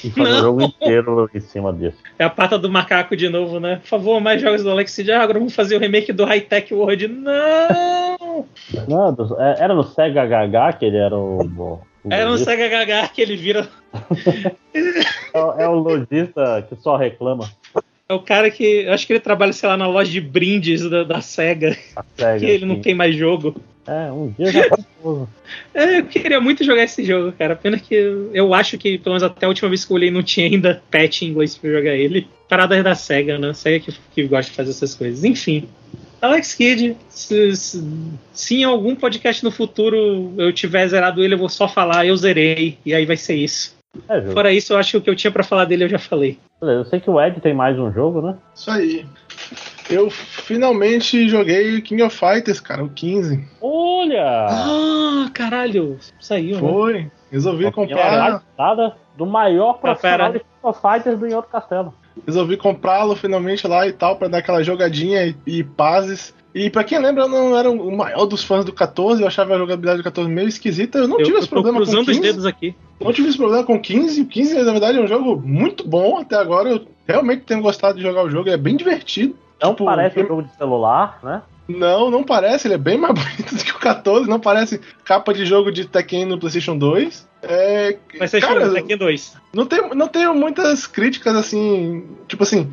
e 0.03 0.09
fazer 0.11 0.32
o 0.32 0.39
jogo 0.39 0.61
inteiro 0.63 1.29
em 1.34 1.39
cima 1.39 1.73
disso. 1.73 1.97
É 2.17 2.23
a 2.23 2.29
pata 2.29 2.57
do 2.57 2.69
macaco 2.69 3.15
de 3.15 3.29
novo, 3.29 3.59
né? 3.59 3.77
Por 3.77 3.88
favor, 3.88 4.19
mais 4.19 4.41
jogos 4.41 4.63
do 4.63 4.69
Alex. 4.69 4.97
Ah, 5.09 5.21
agora 5.21 5.39
vamos 5.39 5.55
fazer 5.55 5.75
o 5.75 5.79
remake 5.79 6.13
do 6.13 6.25
High 6.25 6.41
Tech 6.41 6.73
World. 6.73 7.07
Não! 7.07 8.45
Não, 8.88 9.15
é, 9.39 9.63
era 9.63 9.73
no 9.73 9.84
Sega 9.84 10.23
HH 10.23 10.77
que 10.77 10.86
ele 10.86 10.97
era 10.97 11.15
o. 11.15 11.79
É 12.09 12.25
no 12.25 12.38
Sega 12.38 12.67
Gaga 12.67 13.07
que 13.09 13.21
ele 13.21 13.36
vira. 13.36 13.67
é, 14.73 15.63
é 15.63 15.67
o 15.67 15.75
lojista 15.75 16.65
que 16.67 16.75
só 16.75 16.95
reclama. 16.95 17.49
É 18.09 18.13
o 18.13 18.19
cara 18.19 18.49
que. 18.49 18.88
Acho 18.88 19.05
que 19.05 19.13
ele 19.13 19.19
trabalha, 19.19 19.53
sei 19.53 19.69
lá, 19.69 19.77
na 19.77 19.88
loja 19.88 20.11
de 20.11 20.19
brindes 20.19 20.89
da, 20.89 21.03
da 21.03 21.21
SEGA. 21.21 21.77
A 21.95 22.03
SEGA 22.17 22.39
que 22.39 22.45
ele 22.49 22.59
sim. 22.59 22.65
não 22.65 22.82
tem 22.82 22.95
mais 22.95 23.15
jogo. 23.15 23.55
É, 23.88 24.11
um 24.11 24.29
dia 24.29 24.51
já 24.51 24.61
É, 25.73 25.99
eu 25.99 26.05
queria 26.05 26.39
muito 26.39 26.63
jogar 26.63 26.84
esse 26.84 27.03
jogo, 27.03 27.32
cara. 27.32 27.55
Pena 27.55 27.79
que 27.79 27.95
eu, 27.95 28.29
eu, 28.34 28.53
acho 28.53 28.77
que, 28.77 28.97
pelo 28.97 29.13
menos 29.13 29.23
até 29.23 29.45
a 29.45 29.49
última 29.49 29.69
vez 29.69 29.84
que 29.84 29.91
eu 29.91 29.95
olhei, 29.95 30.11
não 30.11 30.21
tinha 30.21 30.47
ainda 30.47 30.82
patch 30.91 31.23
em 31.23 31.29
inglês 31.29 31.57
pra 31.57 31.71
jogar 31.71 31.95
ele. 31.95 32.27
Paradas 32.47 32.84
da 32.84 32.95
SEGA, 32.95 33.38
né? 33.38 33.53
SEGA 33.53 33.79
que, 33.79 33.93
que 34.13 34.27
gosta 34.27 34.51
de 34.51 34.57
fazer 34.57 34.71
essas 34.71 34.93
coisas. 34.93 35.23
Enfim. 35.23 35.67
Alex 36.21 36.53
Kidd, 36.53 36.95
se, 37.09 37.55
se, 37.55 37.84
se, 38.32 38.55
em 38.57 38.63
algum 38.63 38.95
podcast 38.95 39.43
no 39.43 39.49
futuro 39.49 40.34
eu 40.38 40.53
tiver 40.53 40.88
zerado 40.88 41.23
ele, 41.23 41.34
eu 41.34 41.39
vou 41.39 41.49
só 41.49 41.67
falar, 41.67 42.05
eu 42.05 42.15
zerei, 42.15 42.77
e 42.86 42.93
aí 42.93 43.07
vai 43.07 43.17
ser 43.17 43.36
isso. 43.36 43.75
É, 44.07 44.21
Fora 44.32 44.53
isso, 44.53 44.71
eu 44.71 44.77
acho 44.77 44.91
que 44.91 44.97
o 44.97 45.01
que 45.01 45.09
eu 45.09 45.15
tinha 45.15 45.32
para 45.32 45.43
falar 45.43 45.65
dele 45.65 45.86
eu 45.86 45.89
já 45.89 45.97
falei. 45.97 46.38
Eu 46.61 46.86
sei 46.86 46.99
que 46.99 47.09
o 47.09 47.19
Ed 47.19 47.41
tem 47.41 47.55
mais 47.55 47.77
um 47.79 47.91
jogo, 47.91 48.21
né? 48.21 48.38
Isso 48.55 48.69
aí. 48.69 49.05
Eu 49.91 50.09
finalmente 50.09 51.27
joguei 51.27 51.81
King 51.81 52.01
of 52.03 52.17
Fighters, 52.17 52.61
cara, 52.61 52.83
o 52.83 52.89
15. 52.89 53.43
Olha! 53.61 54.47
Ah, 54.49 55.29
caralho! 55.33 55.99
Saiu, 56.17 56.55
né? 56.55 56.61
Foi. 56.61 56.93
Né? 56.93 57.11
Resolvi 57.29 57.71
comprar. 57.71 58.41
do 59.17 59.25
maior 59.25 59.73
profissional 59.73 60.27
ah, 60.27 60.31
de 60.31 60.39
King 60.39 60.49
of 60.63 60.79
Fighters 60.81 61.19
do 61.19 61.35
Outro 61.35 61.51
Castelo. 61.51 61.93
Resolvi 62.25 62.55
comprá-lo 62.57 63.15
finalmente 63.15 63.67
lá 63.67 63.85
e 63.87 63.91
tal, 63.91 64.15
para 64.15 64.29
dar 64.29 64.37
aquela 64.37 64.63
jogadinha 64.63 65.25
e, 65.25 65.35
e 65.45 65.63
pazes. 65.63 66.33
E 66.53 66.69
pra 66.69 66.83
quem 66.83 66.99
lembra, 66.99 67.23
eu 67.23 67.29
não 67.29 67.57
era 67.57 67.69
o 67.69 67.95
maior 67.95 68.25
dos 68.25 68.43
fãs 68.43 68.65
do 68.65 68.73
14, 68.73 69.21
eu 69.21 69.27
achava 69.27 69.55
a 69.55 69.57
jogabilidade 69.57 69.99
do 69.99 70.03
14 70.03 70.29
meio 70.29 70.47
esquisita. 70.47 70.99
Eu 70.99 71.07
não 71.07 71.19
eu, 71.19 71.25
tive 71.25 71.37
esse 71.37 71.47
problema 71.47 71.79
com 71.79 71.85
15. 71.85 72.11
os 72.11 72.19
dedos 72.19 72.45
aqui. 72.45 72.75
Não 72.99 73.13
tive 73.13 73.29
esse 73.29 73.37
problema 73.37 73.63
com 73.63 73.79
15. 73.79 74.21
O 74.21 74.25
15, 74.25 74.61
na 74.61 74.71
verdade, 74.71 74.97
é 74.97 75.01
um 75.01 75.07
jogo 75.07 75.41
muito 75.41 75.87
bom 75.87 76.17
até 76.17 76.35
agora. 76.35 76.69
Eu 76.69 76.87
realmente 77.07 77.43
tenho 77.43 77.61
gostado 77.61 77.97
de 77.97 78.03
jogar 78.03 78.23
o 78.23 78.29
jogo, 78.29 78.49
é 78.49 78.57
bem 78.57 78.75
divertido. 78.75 79.35
Não 79.62 79.72
tipo, 79.72 79.86
parece 79.86 80.20
um 80.22 80.28
jogo 80.28 80.43
de 80.43 80.55
celular, 80.55 81.20
né? 81.24 81.41
Não, 81.68 82.12
não 82.12 82.24
parece, 82.24 82.68
ele 82.68 82.74
é 82.74 82.78
bem 82.78 82.97
mais 82.97 83.14
bonito 83.16 83.55
do 83.55 83.64
que 83.64 83.72
o 83.72 83.80
14, 83.80 84.30
não 84.30 84.39
parece 84.39 84.82
capa 85.05 85.34
de 85.34 85.45
jogo 85.45 85.72
de 85.72 85.86
Tekken 85.86 86.26
no 86.26 86.39
PlayStation 86.39 86.78
2. 86.78 87.30
É, 87.43 87.97
PlayStation 88.18 88.47
cara, 88.47 88.74
Tekken 88.74 88.97
2. 88.97 89.38
Não 89.53 89.66
tenho, 89.66 89.95
não 89.95 90.07
tenho 90.07 90.34
muitas 90.36 90.86
críticas 90.86 91.36
assim. 91.36 92.07
Tipo 92.28 92.43
assim, 92.43 92.72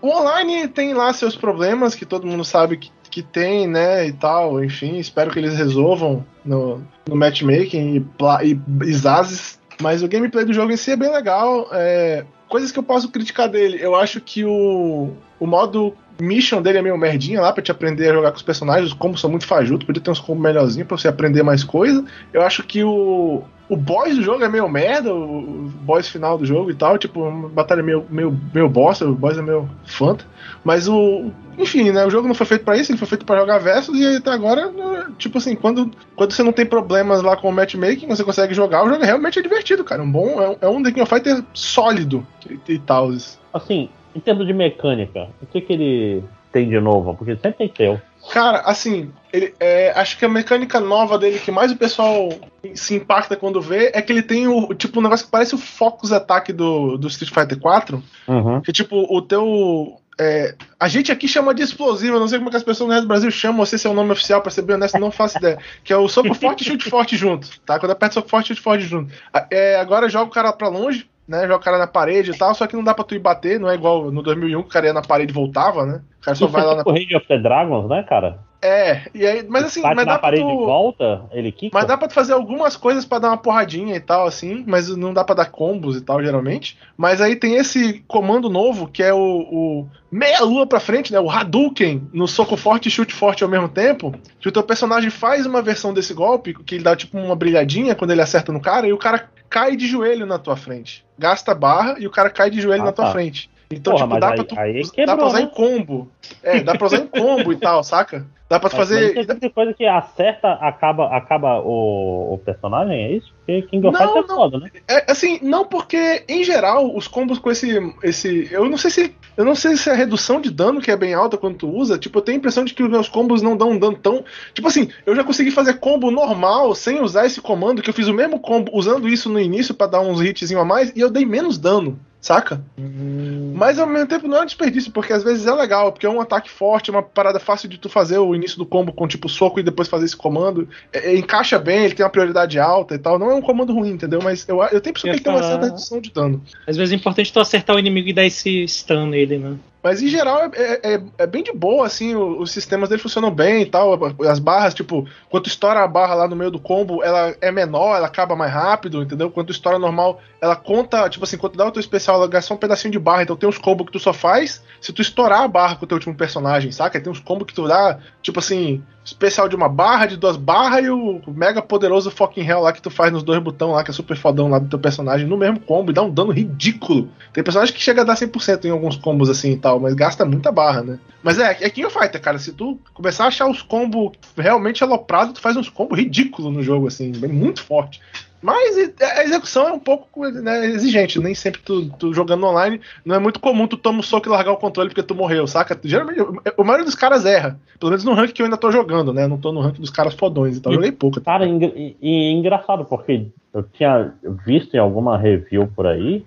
o 0.00 0.08
online 0.08 0.68
tem 0.68 0.94
lá 0.94 1.12
seus 1.12 1.36
problemas 1.36 1.94
que 1.94 2.06
todo 2.06 2.26
mundo 2.26 2.44
sabe 2.44 2.76
que 2.76 2.90
que 3.08 3.22
tem, 3.22 3.66
né, 3.66 4.06
e 4.06 4.12
tal, 4.12 4.62
enfim, 4.62 4.98
espero 4.98 5.30
que 5.30 5.38
eles 5.38 5.56
resolvam 5.56 6.24
no, 6.44 6.82
no 7.08 7.16
matchmaking 7.16 7.96
e, 7.96 8.46
e, 8.46 8.60
e 8.84 8.92
Zazes, 8.92 9.58
mas 9.80 10.02
o 10.02 10.08
gameplay 10.08 10.44
do 10.44 10.52
jogo 10.52 10.72
em 10.72 10.76
si 10.76 10.92
é 10.92 10.96
bem 10.96 11.10
legal, 11.10 11.68
é, 11.72 12.24
coisas 12.48 12.70
que 12.70 12.78
eu 12.78 12.82
posso 12.82 13.10
criticar 13.10 13.48
dele, 13.48 13.78
eu 13.80 13.94
acho 13.94 14.20
que 14.20 14.44
o, 14.44 15.10
o 15.40 15.46
modo 15.46 15.96
mission 16.20 16.60
dele 16.60 16.78
é 16.78 16.82
meio 16.82 16.98
merdinha 16.98 17.40
lá 17.40 17.52
pra 17.52 17.62
te 17.62 17.70
aprender 17.70 18.10
a 18.10 18.14
jogar 18.14 18.30
com 18.30 18.36
os 18.36 18.42
personagens, 18.42 18.88
os 18.88 18.94
combos 18.94 19.20
são 19.20 19.30
muito 19.30 19.46
fajutos, 19.46 19.86
podia 19.86 20.02
ter 20.02 20.10
uns 20.10 20.20
combos 20.20 20.42
melhorzinhos 20.42 20.88
pra 20.88 20.96
você 20.96 21.08
aprender 21.08 21.42
mais 21.42 21.64
coisa. 21.64 22.04
Eu 22.32 22.42
acho 22.42 22.62
que 22.62 22.82
o, 22.82 23.42
o 23.68 23.76
boss 23.76 24.14
do 24.16 24.22
jogo 24.22 24.42
é 24.42 24.48
meio 24.48 24.68
merda, 24.68 25.12
o 25.12 25.70
boss 25.82 26.08
final 26.08 26.38
do 26.38 26.46
jogo 26.46 26.70
e 26.70 26.74
tal, 26.74 26.96
tipo, 26.96 27.20
uma 27.22 27.48
batalha 27.48 27.82
meio, 27.82 28.04
meio, 28.08 28.38
meio 28.54 28.68
bosta, 28.68 29.04
o 29.06 29.14
boss 29.14 29.36
é 29.36 29.42
meio 29.42 29.68
fanta. 29.84 30.24
Mas 30.64 30.88
o. 30.88 31.30
Enfim, 31.58 31.90
né? 31.90 32.06
O 32.06 32.10
jogo 32.10 32.28
não 32.28 32.34
foi 32.34 32.46
feito 32.46 32.64
para 32.64 32.76
isso, 32.76 32.92
ele 32.92 32.98
foi 32.98 33.08
feito 33.08 33.26
para 33.26 33.40
jogar 33.40 33.58
versus, 33.58 33.98
e 33.98 34.16
até 34.16 34.30
agora, 34.30 34.72
tipo 35.18 35.38
assim, 35.38 35.54
quando, 35.54 35.90
quando 36.14 36.32
você 36.32 36.42
não 36.42 36.52
tem 36.52 36.64
problemas 36.64 37.22
lá 37.22 37.36
com 37.36 37.48
o 37.48 37.52
matchmaking, 37.52 38.06
você 38.06 38.24
consegue 38.24 38.54
jogar, 38.54 38.84
o 38.84 38.88
jogo 38.88 39.04
realmente 39.04 39.38
é 39.38 39.42
divertido, 39.42 39.84
cara. 39.84 40.02
Um 40.02 40.10
bom. 40.10 40.56
É 40.60 40.68
um, 40.68 40.80
é 40.80 40.82
The 40.84 40.90
King 40.90 41.02
of 41.02 41.14
Fighter 41.14 41.44
sólido 41.52 42.26
e, 42.48 42.72
e 42.72 42.78
tal. 42.78 43.10
Assim, 43.52 43.88
em 44.14 44.20
termos 44.20 44.46
de 44.46 44.52
mecânica, 44.52 45.28
o 45.42 45.46
que, 45.46 45.60
que 45.60 45.72
ele 45.72 46.24
tem 46.52 46.68
de 46.68 46.80
novo? 46.80 47.14
Porque 47.14 47.36
sempre 47.36 47.52
tem 47.52 47.68
teu. 47.68 48.00
Cara, 48.30 48.60
assim, 48.60 49.10
ele, 49.32 49.54
é, 49.58 49.92
acho 49.96 50.18
que 50.18 50.24
a 50.24 50.28
mecânica 50.28 50.80
nova 50.80 51.18
dele 51.18 51.38
que 51.38 51.50
mais 51.50 51.72
o 51.72 51.76
pessoal 51.76 52.28
se 52.74 52.94
impacta 52.94 53.36
quando 53.36 53.60
vê 53.60 53.90
é 53.94 54.02
que 54.02 54.12
ele 54.12 54.22
tem 54.22 54.46
o 54.46 54.74
tipo 54.74 54.98
um 54.98 55.02
negócio 55.02 55.24
que 55.24 55.32
parece 55.32 55.54
o 55.54 55.58
Focus 55.58 56.12
Attack 56.12 56.52
do, 56.52 56.98
do 56.98 57.08
Street 57.08 57.32
Fighter 57.32 57.58
4. 57.58 58.02
Uhum. 58.26 58.60
Que 58.60 58.72
tipo, 58.72 59.06
o 59.08 59.22
teu. 59.22 59.98
É, 60.20 60.56
a 60.80 60.88
gente 60.88 61.12
aqui 61.12 61.28
chama 61.28 61.54
de 61.54 61.62
explosivo, 61.62 62.16
eu 62.16 62.20
não 62.20 62.26
sei 62.26 62.38
como 62.38 62.48
é 62.48 62.50
que 62.50 62.56
as 62.56 62.64
pessoas 62.64 62.88
no 62.88 62.92
resto 62.92 63.04
do 63.04 63.08
Brasil 63.08 63.30
chamam, 63.30 63.60
ou 63.60 63.66
se 63.66 63.76
esse 63.76 63.86
é 63.86 63.90
o 63.90 63.94
nome 63.94 64.10
oficial, 64.10 64.42
pra 64.42 64.50
ser 64.50 64.62
bem 64.62 64.74
honesto, 64.74 64.98
não 64.98 65.12
faço 65.12 65.38
ideia. 65.38 65.58
Que 65.84 65.92
é 65.92 65.96
o 65.96 66.08
soco 66.08 66.34
forte 66.34 66.62
e 66.62 66.64
chute 66.64 66.90
forte 66.90 67.16
junto, 67.16 67.48
tá? 67.60 67.78
Quando 67.78 67.92
aperta 67.92 68.14
soco 68.14 68.28
forte 68.28 68.46
e 68.46 68.48
chute 68.48 68.60
forte 68.60 68.84
junto. 68.84 69.14
É, 69.48 69.76
agora 69.76 70.08
joga 70.08 70.26
o 70.26 70.34
cara 70.34 70.52
pra 70.52 70.68
longe, 70.68 71.08
né? 71.28 71.42
Joga 71.42 71.56
o 71.56 71.60
cara 71.60 71.78
na 71.78 71.86
parede 71.86 72.30
e 72.30 72.38
tal, 72.38 72.54
só 72.54 72.66
que 72.66 72.74
não 72.74 72.82
dá 72.82 72.94
pra 72.94 73.04
tu 73.04 73.14
ir 73.14 73.18
bater, 73.18 73.60
não 73.60 73.68
é 73.68 73.74
igual 73.74 74.10
no 74.10 74.22
2001 74.22 74.62
que 74.62 74.68
o 74.68 74.72
cara 74.72 74.86
ia 74.86 74.92
na 74.92 75.02
parede 75.02 75.32
e 75.32 75.34
voltava, 75.34 75.84
né? 75.84 76.00
O 76.20 76.24
cara 76.24 76.34
só 76.34 76.46
vai 76.46 76.64
lá 76.64 76.76
na. 76.76 76.82
Rage 76.90 77.14
of 77.14 77.28
the 77.28 77.38
Dragons, 77.38 77.88
né, 77.88 78.02
cara? 78.02 78.38
É, 78.60 79.02
e 79.14 79.24
aí, 79.24 79.46
mas 79.48 79.66
assim, 79.66 79.80
mas 79.80 80.04
dá 80.04 80.18
pra 80.18 80.36
tu... 80.36 80.42
volta, 80.42 81.22
ele 81.30 81.52
quica. 81.52 81.76
Mas 81.78 81.86
dá 81.86 81.96
pra 81.96 82.08
tu 82.08 82.14
fazer 82.14 82.32
algumas 82.32 82.76
coisas 82.76 83.04
para 83.04 83.20
dar 83.20 83.28
uma 83.28 83.36
porradinha 83.36 83.94
e 83.94 84.00
tal, 84.00 84.26
assim, 84.26 84.64
mas 84.66 84.88
não 84.96 85.14
dá 85.14 85.22
pra 85.22 85.36
dar 85.36 85.46
combos 85.46 85.96
e 85.96 86.00
tal, 86.00 86.20
geralmente. 86.22 86.76
Mas 86.96 87.20
aí 87.20 87.36
tem 87.36 87.54
esse 87.54 88.04
comando 88.08 88.50
novo, 88.50 88.88
que 88.88 89.00
é 89.00 89.14
o, 89.14 89.18
o 89.18 89.88
meia 90.10 90.40
lua 90.40 90.66
pra 90.66 90.80
frente, 90.80 91.12
né? 91.12 91.20
O 91.20 91.30
Hadouken, 91.30 92.08
no 92.12 92.26
soco 92.26 92.56
forte 92.56 92.88
e 92.88 92.90
chute 92.90 93.14
forte 93.14 93.44
ao 93.44 93.50
mesmo 93.50 93.68
tempo. 93.68 94.12
Que 94.40 94.48
o 94.48 94.52
teu 94.52 94.64
personagem 94.64 95.10
faz 95.10 95.46
uma 95.46 95.62
versão 95.62 95.94
desse 95.94 96.12
golpe, 96.12 96.52
que 96.52 96.74
ele 96.74 96.84
dá 96.84 96.96
tipo 96.96 97.16
uma 97.16 97.36
brilhadinha 97.36 97.94
quando 97.94 98.10
ele 98.10 98.22
acerta 98.22 98.50
no 98.50 98.60
cara, 98.60 98.88
e 98.88 98.92
o 98.92 98.98
cara 98.98 99.28
cai 99.48 99.76
de 99.76 99.86
joelho 99.86 100.26
na 100.26 100.38
tua 100.38 100.56
frente. 100.56 101.04
Gasta 101.16 101.54
barra 101.54 101.96
e 101.98 102.06
o 102.06 102.10
cara 102.10 102.28
cai 102.28 102.50
de 102.50 102.60
joelho 102.60 102.82
ah, 102.82 102.86
na 102.86 102.92
tua 102.92 103.06
tá. 103.06 103.12
frente. 103.12 103.48
Então, 103.70 103.92
Porra, 103.92 104.06
tipo, 104.06 104.20
dá, 104.20 104.28
aí, 104.30 104.34
pra 104.36 104.44
tu, 104.44 104.92
quebrou, 104.92 105.06
dá 105.06 105.16
pra 105.16 105.26
usar 105.26 105.38
né? 105.38 105.44
em 105.44 105.48
combo. 105.48 106.10
É, 106.42 106.60
dá 106.60 106.74
pra 106.74 106.86
usar 106.86 106.98
em 106.98 107.06
combo 107.06 107.52
e 107.52 107.56
tal, 107.56 107.84
saca? 107.84 108.26
Dá 108.48 108.58
pra 108.58 108.70
fazer. 108.70 109.14
Mas 109.14 109.38
tem 109.38 109.50
coisa 109.50 109.74
que 109.74 109.84
acerta, 109.84 110.52
acaba, 110.52 111.14
acaba 111.14 111.60
o, 111.60 112.32
o 112.32 112.38
personagem, 112.38 112.96
é 112.96 113.12
isso? 113.12 113.30
Porque 113.36 113.60
King 113.62 113.86
of 113.86 113.98
Fighters 113.98 114.24
é 114.24 114.34
foda, 114.34 114.58
né? 114.58 114.70
É, 114.88 115.12
assim, 115.12 115.38
não 115.42 115.66
porque, 115.66 116.24
em 116.26 116.42
geral, 116.42 116.96
os 116.96 117.06
combos 117.06 117.38
com 117.38 117.50
esse. 117.50 117.94
esse 118.02 118.48
eu 118.50 118.66
não 118.70 118.78
sei 118.78 118.90
se. 118.90 119.14
Eu 119.36 119.44
não 119.44 119.54
sei 119.54 119.76
se 119.76 119.90
a 119.90 119.94
redução 119.94 120.40
de 120.40 120.50
dano 120.50 120.80
que 120.80 120.90
é 120.90 120.96
bem 120.96 121.12
alta 121.12 121.36
quando 121.36 121.58
tu 121.58 121.68
usa. 121.68 121.98
Tipo, 121.98 122.18
eu 122.18 122.22
tenho 122.22 122.36
a 122.36 122.38
impressão 122.38 122.64
de 122.64 122.72
que 122.72 122.82
os 122.82 122.88
meus 122.88 123.06
combos 123.06 123.42
não 123.42 123.54
dão 123.54 123.72
um 123.72 123.78
dano 123.78 123.98
tão. 123.98 124.24
Tipo 124.54 124.68
assim, 124.68 124.88
eu 125.04 125.14
já 125.14 125.22
consegui 125.22 125.50
fazer 125.50 125.74
combo 125.74 126.10
normal 126.10 126.74
sem 126.74 127.02
usar 127.02 127.26
esse 127.26 127.42
comando, 127.42 127.82
que 127.82 127.90
eu 127.90 127.94
fiz 127.94 128.08
o 128.08 128.14
mesmo 128.14 128.40
combo 128.40 128.72
usando 128.74 129.10
isso 129.10 129.28
no 129.28 129.38
início 129.38 129.74
para 129.74 129.88
dar 129.88 130.00
uns 130.00 130.22
hits 130.22 130.50
a 130.52 130.64
mais, 130.64 130.90
e 130.96 131.00
eu 131.00 131.10
dei 131.10 131.26
menos 131.26 131.58
dano 131.58 132.00
saca? 132.20 132.62
Uhum. 132.76 133.52
Mas 133.54 133.78
ao 133.78 133.86
mesmo 133.86 134.08
tempo 134.08 134.26
não 134.26 134.38
é 134.38 134.42
um 134.42 134.46
desperdício, 134.46 134.92
porque 134.92 135.12
às 135.12 135.22
vezes 135.22 135.46
é 135.46 135.52
legal, 135.52 135.92
porque 135.92 136.06
é 136.06 136.10
um 136.10 136.20
ataque 136.20 136.50
forte, 136.50 136.90
é 136.90 136.92
uma 136.92 137.02
parada 137.02 137.38
fácil 137.38 137.68
de 137.68 137.78
tu 137.78 137.88
fazer 137.88 138.18
o 138.18 138.34
início 138.34 138.58
do 138.58 138.66
combo 138.66 138.92
com 138.92 139.06
tipo 139.06 139.28
soco 139.28 139.60
e 139.60 139.62
depois 139.62 139.88
fazer 139.88 140.06
esse 140.06 140.16
comando. 140.16 140.68
É, 140.92 141.12
é, 141.12 141.16
encaixa 141.16 141.58
bem, 141.58 141.84
ele 141.84 141.94
tem 141.94 142.04
uma 142.04 142.10
prioridade 142.10 142.58
alta 142.58 142.94
e 142.94 142.98
tal. 142.98 143.18
Não 143.18 143.30
é 143.30 143.34
um 143.34 143.42
comando 143.42 143.72
ruim, 143.72 143.90
entendeu? 143.90 144.20
Mas 144.22 144.48
eu, 144.48 144.62
eu 144.64 144.80
tenho 144.80 144.96
a 144.96 145.00
que 145.00 145.08
ele 145.08 145.20
tem 145.20 145.32
uma 145.32 145.42
certa 145.42 145.66
redução 145.66 146.00
de 146.00 146.10
dano. 146.10 146.42
Às 146.66 146.76
vezes 146.76 146.92
é 146.92 146.96
importante 146.96 147.32
tu 147.32 147.40
acertar 147.40 147.76
o 147.76 147.78
inimigo 147.78 148.08
e 148.08 148.12
dar 148.12 148.24
esse 148.24 148.66
stun 148.66 149.06
nele, 149.06 149.38
né? 149.38 149.56
Mas 149.82 150.02
em 150.02 150.08
geral 150.08 150.50
é, 150.54 150.94
é, 150.94 151.02
é, 151.18 151.26
bem 151.26 151.42
de 151.42 151.52
boa, 151.52 151.86
assim, 151.86 152.14
os 152.14 152.50
sistemas 152.50 152.88
dele 152.88 153.00
funcionam 153.00 153.30
bem 153.30 153.62
e 153.62 153.66
tal. 153.66 153.98
As 154.28 154.38
barras, 154.38 154.74
tipo, 154.74 155.08
quando 155.30 155.46
estoura 155.46 155.80
a 155.80 155.88
barra 155.88 156.14
lá 156.14 156.28
no 156.28 156.34
meio 156.34 156.50
do 156.50 156.58
combo, 156.58 157.02
ela 157.02 157.34
é 157.40 157.50
menor, 157.52 157.96
ela 157.96 158.06
acaba 158.06 158.34
mais 158.34 158.52
rápido, 158.52 159.02
entendeu? 159.02 159.30
Quando 159.30 159.50
estoura 159.50 159.78
normal, 159.78 160.20
ela 160.40 160.56
conta, 160.56 161.08
tipo 161.08 161.24
assim, 161.24 161.36
quando 161.36 161.56
dá 161.56 161.66
o 161.66 161.70
teu 161.70 161.80
especial, 161.80 162.16
ela 162.16 162.28
gasta 162.28 162.52
um 162.52 162.56
pedacinho 162.56 162.92
de 162.92 162.98
barra. 162.98 163.22
Então 163.22 163.36
tem 163.36 163.48
uns 163.48 163.58
combos 163.58 163.86
que 163.86 163.92
tu 163.92 164.00
só 164.00 164.12
faz 164.12 164.62
se 164.80 164.92
tu 164.92 165.00
estourar 165.00 165.42
a 165.42 165.48
barra 165.48 165.76
com 165.76 165.84
o 165.84 165.88
teu 165.88 165.96
último 165.96 166.14
personagem, 166.14 166.72
saca? 166.72 167.00
Tem 167.00 167.10
uns 167.10 167.20
combos 167.20 167.46
que 167.46 167.54
tu 167.54 167.68
dá, 167.68 167.98
tipo 168.20 168.40
assim, 168.40 168.82
especial 169.08 169.48
de 169.48 169.56
uma 169.56 169.68
barra, 169.68 170.06
de 170.06 170.16
duas 170.16 170.36
barras 170.36 170.84
e 170.84 170.90
o 170.90 171.20
mega 171.28 171.62
poderoso 171.62 172.10
fucking 172.10 172.46
hell 172.46 172.60
lá 172.60 172.72
que 172.72 172.82
tu 172.82 172.90
faz 172.90 173.12
nos 173.12 173.22
dois 173.22 173.42
botões 173.42 173.72
lá, 173.72 173.82
que 173.82 173.90
é 173.90 173.94
super 173.94 174.16
fodão 174.16 174.48
lá 174.48 174.58
do 174.58 174.68
teu 174.68 174.78
personagem, 174.78 175.26
no 175.26 175.36
mesmo 175.36 175.58
combo 175.60 175.90
e 175.90 175.94
dá 175.94 176.02
um 176.02 176.10
dano 176.10 176.30
ridículo. 176.30 177.08
Tem 177.32 177.42
personagem 177.42 177.74
que 177.74 177.80
chega 177.80 178.02
a 178.02 178.04
dar 178.04 178.14
100% 178.14 178.66
em 178.66 178.70
alguns 178.70 178.96
combos 178.96 179.30
assim 179.30 179.52
e 179.52 179.56
tal, 179.56 179.80
mas 179.80 179.94
gasta 179.94 180.24
muita 180.24 180.52
barra, 180.52 180.82
né? 180.82 180.98
Mas 181.22 181.38
é, 181.38 181.56
é 181.60 181.70
King 181.70 181.86
of 181.86 181.98
Fighter, 181.98 182.20
cara. 182.20 182.38
Se 182.38 182.52
tu 182.52 182.78
começar 182.92 183.24
a 183.24 183.28
achar 183.28 183.48
os 183.48 183.62
combos 183.62 184.12
realmente 184.36 184.84
aloprados, 184.84 185.34
tu 185.34 185.40
faz 185.40 185.56
uns 185.56 185.68
combos 185.68 185.98
ridículos 185.98 186.52
no 186.52 186.62
jogo, 186.62 186.86
assim, 186.86 187.12
bem 187.12 187.32
muito 187.32 187.62
forte. 187.62 188.00
Mas 188.40 188.76
a 189.00 189.24
execução 189.24 189.68
é 189.68 189.72
um 189.72 189.78
pouco 189.78 190.28
né, 190.28 190.66
exigente. 190.66 191.18
Nem 191.18 191.34
sempre 191.34 191.60
tu, 191.62 191.88
tu, 191.90 192.14
jogando 192.14 192.46
online, 192.46 192.80
não 193.04 193.16
é 193.16 193.18
muito 193.18 193.40
comum 193.40 193.66
tu 193.66 193.76
tomar 193.76 193.98
um 193.98 194.02
soco 194.02 194.28
e 194.28 194.30
largar 194.30 194.52
o 194.52 194.56
controle 194.56 194.88
porque 194.90 195.02
tu 195.02 195.14
morreu, 195.14 195.46
saca? 195.46 195.78
Geralmente, 195.82 196.20
o 196.20 196.64
maioria 196.64 196.84
dos 196.84 196.94
caras 196.94 197.24
erra. 197.24 197.58
Pelo 197.78 197.90
menos 197.90 198.04
no 198.04 198.14
rank 198.14 198.32
que 198.32 198.40
eu 198.40 198.46
ainda 198.46 198.56
tô 198.56 198.70
jogando, 198.70 199.12
né? 199.12 199.26
Não 199.26 199.38
tô 199.38 199.52
no 199.52 199.60
rank 199.60 199.78
dos 199.78 199.90
caras 199.90 200.14
fodões, 200.14 200.56
então 200.56 200.72
e, 200.72 200.76
joguei 200.76 200.92
pouco. 200.92 201.20
Cara, 201.20 201.46
e, 201.46 201.96
e 202.00 202.32
engraçado, 202.32 202.84
porque 202.84 203.26
eu 203.52 203.64
tinha 203.64 204.14
visto 204.46 204.74
em 204.74 204.78
alguma 204.78 205.18
review 205.18 205.66
por 205.74 205.86
aí 205.86 206.24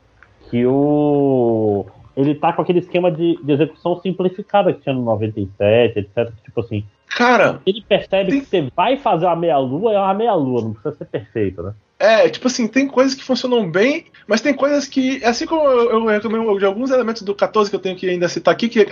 que 0.49 0.65
o. 0.65 1.85
Ele 2.15 2.35
tá 2.35 2.51
com 2.51 2.61
aquele 2.61 2.79
esquema 2.79 3.09
de, 3.09 3.39
de 3.41 3.51
execução 3.53 3.99
simplificada 4.01 4.73
que 4.73 4.81
tinha 4.81 4.93
no 4.93 5.01
97, 5.03 5.97
etc. 5.97 6.29
Tipo 6.43 6.59
assim. 6.59 6.83
Cara. 7.07 7.61
Ele 7.65 7.81
percebe 7.81 8.31
tem... 8.31 8.41
que 8.41 8.47
você 8.47 8.71
vai 8.75 8.97
fazer 8.97 9.25
uma 9.25 9.35
meia-lua, 9.35 9.93
é 9.93 9.99
uma 9.99 10.13
meia-lua, 10.13 10.61
não 10.61 10.73
precisa 10.73 10.95
ser 10.95 11.05
perfeito, 11.05 11.63
né? 11.63 11.73
É, 12.01 12.27
tipo 12.29 12.47
assim, 12.47 12.67
tem 12.67 12.87
coisas 12.87 13.13
que 13.13 13.23
funcionam 13.23 13.69
bem, 13.69 14.07
mas 14.25 14.41
tem 14.41 14.55
coisas 14.55 14.87
que, 14.87 15.23
assim 15.23 15.45
como 15.45 15.61
eu, 15.69 15.91
eu 15.91 16.05
recomendo 16.07 16.57
de 16.57 16.65
alguns 16.65 16.89
elementos 16.89 17.21
do 17.21 17.35
14 17.35 17.69
que 17.69 17.75
eu 17.75 17.79
tenho 17.79 17.95
que 17.95 18.09
ainda 18.09 18.27
citar 18.27 18.51
aqui, 18.51 18.67
que 18.67 18.87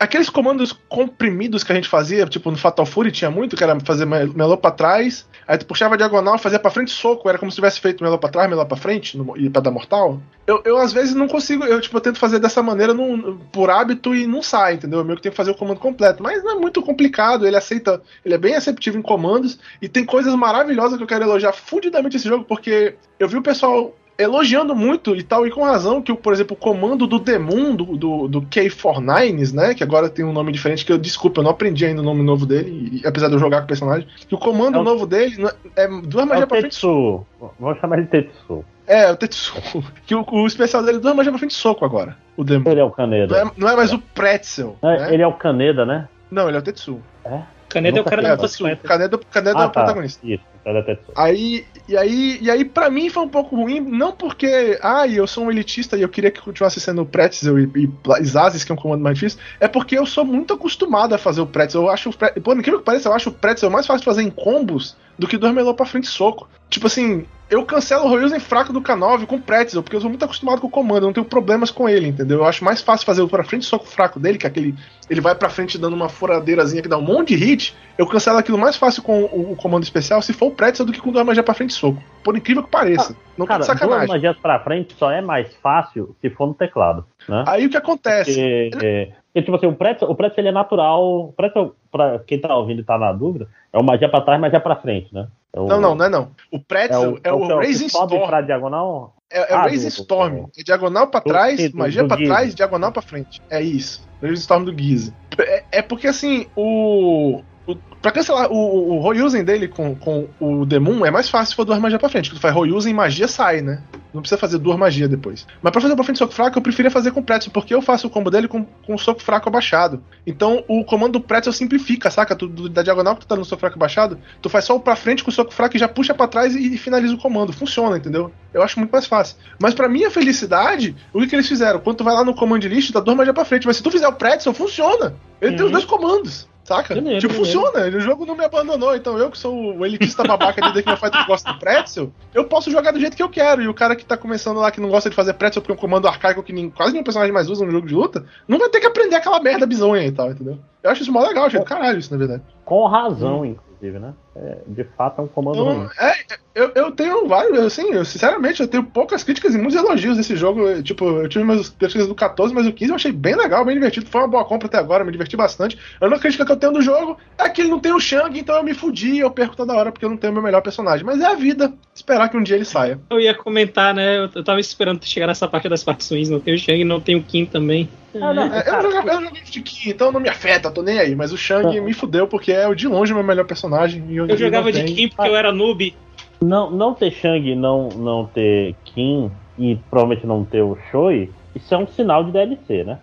aqueles 0.00 0.30
comandos 0.30 0.72
comprimidos 0.88 1.62
que 1.62 1.70
a 1.70 1.74
gente 1.74 1.88
fazia, 1.88 2.24
tipo 2.24 2.50
no 2.50 2.56
Fatal 2.56 2.86
Fury 2.86 3.12
tinha 3.12 3.30
muito, 3.30 3.54
que 3.54 3.62
era 3.62 3.78
fazer 3.80 4.06
melô 4.06 4.56
pra 4.56 4.70
trás, 4.70 5.28
aí 5.46 5.58
tu 5.58 5.66
puxava 5.66 5.96
diagonal, 5.96 6.38
fazia 6.38 6.58
pra 6.58 6.70
frente 6.70 6.90
soco, 6.90 7.28
era 7.28 7.38
como 7.38 7.52
se 7.52 7.56
tivesse 7.56 7.78
feito 7.78 8.02
melô 8.02 8.16
pra 8.18 8.30
trás, 8.30 8.48
melô 8.48 8.64
pra 8.64 8.78
frente, 8.78 9.18
no, 9.18 9.36
e 9.36 9.50
pra 9.50 9.60
dar 9.60 9.70
mortal. 9.70 10.18
Eu, 10.46 10.62
eu 10.64 10.78
às 10.78 10.90
vezes 10.90 11.14
não 11.14 11.28
consigo, 11.28 11.64
eu 11.64 11.78
tipo, 11.82 11.94
eu 11.94 12.00
tento 12.00 12.18
fazer 12.18 12.38
dessa 12.38 12.62
maneira 12.62 12.94
num, 12.94 13.36
por 13.52 13.68
hábito 13.68 14.14
e 14.14 14.26
não 14.26 14.42
sai, 14.42 14.74
entendeu? 14.74 15.00
Eu 15.00 15.04
meio 15.04 15.16
que 15.16 15.22
tenho 15.22 15.32
que 15.32 15.36
fazer 15.36 15.50
o 15.50 15.54
comando 15.54 15.78
completo, 15.78 16.22
mas 16.22 16.42
não 16.42 16.52
é 16.52 16.54
muito 16.54 16.80
complicado, 16.82 17.46
ele 17.46 17.56
aceita, 17.56 18.02
ele 18.24 18.34
é 18.34 18.38
bem 18.38 18.54
receptivo 18.54 18.96
em 18.96 19.02
comandos, 19.02 19.58
e 19.82 19.88
tem 19.88 20.06
coisas 20.06 20.34
maravilhosas 20.34 20.96
que 20.96 21.02
eu 21.02 21.08
quero 21.08 21.24
elogiar 21.24 21.52
fudidamente 21.52 22.16
esse 22.16 22.26
jogo, 22.26 22.44
porque 22.44 22.94
eu 23.18 23.28
vi 23.28 23.36
o 23.36 23.42
pessoal 23.42 23.94
elogiando 24.22 24.74
muito 24.74 25.14
e 25.16 25.22
tal, 25.22 25.46
e 25.46 25.50
com 25.50 25.62
razão, 25.62 26.02
que, 26.02 26.12
por 26.14 26.32
exemplo, 26.32 26.56
o 26.56 26.60
comando 26.60 27.06
do 27.06 27.18
Demon, 27.18 27.74
do, 27.74 27.84
do, 27.96 28.28
do 28.28 28.42
K49s, 28.42 29.54
né? 29.54 29.74
Que 29.74 29.82
agora 29.82 30.08
tem 30.08 30.24
um 30.24 30.32
nome 30.32 30.52
diferente, 30.52 30.84
que 30.84 30.92
eu, 30.92 30.98
desculpa, 30.98 31.40
eu 31.40 31.44
não 31.44 31.50
aprendi 31.50 31.84
ainda 31.84 32.00
o 32.00 32.04
nome 32.04 32.22
novo 32.22 32.46
dele, 32.46 33.00
e, 33.02 33.06
apesar 33.06 33.28
de 33.28 33.34
eu 33.34 33.38
jogar 33.38 33.58
com 33.58 33.64
o 33.64 33.68
personagem. 33.68 34.06
Que 34.28 34.34
o 34.34 34.38
comando 34.38 34.78
é 34.78 34.80
o, 34.80 34.84
novo 34.84 35.06
dele 35.06 35.36
é 35.76 35.88
duas 35.88 36.26
magias 36.26 36.42
é 36.42 36.46
pra 36.46 36.60
frente. 36.60 36.72
Tetsu. 36.72 37.26
Vamos 37.58 37.78
chamar 37.80 38.00
de 38.00 38.06
Tetsu. 38.08 38.64
É, 38.86 39.10
o 39.10 39.16
Tetsu. 39.16 39.54
Que 40.06 40.14
o, 40.14 40.24
o 40.28 40.46
especial 40.46 40.82
dele 40.82 40.98
é 40.98 41.00
duas 41.00 41.14
magias 41.14 41.32
pra 41.32 41.38
frente 41.38 41.54
soco 41.54 41.84
agora. 41.84 42.16
O 42.36 42.44
Demon. 42.44 42.70
Ele 42.70 42.80
é 42.80 42.84
o 42.84 42.90
Kaneda. 42.90 43.34
Não 43.34 43.50
é, 43.50 43.52
não 43.56 43.68
é 43.68 43.76
mais 43.76 43.92
o 43.92 43.98
Pretzel. 43.98 44.76
É, 44.82 44.98
né? 44.98 45.14
Ele 45.14 45.22
é 45.22 45.26
o 45.26 45.32
Kaneda, 45.32 45.84
né? 45.84 46.08
Não, 46.30 46.48
ele 46.48 46.56
é 46.56 46.60
o 46.60 46.62
Tetsu. 46.62 47.00
É? 47.24 47.40
Kaneda 47.68 47.98
é 47.98 48.00
o 48.00 48.04
cara 48.04 48.22
da 48.22 48.30
motocicleta. 48.30 48.86
Kaneda, 48.86 49.18
Kaneda 49.30 49.58
ah, 49.58 49.62
é 49.62 49.66
o 49.66 49.70
tá. 49.70 49.80
protagonista. 49.80 50.26
Tetsu. 50.64 51.12
Aí, 51.16 51.64
e 51.88 51.96
aí, 51.96 52.38
e 52.40 52.50
aí 52.50 52.64
para 52.64 52.90
mim 52.90 53.08
foi 53.08 53.22
um 53.22 53.28
pouco 53.28 53.56
ruim, 53.56 53.80
não 53.80 54.12
porque, 54.12 54.78
ah, 54.82 55.06
eu 55.08 55.26
sou 55.26 55.44
um 55.44 55.50
elitista 55.50 55.96
e 55.96 56.02
eu 56.02 56.08
queria 56.08 56.30
que 56.30 56.40
continuasse 56.40 56.80
sendo 56.80 57.02
o 57.02 57.06
Pretzel 57.06 57.58
e, 57.58 57.90
e 58.20 58.24
Zazes, 58.24 58.62
que 58.62 58.70
é 58.70 58.74
um 58.74 58.78
comando 58.78 59.02
mais 59.02 59.18
difícil, 59.18 59.40
é 59.58 59.66
porque 59.66 59.96
eu 59.96 60.06
sou 60.06 60.24
muito 60.24 60.54
acostumado 60.54 61.14
a 61.14 61.18
fazer 61.18 61.40
o 61.40 61.46
Pretzel. 61.46 61.82
Eu 61.82 61.90
acho, 61.90 62.10
por 62.12 62.56
incrível 62.56 62.78
que 62.78 62.84
pareça, 62.84 63.08
eu 63.08 63.14
acho 63.14 63.30
o 63.30 63.32
Pretzel 63.32 63.70
mais 63.70 63.86
fácil 63.86 64.00
de 64.00 64.04
fazer 64.04 64.22
em 64.22 64.30
combos 64.30 64.96
do 65.18 65.26
que 65.26 65.36
dois 65.36 65.54
melô 65.54 65.74
pra 65.74 65.86
frente 65.86 66.06
soco. 66.06 66.48
Tipo 66.68 66.86
assim, 66.86 67.26
eu 67.50 67.64
cancelo 67.64 68.04
o 68.04 68.08
Royusen 68.08 68.38
fraco 68.38 68.72
do 68.72 68.80
K9 68.80 69.26
com 69.26 69.40
Pretzel, 69.40 69.82
porque 69.82 69.96
eu 69.96 70.00
sou 70.00 70.08
muito 70.08 70.24
acostumado 70.24 70.60
com 70.60 70.68
o 70.68 70.70
comando, 70.70 71.02
eu 71.02 71.06
não 71.08 71.12
tenho 71.12 71.26
problemas 71.26 71.70
com 71.70 71.88
ele, 71.88 72.06
entendeu? 72.06 72.38
Eu 72.38 72.44
acho 72.44 72.64
mais 72.64 72.80
fácil 72.80 73.04
fazer 73.04 73.22
o 73.22 73.28
pra 73.28 73.42
frente 73.42 73.66
soco 73.66 73.86
fraco 73.86 74.20
dele, 74.20 74.38
que 74.38 74.46
é 74.46 74.48
aquele. 74.48 74.74
Ele 75.10 75.20
vai 75.20 75.34
pra 75.34 75.50
frente 75.50 75.76
dando 75.76 75.94
uma 75.94 76.08
furadeirazinha 76.08 76.80
que 76.80 76.88
dá 76.88 76.96
um 76.96 77.02
monte 77.02 77.34
de 77.34 77.44
hit. 77.44 77.76
Eu 77.98 78.06
cancelo 78.06 78.38
aquilo 78.38 78.56
mais 78.56 78.76
fácil 78.76 79.02
com 79.02 79.24
o, 79.24 79.52
o 79.52 79.56
comando 79.56 79.82
especial 79.82 80.22
se 80.22 80.32
for 80.32 80.49
o 80.50 80.54
Pretzel 80.54 80.86
do 80.86 80.92
que 80.92 81.00
com 81.00 81.10
duas 81.10 81.24
magias 81.24 81.44
pra 81.44 81.54
frente 81.54 81.72
soco. 81.72 82.02
Por 82.22 82.36
incrível 82.36 82.62
que 82.62 82.70
pareça. 82.70 83.16
Ah, 83.18 83.32
não 83.38 83.46
cara, 83.46 83.64
tá 83.64 83.72
de 83.72 83.78
sacanagem. 83.78 84.06
duas 84.06 84.16
magias 84.16 84.36
pra 84.36 84.60
frente 84.60 84.94
só 84.94 85.10
é 85.10 85.20
mais 85.20 85.54
fácil 85.56 86.14
se 86.20 86.30
for 86.30 86.46
no 86.46 86.54
teclado. 86.54 87.04
Né? 87.28 87.44
Aí 87.46 87.66
o 87.66 87.70
que 87.70 87.76
acontece? 87.76 88.68
Porque, 88.70 88.86
é, 88.86 89.04
porque, 89.06 89.42
tipo 89.42 89.56
assim, 89.56 89.66
o 89.66 89.74
Pretzel, 89.74 90.10
o 90.10 90.14
Pretzel 90.14 90.42
ele 90.42 90.48
é 90.48 90.52
natural. 90.52 91.02
O 91.02 91.32
Pretzel, 91.32 91.74
pra 91.90 92.18
quem 92.20 92.40
tá 92.40 92.54
ouvindo 92.54 92.80
e 92.80 92.84
tá 92.84 92.98
na 92.98 93.12
dúvida, 93.12 93.48
é 93.72 93.78
o 93.78 93.84
magia 93.84 94.08
pra 94.08 94.20
trás, 94.20 94.40
magia 94.40 94.60
pra 94.60 94.76
frente, 94.76 95.14
né? 95.14 95.28
É 95.52 95.60
o, 95.60 95.66
não, 95.66 95.80
não, 95.80 95.94
não 95.94 96.04
é 96.04 96.08
não. 96.08 96.30
O 96.50 96.60
Pretzel 96.60 97.18
é 97.24 97.32
o, 97.32 97.38
é 97.38 97.54
o, 97.54 97.56
o 97.56 97.58
Raising 97.58 97.86
Storm. 97.86 98.26
Pra 98.26 98.40
diagonal? 98.40 99.14
É, 99.30 99.52
é 99.52 99.54
ah, 99.54 99.60
o 99.60 99.62
Raising 99.62 99.88
Storm. 99.88 100.46
É 100.58 100.62
diagonal 100.62 101.08
pra 101.08 101.20
trás, 101.20 101.70
do, 101.70 101.78
magia 101.78 102.02
do 102.02 102.08
pra 102.08 102.16
Gize. 102.16 102.28
trás, 102.28 102.54
diagonal 102.54 102.92
pra 102.92 103.02
frente. 103.02 103.40
É 103.48 103.62
isso. 103.62 104.08
Raising 104.20 104.40
Storm 104.40 104.64
do 104.64 104.76
Gize. 104.76 105.14
É, 105.38 105.64
é 105.72 105.82
porque 105.82 106.06
assim, 106.06 106.46
o. 106.56 107.42
o 107.66 107.76
pra 108.00 108.10
cancelar 108.10 108.50
o, 108.50 108.94
o 108.94 108.98
Royusen 108.98 109.44
dele 109.44 109.68
com, 109.68 109.94
com 109.94 110.26
o 110.40 110.64
Demon 110.64 111.04
é 111.04 111.10
mais 111.10 111.28
fácil 111.28 111.50
se 111.50 111.56
for 111.56 111.64
duas 111.64 111.78
magias 111.78 112.00
pra 112.00 112.08
frente. 112.08 112.30
Porque 112.30 112.40
tu 112.40 112.42
faz 112.42 112.54
Royusen 112.54 112.94
magia 112.94 113.28
sai, 113.28 113.60
né? 113.60 113.82
Não 114.12 114.20
precisa 114.22 114.40
fazer 114.40 114.58
duas 114.58 114.76
magias 114.78 115.08
depois. 115.08 115.46
Mas 115.62 115.70
pra 115.70 115.80
fazer 115.80 115.94
pra 115.94 116.04
frente 116.04 116.18
soco 116.18 116.32
fraco, 116.32 116.58
eu 116.58 116.62
preferia 116.62 116.90
fazer 116.90 117.12
com 117.12 117.20
o 117.20 117.22
Pretzel, 117.22 117.52
porque 117.52 117.74
eu 117.74 117.82
faço 117.82 118.06
o 118.06 118.10
combo 118.10 118.30
dele 118.30 118.48
com, 118.48 118.64
com 118.64 118.98
soco 118.98 119.22
fraco 119.22 119.48
abaixado. 119.48 120.02
Então 120.26 120.64
o 120.66 120.84
comando 120.84 121.12
do 121.12 121.20
Pretzel 121.20 121.52
simplifica, 121.52 122.10
saca? 122.10 122.34
Tu, 122.34 122.48
da 122.68 122.82
diagonal 122.82 123.14
que 123.14 123.20
tu 123.20 123.26
tá 123.26 123.36
no 123.36 123.44
soco 123.44 123.60
fraco 123.60 123.76
abaixado, 123.76 124.18
tu 124.40 124.48
faz 124.48 124.64
só 124.64 124.74
o 124.74 124.80
pra 124.80 124.96
frente 124.96 125.22
com 125.22 125.30
o 125.30 125.32
soco 125.32 125.52
fraco 125.52 125.76
e 125.76 125.78
já 125.78 125.88
puxa 125.88 126.14
para 126.14 126.26
trás 126.26 126.54
e, 126.54 126.74
e, 126.74 126.78
finaliza 126.78 127.14
o 127.14 127.18
comando. 127.18 127.52
Funciona, 127.52 127.96
entendeu? 127.98 128.32
Eu 128.52 128.62
acho 128.62 128.78
muito 128.78 128.90
mais 128.90 129.06
fácil. 129.06 129.36
Mas 129.60 129.74
pra 129.74 129.88
minha 129.88 130.10
felicidade, 130.10 130.96
o 131.12 131.20
que, 131.20 131.28
que 131.28 131.36
eles 131.36 131.48
fizeram? 131.48 131.78
Quando 131.78 131.98
tu 131.98 132.04
vai 132.04 132.14
lá 132.14 132.24
no 132.24 132.34
command 132.34 132.58
list, 132.58 132.92
dá 132.92 133.00
duas 133.00 133.16
magias 133.16 133.34
pra 133.34 133.44
frente. 133.44 133.66
Mas 133.66 133.76
se 133.76 133.82
tu 133.82 133.90
fizer 133.90 134.08
o 134.08 134.12
Pretzel, 134.12 134.54
funciona. 134.54 135.14
Ele 135.40 135.52
uhum. 135.52 135.56
tem 135.56 135.66
os 135.66 135.72
dois 135.72 135.84
comandos. 135.84 136.49
Saca? 136.64 136.94
Tipo, 137.18 137.34
funciona. 137.34 137.86
O 137.86 138.00
jogo 138.00 138.26
não 138.26 138.36
me 138.36 138.44
abandonou. 138.44 138.94
Então 138.94 139.18
eu, 139.18 139.30
que 139.30 139.38
sou 139.38 139.78
o 139.78 139.86
elitista 139.86 140.22
babaca 140.22 140.60
de 140.60 140.72
The 140.72 140.82
King 140.82 140.92
of 140.92 141.00
Fighters 141.00 141.24
que 141.24 141.30
gosta 141.30 141.52
do 141.52 141.58
pretzel, 141.58 142.12
eu 142.34 142.44
posso 142.44 142.70
jogar 142.70 142.92
do 142.92 143.00
jeito 143.00 143.16
que 143.16 143.22
eu 143.22 143.28
quero. 143.28 143.62
E 143.62 143.68
o 143.68 143.74
cara 143.74 143.96
que 143.96 144.04
tá 144.04 144.16
começando 144.16 144.58
lá, 144.58 144.70
que 144.70 144.80
não 144.80 144.88
gosta 144.88 145.10
de 145.10 145.16
fazer 145.16 145.34
pretzel 145.34 145.62
porque 145.62 145.72
é 145.72 145.74
um 145.74 145.78
comando 145.78 146.06
arcaico 146.06 146.42
que 146.42 146.52
nem, 146.52 146.70
quase 146.70 146.92
nenhum 146.92 147.04
personagem 147.04 147.32
mais 147.32 147.48
usa 147.48 147.64
no 147.64 147.70
jogo 147.72 147.86
de 147.86 147.94
luta, 147.94 148.24
não 148.46 148.58
vai 148.58 148.68
ter 148.68 148.80
que 148.80 148.86
aprender 148.86 149.16
aquela 149.16 149.40
merda 149.40 149.66
bizonha 149.66 150.06
e 150.06 150.12
tal, 150.12 150.30
entendeu? 150.30 150.58
Eu 150.82 150.90
acho 150.90 151.02
isso 151.02 151.12
mó 151.12 151.20
legal, 151.26 151.48
gente. 151.50 151.64
Caralho, 151.64 151.98
isso, 151.98 152.12
na 152.12 152.18
verdade. 152.18 152.42
Com 152.64 152.86
razão, 152.86 153.40
hum. 153.40 153.44
inclusive, 153.46 153.98
né? 153.98 154.14
É, 154.34 154.58
de 154.66 154.84
fato 154.84 155.20
é 155.20 155.24
um 155.24 155.26
comando 155.26 155.60
então, 155.60 155.78
ruim. 155.78 155.88
É, 155.98 156.14
eu, 156.54 156.70
eu 156.74 156.92
tenho 156.92 157.26
vários, 157.26 157.58
assim, 157.58 157.92
eu, 157.92 158.04
sinceramente, 158.04 158.60
eu 158.60 158.68
tenho 158.68 158.84
poucas 158.84 159.24
críticas 159.24 159.54
e 159.54 159.58
muitos 159.58 159.76
elogios 159.76 160.16
desse 160.16 160.36
jogo. 160.36 160.82
Tipo, 160.82 161.04
eu 161.22 161.28
tive 161.28 161.44
meus 161.44 161.68
críticas 161.70 162.06
do 162.06 162.14
14, 162.14 162.54
mas 162.54 162.66
o 162.66 162.72
15 162.72 162.90
eu 162.90 162.96
achei 162.96 163.12
bem 163.12 163.34
legal, 163.34 163.64
bem 163.64 163.74
divertido. 163.74 164.06
Foi 164.06 164.20
uma 164.20 164.28
boa 164.28 164.44
compra 164.44 164.68
até 164.68 164.78
agora, 164.78 165.04
me 165.04 165.10
diverti 165.10 165.36
bastante. 165.36 165.76
A 166.00 166.06
única 166.06 166.20
crítica 166.20 166.46
que 166.46 166.52
eu 166.52 166.56
tenho 166.56 166.72
do 166.72 166.82
jogo 166.82 167.18
é 167.36 167.48
que 167.48 167.60
ele 167.60 167.70
não 167.70 167.80
tem 167.80 167.92
o 167.92 168.00
Shang, 168.00 168.38
então 168.38 168.56
eu 168.56 168.62
me 168.62 168.74
fudi 168.74 169.18
eu 169.18 169.30
perco 169.30 169.56
toda 169.56 169.74
hora 169.74 169.90
porque 169.90 170.04
eu 170.04 170.10
não 170.10 170.16
tenho 170.16 170.32
o 170.32 170.34
meu 170.34 170.42
melhor 170.42 170.62
personagem. 170.62 171.04
Mas 171.04 171.20
é 171.20 171.26
a 171.26 171.34
vida, 171.34 171.72
esperar 171.94 172.28
que 172.28 172.36
um 172.36 172.42
dia 172.42 172.56
ele 172.56 172.64
saia. 172.64 173.00
Eu 173.10 173.20
ia 173.20 173.34
comentar, 173.34 173.92
né? 173.92 174.18
Eu, 174.18 174.30
eu 174.34 174.44
tava 174.44 174.60
esperando 174.60 175.04
chegar 175.04 175.26
nessa 175.26 175.48
parte 175.48 175.68
das 175.68 175.82
partições, 175.82 176.28
não 176.28 176.40
tem 176.40 176.54
o 176.54 176.58
Shang, 176.58 176.84
não 176.84 177.00
tem 177.00 177.16
o 177.16 177.22
Kim 177.22 177.46
também. 177.46 177.88
Ah, 178.14 178.34
não, 178.34 178.52
é, 178.52 178.64
eu, 178.66 178.82
jogo, 178.82 179.08
eu 179.08 179.20
jogo 179.22 179.36
de 179.44 179.62
Kim, 179.62 179.90
então 179.90 180.10
não 180.10 180.18
me 180.18 180.28
afeta, 180.28 180.70
tô 180.70 180.82
nem 180.82 180.98
aí. 180.98 181.14
Mas 181.14 181.32
o 181.32 181.36
Shang 181.36 181.76
tá. 181.76 181.82
me 181.82 181.92
fudeu 181.92 182.26
porque 182.26 182.50
é 182.50 182.72
de 182.74 182.88
longe 182.88 183.12
o 183.12 183.16
meu 183.16 183.24
melhor 183.24 183.44
personagem. 183.44 184.04
Eu, 184.20 184.28
eu 184.28 184.36
jogava 184.36 184.72
de 184.72 184.84
Kim 184.84 185.08
porque 185.08 185.28
eu 185.28 185.36
era 185.36 185.52
noob. 185.52 185.94
Não, 186.40 186.70
não 186.70 186.94
ter 186.94 187.10
Shang 187.10 187.54
não, 187.54 187.88
não 187.90 188.26
ter 188.26 188.74
Kim 188.84 189.30
e 189.58 189.76
provavelmente 189.90 190.26
não 190.26 190.44
ter 190.44 190.62
o 190.62 190.76
Shoi, 190.90 191.30
isso 191.54 191.74
é 191.74 191.78
um 191.78 191.86
sinal 191.86 192.24
de 192.24 192.32
DLC, 192.32 192.84
né? 192.84 192.98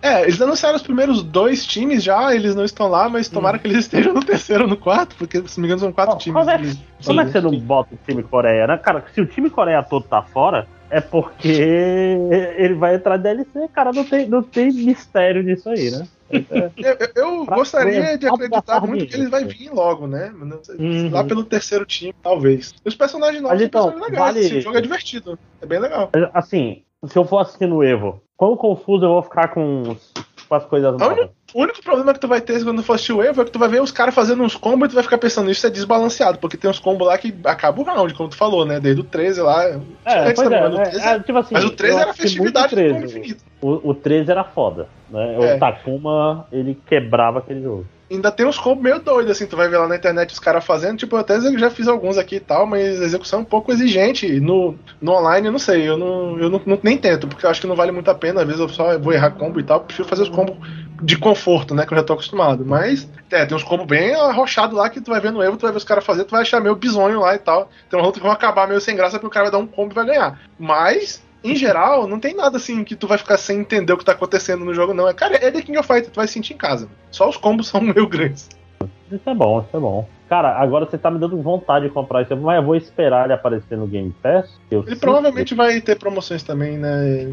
É, 0.00 0.22
eles 0.22 0.40
anunciaram 0.40 0.76
os 0.76 0.82
primeiros 0.82 1.24
dois 1.24 1.66
times 1.66 2.04
já, 2.04 2.32
eles 2.32 2.54
não 2.54 2.64
estão 2.64 2.86
lá, 2.86 3.08
mas 3.08 3.28
tomara 3.28 3.56
hum. 3.56 3.60
que 3.60 3.66
eles 3.66 3.78
estejam 3.78 4.14
no 4.14 4.24
terceiro 4.24 4.62
ou 4.62 4.70
no 4.70 4.76
quarto, 4.76 5.16
porque 5.16 5.42
se 5.48 5.58
não 5.58 5.62
me 5.62 5.66
engano 5.66 5.80
são 5.80 5.92
quatro 5.92 6.14
oh, 6.14 6.18
times. 6.18 6.38
Como 6.38 6.50
é, 6.50 6.58
como 7.04 7.20
é 7.20 7.24
que 7.24 7.32
você 7.32 7.40
não 7.40 7.58
bota 7.58 7.94
o 7.94 7.98
time 8.06 8.22
Coreia, 8.22 8.68
né? 8.68 8.76
Cara, 8.76 9.04
se 9.12 9.20
o 9.20 9.26
time 9.26 9.50
Coreia 9.50 9.82
todo 9.82 10.04
tá 10.04 10.22
fora, 10.22 10.68
é 10.88 11.00
porque 11.00 11.48
ele 12.56 12.74
vai 12.74 12.94
entrar 12.94 13.16
DLC, 13.16 13.68
cara, 13.72 13.90
não 13.92 14.04
tem, 14.04 14.28
não 14.28 14.42
tem 14.42 14.72
mistério 14.72 15.42
nisso 15.42 15.68
aí, 15.68 15.90
né? 15.90 16.06
Eu, 16.76 16.96
eu 17.14 17.46
gostaria 17.46 18.18
de 18.18 18.26
acreditar 18.26 18.80
muito 18.80 19.06
que 19.06 19.14
ele 19.14 19.28
vai 19.28 19.44
vir 19.44 19.70
logo, 19.70 20.06
né? 20.06 20.32
Uhum. 20.78 21.10
Lá 21.10 21.24
pelo 21.24 21.44
terceiro 21.44 21.86
time, 21.86 22.14
talvez. 22.22 22.74
Os 22.84 22.94
personagens 22.94 23.42
novos 23.42 23.60
então, 23.60 23.90
são 23.90 24.00
legais. 24.00 24.18
Vale... 24.18 24.40
Esse 24.40 24.60
jogo 24.60 24.78
é 24.78 24.80
divertido. 24.80 25.38
É 25.60 25.66
bem 25.66 25.78
legal. 25.78 26.10
Assim, 26.34 26.82
se 27.06 27.18
eu 27.18 27.24
for 27.24 27.38
assistir 27.38 27.66
no 27.66 27.82
Evo, 27.82 28.20
quão 28.36 28.56
confuso 28.56 29.04
eu 29.04 29.10
vou 29.10 29.22
ficar 29.22 29.48
com, 29.48 29.96
com 30.48 30.54
as 30.54 30.64
coisas 30.64 30.96
novas? 30.96 31.30
O 31.54 31.62
único 31.62 31.82
problema 31.82 32.12
que 32.12 32.20
tu 32.20 32.28
vai 32.28 32.40
ter 32.40 32.62
quando 32.62 32.82
for 32.82 32.94
assistir 32.94 33.12
o 33.12 33.22
Evo 33.22 33.40
é 33.40 33.44
que 33.44 33.50
tu 33.50 33.58
vai 33.58 33.68
ver 33.68 33.80
os 33.80 33.90
caras 33.90 34.14
fazendo 34.14 34.42
uns 34.42 34.54
combos 34.54 34.86
e 34.86 34.90
tu 34.90 34.94
vai 34.94 35.02
ficar 35.02 35.16
pensando, 35.16 35.50
isso 35.50 35.66
é 35.66 35.70
desbalanceado, 35.70 36.38
porque 36.38 36.58
tem 36.58 36.70
uns 36.70 36.78
combos 36.78 37.06
lá 37.06 37.16
que 37.16 37.34
acaba 37.44 37.80
o 37.80 37.84
round, 37.84 38.12
como 38.14 38.28
tu 38.28 38.36
falou, 38.36 38.66
né? 38.66 38.78
Desde 38.78 39.00
o 39.00 39.04
13 39.04 39.40
lá. 39.40 39.64
É, 40.04 40.32
pois 40.32 40.50
é, 40.50 40.68
né? 40.68 40.82
13, 40.84 41.00
é, 41.00 41.20
tipo 41.20 41.38
assim, 41.38 41.54
mas 41.54 41.64
o 41.64 41.70
13 41.70 41.98
era 41.98 42.12
festividade 42.12 42.68
13. 42.68 42.98
do 42.98 43.04
infinito. 43.06 43.44
O, 43.62 43.90
o 43.90 43.94
13 43.94 44.30
era 44.30 44.44
foda, 44.44 44.88
né? 45.10 45.52
É. 45.52 45.54
O 45.54 45.58
Takuma, 45.58 46.46
ele 46.52 46.78
quebrava 46.86 47.38
aquele 47.38 47.62
jogo 47.62 47.86
ainda 48.10 48.32
tem 48.32 48.46
uns 48.46 48.58
combos 48.58 48.82
meio 48.82 48.98
doidos, 49.00 49.32
assim, 49.32 49.46
tu 49.46 49.56
vai 49.56 49.68
ver 49.68 49.78
lá 49.78 49.86
na 49.86 49.96
internet 49.96 50.32
os 50.32 50.38
caras 50.38 50.64
fazendo, 50.64 50.96
tipo, 50.96 51.14
eu 51.14 51.20
até 51.20 51.38
já 51.40 51.70
fiz 51.70 51.86
alguns 51.86 52.16
aqui 52.16 52.36
e 52.36 52.40
tal, 52.40 52.66
mas 52.66 53.00
a 53.00 53.04
execução 53.04 53.40
é 53.40 53.42
um 53.42 53.44
pouco 53.44 53.70
exigente. 53.70 54.40
No, 54.40 54.74
no 55.00 55.12
online, 55.12 55.48
eu 55.48 55.52
não 55.52 55.58
sei, 55.58 55.86
eu, 55.86 55.96
não, 55.96 56.38
eu 56.38 56.48
não, 56.48 56.60
não, 56.64 56.78
nem 56.82 56.96
tento, 56.96 57.28
porque 57.28 57.44
eu 57.44 57.50
acho 57.50 57.60
que 57.60 57.66
não 57.66 57.76
vale 57.76 57.92
muito 57.92 58.10
a 58.10 58.14
pena, 58.14 58.40
às 58.40 58.46
vezes 58.46 58.60
eu 58.60 58.68
só 58.68 58.98
vou 58.98 59.12
errar 59.12 59.32
combo 59.32 59.60
e 59.60 59.62
tal, 59.62 59.80
prefiro 59.80 60.08
fazer 60.08 60.22
os 60.22 60.30
combos 60.30 60.56
de 61.02 61.16
conforto, 61.16 61.74
né, 61.74 61.86
que 61.86 61.92
eu 61.92 61.98
já 61.98 62.04
tô 62.04 62.12
acostumado. 62.12 62.64
Mas, 62.64 63.08
é, 63.30 63.44
tem 63.44 63.56
uns 63.56 63.62
combos 63.62 63.86
bem 63.86 64.14
arrochados 64.14 64.76
lá 64.76 64.88
que 64.90 65.00
tu 65.00 65.10
vai 65.10 65.20
ver 65.20 65.32
no 65.32 65.42
Evo, 65.42 65.56
tu 65.56 65.62
vai 65.62 65.72
ver 65.72 65.78
os 65.78 65.84
caras 65.84 66.04
fazer, 66.04 66.24
tu 66.24 66.32
vai 66.32 66.42
achar 66.42 66.60
meio 66.60 66.74
bizonho 66.74 67.20
lá 67.20 67.34
e 67.34 67.38
tal. 67.38 67.70
Tem 67.88 67.98
uma 67.98 68.06
luta 68.06 68.18
que 68.18 68.24
vão 68.24 68.32
acabar 68.32 68.66
meio 68.66 68.80
sem 68.80 68.96
graça 68.96 69.18
porque 69.18 69.26
o 69.26 69.30
cara 69.30 69.50
vai 69.50 69.52
dar 69.52 69.64
um 69.64 69.66
combo 69.66 69.92
e 69.92 69.94
vai 69.94 70.06
ganhar. 70.06 70.40
Mas, 70.58 71.22
em 71.42 71.54
geral, 71.54 72.06
não 72.06 72.18
tem 72.18 72.34
nada 72.34 72.56
assim 72.56 72.84
que 72.84 72.96
tu 72.96 73.06
vai 73.06 73.18
ficar 73.18 73.38
sem 73.38 73.60
entender 73.60 73.92
o 73.92 73.98
que 73.98 74.04
tá 74.04 74.12
acontecendo 74.12 74.64
no 74.64 74.74
jogo, 74.74 74.94
não. 74.94 75.08
É, 75.08 75.14
cara, 75.14 75.36
é 75.36 75.50
The 75.50 75.62
King 75.62 75.78
of 75.78 75.86
Fighters, 75.86 76.12
tu 76.12 76.16
vai 76.16 76.28
sentir 76.28 76.54
em 76.54 76.58
casa. 76.58 76.88
Só 77.10 77.28
os 77.28 77.36
combos 77.36 77.68
são 77.68 77.80
meio 77.80 78.06
grandes. 78.06 78.48
Isso 79.10 79.28
é 79.28 79.34
bom, 79.34 79.60
isso 79.60 79.76
é 79.76 79.80
bom. 79.80 80.08
Cara, 80.28 80.58
agora 80.58 80.84
você 80.84 80.98
tá 80.98 81.10
me 81.10 81.18
dando 81.18 81.40
vontade 81.40 81.86
de 81.86 81.90
comprar 81.90 82.22
isso, 82.22 82.36
mas 82.36 82.56
eu 82.56 82.62
vou 82.62 82.76
esperar 82.76 83.24
ele 83.24 83.32
aparecer 83.32 83.78
no 83.78 83.86
Game 83.86 84.14
Pass. 84.22 84.60
ele 84.70 84.96
provavelmente 84.96 85.54
vai 85.54 85.80
ter 85.80 85.98
promoções 85.98 86.42
também, 86.42 86.76
né? 86.76 87.32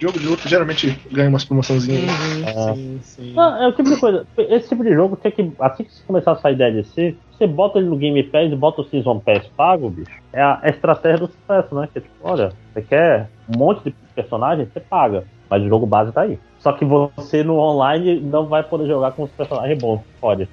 Jogo 0.00 0.18
de 0.18 0.26
luta 0.26 0.48
geralmente 0.48 0.98
ganha 1.12 1.28
umas 1.28 1.44
promoçãozinhas. 1.44 2.10
Uhum, 2.10 2.48
é. 2.48 2.74
Sim, 2.74 2.98
sim. 3.02 3.34
Não, 3.34 3.62
é 3.62 3.68
o 3.68 3.72
tipo 3.72 3.90
de 3.90 4.00
coisa. 4.00 4.26
Esse 4.38 4.70
tipo 4.70 4.82
de 4.82 4.94
jogo 4.94 5.16
tem 5.16 5.32
que. 5.32 5.52
Assim 5.60 5.84
que 5.84 6.02
começar 6.06 6.32
a 6.32 6.36
sair 6.36 6.56
DLC, 6.56 7.14
você 7.30 7.46
bota 7.46 7.78
ele 7.78 7.88
no 7.88 7.96
Game 7.96 8.22
Pass 8.22 8.50
e 8.50 8.56
bota 8.56 8.80
o 8.80 8.84
Season 8.84 9.18
Pass 9.20 9.46
pago, 9.54 9.90
bicho, 9.90 10.10
é 10.32 10.42
a 10.42 10.62
estratégia 10.64 11.18
do 11.18 11.26
sucesso, 11.26 11.74
né? 11.74 11.88
Que 11.92 11.98
é 11.98 12.02
tipo, 12.02 12.14
olha, 12.22 12.52
você 12.72 12.80
quer 12.80 13.28
um 13.54 13.58
monte 13.58 13.84
de 13.84 13.94
personagens, 14.14 14.68
você 14.72 14.80
paga. 14.80 15.24
Mas 15.50 15.62
o 15.62 15.68
jogo 15.68 15.84
base 15.84 16.10
tá 16.10 16.22
aí. 16.22 16.38
Só 16.58 16.72
que 16.72 16.86
você 16.86 17.44
no 17.44 17.58
online 17.58 18.18
não 18.18 18.46
vai 18.46 18.62
poder 18.62 18.86
jogar 18.86 19.12
com 19.12 19.24
os 19.24 19.30
personagens 19.30 19.78
bons. 19.78 20.00
Pode. 20.18 20.48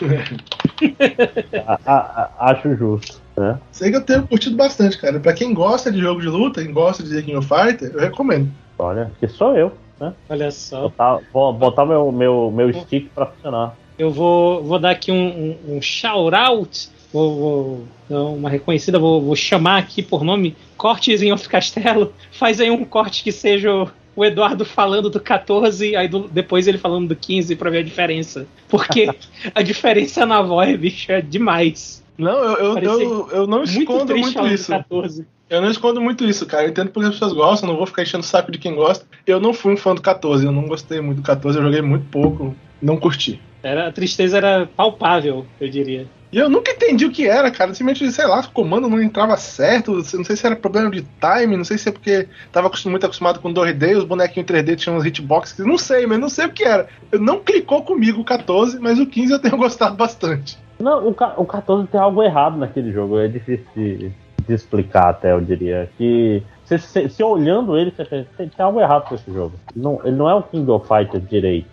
a, 1.66 1.78
a, 1.84 1.96
a, 2.38 2.50
acho 2.50 2.74
justo. 2.76 3.20
Né? 3.36 3.58
Sei 3.72 3.90
que 3.90 3.96
eu 3.96 4.02
tenho 4.02 4.26
curtido 4.26 4.56
bastante, 4.56 4.98
cara. 4.98 5.18
Pra 5.18 5.32
quem 5.32 5.52
gosta 5.52 5.90
de 5.90 6.00
jogo 6.00 6.20
de 6.20 6.28
luta, 6.28 6.62
quem 6.62 6.72
gosta 6.72 7.02
de 7.02 7.22
King 7.22 7.36
of 7.36 7.48
Fighter, 7.48 7.90
eu 7.92 8.00
recomendo. 8.00 8.50
Olha, 8.78 9.10
que 9.18 9.26
sou 9.28 9.56
eu. 9.56 9.72
Né? 10.00 10.12
Olha 10.28 10.50
só. 10.50 10.82
Botar, 10.82 11.20
vou 11.32 11.52
botar 11.52 11.86
meu, 11.86 12.10
meu, 12.12 12.50
meu 12.50 12.72
stick 12.72 13.08
pra 13.14 13.26
funcionar. 13.26 13.76
Eu 13.98 14.10
vou, 14.10 14.62
vou 14.62 14.78
dar 14.78 14.90
aqui 14.90 15.12
um, 15.12 15.56
um, 15.68 15.76
um 15.76 15.82
shout-out, 15.82 16.88
vou, 17.12 17.36
vou 17.36 17.84
uma 18.10 18.50
reconhecida, 18.50 18.98
vou, 18.98 19.22
vou, 19.22 19.36
chamar 19.36 19.78
aqui 19.78 20.02
por 20.02 20.24
nome 20.24 20.56
Cortes 20.76 21.22
em 21.22 21.30
Outro 21.30 21.48
Castelo. 21.48 22.12
Faz 22.32 22.60
aí 22.60 22.70
um 22.70 22.84
corte 22.84 23.22
que 23.22 23.30
seja 23.30 23.86
o, 24.16 24.24
Eduardo 24.24 24.64
falando 24.64 25.10
do 25.10 25.20
14, 25.20 25.96
aí 25.96 26.08
do, 26.08 26.28
depois 26.28 26.66
ele 26.66 26.78
falando 26.78 27.08
do 27.08 27.16
15 27.16 27.56
pra 27.56 27.70
ver 27.70 27.78
a 27.78 27.82
diferença. 27.82 28.46
Porque 28.68 29.08
a 29.54 29.62
diferença 29.62 30.24
na 30.24 30.42
voz, 30.42 30.78
bicho, 30.78 31.10
é 31.10 31.20
demais. 31.20 32.04
Não, 32.16 32.30
eu, 32.30 32.78
eu, 32.78 33.00
eu, 33.00 33.28
eu, 33.30 33.46
não 33.46 33.64
escondo 33.64 34.16
muito, 34.16 34.38
muito 34.38 34.54
isso. 34.54 34.70
14. 34.70 35.26
Eu 35.50 35.60
não 35.60 35.70
escondo 35.70 36.00
muito 36.00 36.24
isso, 36.24 36.46
cara. 36.46 36.64
Eu 36.64 36.70
entendo 36.70 36.90
porque 36.90 37.08
as 37.08 37.14
pessoas 37.14 37.32
gostam, 37.32 37.68
não 37.68 37.76
vou 37.76 37.86
ficar 37.86 38.02
enchendo 38.02 38.22
o 38.22 38.26
saco 38.26 38.50
de 38.50 38.58
quem 38.58 38.74
gosta. 38.74 39.04
Eu 39.26 39.40
não 39.40 39.52
fui 39.52 39.72
um 39.72 39.76
fã 39.76 39.94
do 39.94 40.00
14, 40.00 40.44
eu 40.46 40.52
não 40.52 40.66
gostei 40.66 41.00
muito 41.00 41.18
do 41.18 41.22
14, 41.22 41.58
eu 41.58 41.64
joguei 41.64 41.82
muito 41.82 42.06
pouco, 42.06 42.54
não 42.80 42.96
curti. 42.96 43.40
Era, 43.62 43.88
a 43.88 43.92
tristeza 43.92 44.36
era 44.36 44.66
palpável, 44.66 45.46
eu 45.60 45.68
diria. 45.68 46.06
E 46.34 46.38
eu 46.38 46.50
nunca 46.50 46.72
entendi 46.72 47.06
o 47.06 47.12
que 47.12 47.28
era, 47.28 47.48
cara. 47.48 47.72
Simplesmente, 47.72 48.12
sei 48.12 48.26
lá, 48.26 48.40
o 48.40 48.50
comando 48.50 48.88
não 48.88 49.00
entrava 49.00 49.36
certo. 49.36 49.92
Não 49.92 50.24
sei 50.24 50.34
se 50.34 50.44
era 50.44 50.56
problema 50.56 50.90
de 50.90 51.02
time, 51.02 51.56
não 51.56 51.62
sei 51.62 51.78
se 51.78 51.88
é 51.88 51.92
porque 51.92 52.26
tava 52.50 52.68
muito 52.86 53.06
acostumado 53.06 53.38
com 53.38 53.54
2D, 53.54 53.98
os 53.98 54.02
bonequinhos 54.02 54.48
3D 54.48 54.74
tinham 54.74 54.96
uns 54.96 55.06
hitboxes. 55.06 55.64
Não 55.64 55.78
sei, 55.78 56.08
mas 56.08 56.18
não 56.18 56.28
sei 56.28 56.46
o 56.46 56.52
que 56.52 56.64
era. 56.64 56.88
Eu 57.12 57.20
não 57.20 57.38
clicou 57.38 57.84
comigo 57.84 58.20
o 58.20 58.24
14, 58.24 58.80
mas 58.80 58.98
o 58.98 59.06
15 59.06 59.32
eu 59.32 59.38
tenho 59.38 59.54
gostado 59.56 59.94
bastante. 59.94 60.58
Não, 60.80 61.06
o, 61.06 61.10
o 61.36 61.46
14 61.46 61.86
tem 61.86 62.00
algo 62.00 62.20
errado 62.20 62.58
naquele 62.58 62.90
jogo. 62.90 63.16
É 63.20 63.28
difícil 63.28 63.66
de, 63.76 64.10
de 64.44 64.54
explicar 64.54 65.10
até, 65.10 65.30
eu 65.30 65.40
diria. 65.40 65.88
Que 65.96 66.42
se, 66.64 66.76
se, 66.78 67.08
se 67.10 67.22
olhando 67.22 67.78
ele, 67.78 67.92
você 67.92 68.04
tem, 68.36 68.48
tem 68.48 68.50
algo 68.58 68.80
errado 68.80 69.08
com 69.08 69.14
esse 69.14 69.32
jogo. 69.32 69.52
Não, 69.76 70.00
ele 70.02 70.16
não 70.16 70.28
é 70.28 70.34
um 70.34 70.42
King 70.42 70.68
of 70.68 70.88
Fighters 70.88 71.22
direito. 71.28 71.68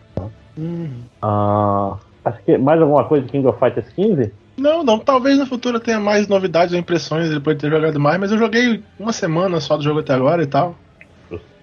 Hum. 0.55 1.01
Ah, 1.19 1.97
acho 2.23 2.43
que 2.43 2.59
mais 2.59 2.79
alguma 2.79 3.05
coisa 3.05 3.25
de 3.25 3.31
King 3.31 3.47
of 3.47 3.57
Fighters 3.57 3.89
15? 3.89 4.40
Não, 4.57 4.83
não. 4.83 4.99
Talvez 4.99 5.37
no 5.37 5.45
futuro 5.45 5.79
tenha 5.79 5.99
mais 5.99 6.27
novidades 6.27 6.73
ou 6.73 6.79
impressões 6.79 7.29
depois 7.29 7.57
de 7.57 7.61
ter 7.61 7.71
jogado 7.71 7.99
mais, 7.99 8.19
mas 8.19 8.31
eu 8.31 8.37
joguei 8.37 8.83
uma 8.99 9.13
semana 9.13 9.59
só 9.59 9.77
do 9.77 9.83
jogo 9.83 9.99
até 9.99 10.13
agora 10.13 10.43
e 10.43 10.47
tal. 10.47 10.75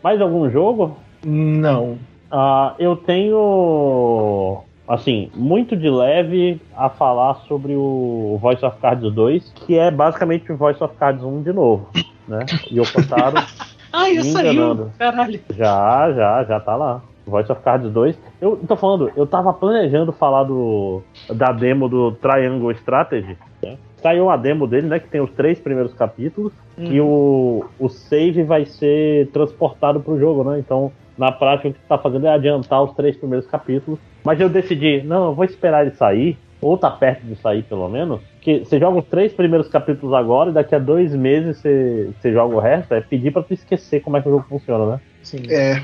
Mais 0.03 0.21
algum 0.21 0.49
jogo? 0.51 0.97
Não. 1.25 1.99
Ah, 2.31 2.75
eu 2.79 2.95
tenho, 2.97 4.63
assim, 4.87 5.31
muito 5.35 5.77
de 5.77 5.89
leve 5.89 6.61
a 6.77 6.89
falar 6.89 7.35
sobre 7.49 7.75
o 7.75 8.39
Voice 8.41 8.65
of 8.65 8.79
Cards 8.81 9.13
2, 9.13 9.53
que 9.67 9.77
é 9.77 9.91
basicamente 9.91 10.51
o 10.53 10.57
Voice 10.57 10.83
of 10.83 10.95
Cards 10.97 11.23
1 11.23 11.43
de 11.43 11.53
novo, 11.53 11.89
né? 12.27 12.45
E 12.71 12.81
o 12.81 12.93
Kotaro. 12.93 13.37
ah, 13.93 14.15
já 14.15 14.25
saiu! 14.25 14.91
Caralho! 14.99 15.41
Já, 15.57 16.13
já, 16.13 16.45
já 16.45 16.61
tá 16.61 16.77
lá. 16.77 17.03
Voice 17.29 17.51
of 17.51 17.63
Cards 17.63 17.91
2. 17.93 18.19
Eu 18.41 18.57
tô 18.67 18.77
falando, 18.77 19.11
eu 19.17 19.27
tava 19.27 19.53
planejando 19.53 20.13
falar 20.13 20.45
do 20.45 21.03
da 21.29 21.53
demo 21.53 21.89
do 21.89 22.13
Triangle 22.13 22.73
Strategy. 22.73 23.37
Né? 23.63 23.77
Saiu 23.97 24.25
uma 24.25 24.37
demo 24.37 24.67
dele, 24.67 24.87
né? 24.87 24.99
Que 24.99 25.09
tem 25.09 25.21
os 25.21 25.31
três 25.33 25.61
primeiros 25.61 25.93
capítulos. 25.95 26.53
Uhum. 26.77 26.85
E 26.85 27.01
o, 27.01 27.65
o 27.79 27.89
save 27.89 28.43
vai 28.45 28.65
ser 28.65 29.29
transportado 29.29 30.01
pro 30.01 30.19
jogo, 30.19 30.45
né? 30.45 30.59
Então, 30.59 30.93
na 31.17 31.33
prática, 31.33 31.69
o 31.69 31.73
que 31.73 31.81
tá 31.89 31.99
fazendo 31.99 32.27
é 32.27 32.31
adiantar 32.31 32.83
os 32.83 32.95
três 32.95 33.17
primeiros 33.17 33.47
capítulos. 33.49 33.99
Mas 34.25 34.41
eu 34.41 34.49
decidi, 34.49 35.03
não, 35.03 35.27
eu 35.27 35.35
vou 35.35 35.45
esperar 35.45 35.85
ele 35.85 35.95
sair. 35.97 36.39
Ou 36.61 36.77
tá 36.77 36.91
perto 36.91 37.25
de 37.25 37.37
sair, 37.37 37.63
pelo 37.63 37.89
menos. 37.89 38.21
Que 38.41 38.61
você 38.61 38.79
joga 38.79 38.99
os 38.99 39.05
três 39.07 39.33
primeiros 39.33 39.69
capítulos 39.69 40.13
agora 40.15 40.51
e 40.51 40.53
daqui 40.53 40.75
a 40.75 40.79
dois 40.79 41.15
meses 41.15 41.59
você, 41.59 42.11
você 42.21 42.33
joga 42.33 42.55
o 42.55 42.59
resto. 42.59 42.95
É 42.95 43.01
pedir 43.01 43.33
pra 43.33 43.43
tu 43.43 43.55
esquecer 43.55 44.01
como 44.01 44.17
é 44.17 44.23
que 44.23 44.29
o 44.29 44.33
jogo 44.33 44.47
funciona, 44.49 44.93
né? 44.93 45.01
Sim. 45.23 45.43
É, 45.49 45.81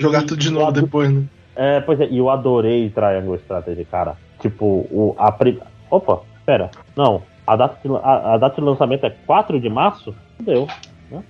Jogar 0.00 0.22
e, 0.22 0.26
tudo 0.26 0.40
de 0.40 0.50
novo 0.50 0.72
depois, 0.72 1.12
né? 1.12 1.24
É, 1.54 1.80
pois 1.80 2.00
é, 2.00 2.08
e 2.08 2.18
eu 2.18 2.30
adorei 2.30 2.88
Triangle 2.90 3.36
Strategy, 3.36 3.84
cara. 3.84 4.16
Tipo, 4.40 4.64
o, 4.64 5.14
a. 5.18 5.30
Pri... 5.30 5.60
Opa, 5.90 6.20
pera. 6.46 6.70
Não, 6.96 7.22
a 7.46 7.56
data, 7.56 7.76
de, 7.84 7.94
a, 8.02 8.34
a, 8.34 8.38
data 8.38 8.54
de 8.54 8.66
lançamento 8.66 9.04
é 9.04 9.10
4 9.10 9.60
de 9.60 9.68
março? 9.68 10.14
Deu. 10.38 10.66
Né? 11.10 11.22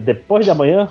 Depois 0.00 0.44
de 0.44 0.50
amanhã? 0.50 0.88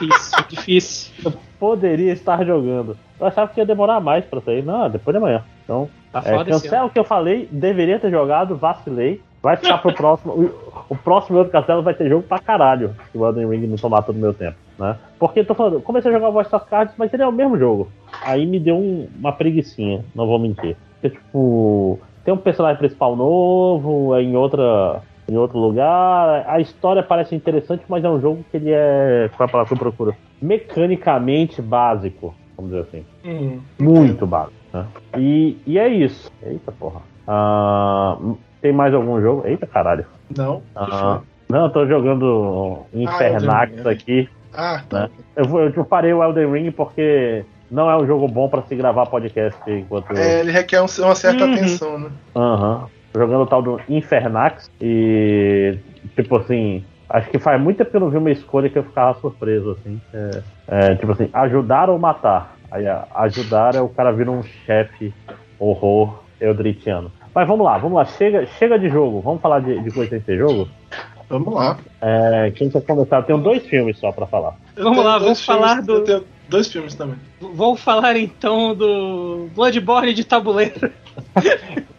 Difícil, 0.00 0.44
difícil. 0.48 1.12
Eu 1.24 1.32
poderia 1.58 2.12
estar 2.12 2.44
jogando. 2.44 2.96
Eu 3.20 3.26
achava 3.26 3.52
que 3.52 3.60
ia 3.60 3.66
demorar 3.66 4.00
mais 4.00 4.24
pra 4.24 4.40
sair. 4.40 4.64
Não, 4.64 4.88
depois 4.88 5.12
de 5.14 5.18
amanhã. 5.18 5.44
Então, 5.64 5.88
tá 6.12 6.22
é, 6.24 6.44
cancela 6.44 6.86
o 6.86 6.90
que 6.90 6.98
eu 6.98 7.04
falei, 7.04 7.48
deveria 7.52 7.98
ter 7.98 8.10
jogado, 8.10 8.56
vacilei. 8.56 9.20
Vai 9.42 9.56
ficar 9.56 9.78
pro 9.78 9.94
próximo. 9.94 10.32
O, 10.32 10.84
o 10.88 10.96
próximo 10.96 11.38
outro 11.38 11.52
castelo 11.52 11.82
vai 11.82 11.94
ter 11.94 12.08
jogo 12.08 12.26
pra 12.26 12.38
caralho. 12.38 12.96
Se 13.12 13.18
o 13.18 13.24
Elden 13.24 13.48
Ring 13.48 13.66
não 13.66 13.76
tomar 13.76 14.02
todo 14.02 14.16
o 14.16 14.18
meu 14.18 14.34
tempo, 14.34 14.56
né? 14.78 14.96
Porque 15.18 15.42
tô 15.44 15.54
falando, 15.54 15.80
comecei 15.80 16.10
a 16.10 16.14
jogar 16.14 16.30
Voice 16.30 16.54
of 16.54 16.66
Cards, 16.66 16.94
mas 16.96 17.12
ele 17.12 17.22
é 17.22 17.26
o 17.26 17.32
mesmo 17.32 17.58
jogo. 17.58 17.88
Aí 18.22 18.46
me 18.46 18.60
deu 18.60 18.76
um, 18.76 19.08
uma 19.18 19.32
preguiçinha, 19.32 20.04
não 20.14 20.26
vou 20.26 20.38
mentir. 20.38 20.76
Porque, 21.00 21.16
tipo, 21.16 21.98
tem 22.24 22.32
um 22.32 22.38
personagem 22.38 22.78
principal 22.78 23.16
novo, 23.16 24.14
é 24.14 24.22
em 24.22 24.36
outra. 24.36 25.02
Em 25.30 25.36
outro 25.36 25.58
lugar, 25.58 26.46
a 26.48 26.58
história 26.58 27.02
parece 27.02 27.34
interessante, 27.34 27.84
mas 27.86 28.02
é 28.02 28.08
um 28.08 28.18
jogo 28.18 28.42
que 28.50 28.56
ele 28.56 28.70
é. 28.70 29.28
Qual 29.36 29.46
é 29.46 29.48
a 29.48 29.52
palavra 29.52 29.68
que 29.68 29.74
eu 29.74 29.78
procuro? 29.78 30.16
Mecanicamente 30.40 31.60
básico, 31.60 32.34
vamos 32.56 32.72
dizer 32.72 32.86
assim. 32.88 33.04
Uhum. 33.24 33.60
Muito 33.78 34.26
básico. 34.26 34.54
Né? 34.72 34.86
E, 35.18 35.58
e 35.66 35.78
é 35.78 35.86
isso. 35.86 36.32
Eita 36.42 36.72
porra. 36.72 37.02
Uh, 37.28 38.38
tem 38.62 38.72
mais 38.72 38.94
algum 38.94 39.20
jogo? 39.20 39.46
Eita 39.46 39.66
caralho. 39.66 40.06
Não. 40.34 40.62
Ah, 40.74 41.20
não, 41.48 41.64
eu 41.64 41.70
tô 41.70 41.86
jogando 41.86 42.80
Infernax 42.92 43.86
ah, 43.86 43.90
aqui. 43.90 44.28
Ah, 44.58 44.82
tá. 44.88 45.02
Né? 45.02 45.10
Eu, 45.36 45.70
eu 45.70 45.84
parei 45.84 46.12
o 46.12 46.20
Elden 46.20 46.50
Ring 46.50 46.70
porque 46.72 47.44
não 47.70 47.88
é 47.88 47.96
um 47.96 48.04
jogo 48.04 48.26
bom 48.26 48.48
para 48.48 48.62
se 48.62 48.74
gravar 48.74 49.06
podcast 49.06 49.58
enquanto. 49.70 50.18
É, 50.18 50.40
ele 50.40 50.50
requer 50.50 50.80
um, 50.80 50.86
uma 50.98 51.14
certa 51.14 51.44
uhum. 51.44 51.54
atenção, 51.54 51.98
né? 51.98 52.10
Aham. 52.34 52.80
Uhum. 52.80 52.86
Jogando 53.14 53.42
o 53.42 53.46
tal 53.46 53.62
do 53.62 53.80
Infernax 53.88 54.68
e. 54.80 55.78
Tipo 56.16 56.38
assim. 56.38 56.84
Acho 57.08 57.30
que 57.30 57.38
faz 57.38 57.58
muito 57.58 57.78
tempo 57.78 57.90
que 57.90 57.96
eu 57.96 58.00
não 58.00 58.10
vi 58.10 58.18
uma 58.18 58.30
escolha 58.30 58.68
que 58.68 58.76
eu 58.76 58.82
ficava 58.82 59.18
surpreso, 59.18 59.70
assim. 59.70 59.98
É, 60.12 60.42
é, 60.66 60.94
tipo 60.96 61.12
assim, 61.12 61.30
ajudar 61.32 61.88
ou 61.88 61.98
matar. 61.98 62.54
Aí, 62.70 62.84
ajudar 63.14 63.74
é 63.76 63.80
o 63.80 63.88
cara 63.88 64.12
vira 64.12 64.30
um 64.30 64.42
chefe 64.42 65.14
horror 65.58 66.22
eldritiano. 66.38 67.10
Mas 67.34 67.48
vamos 67.48 67.64
lá, 67.64 67.78
vamos 67.78 67.96
lá. 67.96 68.04
Chega, 68.04 68.44
chega 68.58 68.78
de 68.78 68.90
jogo. 68.90 69.22
Vamos 69.22 69.40
falar 69.40 69.60
de, 69.60 69.80
de 69.80 69.90
coisa 69.90 70.10
sem 70.10 70.20
ser 70.20 70.36
jogo? 70.36 70.68
Vamos 71.28 71.52
lá. 71.54 71.78
É, 72.00 72.52
quem 72.54 72.70
quer 72.70 72.82
começar? 72.82 73.18
Eu 73.18 73.22
tenho 73.22 73.38
dois 73.38 73.64
filmes 73.66 73.98
só 73.98 74.10
pra 74.12 74.26
falar. 74.26 74.56
vamos 74.76 75.04
lá, 75.04 75.18
vamos 75.18 75.44
falar 75.44 75.82
do. 75.82 75.94
Eu 75.94 76.04
tenho 76.04 76.24
dois 76.48 76.70
filmes 76.72 76.94
também. 76.94 77.16
Vou 77.40 77.76
falar 77.76 78.16
então 78.16 78.74
do 78.74 79.48
Bloodborne 79.54 80.14
de 80.14 80.24
tabuleiro. 80.24 80.90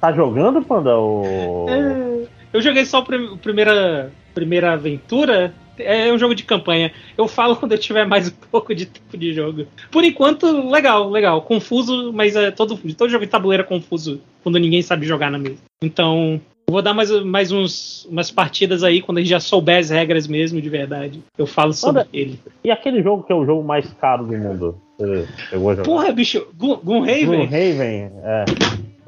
tá 0.02 0.12
jogando, 0.12 0.62
Panda? 0.64 0.98
O... 0.98 1.68
É, 1.70 2.28
eu 2.54 2.62
joguei 2.62 2.86
só 2.86 3.00
a 3.00 3.38
primeira, 3.38 4.12
primeira 4.34 4.74
aventura 4.74 5.54
é 5.80 6.12
um 6.12 6.18
jogo 6.18 6.36
de 6.36 6.44
campanha. 6.44 6.92
Eu 7.18 7.28
falo 7.28 7.56
quando 7.58 7.72
eu 7.72 7.78
tiver 7.78 8.06
mais 8.06 8.28
um 8.28 8.34
pouco 8.52 8.74
de 8.76 8.86
tempo 8.86 9.18
de 9.18 9.34
jogo. 9.34 9.66
Por 9.92 10.04
enquanto, 10.04 10.70
legal, 10.70 11.10
legal. 11.10 11.42
Confuso, 11.42 12.12
mas 12.14 12.36
é 12.36 12.52
todo, 12.52 12.78
todo 12.96 13.10
jogo 13.10 13.26
de 13.26 13.32
tabuleiro 13.32 13.64
é 13.64 13.68
confuso 13.68 14.22
quando 14.44 14.60
ninguém 14.60 14.82
sabe 14.82 15.06
jogar 15.06 15.32
na 15.32 15.38
mesa. 15.38 15.58
Então, 15.82 16.42
vou 16.72 16.82
dar 16.82 16.94
mais, 16.94 17.10
mais 17.24 17.52
uns, 17.52 18.06
umas 18.06 18.32
partidas 18.32 18.84
aí 18.84 19.02
quando 19.02 19.18
a 19.18 19.22
gente 19.22 19.30
já 19.30 19.40
souber 19.40 19.78
as 19.78 19.90
regras 19.90 20.28
mesmo, 20.28 20.62
de 20.62 20.70
verdade. 20.70 21.22
Eu 21.38 21.46
falo 21.46 21.74
sobre 21.74 22.02
Olha, 22.02 22.10
ele. 22.14 22.40
E 22.64 22.72
aquele 22.72 23.02
jogo 23.02 23.24
que 23.24 23.32
é 23.32 23.36
o 23.36 23.46
jogo 23.46 23.64
mais 23.64 23.92
caro 23.94 24.26
do 24.26 24.38
mundo? 24.38 24.78
Porra, 25.84 26.12
bicho, 26.12 26.48
Gloomhaven? 26.56 27.26
Gloomhaven, 27.26 28.12
é. 28.24 28.46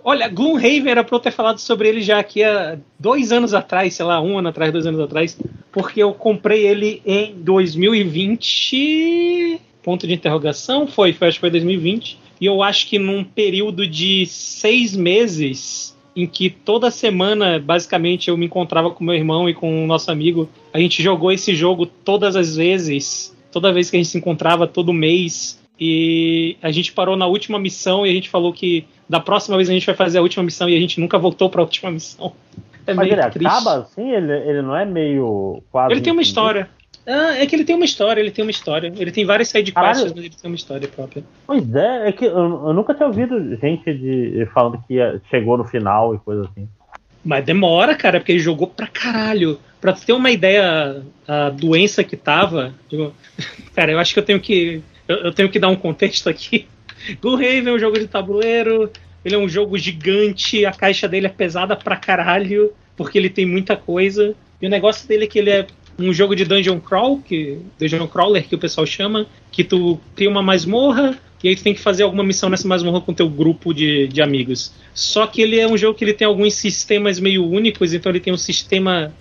Olha, 0.04 0.28
Gloomhaven 0.28 0.90
era 0.90 1.04
pra 1.04 1.16
eu 1.16 1.20
ter 1.20 1.32
falado 1.32 1.60
sobre 1.60 1.88
ele 1.88 2.02
já 2.02 2.20
aqui 2.20 2.44
há 2.44 2.78
dois 3.00 3.32
anos 3.32 3.54
atrás, 3.54 3.94
sei 3.94 4.06
lá, 4.06 4.20
um 4.22 4.38
ano 4.38 4.50
atrás, 4.50 4.72
dois 4.72 4.88
anos 4.88 5.00
atrás, 5.00 5.38
porque 5.72 6.02
eu 6.02 6.14
comprei 6.14 6.66
ele 6.66 7.02
em 7.06 7.36
2020. 7.36 9.62
Ponto 9.84 10.08
de 10.08 10.14
interrogação? 10.14 10.88
Foi, 10.88 11.14
foi 11.14 11.28
acho 11.28 11.38
que 11.38 11.42
foi 11.42 11.52
2020. 11.52 12.20
E 12.40 12.46
eu 12.46 12.64
acho 12.64 12.88
que 12.88 12.98
num 12.98 13.24
período 13.24 13.86
de 13.86 14.26
seis 14.26 14.96
meses, 14.96 15.96
em 16.16 16.28
que 16.28 16.50
toda 16.50 16.92
semana, 16.92 17.60
basicamente, 17.60 18.30
eu 18.30 18.38
me 18.38 18.46
encontrava 18.46 18.90
com 18.90 19.04
meu 19.04 19.16
irmão 19.16 19.50
e 19.50 19.54
com 19.54 19.84
o 19.84 19.88
nosso 19.88 20.12
amigo, 20.12 20.50
a 20.74 20.80
gente 20.80 21.02
jogou 21.02 21.32
esse 21.32 21.56
jogo 21.56 21.86
todas 21.86 22.36
as 22.36 22.56
vezes. 22.56 23.36
Toda 23.52 23.72
vez 23.74 23.90
que 23.90 23.98
a 23.98 24.00
gente 24.00 24.10
se 24.10 24.18
encontrava, 24.18 24.68
todo 24.68 24.94
mês, 24.94 25.60
E 25.84 26.58
a 26.62 26.72
gente 26.72 26.92
parou 26.94 27.18
na 27.18 27.26
última 27.26 27.58
missão 27.58 28.06
e 28.06 28.10
a 28.12 28.14
gente 28.14 28.30
falou 28.30 28.54
que 28.54 28.86
da 29.10 29.20
próxima 29.20 29.58
vez 29.58 29.68
a 29.68 29.74
gente 29.74 29.86
vai 29.86 29.96
fazer 29.96 30.20
a 30.20 30.22
última 30.22 30.44
missão 30.44 30.70
e 30.70 30.78
a 30.78 30.80
gente 30.80 31.00
nunca 31.00 31.18
voltou 31.18 31.50
para 31.50 31.60
a 31.62 31.64
última 31.64 31.90
missão. 31.90 32.34
É 32.88 32.96
Mas 32.96 33.12
ele 33.12 33.22
triste. 33.30 33.46
acaba 33.46 33.76
assim? 33.78 34.10
Ele, 34.10 34.34
ele 34.34 34.62
não 34.64 34.76
é 34.76 34.84
meio 34.86 35.62
quase. 35.72 35.94
Ele 35.94 36.02
tem 36.02 36.12
uma 36.12 36.22
história. 36.24 36.68
Ah, 37.06 37.38
é 37.38 37.46
que 37.46 37.56
ele 37.56 37.64
tem 37.64 37.76
uma 37.76 37.86
história, 37.86 38.22
ele 38.22 38.32
tem 38.32 38.44
uma 38.44 38.52
história. 38.52 38.94
Ele 38.96 39.12
tem 39.12 39.26
várias 39.26 39.50
sidequests, 39.50 40.12
mas 40.14 40.18
ele 40.18 40.30
tem 40.30 40.52
uma 40.52 40.56
história 40.56 40.88
própria. 40.88 41.24
Pois 41.48 41.76
é, 41.76 42.10
é 42.10 42.12
que 42.12 42.26
eu, 42.26 42.32
eu 42.38 42.74
nunca 42.74 42.94
tinha 42.94 43.08
ouvido 43.08 43.56
gente 43.58 43.94
de, 43.94 44.48
falando 44.54 44.84
que 44.88 44.98
chegou 45.30 45.58
no 45.58 45.66
final 45.66 46.14
e 46.14 46.20
coisa 46.20 46.44
assim. 46.44 46.68
Mas 47.24 47.46
demora, 47.46 47.96
cara, 47.96 48.20
porque 48.20 48.32
ele 48.32 48.40
jogou 48.40 48.68
pra 48.68 48.88
caralho. 48.88 49.60
Pra 49.80 49.94
ter 49.94 50.14
uma 50.14 50.30
ideia, 50.30 51.04
a 51.28 51.50
doença 51.50 52.04
que 52.04 52.16
tava. 52.16 52.74
Digo, 52.88 53.14
cara, 53.76 53.92
eu 53.92 54.00
acho 54.00 54.14
que 54.14 54.20
eu 54.20 54.26
tenho 54.26 54.40
que. 54.40 54.82
Eu, 55.08 55.18
eu 55.18 55.34
tenho 55.34 55.50
que 55.50 55.60
dar 55.60 55.70
um 55.70 55.76
contexto 55.76 56.30
aqui. 56.30 56.68
Gloomhaven 57.20 57.68
é 57.68 57.76
um 57.76 57.80
jogo 57.80 57.98
de 57.98 58.08
tabuleiro. 58.08 58.92
Ele 59.24 59.36
é 59.36 59.38
um 59.38 59.50
jogo 59.50 59.78
gigante, 59.78 60.66
a 60.66 60.72
caixa 60.72 61.08
dele 61.08 61.28
é 61.28 61.30
pesada 61.30 61.76
pra 61.76 61.96
caralho, 61.96 62.74
porque 62.98 63.20
ele 63.20 63.30
tem 63.30 63.46
muita 63.46 63.76
coisa. 63.76 64.36
E 64.60 64.66
o 64.66 64.70
negócio 64.70 65.08
dele 65.08 65.26
é 65.26 65.28
que 65.28 65.38
ele 65.38 65.52
é 65.52 65.68
um 65.98 66.14
jogo 66.14 66.36
de 66.36 66.46
dungeon 66.46 66.80
crawl, 66.80 67.20
que 67.20 67.60
dungeon 67.80 68.08
crawler 68.08 68.48
que 68.48 68.56
o 68.56 68.58
pessoal 68.58 68.86
chama, 68.86 69.28
que 69.52 69.64
tu 69.64 70.00
tem 70.16 70.28
uma 70.28 70.42
masmorra 70.42 71.18
e 71.44 71.50
aí 71.50 71.56
tu 71.56 71.64
tem 71.64 71.74
que 71.74 71.80
fazer 71.80 72.04
alguma 72.04 72.24
missão 72.24 72.50
nessa 72.50 72.68
masmorra 72.68 73.02
com 73.02 73.14
teu 73.14 73.28
grupo 73.28 73.74
de, 73.74 74.08
de 74.08 74.22
amigos. 74.22 74.74
Só 74.94 75.26
que 75.26 75.42
ele 75.42 75.60
é 75.60 75.68
um 75.68 75.78
jogo 75.78 75.98
que 75.98 76.04
ele 76.04 76.14
tem 76.14 76.28
alguns 76.28 76.54
sistemas 76.54 77.20
meio 77.20 77.46
únicos, 77.46 77.94
então 77.94 78.12
ele 78.12 78.20
tem 78.20 78.32
um 78.32 78.38
sistema 78.38 79.14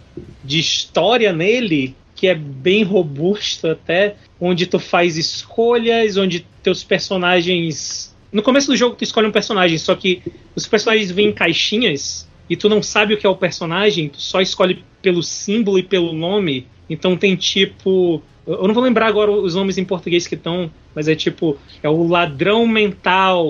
de 0.44 0.58
história 0.58 1.32
nele 1.32 1.94
que 2.14 2.26
é 2.26 2.34
bem 2.34 2.82
robusto 2.82 3.68
até, 3.68 4.16
onde 4.38 4.66
tu 4.66 4.78
faz 4.78 5.16
escolhas, 5.16 6.18
onde 6.18 6.44
teus 6.62 6.84
personagens 6.84 8.10
no 8.32 8.42
começo 8.42 8.68
do 8.68 8.76
jogo 8.76 8.94
tu 8.94 9.02
escolhe 9.02 9.26
um 9.26 9.32
personagem, 9.32 9.76
só 9.78 9.94
que 9.94 10.22
os 10.54 10.66
personagens 10.66 11.10
vêm 11.10 11.28
em 11.28 11.32
caixinhas 11.32 12.28
e 12.50 12.56
tu 12.56 12.68
não 12.68 12.82
sabe 12.82 13.14
o 13.14 13.16
que 13.16 13.24
é 13.24 13.30
o 13.30 13.36
personagem, 13.36 14.08
tu 14.08 14.20
só 14.20 14.40
escolhe 14.40 14.84
pelo 15.00 15.22
símbolo 15.22 15.78
e 15.78 15.84
pelo 15.84 16.12
nome. 16.12 16.66
Então 16.88 17.16
tem 17.16 17.36
tipo. 17.36 18.20
Eu 18.44 18.66
não 18.66 18.74
vou 18.74 18.82
lembrar 18.82 19.06
agora 19.06 19.30
os 19.30 19.54
nomes 19.54 19.78
em 19.78 19.84
português 19.84 20.26
que 20.26 20.34
estão, 20.34 20.68
mas 20.92 21.06
é 21.06 21.14
tipo. 21.14 21.56
É 21.80 21.88
o 21.88 22.08
ladrão 22.08 22.66
mental, 22.66 23.46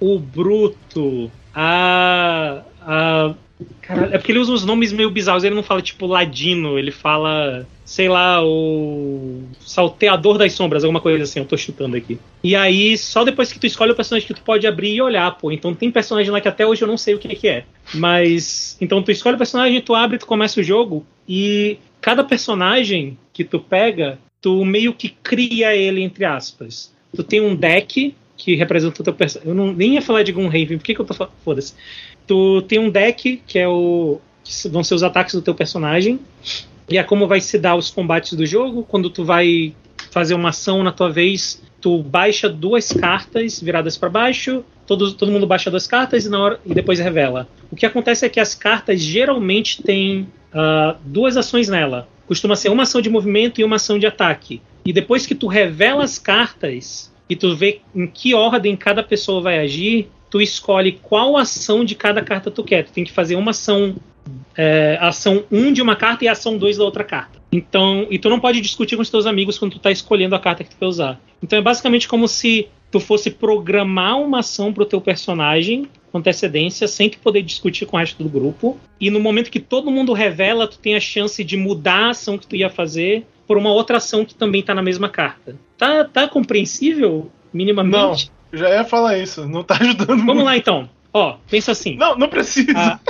o 0.00 0.18
bruto, 0.18 1.30
a. 1.54 2.62
a 2.80 3.34
Caralho, 3.82 4.14
é 4.14 4.18
porque 4.18 4.32
ele 4.32 4.38
usa 4.38 4.52
uns 4.52 4.64
nomes 4.64 4.92
meio 4.92 5.10
bizarros. 5.10 5.44
Ele 5.44 5.54
não 5.54 5.62
fala 5.62 5.82
tipo 5.82 6.06
ladino, 6.06 6.78
ele 6.78 6.90
fala, 6.90 7.66
sei 7.84 8.08
lá, 8.08 8.44
o 8.44 9.42
salteador 9.60 10.38
das 10.38 10.52
sombras, 10.52 10.84
alguma 10.84 11.00
coisa 11.00 11.24
assim. 11.24 11.40
Eu 11.40 11.46
tô 11.46 11.56
chutando 11.56 11.96
aqui. 11.96 12.18
E 12.42 12.54
aí, 12.54 12.96
só 12.96 13.24
depois 13.24 13.52
que 13.52 13.58
tu 13.58 13.66
escolhe 13.66 13.92
o 13.92 13.96
personagem 13.96 14.26
que 14.26 14.34
tu 14.34 14.42
pode 14.42 14.66
abrir 14.66 14.94
e 14.94 15.02
olhar, 15.02 15.30
pô. 15.38 15.50
Então 15.50 15.74
tem 15.74 15.90
personagem 15.90 16.30
lá 16.30 16.40
que 16.40 16.48
até 16.48 16.66
hoje 16.66 16.82
eu 16.82 16.88
não 16.88 16.98
sei 16.98 17.14
o 17.14 17.18
que, 17.18 17.28
que 17.34 17.48
é. 17.48 17.64
Mas. 17.94 18.76
Então 18.80 19.02
tu 19.02 19.10
escolhe 19.10 19.34
o 19.34 19.38
personagem, 19.38 19.80
tu 19.80 19.94
abre, 19.94 20.18
tu 20.18 20.26
começa 20.26 20.60
o 20.60 20.64
jogo. 20.64 21.04
E 21.28 21.78
cada 22.00 22.22
personagem 22.22 23.18
que 23.32 23.44
tu 23.44 23.58
pega, 23.58 24.18
tu 24.40 24.64
meio 24.64 24.92
que 24.92 25.08
cria 25.08 25.74
ele, 25.74 26.02
entre 26.02 26.24
aspas. 26.24 26.92
Tu 27.14 27.22
tem 27.24 27.40
um 27.40 27.54
deck 27.54 28.14
que 28.38 28.54
representa 28.54 29.02
o 29.02 29.04
teu 29.04 29.12
personagem. 29.12 29.50
Eu 29.50 29.54
não, 29.54 29.72
nem 29.74 29.94
ia 29.94 30.02
falar 30.02 30.22
de 30.22 30.32
Gunhaven, 30.32 30.78
por 30.78 30.84
que, 30.84 30.94
que 30.94 31.00
eu 31.00 31.04
tô 31.04 31.12
falando? 31.12 31.34
Foda-se 31.44 31.74
tu 32.28 32.62
tem 32.62 32.78
um 32.78 32.90
deck 32.90 33.42
que 33.46 33.58
é 33.58 33.66
o 33.66 34.20
que 34.44 34.68
vão 34.68 34.84
ser 34.84 34.94
os 34.94 35.02
ataques 35.02 35.34
do 35.34 35.42
teu 35.42 35.54
personagem 35.54 36.20
e 36.88 36.98
é 36.98 37.02
como 37.02 37.26
vai 37.26 37.40
se 37.40 37.58
dar 37.58 37.74
os 37.74 37.90
combates 37.90 38.34
do 38.34 38.46
jogo 38.46 38.84
quando 38.84 39.10
tu 39.10 39.24
vai 39.24 39.74
fazer 40.10 40.34
uma 40.34 40.50
ação 40.50 40.84
na 40.84 40.92
tua 40.92 41.10
vez 41.10 41.60
tu 41.80 42.02
baixa 42.02 42.48
duas 42.48 42.92
cartas 42.92 43.60
viradas 43.60 43.96
para 43.96 44.10
baixo 44.10 44.62
todo, 44.86 45.12
todo 45.14 45.32
mundo 45.32 45.46
baixa 45.46 45.70
duas 45.70 45.86
cartas 45.86 46.26
e, 46.26 46.28
na 46.28 46.38
hora, 46.38 46.60
e 46.64 46.74
depois 46.74 47.00
revela 47.00 47.48
o 47.70 47.76
que 47.76 47.86
acontece 47.86 48.26
é 48.26 48.28
que 48.28 48.40
as 48.40 48.54
cartas 48.54 49.00
geralmente 49.00 49.82
têm 49.82 50.28
uh, 50.52 50.96
duas 51.02 51.36
ações 51.36 51.68
nela 51.68 52.06
costuma 52.26 52.56
ser 52.56 52.68
uma 52.68 52.82
ação 52.82 53.00
de 53.00 53.08
movimento 53.08 53.60
e 53.60 53.64
uma 53.64 53.76
ação 53.76 53.98
de 53.98 54.06
ataque 54.06 54.60
e 54.84 54.92
depois 54.92 55.26
que 55.26 55.34
tu 55.34 55.46
revela 55.46 56.04
as 56.04 56.18
cartas 56.18 57.10
e 57.28 57.36
tu 57.36 57.54
vê 57.54 57.80
em 57.94 58.06
que 58.06 58.34
ordem 58.34 58.76
cada 58.76 59.02
pessoa 59.02 59.40
vai 59.40 59.58
agir 59.58 60.08
tu 60.30 60.40
escolhe 60.40 60.92
qual 61.02 61.36
ação 61.36 61.84
de 61.84 61.94
cada 61.94 62.22
carta 62.22 62.50
tu 62.50 62.62
quer. 62.62 62.84
Tu 62.84 62.92
tem 62.92 63.04
que 63.04 63.12
fazer 63.12 63.36
uma 63.36 63.50
ação, 63.50 63.96
é, 64.56 64.98
ação 65.00 65.44
1 65.50 65.58
um 65.58 65.72
de 65.72 65.82
uma 65.82 65.96
carta 65.96 66.24
e 66.24 66.28
ação 66.28 66.56
2 66.56 66.76
da 66.76 66.84
outra 66.84 67.04
carta. 67.04 67.38
Então, 67.50 68.06
e 68.10 68.18
tu 68.18 68.28
não 68.28 68.40
pode 68.40 68.60
discutir 68.60 68.96
com 68.96 69.02
os 69.02 69.10
teus 69.10 69.26
amigos 69.26 69.58
quando 69.58 69.72
tu 69.72 69.78
tá 69.78 69.90
escolhendo 69.90 70.34
a 70.34 70.38
carta 70.38 70.62
que 70.64 70.70
tu 70.70 70.76
quer 70.76 70.86
usar. 70.86 71.20
Então 71.42 71.58
é 71.58 71.62
basicamente 71.62 72.06
como 72.06 72.28
se 72.28 72.68
tu 72.90 73.00
fosse 73.00 73.30
programar 73.30 74.18
uma 74.18 74.40
ação 74.40 74.72
pro 74.72 74.84
teu 74.84 75.00
personagem 75.00 75.86
com 76.10 76.18
antecedência, 76.18 76.88
sem 76.88 77.10
que 77.10 77.18
poder 77.18 77.42
discutir 77.42 77.84
com 77.84 77.96
o 77.96 78.00
resto 78.00 78.22
do 78.22 78.28
grupo. 78.30 78.78
E 78.98 79.10
no 79.10 79.20
momento 79.20 79.50
que 79.50 79.60
todo 79.60 79.90
mundo 79.90 80.14
revela, 80.14 80.66
tu 80.66 80.78
tem 80.78 80.94
a 80.94 81.00
chance 81.00 81.44
de 81.44 81.56
mudar 81.56 82.06
a 82.06 82.10
ação 82.10 82.38
que 82.38 82.46
tu 82.46 82.56
ia 82.56 82.70
fazer 82.70 83.26
por 83.48 83.56
uma 83.56 83.72
outra 83.72 83.96
ação 83.96 84.26
que 84.26 84.34
também 84.34 84.62
tá 84.62 84.74
na 84.74 84.82
mesma 84.82 85.08
carta. 85.08 85.56
Tá, 85.78 86.04
tá 86.04 86.28
compreensível? 86.28 87.32
Minimamente? 87.52 88.30
Não. 88.52 88.58
Já 88.60 88.68
ia 88.68 88.84
falar 88.84 89.18
isso, 89.18 89.48
não 89.48 89.64
tá 89.64 89.78
ajudando 89.80 90.08
Vamos 90.08 90.26
muito. 90.26 90.44
lá 90.44 90.56
então. 90.56 90.88
Ó, 91.12 91.38
pensa 91.50 91.72
assim. 91.72 91.96
Não, 91.96 92.16
não 92.16 92.28
precisa. 92.28 92.72
Ah, 92.76 93.00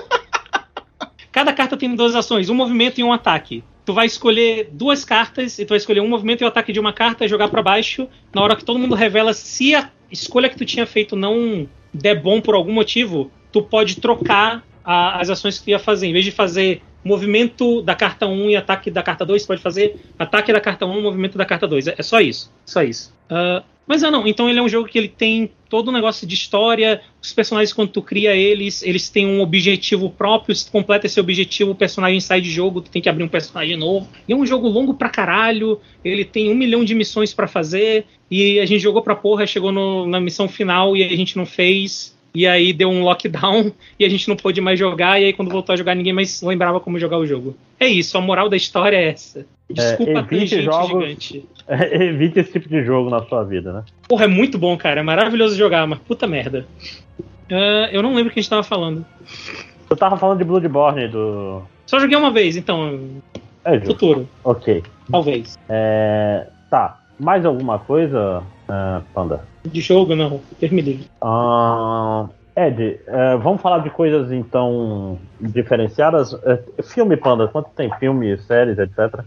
cada 1.32 1.52
carta 1.52 1.76
tem 1.76 1.92
duas 1.94 2.14
ações, 2.14 2.48
um 2.48 2.54
movimento 2.54 3.00
e 3.00 3.04
um 3.04 3.12
ataque. 3.12 3.64
Tu 3.84 3.92
vai 3.92 4.06
escolher 4.06 4.68
duas 4.72 5.04
cartas 5.04 5.58
e 5.58 5.64
tu 5.64 5.70
vai 5.70 5.78
escolher 5.78 6.00
um 6.00 6.08
movimento 6.08 6.42
e 6.42 6.44
o 6.44 6.46
um 6.46 6.48
ataque 6.48 6.72
de 6.72 6.78
uma 6.78 6.92
carta 6.92 7.24
e 7.24 7.28
jogar 7.28 7.48
para 7.48 7.62
baixo. 7.62 8.08
Na 8.32 8.40
hora 8.42 8.54
que 8.54 8.64
todo 8.64 8.78
mundo 8.78 8.94
revela 8.94 9.32
se 9.32 9.74
a 9.74 9.90
escolha 10.10 10.48
que 10.48 10.56
tu 10.56 10.64
tinha 10.64 10.86
feito 10.86 11.16
não 11.16 11.68
der 11.92 12.20
bom 12.20 12.40
por 12.40 12.54
algum 12.54 12.72
motivo, 12.72 13.30
tu 13.50 13.62
pode 13.62 13.96
trocar 13.96 14.62
a, 14.84 15.20
as 15.20 15.30
ações 15.30 15.58
que 15.58 15.64
tu 15.64 15.70
ia 15.70 15.78
fazer. 15.78 16.06
Em 16.06 16.12
vez 16.12 16.24
de 16.24 16.30
fazer 16.30 16.82
movimento 17.04 17.82
da 17.82 17.94
carta 17.94 18.26
1 18.26 18.50
e 18.50 18.56
ataque 18.56 18.90
da 18.90 19.02
carta 19.02 19.24
2, 19.24 19.42
você 19.42 19.48
pode 19.48 19.62
fazer 19.62 19.96
ataque 20.18 20.52
da 20.52 20.60
carta 20.60 20.86
1 20.86 21.02
movimento 21.02 21.38
da 21.38 21.44
carta 21.44 21.66
2. 21.66 21.88
É, 21.88 21.94
é 21.98 22.02
só 22.02 22.20
isso. 22.20 22.52
Só 22.64 22.82
isso. 22.82 23.14
Uh, 23.30 23.62
mas 23.88 24.04
ah, 24.04 24.10
não, 24.10 24.26
então 24.26 24.50
ele 24.50 24.58
é 24.58 24.62
um 24.62 24.68
jogo 24.68 24.86
que 24.86 24.98
ele 24.98 25.08
tem 25.08 25.50
todo 25.66 25.88
um 25.88 25.92
negócio 25.92 26.26
de 26.26 26.34
história, 26.34 27.00
os 27.22 27.32
personagens 27.32 27.72
quando 27.72 27.88
tu 27.88 28.02
cria 28.02 28.36
eles, 28.36 28.82
eles 28.82 29.08
têm 29.08 29.26
um 29.26 29.40
objetivo 29.40 30.10
próprio, 30.10 30.54
se 30.54 30.66
tu 30.66 30.72
completa 30.72 31.06
esse 31.06 31.18
objetivo, 31.18 31.70
o 31.70 31.74
personagem 31.74 32.20
sai 32.20 32.42
de 32.42 32.50
jogo, 32.50 32.82
tu 32.82 32.90
tem 32.90 33.00
que 33.00 33.08
abrir 33.08 33.24
um 33.24 33.28
personagem 33.28 33.78
novo. 33.78 34.06
E 34.28 34.32
é 34.34 34.36
um 34.36 34.44
jogo 34.44 34.68
longo 34.68 34.92
pra 34.92 35.08
caralho, 35.08 35.80
ele 36.04 36.22
tem 36.22 36.50
um 36.50 36.54
milhão 36.54 36.84
de 36.84 36.94
missões 36.94 37.32
para 37.32 37.46
fazer, 37.46 38.04
e 38.30 38.60
a 38.60 38.66
gente 38.66 38.82
jogou 38.82 39.00
pra 39.00 39.16
porra, 39.16 39.46
chegou 39.46 39.72
no, 39.72 40.06
na 40.06 40.20
missão 40.20 40.46
final 40.48 40.94
e 40.94 41.02
a 41.02 41.08
gente 41.08 41.34
não 41.34 41.46
fez. 41.46 42.14
E 42.34 42.46
aí 42.46 42.72
deu 42.72 42.90
um 42.90 43.02
lockdown 43.02 43.72
e 43.98 44.04
a 44.04 44.08
gente 44.08 44.28
não 44.28 44.36
pôde 44.36 44.60
mais 44.60 44.78
jogar. 44.78 45.20
E 45.20 45.26
aí, 45.26 45.32
quando 45.32 45.50
voltou 45.50 45.72
a 45.72 45.76
jogar, 45.76 45.94
ninguém 45.94 46.12
mais 46.12 46.42
lembrava 46.42 46.80
como 46.80 46.98
jogar 46.98 47.18
o 47.18 47.26
jogo. 47.26 47.56
É 47.80 47.86
isso, 47.86 48.16
a 48.16 48.20
moral 48.20 48.48
da 48.48 48.56
história 48.56 48.96
é 48.96 49.08
essa. 49.08 49.46
Desculpa 49.70 50.12
é, 50.12 50.18
evite 50.18 50.62
jogos, 50.62 50.88
gigante. 50.88 51.44
É, 51.70 52.02
evite 52.02 52.40
esse 52.40 52.52
tipo 52.52 52.66
de 52.66 52.82
jogo 52.82 53.10
na 53.10 53.22
sua 53.24 53.44
vida, 53.44 53.70
né? 53.70 53.84
Porra, 54.08 54.24
é 54.24 54.26
muito 54.26 54.56
bom, 54.56 54.74
cara. 54.78 55.00
É 55.00 55.02
maravilhoso 55.02 55.54
jogar, 55.54 55.86
mas 55.86 55.98
puta 55.98 56.26
merda. 56.26 56.66
Uh, 57.20 57.92
eu 57.92 58.02
não 58.02 58.14
lembro 58.14 58.30
o 58.30 58.32
que 58.32 58.38
a 58.38 58.42
gente 58.42 58.48
tava 58.48 58.62
falando. 58.62 59.04
Eu 59.90 59.94
tava 59.94 60.16
falando 60.16 60.38
de 60.38 60.44
Bloodborne 60.44 61.08
do. 61.08 61.60
Só 61.84 62.00
joguei 62.00 62.16
uma 62.16 62.30
vez, 62.30 62.56
então. 62.56 62.98
É 63.64 63.78
Futuro. 63.80 64.26
Ok. 64.42 64.82
Talvez. 65.10 65.58
É... 65.68 66.46
Tá. 66.70 66.97
Mais 67.18 67.44
alguma 67.44 67.78
coisa, 67.78 68.42
uh, 68.68 69.02
Panda? 69.12 69.44
De 69.64 69.80
jogo, 69.80 70.14
não. 70.14 70.40
Terminei. 70.60 71.00
Uh, 71.22 72.28
Ed, 72.56 73.00
uh, 73.06 73.38
vamos 73.38 73.60
falar 73.60 73.78
de 73.80 73.90
coisas 73.90 74.32
então 74.32 75.18
diferenciadas. 75.40 76.32
Uh, 76.32 76.58
filme, 76.82 77.16
Panda, 77.16 77.48
quanto 77.48 77.70
tem 77.70 77.90
filme, 77.98 78.36
séries, 78.38 78.78
etc? 78.78 79.24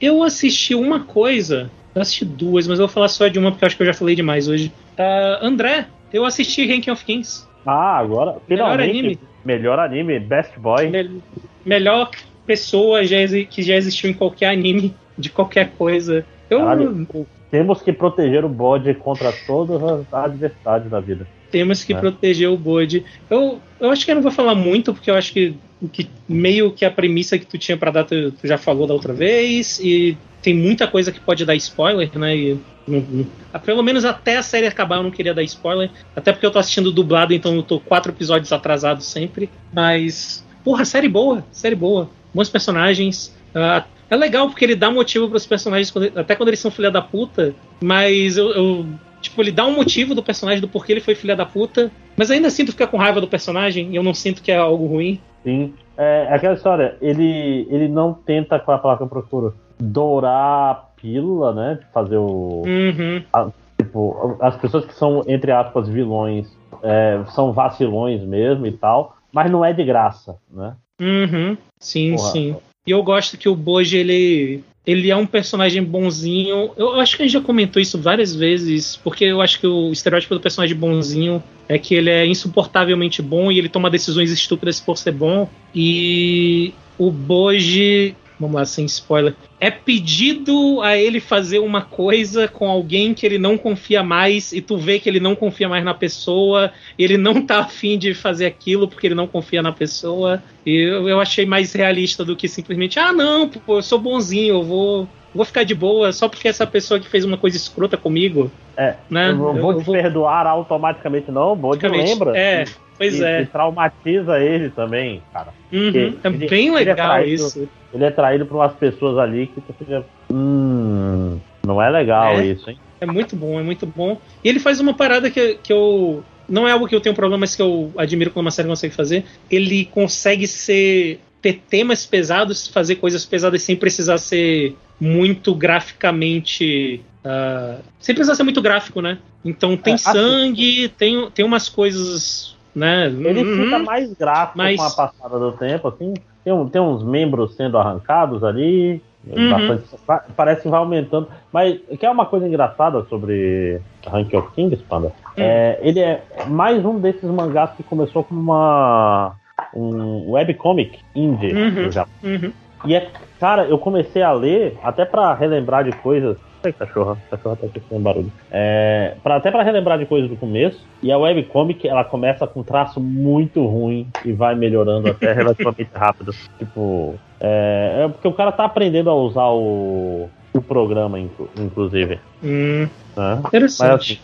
Eu 0.00 0.22
assisti 0.22 0.74
uma 0.74 1.00
coisa, 1.00 1.70
eu 1.94 2.02
assisti 2.02 2.24
duas, 2.24 2.66
mas 2.68 2.78
eu 2.78 2.86
vou 2.86 2.94
falar 2.94 3.08
só 3.08 3.26
de 3.28 3.38
uma 3.38 3.50
porque 3.50 3.64
eu 3.64 3.66
acho 3.66 3.76
que 3.76 3.82
eu 3.82 3.86
já 3.86 3.94
falei 3.94 4.14
demais 4.14 4.48
hoje. 4.48 4.72
Uh, 4.98 5.44
André, 5.44 5.86
eu 6.12 6.24
assisti 6.24 6.66
Ranking 6.66 6.90
of 6.90 7.04
Kings. 7.04 7.46
Ah, 7.66 7.98
agora, 7.98 8.36
finalmente. 8.46 8.78
Melhor 8.78 8.80
anime. 8.80 9.18
Melhor 9.44 9.78
anime, 9.78 10.18
Best 10.20 10.58
Boy. 10.58 10.88
Me 10.88 11.20
melhor 11.64 12.10
pessoa 12.46 13.04
já 13.04 13.16
que 13.50 13.62
já 13.62 13.74
existiu 13.74 14.08
em 14.08 14.14
qualquer 14.14 14.50
anime, 14.50 14.94
de 15.18 15.28
qualquer 15.28 15.72
coisa. 15.76 16.24
Eu, 16.50 16.60
Caralho, 16.60 17.06
temos 17.50 17.82
que 17.82 17.92
proteger 17.92 18.44
o 18.44 18.48
bode 18.48 18.92
contra 18.94 19.32
todas 19.46 19.82
as 19.82 20.12
adversidades 20.12 20.90
da 20.90 21.00
vida. 21.00 21.26
Temos 21.50 21.82
que 21.82 21.94
é. 21.94 21.98
proteger 21.98 22.48
o 22.48 22.56
bode. 22.56 23.04
Eu, 23.30 23.58
eu 23.80 23.90
acho 23.90 24.04
que 24.04 24.10
eu 24.10 24.14
não 24.14 24.22
vou 24.22 24.32
falar 24.32 24.54
muito, 24.54 24.92
porque 24.92 25.10
eu 25.10 25.14
acho 25.14 25.32
que, 25.32 25.54
que 25.92 26.08
meio 26.28 26.72
que 26.72 26.84
a 26.84 26.90
premissa 26.90 27.38
que 27.38 27.46
tu 27.46 27.56
tinha 27.56 27.76
para 27.76 27.90
dar, 27.90 28.04
tu, 28.04 28.32
tu, 28.32 28.46
já 28.46 28.58
falou 28.58 28.86
da 28.86 28.92
outra 28.92 29.14
vez, 29.14 29.80
e 29.80 30.16
tem 30.42 30.54
muita 30.54 30.86
coisa 30.86 31.10
que 31.10 31.20
pode 31.20 31.44
dar 31.46 31.54
spoiler, 31.56 32.10
né? 32.18 32.36
E, 32.36 32.60
não, 32.86 33.00
não, 33.00 33.26
ah, 33.52 33.58
pelo 33.58 33.82
menos 33.82 34.04
até 34.04 34.36
a 34.36 34.42
série 34.42 34.66
acabar 34.66 34.96
eu 34.96 35.02
não 35.02 35.10
queria 35.10 35.34
dar 35.34 35.42
spoiler, 35.42 35.90
até 36.14 36.32
porque 36.32 36.44
eu 36.44 36.50
tô 36.50 36.58
assistindo 36.58 36.92
dublado, 36.92 37.32
então 37.32 37.54
eu 37.54 37.62
tô 37.62 37.80
quatro 37.80 38.12
episódios 38.12 38.52
atrasado 38.52 39.02
sempre. 39.02 39.48
Mas, 39.72 40.44
porra, 40.62 40.84
série 40.84 41.08
boa, 41.08 41.44
série 41.50 41.74
boa. 41.74 42.10
Bons 42.34 42.50
personagens. 42.50 43.34
Uh, 43.54 43.82
é 44.10 44.16
legal 44.16 44.48
porque 44.48 44.64
ele 44.64 44.76
dá 44.76 44.90
motivo 44.90 45.28
para 45.28 45.36
os 45.36 45.46
personagens, 45.46 45.92
até 46.16 46.34
quando 46.34 46.48
eles 46.48 46.60
são 46.60 46.70
filha 46.70 46.90
da 46.90 47.02
puta, 47.02 47.54
mas 47.80 48.36
eu, 48.36 48.50
eu, 48.50 48.86
Tipo, 49.20 49.42
ele 49.42 49.52
dá 49.52 49.66
um 49.66 49.74
motivo 49.74 50.14
do 50.14 50.22
personagem 50.22 50.60
do 50.60 50.68
porquê 50.68 50.92
ele 50.92 51.00
foi 51.00 51.14
filha 51.14 51.34
da 51.34 51.44
puta, 51.44 51.90
mas 52.16 52.30
ainda 52.30 52.48
assim 52.48 52.64
tu 52.64 52.72
fica 52.72 52.86
com 52.86 52.96
raiva 52.96 53.20
do 53.20 53.28
personagem 53.28 53.90
e 53.90 53.96
eu 53.96 54.02
não 54.02 54.14
sinto 54.14 54.42
que 54.42 54.52
é 54.52 54.56
algo 54.56 54.86
ruim. 54.86 55.20
Sim. 55.42 55.74
É 55.96 56.28
aquela 56.30 56.54
história, 56.54 56.96
ele, 57.00 57.66
ele 57.68 57.88
não 57.88 58.14
tenta, 58.14 58.58
qual 58.60 58.76
é 58.76 58.78
a 58.78 58.82
palavra 58.82 58.98
que 58.98 59.02
eu 59.04 59.08
procuro? 59.20 59.54
Dourar 59.80 60.70
a 60.70 60.74
pílula, 60.74 61.52
né? 61.52 61.80
Fazer 61.92 62.16
o. 62.16 62.62
Uhum. 62.64 63.50
Tipo, 63.76 64.36
as 64.40 64.56
pessoas 64.56 64.84
que 64.84 64.94
são, 64.94 65.24
entre 65.26 65.50
aspas, 65.50 65.88
vilões, 65.88 66.56
é, 66.82 67.20
são 67.28 67.52
vacilões 67.52 68.22
mesmo 68.22 68.66
e 68.66 68.72
tal, 68.72 69.16
mas 69.32 69.50
não 69.50 69.64
é 69.64 69.72
de 69.72 69.84
graça, 69.84 70.36
né? 70.50 70.76
Uhum. 71.00 71.56
Sim, 71.80 72.14
Porra. 72.14 72.30
sim. 72.30 72.56
E 72.86 72.90
eu 72.90 73.02
gosto 73.02 73.36
que 73.36 73.48
o 73.48 73.54
Boji, 73.54 73.96
ele, 73.96 74.64
ele 74.86 75.10
é 75.10 75.16
um 75.16 75.26
personagem 75.26 75.82
bonzinho. 75.82 76.70
Eu 76.76 76.98
acho 77.00 77.16
que 77.16 77.22
a 77.22 77.26
gente 77.26 77.34
já 77.34 77.40
comentou 77.40 77.80
isso 77.80 78.00
várias 78.00 78.34
vezes, 78.34 78.96
porque 78.96 79.24
eu 79.24 79.40
acho 79.40 79.60
que 79.60 79.66
o 79.66 79.92
estereótipo 79.92 80.34
do 80.34 80.40
personagem 80.40 80.76
bonzinho 80.76 81.42
é 81.68 81.78
que 81.78 81.94
ele 81.94 82.10
é 82.10 82.26
insuportavelmente 82.26 83.20
bom 83.20 83.52
e 83.52 83.58
ele 83.58 83.68
toma 83.68 83.90
decisões 83.90 84.30
estúpidas 84.30 84.80
por 84.80 84.96
ser 84.96 85.12
bom. 85.12 85.48
E 85.74 86.72
o 86.96 87.10
Boji, 87.10 88.16
vamos 88.38 88.54
lá, 88.54 88.64
sem 88.64 88.84
spoiler, 88.84 89.34
é 89.60 89.70
pedido 89.70 90.80
a 90.82 90.96
ele 90.96 91.20
fazer 91.20 91.58
uma 91.58 91.82
coisa 91.82 92.46
com 92.46 92.68
alguém 92.68 93.12
que 93.12 93.26
ele 93.26 93.38
não 93.38 93.58
confia 93.58 94.02
mais 94.02 94.52
e 94.52 94.60
tu 94.60 94.76
vê 94.76 94.98
que 94.98 95.08
ele 95.08 95.20
não 95.20 95.34
confia 95.34 95.68
mais 95.68 95.84
na 95.84 95.94
pessoa, 95.94 96.72
ele 96.98 97.16
não 97.16 97.42
tá 97.42 97.60
afim 97.60 97.98
de 97.98 98.14
fazer 98.14 98.46
aquilo 98.46 98.86
porque 98.86 99.06
ele 99.08 99.14
não 99.14 99.26
confia 99.26 99.62
na 99.62 99.72
pessoa. 99.72 100.42
E 100.64 100.76
eu, 100.76 101.08
eu 101.08 101.20
achei 101.20 101.44
mais 101.44 101.72
realista 101.72 102.24
do 102.24 102.36
que 102.36 102.48
simplesmente, 102.48 102.98
ah, 102.98 103.12
não, 103.12 103.48
pô, 103.48 103.78
eu 103.78 103.82
sou 103.82 103.98
bonzinho, 103.98 104.54
eu 104.54 104.62
vou 104.62 105.08
vou 105.34 105.44
ficar 105.44 105.62
de 105.62 105.74
boa 105.74 106.10
só 106.10 106.28
porque 106.28 106.48
essa 106.48 106.66
pessoa 106.66 106.98
que 106.98 107.08
fez 107.08 107.24
uma 107.24 107.36
coisa 107.36 107.56
escrota 107.56 107.96
comigo. 107.96 108.50
É, 108.76 108.94
né? 109.10 109.30
eu 109.30 109.36
não 109.36 109.54
vou 109.54 109.78
te 109.78 109.84
perdoar 109.84 110.46
automaticamente, 110.46 111.30
não. 111.30 111.56
Bode 111.56 111.86
lembra. 111.86 112.36
É, 112.36 112.64
pois 112.96 113.18
e, 113.18 113.24
é. 113.24 113.42
E 113.42 113.46
traumatiza 113.46 114.38
ele 114.40 114.70
também, 114.70 115.22
cara. 115.32 115.52
Uhum, 115.72 115.88
é 116.22 116.28
ele- 116.28 116.48
bem 116.48 116.68
ele 116.68 116.76
é 116.76 116.78
legal 116.80 117.08
traído. 117.10 117.34
isso. 117.46 117.68
Ele 117.92 118.04
é 118.04 118.10
traído 118.10 118.46
por 118.46 118.56
umas 118.56 118.72
pessoas 118.74 119.18
ali 119.18 119.46
que 119.48 119.60
tu 119.60 119.74
fica. 119.78 120.04
Hum. 120.32 121.38
Não 121.66 121.80
é 121.82 121.90
legal 121.90 122.38
É. 122.38 122.46
isso, 122.46 122.68
hein? 122.70 122.78
É 123.00 123.06
muito 123.06 123.36
bom, 123.36 123.58
é 123.60 123.62
muito 123.62 123.86
bom. 123.86 124.18
E 124.42 124.48
ele 124.48 124.58
faz 124.58 124.80
uma 124.80 124.94
parada 124.94 125.30
que, 125.30 125.54
que 125.62 125.72
eu. 125.72 126.22
Não 126.48 126.66
é 126.66 126.72
algo 126.72 126.88
que 126.88 126.94
eu 126.94 127.00
tenho 127.00 127.14
problema, 127.14 127.40
mas 127.40 127.54
que 127.54 127.60
eu 127.62 127.92
admiro 127.96 128.30
quando 128.30 128.46
uma 128.46 128.50
série 128.50 128.66
consegue 128.68 128.94
fazer. 128.94 129.24
Ele 129.50 129.84
consegue 129.86 130.46
ser. 130.46 131.20
ter 131.40 131.62
temas 131.70 132.04
pesados, 132.04 132.66
fazer 132.66 132.96
coisas 132.96 133.24
pesadas 133.24 133.62
sem 133.62 133.76
precisar 133.76 134.18
ser 134.18 134.74
muito 135.00 135.54
graficamente. 135.54 137.00
ah, 137.24 137.78
sem 138.00 138.14
precisar 138.14 138.34
ser 138.36 138.42
muito 138.42 138.62
gráfico, 138.62 139.00
né? 139.02 139.18
Então 139.44 139.76
tem 139.76 139.92
É, 139.92 139.94
assim- 139.96 140.12
sangue, 140.12 140.88
tem, 140.96 141.30
tem 141.30 141.44
umas 141.44 141.68
coisas. 141.68 142.56
Né? 142.78 143.06
Ele 143.06 143.42
Uhum. 143.42 143.64
fica 143.64 143.78
mais 143.80 144.12
gráfico 144.14 144.58
Mas- 144.58 144.76
com 144.76 144.82
a 144.82 144.90
passada 145.06 145.38
do 145.38 145.52
tempo, 145.52 145.88
assim. 145.88 146.14
Tem, 146.44 146.52
um- 146.52 146.68
tem 146.68 146.80
uns 146.80 147.02
membros 147.02 147.54
sendo 147.56 147.76
arrancados 147.76 148.42
ali. 148.44 149.02
Uhum. 149.26 149.50
bastante- 149.50 149.84
pa- 150.06 150.24
parece 150.36 150.62
que 150.62 150.68
vai 150.68 150.78
aumentando. 150.78 151.26
Mas 151.52 151.78
que 151.98 152.06
é 152.06 152.10
uma 152.10 152.24
coisa 152.24 152.46
engraçada 152.48 153.04
sobre 153.10 153.78
Rank 154.06 154.32
of 154.32 154.52
Kings, 154.54 154.82
Panda. 154.88 155.12
É, 155.36 155.78
ele 155.82 156.00
é 156.00 156.22
mais 156.46 156.82
um 156.84 156.98
desses 156.98 157.28
mangás 157.28 157.72
que 157.72 157.82
começou 157.82 158.24
como 158.24 158.40
uma 158.40 159.32
um 159.74 160.30
webcomic 160.30 160.98
indie 161.14 161.52
Uhum. 161.52 161.90
Japão. 161.90 162.12
Uhum. 162.22 162.52
E 162.86 162.94
é, 162.94 163.08
cara, 163.40 163.64
eu 163.66 163.76
comecei 163.76 164.22
a 164.22 164.32
ler 164.32 164.78
até 164.82 165.04
pra 165.04 165.34
relembrar 165.34 165.84
de 165.84 165.92
coisas. 165.96 166.38
Ai, 166.64 166.72
cachorra, 166.72 167.16
cachorra 167.30 167.56
tá 167.56 167.66
aqui 167.66 167.80
fazendo 167.80 168.02
barulho. 168.02 168.32
É, 168.50 169.14
pra, 169.22 169.36
até 169.36 169.50
pra 169.50 169.62
relembrar 169.62 169.98
de 169.98 170.06
coisas 170.06 170.28
do 170.28 170.36
começo. 170.36 170.84
E 171.02 171.12
a 171.12 171.18
webcomic, 171.18 171.86
ela 171.86 172.04
começa 172.04 172.46
com 172.46 172.60
um 172.60 172.64
traço 172.64 173.00
muito 173.00 173.64
ruim 173.64 174.08
e 174.24 174.32
vai 174.32 174.54
melhorando 174.54 175.08
até 175.08 175.32
relativamente 175.34 175.90
rápido. 175.94 176.32
Tipo, 176.58 177.14
é, 177.40 178.04
é 178.04 178.08
porque 178.08 178.26
o 178.26 178.32
cara 178.32 178.50
tá 178.50 178.64
aprendendo 178.64 179.08
a 179.08 179.14
usar 179.14 179.46
o, 179.46 180.28
o 180.58 180.62
programa, 180.62 181.18
inclu- 181.18 181.48
inclusive. 181.58 182.18
Hum, 182.42 182.88
Né? 183.16 183.42
interessante. 183.46 184.22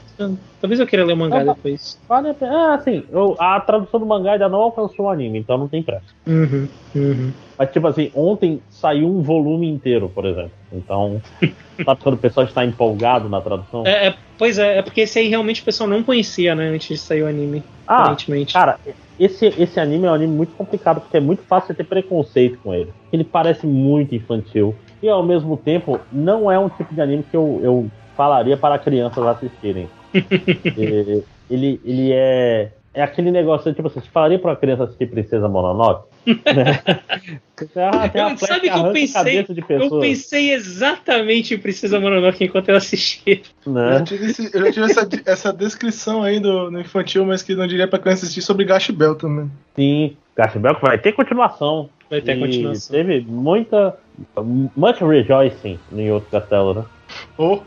Talvez 0.61 0.79
eu 0.79 0.87
queira 0.87 1.05
ler 1.05 1.15
o 1.15 1.17
mangá 1.17 1.43
depois. 1.43 1.99
Vale 2.09 2.31
a 2.31 2.35
pena. 2.35 2.53
É, 2.55 2.75
assim, 2.75 3.03
eu- 3.11 3.37
a 3.41 3.59
tradução 3.61 3.99
do 3.99 4.07
mangá 4.07 4.33
ainda 4.33 4.49
não 4.49 4.61
alcançou 4.61 5.07
o 5.07 5.11
anime, 5.11 5.39
então 5.41 5.59
não 5.59 5.67
tem 5.69 5.83
pressa. 5.83 6.07
Uhum, 6.27 6.69
uhum. 6.95 7.33
Mas, 7.59 7.71
tipo 7.71 7.87
assim, 7.87 8.11
ontem 8.15 8.61
saiu 8.71 9.09
um 9.09 9.21
volume 9.23 9.69
inteiro, 9.69 10.09
por 10.09 10.25
exemplo. 10.25 10.53
Então, 10.73 11.21
sabe 11.85 12.01
quando 12.03 12.15
o 12.15 12.19
pessoal 12.19 12.47
está 12.47 12.65
empolgado 12.65 13.29
na 13.29 13.41
tradução? 13.41 13.85
É, 13.87 14.09
é, 14.09 14.15
pois 14.39 14.59
é, 14.59 14.79
é 14.79 14.83
porque 14.83 15.01
esse 15.03 15.19
aí 15.19 15.29
realmente 15.29 15.61
o 15.63 15.65
pessoal 15.65 15.89
não 15.89 16.03
conhecia, 16.03 16.55
né? 16.55 16.69
Antes 16.69 16.89
de 16.89 16.97
sair 16.99 17.23
o 17.23 17.27
anime. 17.27 17.63
ah, 17.87 18.03
aparentemente. 18.03 18.53
cara, 18.53 18.79
esse, 19.19 19.47
esse 19.47 19.79
anime 19.79 20.07
é 20.07 20.11
um 20.11 20.15
anime 20.15 20.35
muito 20.35 20.55
complicado, 20.55 21.01
porque 21.01 21.17
é 21.17 21.21
muito 21.21 21.43
fácil 21.45 21.69
você 21.69 21.75
ter 21.75 21.85
preconceito 21.85 22.59
com 22.63 22.73
ele. 22.75 22.93
Ele 23.13 23.25
parece 23.25 23.67
muito 23.67 24.15
infantil. 24.15 24.75
E, 25.05 25.09
ao 25.11 25.23
mesmo 25.23 25.55
tempo, 25.59 26.01
não 26.11 26.51
é 26.51 26.59
um 26.59 26.71
tipo 26.71 26.95
de 26.95 27.01
anime 27.01 27.23
que 27.31 27.37
eu, 27.37 27.61
eu 27.63 27.91
falaria 28.17 28.57
para 28.57 28.79
crianças 28.79 29.23
assistirem. 29.27 29.87
E- 30.15 31.23
ele, 31.51 31.79
ele 31.85 32.11
é... 32.13 32.71
É 32.95 33.03
aquele 33.03 33.31
negócio, 33.33 33.75
tipo 33.75 33.89
assim, 33.89 34.01
você 34.01 34.09
falaria 34.09 34.39
para 34.39 34.53
uma 34.53 34.57
criança 34.57 34.85
assistir 34.85 35.09
Princesa 35.11 35.47
Mononoke? 35.49 36.07
né? 36.27 36.33
Ah, 37.77 38.09
tem 38.09 38.23
Eu- 38.23 38.39
sabe 38.39 38.71
que 38.71 38.79
eu 38.79 38.93
pensei- 38.93 39.47
Eu 39.69 40.01
pensei 40.01 40.53
exatamente 40.55 41.55
em 41.55 41.59
Princesa 41.59 42.01
Mononoke 42.01 42.45
enquanto 42.45 42.69
eu 42.71 42.77
assistia. 42.77 43.41
Eu 43.67 43.73
né? 43.73 43.99
já 43.99 44.05
tive, 44.05 44.25
esse- 44.27 44.51
eu 44.57 44.65
já 44.65 44.73
tive 44.73 44.87
essa, 44.87 45.09
essa 45.27 45.53
descrição 45.53 46.23
aí 46.23 46.41
do, 46.41 46.71
no 46.71 46.81
infantil, 46.81 47.25
mas 47.27 47.43
que 47.43 47.55
não 47.55 47.67
diria 47.67 47.87
pra 47.87 47.99
criança 47.99 48.25
assistir 48.25 48.43
sobre 48.43 48.65
Gash 48.65 48.91
Bell 48.91 49.15
também. 49.17 49.51
Sim, 49.77 50.17
Garfield 50.37 50.79
vai 50.81 50.99
ter 50.99 51.13
continuação. 51.13 51.89
Vai 52.11 52.21
ter 52.21 52.37
E 52.37 52.41
continuação. 52.41 52.95
Teve 52.97 53.21
muita. 53.21 53.97
Much 54.77 55.01
rejoicing 55.01 55.79
em 55.93 56.11
outro 56.11 56.31
castelo, 56.31 56.75
né? 56.75 56.85
Ou 57.37 57.65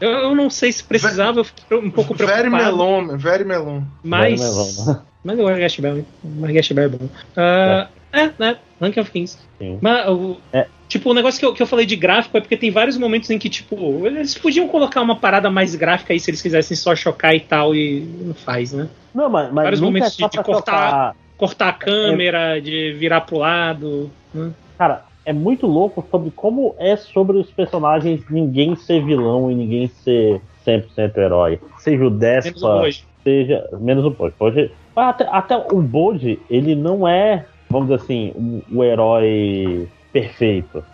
Eu, 0.00 0.10
eu 0.10 0.34
não 0.34 0.48
sei 0.48 0.72
se 0.72 0.82
precisava, 0.82 1.40
eu 1.40 1.44
fiquei 1.44 1.76
um 1.76 1.90
pouco 1.90 2.14
Very 2.14 2.48
preocupado. 2.50 2.76
Melon, 2.76 3.18
Very 3.18 3.44
Melon. 3.44 3.82
Mas. 4.02 4.40
Velho 4.40 4.52
melão, 4.52 4.66
né? 4.86 5.02
Mas 5.24 5.38
eu 5.38 5.44
gosto 5.44 5.54
de 5.56 5.60
Gash 5.62 5.80
Bell, 5.80 6.04
mas 6.22 6.50
Gash 6.52 6.72
Bell 6.72 6.84
é 6.84 6.88
bom. 6.88 7.08
Ah, 7.36 7.88
é, 8.12 8.30
né? 8.38 8.56
Rank 8.80 8.96
of 8.98 9.10
Kings. 9.10 9.38
Sim. 9.58 9.78
Mas, 9.80 10.06
o- 10.08 10.36
É. 10.52 10.66
tipo, 10.88 11.10
o 11.10 11.14
negócio 11.14 11.38
que 11.40 11.46
eu, 11.46 11.52
que 11.54 11.62
eu 11.62 11.66
falei 11.66 11.86
de 11.86 11.96
gráfico 11.96 12.36
é 12.36 12.40
porque 12.40 12.56
tem 12.56 12.70
vários 12.70 12.96
momentos 12.98 13.30
em 13.30 13.38
que, 13.38 13.48
tipo, 13.48 14.06
eles 14.06 14.34
podiam 14.36 14.68
colocar 14.68 15.00
uma 15.00 15.16
parada 15.16 15.50
mais 15.50 15.74
gráfica 15.74 16.12
aí 16.12 16.20
se 16.20 16.30
eles 16.30 16.42
quisessem 16.42 16.76
só 16.76 16.94
chocar 16.94 17.34
e 17.34 17.40
tal, 17.40 17.74
e 17.74 18.00
não 18.20 18.34
faz, 18.34 18.72
né? 18.72 18.88
Não, 19.14 19.28
mas, 19.30 19.46
mas 19.52 19.64
Vários 19.64 19.80
nunca 19.80 19.92
momentos 19.92 20.08
é 20.18 20.22
só 20.22 20.28
de- 20.28 20.36
de 20.38 20.42
cortar. 20.44 21.16
Cortar 21.36 21.68
a 21.68 21.72
câmera, 21.72 22.60
de 22.60 22.92
virar 22.92 23.22
pro 23.22 23.38
lado. 23.38 24.10
Né? 24.32 24.50
Cara, 24.78 25.04
é 25.24 25.32
muito 25.32 25.66
louco 25.66 26.06
sobre 26.10 26.30
como 26.30 26.74
é 26.78 26.96
sobre 26.96 27.38
os 27.38 27.50
personagens 27.50 28.24
ninguém 28.30 28.76
ser 28.76 29.04
vilão 29.04 29.50
e 29.50 29.54
ninguém 29.54 29.88
ser 29.88 30.40
100% 30.64 31.16
herói. 31.18 31.60
Seja 31.78 32.04
o 32.06 32.10
Menos 32.10 32.16
o 32.16 32.18
Despa, 32.18 32.74
hoje. 32.82 33.04
seja. 33.22 33.68
Menos 33.80 34.04
o 34.04 34.10
Bode. 34.10 34.34
Bode- 34.38 34.70
mas 34.94 35.08
até, 35.08 35.26
até 35.30 35.56
o 35.56 35.82
Bode, 35.82 36.38
ele 36.48 36.74
não 36.74 37.06
é, 37.08 37.46
vamos 37.70 37.88
dizer 37.88 38.02
assim, 38.02 38.32
o, 38.34 38.62
o 38.78 38.84
herói 38.84 39.88
perfeito. 40.12 40.84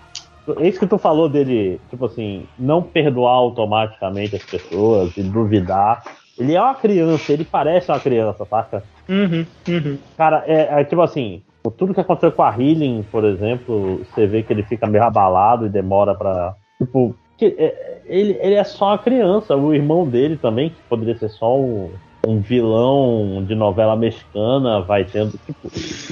É 0.58 0.66
isso 0.68 0.80
que 0.80 0.86
tu 0.86 0.98
falou 0.98 1.28
dele, 1.28 1.80
tipo 1.90 2.06
assim, 2.06 2.44
não 2.58 2.82
perdoar 2.82 3.32
automaticamente 3.34 4.36
as 4.36 4.42
pessoas 4.42 5.16
e 5.16 5.22
duvidar. 5.22 6.02
Ele 6.38 6.54
é 6.54 6.60
uma 6.60 6.74
criança, 6.74 7.32
ele 7.32 7.44
parece 7.44 7.90
uma 7.90 8.00
criança, 8.00 8.44
saca? 8.46 8.82
Uhum, 9.08 9.44
uhum. 9.68 9.98
Cara, 10.16 10.42
é, 10.46 10.80
é 10.80 10.84
tipo 10.84 11.02
assim, 11.02 11.42
tudo 11.68 11.92
que 11.92 12.00
aconteceu 12.00 12.32
com 12.32 12.42
a 12.42 12.50
Healing, 12.50 13.04
por 13.10 13.24
exemplo, 13.24 13.98
você 14.04 14.26
vê 14.26 14.42
que 14.42 14.52
ele 14.52 14.62
fica 14.62 14.86
meio 14.86 15.04
abalado 15.04 15.66
e 15.66 15.68
demora 15.68 16.14
pra. 16.14 16.54
Tipo, 16.78 17.14
que, 17.36 17.54
é, 17.58 18.00
ele, 18.06 18.38
ele 18.40 18.54
é 18.54 18.64
só 18.64 18.86
uma 18.86 18.98
criança, 18.98 19.56
o 19.56 19.74
irmão 19.74 20.06
dele 20.06 20.36
também, 20.36 20.70
que 20.70 20.76
poderia 20.88 21.18
ser 21.18 21.28
só 21.28 21.58
um, 21.58 21.90
um 22.26 22.40
vilão 22.40 23.44
de 23.46 23.54
novela 23.54 23.96
mexicana, 23.96 24.80
vai 24.80 25.04
tendo. 25.04 25.38
Tipo, 25.44 25.70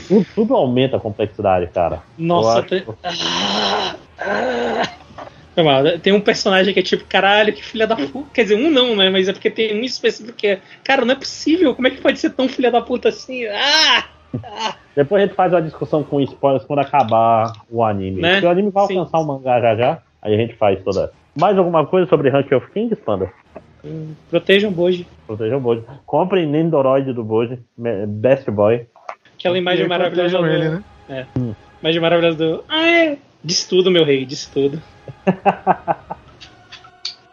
tudo, 0.08 0.26
tudo 0.34 0.54
aumenta 0.54 0.96
a 0.96 1.00
complexidade, 1.00 1.68
cara. 1.68 2.02
Nossa, 2.18 2.62
tem... 2.62 2.84
Ah, 3.02 3.94
ah. 4.18 4.98
Tem 6.02 6.12
um 6.12 6.20
personagem 6.20 6.72
que 6.72 6.78
é 6.78 6.82
tipo, 6.84 7.04
caralho, 7.04 7.52
que 7.52 7.64
filha 7.64 7.84
da 7.84 7.96
puta. 7.96 8.28
Quer 8.32 8.42
dizer, 8.44 8.54
um 8.54 8.70
não, 8.70 8.94
né? 8.94 9.10
Mas 9.10 9.28
é 9.28 9.32
porque 9.32 9.50
tem 9.50 9.76
um 9.76 9.82
específico 9.82 10.36
que 10.36 10.46
é. 10.46 10.60
Cara, 10.84 11.04
não 11.04 11.12
é 11.12 11.16
possível. 11.16 11.74
Como 11.74 11.88
é 11.88 11.90
que 11.90 12.00
pode 12.00 12.20
ser 12.20 12.30
tão 12.30 12.48
filha 12.48 12.70
da 12.70 12.80
puta 12.80 13.08
assim? 13.08 13.44
Ah! 13.46 14.04
Depois 14.94 15.22
a 15.22 15.26
gente 15.26 15.36
faz 15.36 15.52
uma 15.52 15.62
discussão 15.62 16.02
com 16.02 16.20
spoilers 16.20 16.64
quando 16.64 16.80
acabar 16.80 17.52
o 17.70 17.84
anime. 17.84 18.20
Né? 18.20 18.32
Porque 18.32 18.46
o 18.46 18.50
anime 18.50 18.70
vai 18.70 18.86
Sim. 18.86 18.98
alcançar 18.98 19.18
o 19.20 19.26
mangá 19.26 19.60
já 19.60 19.76
já, 19.76 19.98
aí 20.20 20.34
a 20.34 20.36
gente 20.36 20.54
faz 20.54 20.82
toda. 20.82 21.12
Mais 21.38 21.56
alguma 21.56 21.86
coisa 21.86 22.08
sobre 22.08 22.30
Rank 22.30 22.50
of 22.52 22.70
Kings, 22.72 22.96
Panda? 22.96 23.30
Hum, 23.84 24.14
Protejam 24.28 24.70
o 24.70 24.72
Boji. 24.72 25.06
Protejam 25.26 25.58
o 25.58 25.60
Boji. 25.60 25.84
Comprem 26.04 26.46
Nendoroid 26.46 27.12
do 27.12 27.22
Boji. 27.22 27.60
Best 28.08 28.50
Boy. 28.50 28.86
Aquela 29.38 29.56
imagem 29.56 29.84
E 29.84 29.88
maravilhosa. 29.88 30.38
Do... 30.38 30.46
ele, 30.46 30.82
né? 31.08 31.26
Imagem 31.80 32.00
maravilhosa 32.00 32.36
do. 32.36 32.64
Ah, 32.68 32.86
é. 32.86 33.18
Diz 33.44 33.64
tudo, 33.64 33.90
meu 33.90 34.04
rei, 34.04 34.24
diz 34.24 34.46
tudo. 34.46 34.82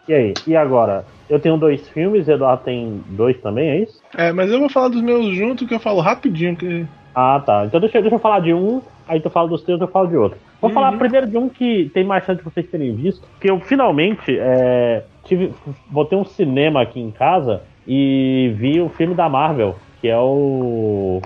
E 0.08 0.14
aí? 0.14 0.34
E 0.46 0.56
agora? 0.56 1.04
Eu 1.28 1.40
tenho 1.40 1.56
dois 1.56 1.88
filmes, 1.88 2.28
Eduardo 2.28 2.62
tem 2.64 3.02
dois 3.08 3.36
também, 3.40 3.68
é 3.68 3.80
isso? 3.80 4.00
É, 4.16 4.32
mas 4.32 4.50
eu 4.50 4.60
vou 4.60 4.68
falar 4.68 4.88
dos 4.88 5.02
meus 5.02 5.34
juntos, 5.34 5.66
que 5.66 5.74
eu 5.74 5.80
falo 5.80 6.00
rapidinho. 6.00 6.54
Que... 6.54 6.86
Ah, 7.14 7.42
tá. 7.44 7.64
Então 7.66 7.80
deixa, 7.80 8.00
deixa 8.00 8.14
eu 8.14 8.20
falar 8.20 8.40
de 8.40 8.54
um, 8.54 8.80
aí 9.08 9.20
tu 9.20 9.28
fala 9.28 9.48
dos 9.48 9.62
teus, 9.62 9.80
eu 9.80 9.88
falo 9.88 10.06
de 10.06 10.16
outro. 10.16 10.38
Vou 10.60 10.70
uhum. 10.70 10.74
falar 10.74 10.92
primeiro 10.92 11.26
de 11.26 11.36
um 11.36 11.48
que 11.48 11.90
tem 11.92 12.04
mais 12.04 12.24
chance 12.24 12.38
de 12.38 12.44
vocês 12.44 12.66
terem 12.68 12.94
visto, 12.94 13.26
que 13.40 13.50
eu 13.50 13.60
finalmente 13.60 14.38
é, 14.38 15.02
tive, 15.24 15.52
botei 15.90 16.16
um 16.16 16.24
cinema 16.24 16.82
aqui 16.82 17.00
em 17.00 17.10
casa 17.10 17.62
e 17.86 18.54
vi 18.56 18.80
o 18.80 18.88
filme 18.88 19.14
da 19.14 19.28
Marvel, 19.28 19.76
que 20.00 20.08
é 20.08 20.18
o 20.18 21.20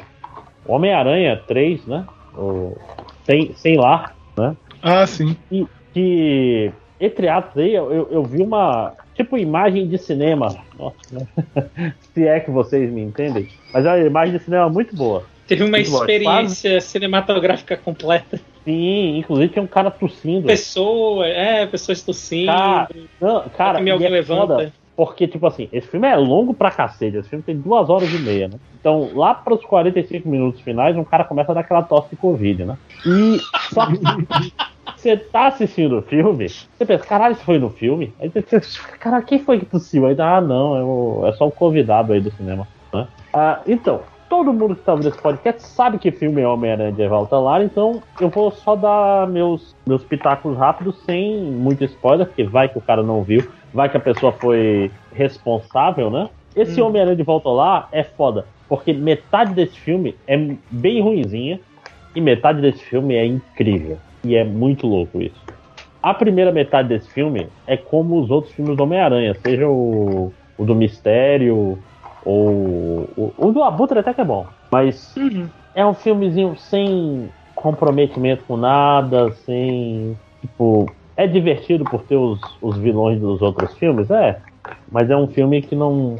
Homem-Aranha 0.66 1.40
3, 1.46 1.86
né? 1.86 2.06
O 2.36 2.76
Sem, 3.24 3.52
Sem 3.54 3.76
Lar, 3.76 4.14
né? 4.36 4.56
Ah, 4.82 5.06
sim. 5.06 5.36
E 5.50 5.66
que, 5.92 6.72
entre 7.00 7.28
aspas 7.28 7.62
aí, 7.62 7.74
eu, 7.74 8.08
eu 8.10 8.22
vi 8.22 8.42
uma, 8.42 8.92
tipo 9.14 9.38
imagem 9.38 9.88
de 9.88 9.98
cinema. 9.98 10.54
Nossa, 10.78 10.96
né? 11.12 11.92
Se 12.14 12.26
é 12.26 12.40
que 12.40 12.50
vocês 12.50 12.90
me 12.90 13.00
entendem. 13.02 13.48
Mas 13.72 13.86
é 13.86 13.94
uma 13.94 14.06
imagem 14.06 14.36
de 14.36 14.44
cinema 14.44 14.68
muito 14.68 14.94
boa. 14.94 15.24
Teve 15.46 15.64
uma 15.64 15.78
muito 15.78 15.90
experiência 15.90 16.70
boa. 16.70 16.80
cinematográfica 16.80 17.76
completa. 17.76 18.40
Sim, 18.64 19.18
inclusive 19.18 19.52
tinha 19.52 19.62
um 19.62 19.66
cara 19.66 19.90
tossindo. 19.90 20.46
Pessoa, 20.46 21.26
é, 21.26 21.66
pessoas 21.66 22.02
tossindo. 22.02 22.52
Cara, 22.52 22.88
não, 23.20 23.48
cara 23.48 23.78
alguém 23.78 24.06
é 24.06 24.10
levanta. 24.10 24.54
Foda, 24.54 24.72
porque, 25.00 25.26
tipo 25.26 25.46
assim, 25.46 25.66
esse 25.72 25.88
filme 25.88 26.06
é 26.06 26.14
longo 26.14 26.52
pra 26.52 26.70
cacete. 26.70 27.16
Esse 27.16 27.30
filme 27.30 27.42
tem 27.42 27.56
duas 27.56 27.88
horas 27.88 28.12
e 28.12 28.18
meia, 28.18 28.48
né? 28.48 28.58
Então, 28.78 29.10
lá 29.14 29.34
pros 29.34 29.64
45 29.64 30.28
minutos 30.28 30.60
finais, 30.60 30.94
um 30.94 31.04
cara 31.04 31.24
começa 31.24 31.52
a 31.52 31.54
dar 31.54 31.62
aquela 31.62 31.82
tosse 31.82 32.10
de 32.10 32.16
Covid, 32.16 32.64
né? 32.66 32.76
E 33.06 33.38
só 33.72 33.88
você 35.00 35.16
tá 35.16 35.46
assistindo 35.46 35.98
o 35.98 36.02
filme, 36.02 36.48
você 36.48 36.84
pensa, 36.84 37.04
caralho, 37.04 37.32
isso 37.32 37.44
foi 37.44 37.58
no 37.58 37.70
filme? 37.70 38.12
Aí 38.20 38.28
você 38.28 38.42
pensa, 38.42 38.80
caralho, 38.98 39.24
quem 39.24 39.38
foi 39.38 39.58
que 39.58 39.64
tossiu? 39.64 40.06
Aí, 40.06 40.14
ah, 40.18 40.40
não, 40.40 40.76
é, 40.76 40.82
o, 40.82 41.26
é 41.26 41.32
só 41.32 41.46
o 41.46 41.50
convidado 41.50 42.12
aí 42.12 42.20
do 42.20 42.30
cinema. 42.32 42.68
Né? 42.92 43.08
Ah, 43.32 43.60
então, 43.66 44.02
todo 44.28 44.52
mundo 44.52 44.74
que 44.74 44.82
está 44.82 44.92
ouvindo 44.92 45.08
esse 45.08 45.20
podcast 45.20 45.62
sabe 45.62 45.98
que 45.98 46.10
filme 46.10 46.42
é 46.42 46.46
Homem-Aranha 46.46 46.92
de 46.92 47.08
Volta 47.08 47.38
Lar, 47.38 47.62
então 47.62 48.02
eu 48.20 48.28
vou 48.28 48.50
só 48.50 48.76
dar 48.76 49.26
meus, 49.26 49.74
meus 49.86 50.04
pitacos 50.04 50.56
rápidos, 50.56 50.96
sem 51.04 51.40
muito 51.40 51.82
spoiler, 51.84 52.26
porque 52.26 52.44
vai 52.44 52.68
que 52.68 52.78
o 52.78 52.82
cara 52.82 53.02
não 53.02 53.22
viu, 53.22 53.48
vai 53.72 53.88
que 53.88 53.96
a 53.96 54.00
pessoa 54.00 54.32
foi 54.32 54.90
responsável, 55.12 56.10
né? 56.10 56.28
Esse 56.54 56.80
hum. 56.80 56.86
Homem-Aranha 56.86 57.16
de 57.16 57.22
Volta 57.22 57.48
Lá 57.48 57.88
é 57.90 58.02
foda, 58.02 58.44
porque 58.68 58.92
metade 58.92 59.54
desse 59.54 59.78
filme 59.78 60.14
é 60.26 60.36
bem 60.70 61.00
ruinzinha 61.00 61.58
e 62.14 62.20
metade 62.20 62.60
desse 62.60 62.82
filme 62.84 63.14
é 63.14 63.24
incrível. 63.24 63.98
E 64.24 64.36
é 64.36 64.44
muito 64.44 64.86
louco 64.86 65.20
isso. 65.20 65.40
A 66.02 66.14
primeira 66.14 66.50
metade 66.50 66.88
desse 66.88 67.10
filme 67.10 67.48
é 67.66 67.76
como 67.76 68.20
os 68.20 68.30
outros 68.30 68.54
filmes 68.54 68.76
do 68.76 68.82
Homem-Aranha, 68.82 69.34
seja 69.34 69.68
o, 69.68 70.32
o, 70.56 70.64
do 70.64 70.74
Mistério 70.74 71.78
ou 72.24 72.48
o, 73.16 73.34
o, 73.36 73.52
do 73.52 73.62
Abutre 73.62 73.98
até 73.98 74.14
que 74.14 74.20
é 74.20 74.24
bom. 74.24 74.46
Mas 74.70 75.14
uhum. 75.16 75.48
é 75.74 75.84
um 75.84 75.92
filmezinho 75.92 76.56
sem 76.56 77.28
comprometimento 77.54 78.44
com 78.44 78.56
nada, 78.56 79.32
sem. 79.44 80.16
Tipo. 80.40 80.90
É 81.16 81.26
divertido 81.26 81.84
por 81.84 82.02
ter 82.04 82.16
os, 82.16 82.40
os 82.62 82.78
vilões 82.78 83.20
dos 83.20 83.42
outros 83.42 83.76
filmes? 83.76 84.10
É. 84.10 84.40
Mas 84.90 85.10
é 85.10 85.16
um 85.16 85.26
filme 85.26 85.60
que 85.60 85.76
não. 85.76 86.16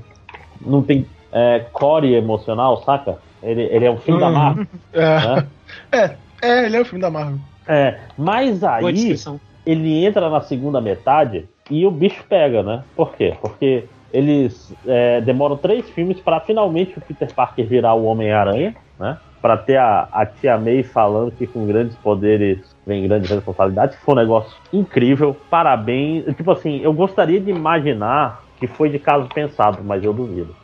Não 0.60 0.82
tem 0.82 1.06
é, 1.32 1.64
core 1.72 2.12
emocional, 2.12 2.82
saca? 2.82 3.18
Ele, 3.42 3.62
ele 3.62 3.86
é 3.86 3.90
um 3.90 3.96
filme 3.96 4.22
uhum. 4.22 4.28
da 4.28 4.38
Marvel. 4.38 4.66
É. 4.92 5.26
Né? 5.26 5.46
é. 5.92 6.16
É, 6.42 6.66
ele 6.66 6.76
é 6.76 6.80
um 6.80 6.84
filme 6.84 7.00
da 7.00 7.10
Marvel. 7.10 7.38
É, 7.70 8.00
mas 8.18 8.64
aí 8.64 9.16
ele 9.64 10.04
entra 10.04 10.28
na 10.28 10.40
segunda 10.40 10.80
metade 10.80 11.48
e 11.70 11.86
o 11.86 11.90
bicho 11.90 12.24
pega, 12.28 12.64
né? 12.64 12.82
Por 12.96 13.14
quê? 13.14 13.36
Porque 13.40 13.84
eles 14.12 14.74
é, 14.84 15.20
demoram 15.20 15.56
três 15.56 15.88
filmes 15.90 16.18
para 16.18 16.40
finalmente 16.40 16.98
o 16.98 17.00
Peter 17.00 17.32
Parker 17.32 17.64
virar 17.64 17.94
o 17.94 18.06
Homem-Aranha, 18.06 18.74
né? 18.98 19.16
Para 19.40 19.56
ter 19.56 19.76
a, 19.76 20.08
a 20.10 20.26
tia 20.26 20.58
May 20.58 20.82
falando 20.82 21.30
que 21.30 21.46
com 21.46 21.64
grandes 21.64 21.96
poderes 21.98 22.58
vem 22.84 23.06
grandes 23.06 23.30
responsabilidades. 23.30 23.96
Foi 24.00 24.14
um 24.14 24.18
negócio 24.18 24.52
incrível, 24.72 25.36
parabéns. 25.48 26.24
Tipo 26.34 26.50
assim, 26.50 26.80
eu 26.80 26.92
gostaria 26.92 27.40
de 27.40 27.50
imaginar 27.50 28.42
que 28.58 28.66
foi 28.66 28.90
de 28.90 28.98
caso 28.98 29.28
pensado, 29.28 29.78
mas 29.84 30.02
eu 30.02 30.12
duvido. 30.12 30.54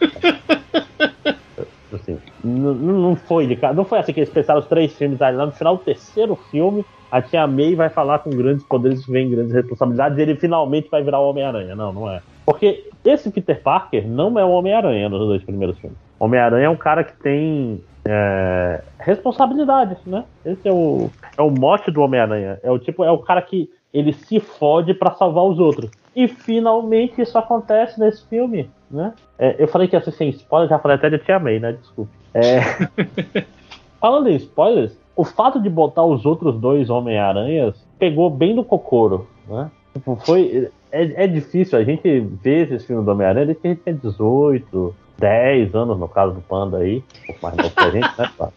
assim, 1.92 2.18
não 2.42 3.14
foi 3.14 3.46
de 3.46 3.58
não 3.74 3.84
foi 3.84 3.98
assim 3.98 4.12
que 4.12 4.20
eles 4.20 4.30
pensaram 4.30 4.60
os 4.60 4.66
três 4.66 4.92
filmes 4.96 5.22
ali 5.22 5.36
lá 5.36 5.46
no 5.46 5.52
final 5.52 5.76
do 5.76 5.84
terceiro 5.84 6.34
filme 6.50 6.84
a 7.10 7.22
tia 7.22 7.46
May 7.46 7.74
vai 7.74 7.88
falar 7.88 8.18
com 8.20 8.30
grandes 8.30 8.64
poderes 8.64 9.06
vem 9.06 9.30
grandes 9.30 9.52
responsabilidades 9.52 10.18
e 10.18 10.22
ele 10.22 10.36
finalmente 10.36 10.88
vai 10.90 11.02
virar 11.02 11.20
o 11.20 11.30
Homem-Aranha. 11.30 11.74
Não, 11.74 11.92
não 11.92 12.10
é. 12.10 12.20
Porque 12.44 12.88
esse 13.04 13.30
Peter 13.30 13.62
Parker 13.62 14.06
não 14.06 14.38
é 14.38 14.44
o 14.44 14.50
Homem-Aranha 14.50 15.08
nos 15.08 15.20
dois 15.20 15.42
primeiros 15.42 15.78
filmes. 15.78 15.98
Homem-Aranha 16.18 16.66
é 16.66 16.70
um 16.70 16.76
cara 16.76 17.04
que 17.04 17.16
tem 17.16 17.82
é, 18.04 18.82
responsabilidade, 18.98 19.96
né? 20.06 20.24
Esse 20.44 20.68
é 20.68 20.72
o, 20.72 21.10
é 21.36 21.42
o 21.42 21.50
mote 21.50 21.90
do 21.90 22.02
Homem-Aranha. 22.02 22.58
É 22.62 22.70
o 22.70 22.78
tipo, 22.78 23.04
é 23.04 23.10
o 23.10 23.18
cara 23.18 23.40
que 23.42 23.70
ele 23.92 24.12
se 24.12 24.40
fode 24.40 24.92
para 24.92 25.14
salvar 25.14 25.44
os 25.44 25.58
outros. 25.58 25.90
E 26.14 26.26
finalmente 26.26 27.20
isso 27.20 27.38
acontece 27.38 28.00
nesse 28.00 28.26
filme, 28.28 28.70
né? 28.90 29.12
É, 29.38 29.56
eu 29.58 29.68
falei 29.68 29.88
que 29.88 29.96
ia 29.96 30.02
ser 30.02 30.12
sem 30.12 30.28
spoiler, 30.30 30.68
já 30.68 30.78
falei 30.78 30.96
até 30.96 31.10
de 31.10 31.18
Tia 31.18 31.38
May, 31.38 31.58
né? 31.58 31.72
Desculpe. 31.72 32.12
É... 32.34 32.60
Falando 34.00 34.28
em 34.28 34.36
spoilers, 34.36 34.96
o 35.16 35.24
fato 35.24 35.60
de 35.60 35.70
botar 35.70 36.04
os 36.04 36.26
outros 36.26 36.54
dois 36.60 36.90
Homem-Aranhas 36.90 37.74
pegou 37.98 38.28
bem 38.28 38.54
no 38.54 38.64
cocoro, 38.64 39.26
né? 39.48 39.70
Tipo, 39.94 40.16
foi. 40.16 40.70
É, 40.92 41.24
é 41.24 41.26
difícil, 41.26 41.78
a 41.78 41.82
gente 41.82 42.20
vê 42.42 42.62
esse 42.62 42.86
filme 42.86 43.04
do 43.04 43.10
Homem-Aranha 43.10 43.46
desde 43.46 43.60
que 43.60 43.66
a 43.66 43.70
gente 43.70 43.82
tem 43.82 43.94
18, 43.96 44.94
10 45.18 45.74
anos, 45.74 45.98
no 45.98 46.08
caso 46.08 46.34
do 46.34 46.40
Panda 46.42 46.78
aí. 46.78 47.02
Um 47.22 47.26
pouco 47.26 47.42
mais 47.42 47.56
novo 47.56 47.70
que 47.70 47.84
a 47.84 47.90
gente, 47.90 48.18
né? 48.18 48.30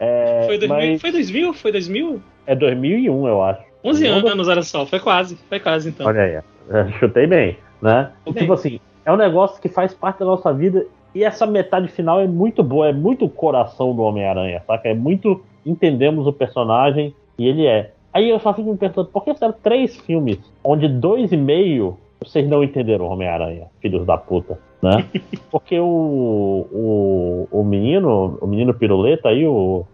É, 0.00 0.44
foi, 0.46 0.58
2000, 0.58 0.76
mas... 0.76 1.00
foi 1.00 1.12
2000? 1.12 1.54
Foi 1.54 1.72
2000? 1.72 2.22
É 2.46 2.54
2001, 2.54 3.28
eu 3.28 3.42
acho. 3.42 3.62
11 3.84 4.06
anos, 4.06 4.48
olha 4.48 4.62
só, 4.62 4.86
foi 4.86 4.98
quase, 4.98 5.36
foi 5.48 5.60
quase 5.60 5.90
então. 5.90 6.06
Olha 6.06 6.22
aí, 6.22 6.32
é, 6.70 6.92
chutei 6.98 7.26
bem, 7.26 7.58
né? 7.80 8.10
E, 8.26 8.32
tipo 8.32 8.52
assim, 8.52 8.80
é 9.04 9.12
um 9.12 9.16
negócio 9.16 9.60
que 9.60 9.68
faz 9.68 9.92
parte 9.94 10.20
da 10.20 10.26
nossa 10.26 10.52
vida 10.52 10.86
e 11.14 11.22
essa 11.22 11.46
metade 11.46 11.88
final 11.88 12.20
é 12.20 12.26
muito 12.26 12.62
boa, 12.62 12.88
é 12.88 12.92
muito 12.92 13.24
o 13.24 13.30
coração 13.30 13.94
do 13.94 14.02
Homem-Aranha, 14.02 14.62
saca? 14.66 14.88
É 14.88 14.94
muito. 14.94 15.42
Entendemos 15.64 16.26
o 16.26 16.32
personagem 16.32 17.14
e 17.38 17.46
ele 17.48 17.66
é. 17.66 17.92
Aí 18.12 18.28
eu 18.28 18.38
só 18.38 18.52
fico 18.52 18.70
me 18.70 18.76
perguntando, 18.76 19.08
por 19.08 19.24
que 19.24 19.32
fizeram 19.32 19.54
três 19.62 19.96
filmes 20.00 20.38
onde 20.62 20.88
dois 20.88 21.32
e 21.32 21.36
meio 21.36 21.96
vocês 22.22 22.48
não 22.48 22.62
entenderam 22.62 23.06
o 23.06 23.10
Homem-Aranha, 23.10 23.66
filhos 23.80 24.06
da 24.06 24.16
puta, 24.16 24.58
né? 24.82 25.04
Porque 25.50 25.78
o, 25.78 26.66
o, 26.72 27.48
o 27.50 27.64
menino, 27.64 28.38
o 28.40 28.46
menino 28.46 28.74
piruleta 28.74 29.28
aí, 29.28 29.46
o, 29.46 29.84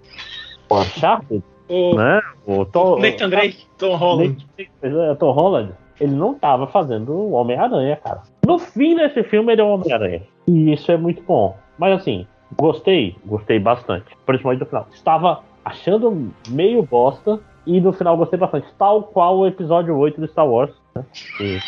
o 0.68 0.74
Uncharted, 0.74 1.42
o, 1.68 1.94
né? 1.94 2.20
O 2.46 2.64
Tom, 2.64 2.98
Nathan 2.98 3.28
Drake, 3.28 3.66
Tom 3.78 3.96
Holland. 3.96 4.46
É, 4.82 5.14
Tom 5.14 5.32
Holland, 5.32 5.72
ele 6.00 6.14
não 6.14 6.34
tava 6.34 6.66
fazendo 6.66 7.12
o 7.12 7.32
Homem-Aranha, 7.32 7.96
cara. 7.96 8.22
No 8.46 8.58
fim 8.58 8.96
desse 8.96 9.22
filme, 9.22 9.52
ele 9.52 9.60
é 9.60 9.64
o 9.64 9.68
Homem-Aranha. 9.68 10.22
E 10.48 10.72
isso 10.72 10.90
é 10.90 10.96
muito 10.96 11.22
bom. 11.22 11.56
Mas 11.78 12.00
assim, 12.00 12.26
gostei, 12.58 13.14
gostei 13.26 13.58
bastante. 13.58 14.06
Principalmente 14.24 14.60
do 14.60 14.66
final. 14.66 14.88
Estava 14.92 15.42
achando 15.64 16.32
meio 16.48 16.82
bosta. 16.82 17.38
E 17.66 17.80
no 17.80 17.92
final 17.92 18.16
gostei 18.16 18.38
bastante. 18.38 18.66
Tal 18.78 19.02
qual 19.02 19.38
o 19.38 19.46
episódio 19.46 19.96
8 19.96 20.20
do 20.20 20.26
Star 20.26 20.48
Wars. 20.48 20.72
Né? 20.94 21.04
E... 21.40 21.58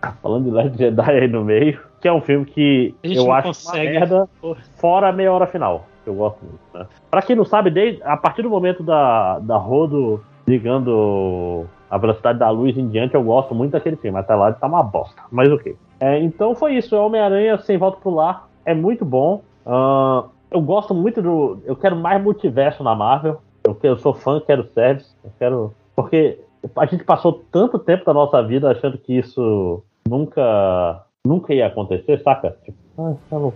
Falando 0.22 0.44
de 0.44 0.50
Last 0.50 0.78
Jedi 0.78 1.10
aí 1.10 1.28
no 1.28 1.44
meio. 1.44 1.78
Que 2.00 2.08
é 2.08 2.12
um 2.12 2.22
filme 2.22 2.46
que 2.46 2.94
eu 3.02 3.30
acho 3.30 3.48
consegue. 3.48 3.98
uma 3.98 4.00
merda. 4.00 4.28
Fora 4.76 5.10
a 5.10 5.12
meia 5.12 5.30
hora 5.30 5.46
final. 5.46 5.86
Que 6.02 6.08
eu 6.08 6.14
gosto 6.14 6.38
muito. 6.42 6.58
Né? 6.72 6.86
Pra 7.10 7.20
quem 7.20 7.36
não 7.36 7.44
sabe, 7.44 7.70
desde, 7.70 8.02
a 8.02 8.16
partir 8.16 8.40
do 8.40 8.48
momento 8.48 8.82
da, 8.82 9.38
da 9.40 9.58
Rodo 9.58 10.24
ligando 10.48 11.66
a 11.90 11.98
velocidade 11.98 12.38
da 12.38 12.48
luz 12.50 12.78
em 12.78 12.88
diante, 12.88 13.14
eu 13.14 13.22
gosto 13.22 13.54
muito 13.54 13.72
daquele 13.72 13.96
filme. 13.96 14.18
Até 14.18 14.34
lá 14.34 14.48
ele 14.48 14.56
tá 14.56 14.66
uma 14.66 14.82
bosta. 14.82 15.20
Mas 15.30 15.50
ok. 15.50 15.76
É, 15.98 16.18
então 16.20 16.54
foi 16.54 16.74
isso. 16.74 16.94
É 16.94 17.00
Homem-Aranha 17.00 17.58
Sem 17.58 17.76
Volta 17.76 17.98
pro 18.00 18.10
Lar. 18.10 18.48
É 18.64 18.72
muito 18.74 19.04
bom. 19.04 19.42
Uh, 19.66 20.28
eu 20.50 20.60
gosto 20.60 20.94
muito 20.94 21.20
do. 21.20 21.60
Eu 21.64 21.74
quero 21.74 21.96
mais 21.96 22.22
multiverso 22.22 22.84
na 22.84 22.94
Marvel. 22.94 23.40
Eu, 23.64 23.76
eu 23.82 23.96
sou 23.96 24.14
fã, 24.14 24.40
quero 24.40 24.68
service. 24.72 25.14
Eu 25.24 25.32
quero. 25.38 25.74
Porque 25.96 26.38
a 26.76 26.86
gente 26.86 27.04
passou 27.04 27.44
tanto 27.50 27.78
tempo 27.78 28.04
da 28.04 28.14
nossa 28.14 28.40
vida 28.42 28.70
achando 28.70 28.96
que 28.96 29.18
isso 29.18 29.82
nunca. 30.08 31.04
Nunca 31.26 31.52
ia 31.52 31.66
acontecer, 31.66 32.18
saca? 32.22 32.56
Tipo, 32.64 32.78
ah, 32.96 33.14
tá 33.28 33.36
uhum. 33.36 33.52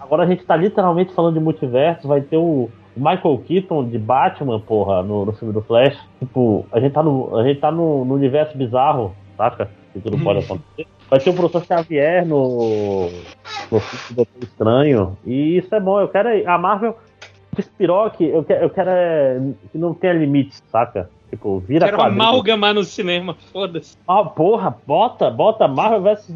Agora 0.00 0.22
a 0.22 0.26
gente 0.26 0.46
tá 0.46 0.56
literalmente 0.56 1.12
falando 1.12 1.34
de 1.34 1.40
multiverso, 1.40 2.08
vai 2.08 2.22
ter 2.22 2.38
o, 2.38 2.70
Michael 2.96 3.38
Keaton 3.46 3.88
de 3.88 3.98
Batman, 3.98 4.60
porra, 4.60 5.02
no, 5.02 5.24
no 5.24 5.32
filme 5.32 5.52
do 5.52 5.62
Flash. 5.62 5.98
Tipo, 6.18 6.66
a 6.72 6.80
gente 6.80 6.92
tá 6.92 7.02
no, 7.02 7.36
a 7.36 7.46
gente 7.46 7.60
tá 7.60 7.70
no, 7.70 8.04
no 8.04 8.14
universo 8.14 8.56
bizarro, 8.56 9.14
saca? 9.36 9.70
Que 9.92 10.00
tudo 10.00 10.18
pode 10.18 10.40
acontecer. 10.44 10.86
Vai 11.08 11.20
ter 11.20 11.30
o 11.30 11.34
professor 11.34 11.64
Xavier 11.64 12.26
no, 12.26 13.10
no 13.70 13.80
filme 13.80 14.04
do 14.10 14.14
Doutor 14.16 14.42
Estranho. 14.42 15.18
E 15.26 15.58
isso 15.58 15.74
é 15.74 15.80
bom. 15.80 16.00
Eu 16.00 16.08
quero. 16.08 16.28
A 16.48 16.56
Marvel 16.56 16.96
despiroque, 17.54 18.24
eu 18.24 18.42
quero, 18.44 18.64
eu 18.64 18.70
quero 18.70 18.90
é, 18.90 19.40
que 19.70 19.78
não 19.78 19.92
tenha 19.94 20.14
limite, 20.14 20.56
saca? 20.70 21.10
Tipo, 21.28 21.60
vira 21.60 21.86
Quero 21.86 21.96
quadrinho. 21.96 22.22
amalgamar 22.22 22.74
no 22.74 22.84
cinema, 22.84 23.34
foda-se. 23.52 23.96
Ah, 24.06 24.22
porra, 24.24 24.76
bota, 24.86 25.30
bota 25.30 25.66
Marvel 25.66 26.02
vs 26.02 26.34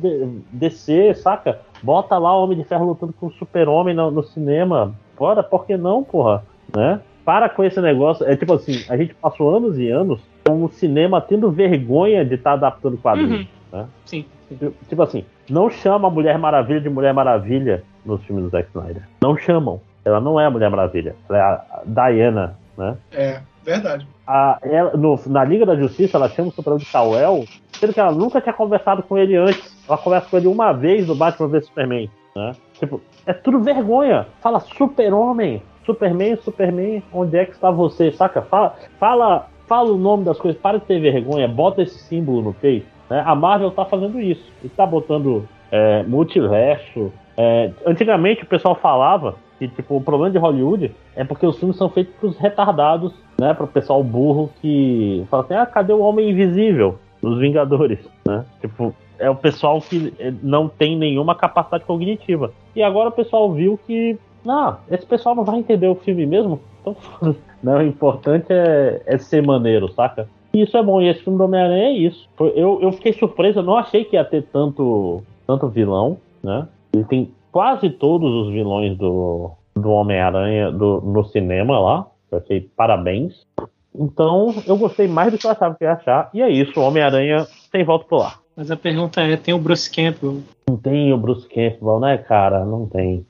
DC, 0.52 1.14
saca? 1.14 1.60
Bota 1.82 2.16
lá 2.16 2.34
o 2.34 2.44
Homem 2.44 2.56
de 2.56 2.64
Ferro 2.64 2.86
lutando 2.86 3.12
com 3.12 3.26
o 3.26 3.32
Super-Homem 3.32 3.94
no, 3.94 4.10
no 4.10 4.22
cinema. 4.22 4.94
Bora, 5.18 5.42
por 5.42 5.66
que 5.66 5.76
não, 5.76 6.02
porra? 6.04 6.42
Né? 6.74 7.00
Para 7.24 7.48
com 7.48 7.64
esse 7.64 7.80
negócio. 7.80 8.26
É 8.28 8.36
tipo 8.36 8.52
assim, 8.54 8.84
a 8.88 8.96
gente 8.96 9.14
passou 9.14 9.56
anos 9.56 9.78
e 9.78 9.88
anos 9.90 10.20
com 10.46 10.62
o 10.64 10.68
cinema 10.70 11.20
tendo 11.20 11.50
vergonha 11.50 12.24
de 12.24 12.34
estar 12.34 12.52
adaptando 12.52 12.96
quadrinhos. 12.98 13.40
Uhum. 13.72 13.78
né? 13.80 13.86
Sim. 14.04 14.24
sim. 14.48 14.56
Tipo- 14.56 14.74
Tipo 14.88 15.02
assim, 15.02 15.24
não 15.50 15.68
chama 15.70 16.08
a 16.08 16.10
Mulher 16.10 16.38
Maravilha 16.38 16.80
de 16.80 16.88
Mulher 16.88 17.12
Maravilha 17.12 17.82
nos 18.04 18.22
filmes 18.24 18.44
do 18.44 18.50
Zack 18.50 18.68
Snyder. 18.68 19.02
Não 19.20 19.36
chamam. 19.36 19.80
Ela 20.04 20.20
não 20.20 20.38
é 20.38 20.46
a 20.46 20.50
Mulher 20.50 20.70
Maravilha. 20.70 21.16
Ela 21.28 21.38
é 21.38 21.42
a 21.42 21.82
Diana, 21.84 22.56
né? 22.78 22.96
É, 23.10 23.40
verdade. 23.64 24.06
a- 24.24 24.58
ela- 24.62 24.96
no- 24.96 25.18
na 25.26 25.42
Liga 25.44 25.66
da 25.66 25.74
Justiça, 25.74 26.16
ela 26.16 26.28
chama 26.28 26.48
o 26.50 26.52
Super-Homem 26.52 26.84
de 26.84 26.90
Kal-El, 26.92 27.44
sendo 27.72 27.92
que 27.92 27.98
ela 28.00 28.12
nunca 28.12 28.40
tinha 28.40 28.52
conversado 28.52 29.02
com 29.02 29.18
ele 29.18 29.34
antes. 29.36 29.76
Ela 29.88 29.98
conversa 29.98 30.28
com 30.30 30.36
ele 30.36 30.46
uma 30.46 30.72
vez 30.72 31.06
no 31.08 31.14
Batman 31.16 31.48
vs 31.48 31.66
Superman, 31.66 32.08
né? 32.36 32.52
Tipo, 32.74 33.00
é 33.26 33.32
tudo 33.32 33.60
vergonha. 33.60 34.26
Fala 34.40 34.60
Super-Homem, 34.60 35.62
Superman, 35.84 36.36
Superman, 36.36 37.02
onde 37.12 37.36
é 37.36 37.44
que 37.44 37.52
está 37.52 37.70
você, 37.70 38.10
saca? 38.12 38.42
Fala, 38.42 38.76
fala, 38.98 39.48
fala 39.66 39.90
o 39.92 39.98
nome 39.98 40.24
das 40.24 40.38
coisas, 40.38 40.60
para 40.60 40.78
de 40.78 40.84
ter 40.84 41.00
vergonha, 41.00 41.46
bota 41.48 41.82
esse 41.82 41.98
símbolo 41.98 42.40
no 42.42 42.54
peito. 42.54 42.86
né? 43.10 43.22
A 43.26 43.34
Marvel 43.34 43.70
tá 43.70 43.84
fazendo 43.84 44.20
isso. 44.20 44.52
E 44.64 44.68
tá 44.68 44.86
botando 44.86 45.46
é, 45.70 46.02
multiverso. 46.04 47.12
É, 47.36 47.70
antigamente 47.84 48.44
o 48.44 48.46
pessoal 48.46 48.74
falava 48.74 49.34
que 49.58 49.68
tipo, 49.68 49.96
o 49.96 50.00
problema 50.00 50.30
de 50.30 50.38
Hollywood 50.38 50.94
é 51.14 51.24
porque 51.24 51.46
os 51.46 51.58
filmes 51.58 51.76
são 51.76 51.88
feitos 51.88 52.14
pros 52.16 52.38
retardados, 52.38 53.12
né? 53.40 53.54
Pro 53.54 53.66
pessoal 53.66 54.02
burro 54.02 54.50
que 54.60 55.24
fala 55.30 55.42
assim, 55.42 55.54
ah, 55.54 55.66
cadê 55.66 55.92
o 55.92 56.00
Homem 56.00 56.30
Invisível? 56.30 56.98
Dos 57.22 57.38
Vingadores, 57.40 57.98
né? 58.26 58.44
Tipo, 58.60 58.94
é 59.18 59.30
o 59.30 59.34
pessoal 59.34 59.80
que 59.80 60.12
eh, 60.18 60.32
não 60.42 60.68
tem 60.68 60.96
nenhuma 60.96 61.34
capacidade 61.34 61.84
cognitiva. 61.84 62.52
E 62.74 62.82
agora 62.82 63.08
o 63.08 63.12
pessoal 63.12 63.52
viu 63.52 63.78
que, 63.86 64.18
não, 64.44 64.78
esse 64.90 65.06
pessoal 65.06 65.34
não 65.34 65.44
vai 65.44 65.58
entender 65.58 65.88
o 65.88 65.94
filme 65.94 66.26
mesmo, 66.26 66.60
então. 66.80 66.96
Não, 67.62 67.78
o 67.78 67.82
importante 67.82 68.46
é, 68.50 69.02
é 69.06 69.18
ser 69.18 69.44
maneiro, 69.44 69.90
saca? 69.92 70.28
E 70.52 70.62
isso 70.62 70.76
é 70.76 70.82
bom, 70.82 71.00
e 71.00 71.08
esse 71.08 71.22
filme 71.24 71.38
do 71.38 71.44
Homem-Aranha 71.44 71.84
é 71.84 71.92
isso. 71.92 72.28
Eu, 72.54 72.78
eu 72.80 72.92
fiquei 72.92 73.12
surpreso, 73.12 73.58
eu 73.58 73.62
não 73.62 73.76
achei 73.76 74.04
que 74.04 74.14
ia 74.14 74.24
ter 74.24 74.42
tanto, 74.44 75.22
tanto 75.46 75.68
vilão, 75.68 76.18
né? 76.42 76.68
Ele 76.92 77.04
tem 77.04 77.32
quase 77.50 77.90
todos 77.90 78.30
os 78.30 78.52
vilões 78.52 78.96
do, 78.96 79.50
do 79.74 79.90
Homem-Aranha 79.90 80.70
no 80.70 81.24
cinema 81.24 81.78
lá. 81.78 82.06
Eu 82.30 82.38
achei 82.38 82.60
parabéns. 82.60 83.46
Então, 83.94 84.54
eu 84.66 84.76
gostei 84.76 85.08
mais 85.08 85.32
do 85.32 85.38
que 85.38 85.46
eu 85.46 85.50
achava 85.50 85.74
que 85.74 85.84
ia 85.84 85.92
achar. 85.92 86.30
E 86.32 86.42
é 86.42 86.50
isso, 86.50 86.80
Homem-Aranha 86.80 87.46
tem 87.72 87.84
volta 87.84 88.04
pro 88.06 88.18
lar. 88.18 88.38
Mas 88.56 88.70
a 88.70 88.76
pergunta 88.76 89.20
é, 89.20 89.36
tem 89.36 89.52
o 89.52 89.58
Bruce 89.58 89.90
Campbell? 89.90 90.42
Não 90.68 90.76
tem 90.78 91.12
o 91.12 91.18
Bruce 91.18 91.46
Campbell, 91.46 92.00
né, 92.00 92.16
cara? 92.18 92.64
Não 92.64 92.86
tem. 92.86 93.26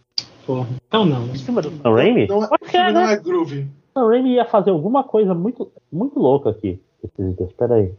Porra. 0.47 0.69
Então 0.87 1.05
não. 1.05 1.27
Em 1.27 1.35
cima 1.37 1.61
do 1.61 1.71
Sam 1.71 1.95
Raimi? 1.95 2.27
Não, 2.29 2.45
é- 2.45 2.49
o 2.61 2.65
filme 2.65 2.93
não 2.93 3.07
né? 3.07 3.13
é 3.13 3.17
groovy. 3.17 3.67
Sam 3.93 4.07
Raimi 4.09 4.35
ia 4.35 4.45
fazer 4.45 4.71
alguma 4.71 5.03
coisa 5.03 5.35
muito, 5.35 5.71
muito 5.93 6.19
louca 6.19 6.51
aqui. 6.51 6.81
Espera 7.41 7.75
aí. 7.75 7.93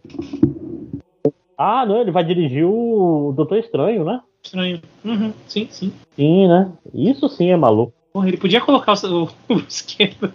Ah, 1.57 1.85
não, 1.85 1.99
ele 2.01 2.11
vai 2.11 2.23
dirigir 2.23 2.65
o 2.65 3.33
Doutor 3.35 3.57
Estranho, 3.57 4.05
né? 4.05 4.21
Estranho. 4.43 4.81
Uhum, 5.03 5.33
sim, 5.47 5.67
sim. 5.69 5.91
Sim, 6.15 6.47
né? 6.47 6.71
Isso 6.93 7.27
sim 7.29 7.49
é 7.49 7.57
maluco. 7.57 7.93
Porra, 8.13 8.27
ele 8.29 8.37
podia 8.37 8.61
colocar 8.61 8.93
o, 9.05 9.23
o 9.49 9.55
Bruce 9.55 9.83
Campbell. 9.83 10.31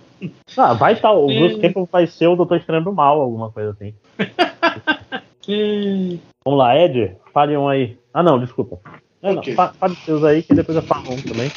Ah, 0.56 0.74
vai 0.74 0.92
estar. 0.94 1.12
o 1.12 1.30
É. 1.30 1.38
Bruce 1.38 1.60
Campbell 1.60 1.88
vai 1.90 2.06
ser 2.06 2.26
o 2.26 2.36
Doutor 2.36 2.58
Estranho 2.58 2.84
do 2.84 2.92
Mal, 2.92 3.20
alguma 3.20 3.50
coisa 3.50 3.70
assim. 3.70 3.94
É, 5.48 6.18
Vamos 6.44 6.58
lá, 6.58 6.76
Ed, 6.76 7.16
fale 7.32 7.56
um 7.56 7.68
aí. 7.68 7.96
Ah, 8.12 8.22
não, 8.22 8.38
desculpa. 8.38 8.80
É, 9.22 9.32
não, 9.32 9.38
Ok. 9.38 9.54
fa- 9.54 9.72
fale 9.78 9.96
seus 10.04 10.24
aí 10.24 10.42
que 10.42 10.54
depois 10.54 10.76
eu 10.76 10.82
falo 10.82 11.12
um 11.12 11.22
também. 11.22 11.50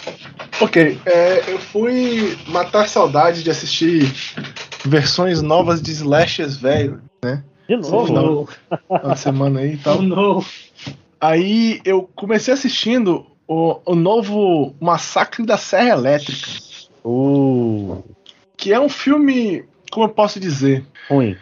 Ok, 0.62 1.00
é, 1.06 1.52
eu 1.52 1.60
fui 1.60 2.38
matar 2.48 2.88
saudade 2.88 3.44
de 3.44 3.50
assistir 3.50 4.14
versões 4.86 5.42
novas 5.42 5.82
de 5.82 5.92
slashes 5.92 6.58
velho, 6.58 7.02
De 7.68 7.76
Oh, 7.76 8.06
novo. 8.08 8.14
no. 8.14 8.48
na 9.04 9.16
semana 9.16 9.62
aí 9.62 9.74
e 9.74 9.80
Oh, 9.80 9.84
tal. 9.84 10.02
no. 10.04 10.46
Aí 11.20 11.82
eu 11.84 12.08
comecei 12.16 12.54
assistindo 12.54 13.26
o, 13.48 13.80
o 13.86 13.96
novo 13.96 14.76
Massacre 14.80 15.44
da 15.46 15.58
Serra 15.58 15.90
Elétrica, 15.90 16.48
Uh, 17.08 18.04
que 18.58 18.74
é 18.74 18.80
um 18.80 18.90
filme, 18.90 19.64
como 19.92 20.06
eu 20.08 20.10
posso 20.10 20.40
dizer, 20.40 20.84
ruim. 21.08 21.36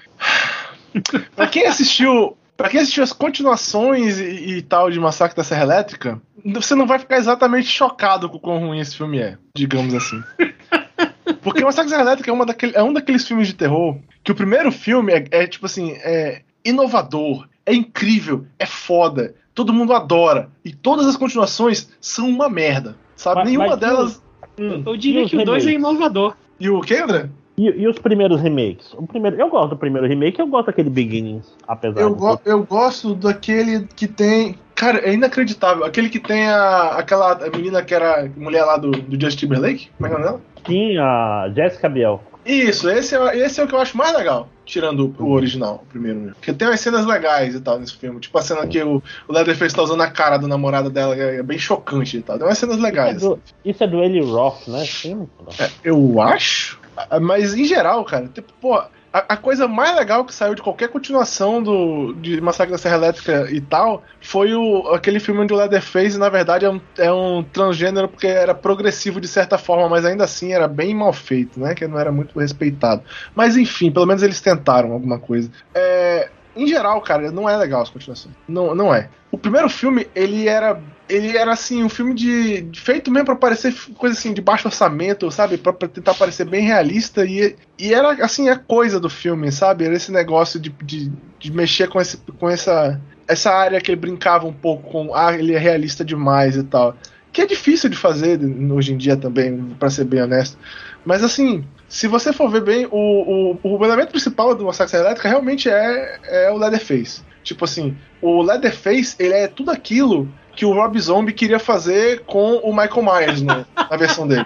Pra 1.35 1.47
quem 1.47 1.65
assistiu. 1.65 2.35
Pra 2.63 2.69
quem 2.69 2.79
assistiu 2.79 3.03
as 3.03 3.11
continuações 3.11 4.19
e, 4.21 4.23
e 4.57 4.61
tal 4.61 4.89
de 4.89 4.97
Massacre 4.97 5.35
da 5.35 5.43
Serra 5.43 5.63
Elétrica, 5.63 6.21
você 6.45 6.73
não 6.73 6.87
vai 6.87 6.97
ficar 6.97 7.17
exatamente 7.17 7.67
chocado 7.67 8.29
com 8.29 8.37
o 8.37 8.39
quão 8.39 8.57
ruim 8.57 8.79
esse 8.79 8.95
filme 8.95 9.19
é, 9.19 9.37
digamos 9.53 9.93
assim. 9.93 10.23
Porque 11.43 11.61
Massacre 11.65 11.89
da 11.91 11.97
Serra 11.97 12.07
Elétrica 12.09 12.31
é, 12.31 12.33
uma 12.33 12.45
daquele- 12.45 12.73
é 12.73 12.81
um 12.81 12.93
daqueles 12.93 13.27
filmes 13.27 13.49
de 13.49 13.53
terror 13.53 13.97
que 14.23 14.31
o 14.31 14.35
primeiro 14.35 14.71
filme 14.71 15.11
é, 15.11 15.25
é, 15.29 15.45
tipo 15.45 15.65
assim, 15.65 15.91
é 15.91 16.41
inovador, 16.63 17.49
é 17.65 17.73
incrível, 17.73 18.45
é 18.57 18.65
foda, 18.65 19.35
todo 19.53 19.73
mundo 19.73 19.91
adora. 19.93 20.49
E 20.63 20.71
todas 20.71 21.05
as 21.05 21.17
continuações 21.17 21.89
são 21.99 22.29
uma 22.29 22.47
merda, 22.49 22.95
sabe? 23.13 23.39
Mas- 23.41 23.47
Nenhuma 23.49 23.67
mas 23.71 23.79
delas. 23.79 24.23
Eu 24.57 24.95
diria 24.95 25.19
E 25.19 25.23
os 25.25 25.31
que 25.31 25.35
o 25.35 25.43
2 25.43 25.67
é 25.67 25.71
inovador. 25.73 26.37
E 26.57 26.69
o 26.69 26.79
que, 26.79 26.95
André? 26.95 27.27
E, 27.57 27.65
e 27.69 27.87
os 27.87 27.99
primeiros 27.99 28.41
remakes? 28.41 28.93
O 28.93 29.05
primeiro, 29.05 29.35
eu 29.39 29.47
gosto 29.49 29.69
do 29.71 29.77
primeiro 29.77 30.07
remake, 30.07 30.39
eu 30.39 30.47
gosto 30.47 30.67
daquele 30.67 30.89
Beginnings, 30.89 31.45
apesar 31.67 32.01
Eu, 32.01 32.15
go- 32.15 32.39
eu 32.45 32.63
gosto 32.63 33.13
daquele 33.13 33.87
que 33.95 34.07
tem. 34.07 34.57
Cara, 34.75 34.99
é 35.07 35.13
inacreditável. 35.13 35.85
Aquele 35.85 36.09
que 36.09 36.19
tem 36.19 36.47
a, 36.47 36.95
aquela 36.97 37.37
menina 37.55 37.83
que 37.83 37.93
era 37.93 38.27
mulher 38.35 38.63
lá 38.65 38.77
do, 38.77 38.89
do 38.91 39.19
Justin 39.21 39.45
Timberlake. 39.45 39.89
Como 39.97 40.07
é 40.07 40.09
que 40.09 40.15
é 40.15 40.17
o 40.17 40.21
nome 40.21 40.31
dela? 40.31 40.41
Sim, 40.65 40.97
a 40.97 41.51
Jessica 41.55 41.87
Biel. 41.89 42.23
Isso, 42.45 42.89
esse 42.89 43.15
é, 43.15 43.37
esse 43.37 43.61
é 43.61 43.63
o 43.63 43.67
que 43.67 43.73
eu 43.75 43.79
acho 43.79 43.95
mais 43.95 44.13
legal. 44.17 44.49
Tirando 44.65 45.13
o, 45.19 45.23
o 45.23 45.31
original, 45.31 45.83
o 45.83 45.85
primeiro 45.85 46.19
mesmo. 46.19 46.35
Porque 46.35 46.51
tem 46.51 46.67
umas 46.67 46.79
cenas 46.79 47.05
legais 47.05 47.53
e 47.55 47.61
tal 47.61 47.79
nesse 47.79 47.95
filme. 47.95 48.19
Tipo 48.19 48.37
a 48.37 48.41
cena 48.41 48.65
que 48.67 48.81
o, 48.81 49.01
o 49.27 49.31
Leatherface 49.33 49.75
tá 49.75 49.81
usando 49.83 50.01
a 50.01 50.09
cara 50.09 50.37
do 50.37 50.47
namorado 50.47 50.89
dela, 50.89 51.15
que 51.15 51.21
é 51.21 51.43
bem 51.43 51.57
chocante 51.57 52.17
e 52.17 52.21
tal. 52.21 52.37
Tem 52.37 52.47
umas 52.47 52.57
cenas 52.57 52.77
Isso 52.77 52.85
é 52.85 52.89
legais. 52.89 53.21
do, 53.21 53.39
isso 53.63 53.83
é 53.83 53.87
do 53.87 54.03
Eli 54.03 54.19
Roth, 54.21 54.67
né? 54.67 54.83
Sim, 54.85 55.27
É, 55.59 55.69
eu 55.85 56.19
acho. 56.21 56.81
Ah, 56.95 57.19
Mas 57.19 57.53
em 57.53 57.65
geral, 57.65 58.03
cara, 58.05 58.27
tipo, 58.27 58.51
pô, 58.61 58.75
a, 58.75 58.89
a 59.11 59.37
coisa 59.37 59.67
mais 59.67 59.95
legal 59.95 60.25
que 60.25 60.33
saiu 60.33 60.55
de 60.55 60.61
qualquer 60.61 60.89
continuação 60.89 61.61
do, 61.61 62.13
de 62.13 62.41
Massacre 62.41 62.71
da 62.71 62.77
Serra 62.79 62.95
Elétrica 62.95 63.47
e 63.51 63.61
tal 63.61 64.01
foi 64.19 64.55
o, 64.55 64.87
aquele 64.93 65.19
filme 65.19 65.41
onde 65.41 65.53
o 65.53 65.57
Leatherface, 65.57 66.17
na 66.17 66.29
verdade, 66.29 66.65
é 66.65 66.69
um, 66.69 66.81
é 66.97 67.13
um 67.13 67.43
transgênero 67.43 68.07
porque 68.07 68.27
era 68.27 68.55
progressivo 68.55 69.21
de 69.21 69.27
certa 69.27 69.57
forma, 69.57 69.87
mas 69.87 70.03
ainda 70.03 70.23
assim 70.23 70.51
era 70.51 70.67
bem 70.67 70.95
mal 70.95 71.13
feito, 71.13 71.59
né? 71.59 71.75
Que 71.75 71.87
não 71.87 71.99
era 71.99 72.11
muito 72.11 72.39
respeitado. 72.39 73.03
Mas 73.35 73.55
enfim, 73.55 73.91
pelo 73.91 74.07
menos 74.07 74.23
eles 74.23 74.41
tentaram 74.41 74.91
alguma 74.91 75.19
coisa. 75.19 75.51
É, 75.75 76.29
em 76.55 76.67
geral, 76.67 76.99
cara, 77.01 77.31
não 77.31 77.49
é 77.49 77.55
legal 77.57 77.81
as 77.81 77.89
continuações. 77.89 78.35
Não, 78.47 78.73
não 78.75 78.93
é. 78.93 79.09
O 79.31 79.37
primeiro 79.37 79.69
filme, 79.69 80.07
ele 80.15 80.47
era. 80.47 80.79
Ele 81.13 81.37
era 81.37 81.53
assim, 81.53 81.83
um 81.83 81.89
filme 81.89 82.11
de. 82.15 82.67
feito 82.73 83.11
mesmo 83.11 83.27
pra 83.27 83.35
parecer 83.35 83.71
coisa 83.95 84.17
assim, 84.17 84.33
de 84.33 84.41
baixo 84.41 84.67
orçamento, 84.67 85.29
sabe? 85.29 85.59
Pra 85.59 85.71
tentar 85.71 86.15
parecer 86.15 86.43
bem 86.43 86.65
realista. 86.65 87.23
E, 87.23 87.55
e 87.77 87.93
era 87.93 88.13
assim 88.25 88.49
a 88.49 88.57
coisa 88.57 88.99
do 88.99 89.11
filme, 89.11 89.51
sabe? 89.51 89.85
Era 89.85 89.93
esse 89.93 90.11
negócio 90.11 90.59
de, 90.59 90.73
de, 90.83 91.11
de 91.37 91.51
mexer 91.51 91.87
com, 91.87 92.01
esse, 92.01 92.17
com 92.17 92.49
essa. 92.49 92.99
Essa 93.27 93.51
área 93.51 93.79
que 93.79 93.91
ele 93.91 94.01
brincava 94.01 94.47
um 94.47 94.53
pouco 94.53 94.89
com. 94.89 95.13
Ah, 95.13 95.31
ele 95.35 95.53
é 95.53 95.59
realista 95.59 96.03
demais 96.03 96.57
e 96.57 96.63
tal. 96.63 96.97
Que 97.31 97.43
é 97.43 97.45
difícil 97.45 97.91
de 97.91 97.95
fazer 97.95 98.39
hoje 98.71 98.93
em 98.93 98.97
dia 98.97 99.15
também, 99.15 99.75
pra 99.77 99.91
ser 99.91 100.05
bem 100.05 100.23
honesto. 100.23 100.57
Mas 101.05 101.23
assim, 101.23 101.63
se 101.87 102.07
você 102.07 102.33
for 102.33 102.49
ver 102.49 102.63
bem, 102.63 102.87
o, 102.89 103.59
o, 103.63 103.77
o 103.77 103.85
elemento 103.85 104.09
principal 104.09 104.55
do 104.55 104.65
Massacre 104.65 104.97
Elétrica 104.97 105.29
realmente 105.29 105.69
é, 105.69 106.19
é 106.23 106.51
o 106.51 106.57
Leatherface. 106.57 107.21
Tipo 107.43 107.65
assim, 107.65 107.95
o 108.19 108.41
Leatherface, 108.41 109.15
ele 109.19 109.33
é 109.33 109.47
tudo 109.47 109.69
aquilo 109.69 110.27
que 110.55 110.65
o 110.65 110.73
Rob 110.73 110.99
Zombie 110.99 111.33
queria 111.33 111.59
fazer 111.59 112.21
com 112.25 112.55
o 112.57 112.69
Michael 112.75 113.03
Myers 113.03 113.41
no- 113.41 113.65
na 113.75 113.97
versão 113.97 114.27
dele. 114.27 114.45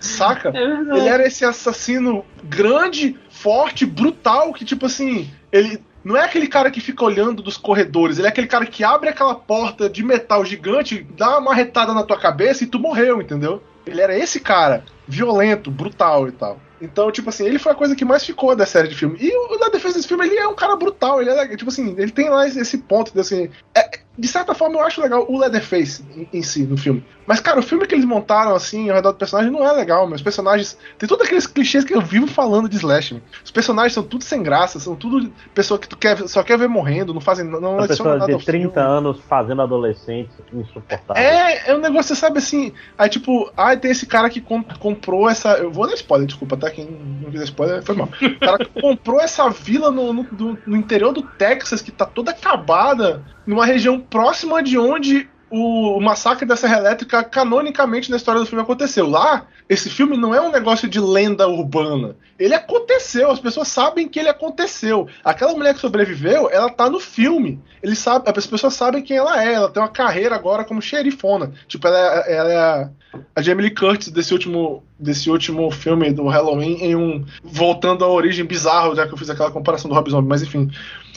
Saca? 0.00 0.50
é. 0.54 0.96
Ele 0.96 1.08
era 1.08 1.26
esse 1.26 1.44
assassino 1.44 2.24
grande, 2.44 3.16
forte, 3.30 3.84
brutal, 3.86 4.52
que 4.52 4.64
tipo 4.64 4.86
assim, 4.86 5.30
ele 5.50 5.80
não 6.04 6.16
é 6.16 6.24
aquele 6.24 6.48
cara 6.48 6.70
que 6.70 6.80
fica 6.80 7.04
olhando 7.04 7.42
dos 7.42 7.56
corredores, 7.56 8.18
ele 8.18 8.26
é 8.26 8.30
aquele 8.30 8.48
cara 8.48 8.66
que 8.66 8.82
abre 8.82 9.08
aquela 9.08 9.34
porta 9.34 9.88
de 9.88 10.02
metal 10.02 10.44
gigante, 10.44 11.06
dá 11.16 11.30
uma 11.30 11.40
marretada 11.50 11.92
na 11.94 12.02
tua 12.02 12.18
cabeça 12.18 12.64
e 12.64 12.66
tu 12.66 12.78
morreu, 12.78 13.20
entendeu? 13.20 13.62
Ele 13.86 14.00
era 14.00 14.16
esse 14.16 14.40
cara, 14.40 14.84
violento, 15.06 15.70
brutal 15.70 16.28
e 16.28 16.32
tal. 16.32 16.58
Então, 16.80 17.12
tipo 17.12 17.28
assim, 17.28 17.46
ele 17.46 17.60
foi 17.60 17.70
a 17.70 17.76
coisa 17.76 17.94
que 17.94 18.04
mais 18.04 18.24
ficou 18.24 18.56
da 18.56 18.66
série 18.66 18.88
de 18.88 18.96
filme. 18.96 19.16
E 19.20 19.32
o 19.36 19.56
da 19.56 19.68
defesa 19.68 19.94
desse 19.94 20.08
filme, 20.08 20.26
ele 20.26 20.36
é 20.36 20.48
um 20.48 20.54
cara 20.54 20.74
brutal, 20.74 21.20
ele 21.20 21.30
é, 21.30 21.56
tipo 21.56 21.70
assim, 21.70 21.94
ele 21.96 22.10
tem 22.10 22.28
lá 22.28 22.46
esse 22.46 22.78
ponto, 22.78 23.12
de, 23.12 23.20
assim, 23.20 23.48
é- 23.72 24.00
de 24.16 24.28
certa 24.28 24.54
forma, 24.54 24.76
eu 24.76 24.84
acho 24.84 25.00
legal 25.00 25.24
o 25.26 25.38
Leatherface 25.38 26.04
em, 26.14 26.28
em, 26.38 26.42
si, 26.42 26.64
no 26.64 26.76
filme. 26.76 27.02
Mas, 27.26 27.40
cara, 27.40 27.60
o 27.60 27.62
filme 27.62 27.86
que 27.86 27.94
eles 27.94 28.04
montaram, 28.04 28.54
assim, 28.54 28.90
ao 28.90 28.96
redor 28.96 29.12
do 29.12 29.18
personagem 29.18 29.50
não 29.50 29.66
é 29.66 29.72
legal, 29.72 30.06
mas 30.06 30.16
os 30.16 30.22
personagens. 30.22 30.76
Tem 30.98 31.08
todos 31.08 31.24
aqueles 31.24 31.46
clichês 31.46 31.82
que 31.82 31.94
eu 31.94 32.00
vivo 32.00 32.26
falando 32.26 32.68
de 32.68 32.76
Slash. 32.76 33.22
Os 33.42 33.50
personagens 33.50 33.94
são 33.94 34.02
tudo 34.02 34.22
sem 34.22 34.42
graça, 34.42 34.78
são 34.78 34.94
tudo 34.94 35.32
pessoa 35.54 35.78
que 35.78 35.88
tu 35.88 35.96
quer, 35.96 36.28
só 36.28 36.42
quer 36.42 36.58
ver 36.58 36.68
morrendo, 36.68 37.14
não 37.14 37.22
fazem. 37.22 37.46
Não 37.46 37.76
Uma 37.76 37.88
pessoa 37.88 38.18
nada 38.18 38.36
de 38.36 38.44
30 38.44 38.80
anos 38.80 39.18
fazendo 39.20 39.62
adolescentes 39.62 40.34
insuportável. 40.52 41.22
É, 41.22 41.70
é 41.70 41.74
um 41.74 41.80
negócio, 41.80 42.14
sabe 42.14 42.38
assim. 42.38 42.72
Aí, 42.98 43.08
tipo, 43.08 43.50
ah, 43.56 43.74
tem 43.76 43.90
esse 43.90 44.04
cara 44.04 44.28
que 44.28 44.40
comp 44.40 44.76
comprou 44.78 45.30
essa. 45.30 45.52
Eu 45.54 45.72
vou 45.72 45.86
dar 45.86 45.94
spoiler, 45.94 46.26
desculpa, 46.26 46.56
tá? 46.56 46.70
Quem 46.70 46.86
não 47.22 47.30
quiser 47.30 47.44
spoiler, 47.44 47.82
foi 47.82 47.96
mal. 47.96 48.08
O 48.20 48.40
cara 48.40 48.58
que 48.58 48.80
comprou 48.80 49.20
essa 49.20 49.48
vila 49.48 49.90
no, 49.90 50.12
no, 50.12 50.58
no 50.66 50.76
interior 50.76 51.12
do 51.12 51.22
Texas, 51.22 51.80
que 51.80 51.90
tá 51.90 52.04
toda 52.04 52.32
acabada, 52.32 53.22
numa 53.46 53.66
região 53.66 54.00
próxima 54.00 54.62
de 54.62 54.78
onde 54.78 55.28
o, 55.52 56.00
massacre 56.00 56.46
da 56.46 56.56
Serra 56.56 56.78
Elétrica 56.78 57.22
canonicamente 57.22 58.10
na 58.10 58.16
história 58.16 58.40
do 58.40 58.46
filme 58.46 58.62
aconteceu. 58.62 59.06
Lá, 59.06 59.46
esse 59.68 59.90
filme 59.90 60.16
não 60.16 60.34
é 60.34 60.40
um 60.40 60.50
negócio 60.50 60.88
de 60.88 60.98
lenda 60.98 61.46
urbana. 61.46 62.16
Ele 62.38 62.54
aconteceu, 62.54 63.30
as 63.30 63.38
pessoas 63.38 63.68
sabem 63.68 64.08
que 64.08 64.18
ele 64.18 64.30
aconteceu. 64.30 65.06
Aquela 65.22 65.52
mulher 65.52 65.74
que 65.74 65.80
sobreviveu, 65.80 66.48
ela 66.50 66.70
tá 66.70 66.88
no 66.88 66.98
filme. 66.98 67.60
Ele 67.82 67.94
sabe, 67.94 68.30
as 68.34 68.46
pessoas 68.46 68.72
sabem 68.72 69.02
quem 69.02 69.18
ela 69.18 69.44
é. 69.44 69.52
Ela 69.52 69.68
tem 69.68 69.82
uma 69.82 69.90
carreira 69.90 70.34
agora 70.34 70.64
como 70.64 70.80
xerifona. 70.80 71.52
Tipo, 71.68 71.86
ela 71.86 71.98
é, 71.98 72.34
ela 72.34 72.50
é 72.50 72.56
a, 72.56 72.90
a 73.36 73.42
Jamie 73.42 73.66
Lee 73.66 73.74
Curtis 73.74 74.08
desse 74.08 74.32
último, 74.32 74.82
desse 74.98 75.30
último 75.30 75.70
filme 75.70 76.10
do 76.12 76.28
Halloween 76.28 76.78
em 76.80 76.96
um 76.96 77.26
voltando 77.44 78.04
à 78.06 78.08
origem 78.08 78.46
bizarra, 78.46 78.94
já 78.94 79.06
que 79.06 79.12
eu 79.12 79.18
fiz 79.18 79.28
aquela 79.28 79.50
comparação 79.50 79.90
do 79.90 79.94
Rob 79.94 80.10
Zombie, 80.10 80.28
mas 80.28 80.42
enfim. 80.42 80.70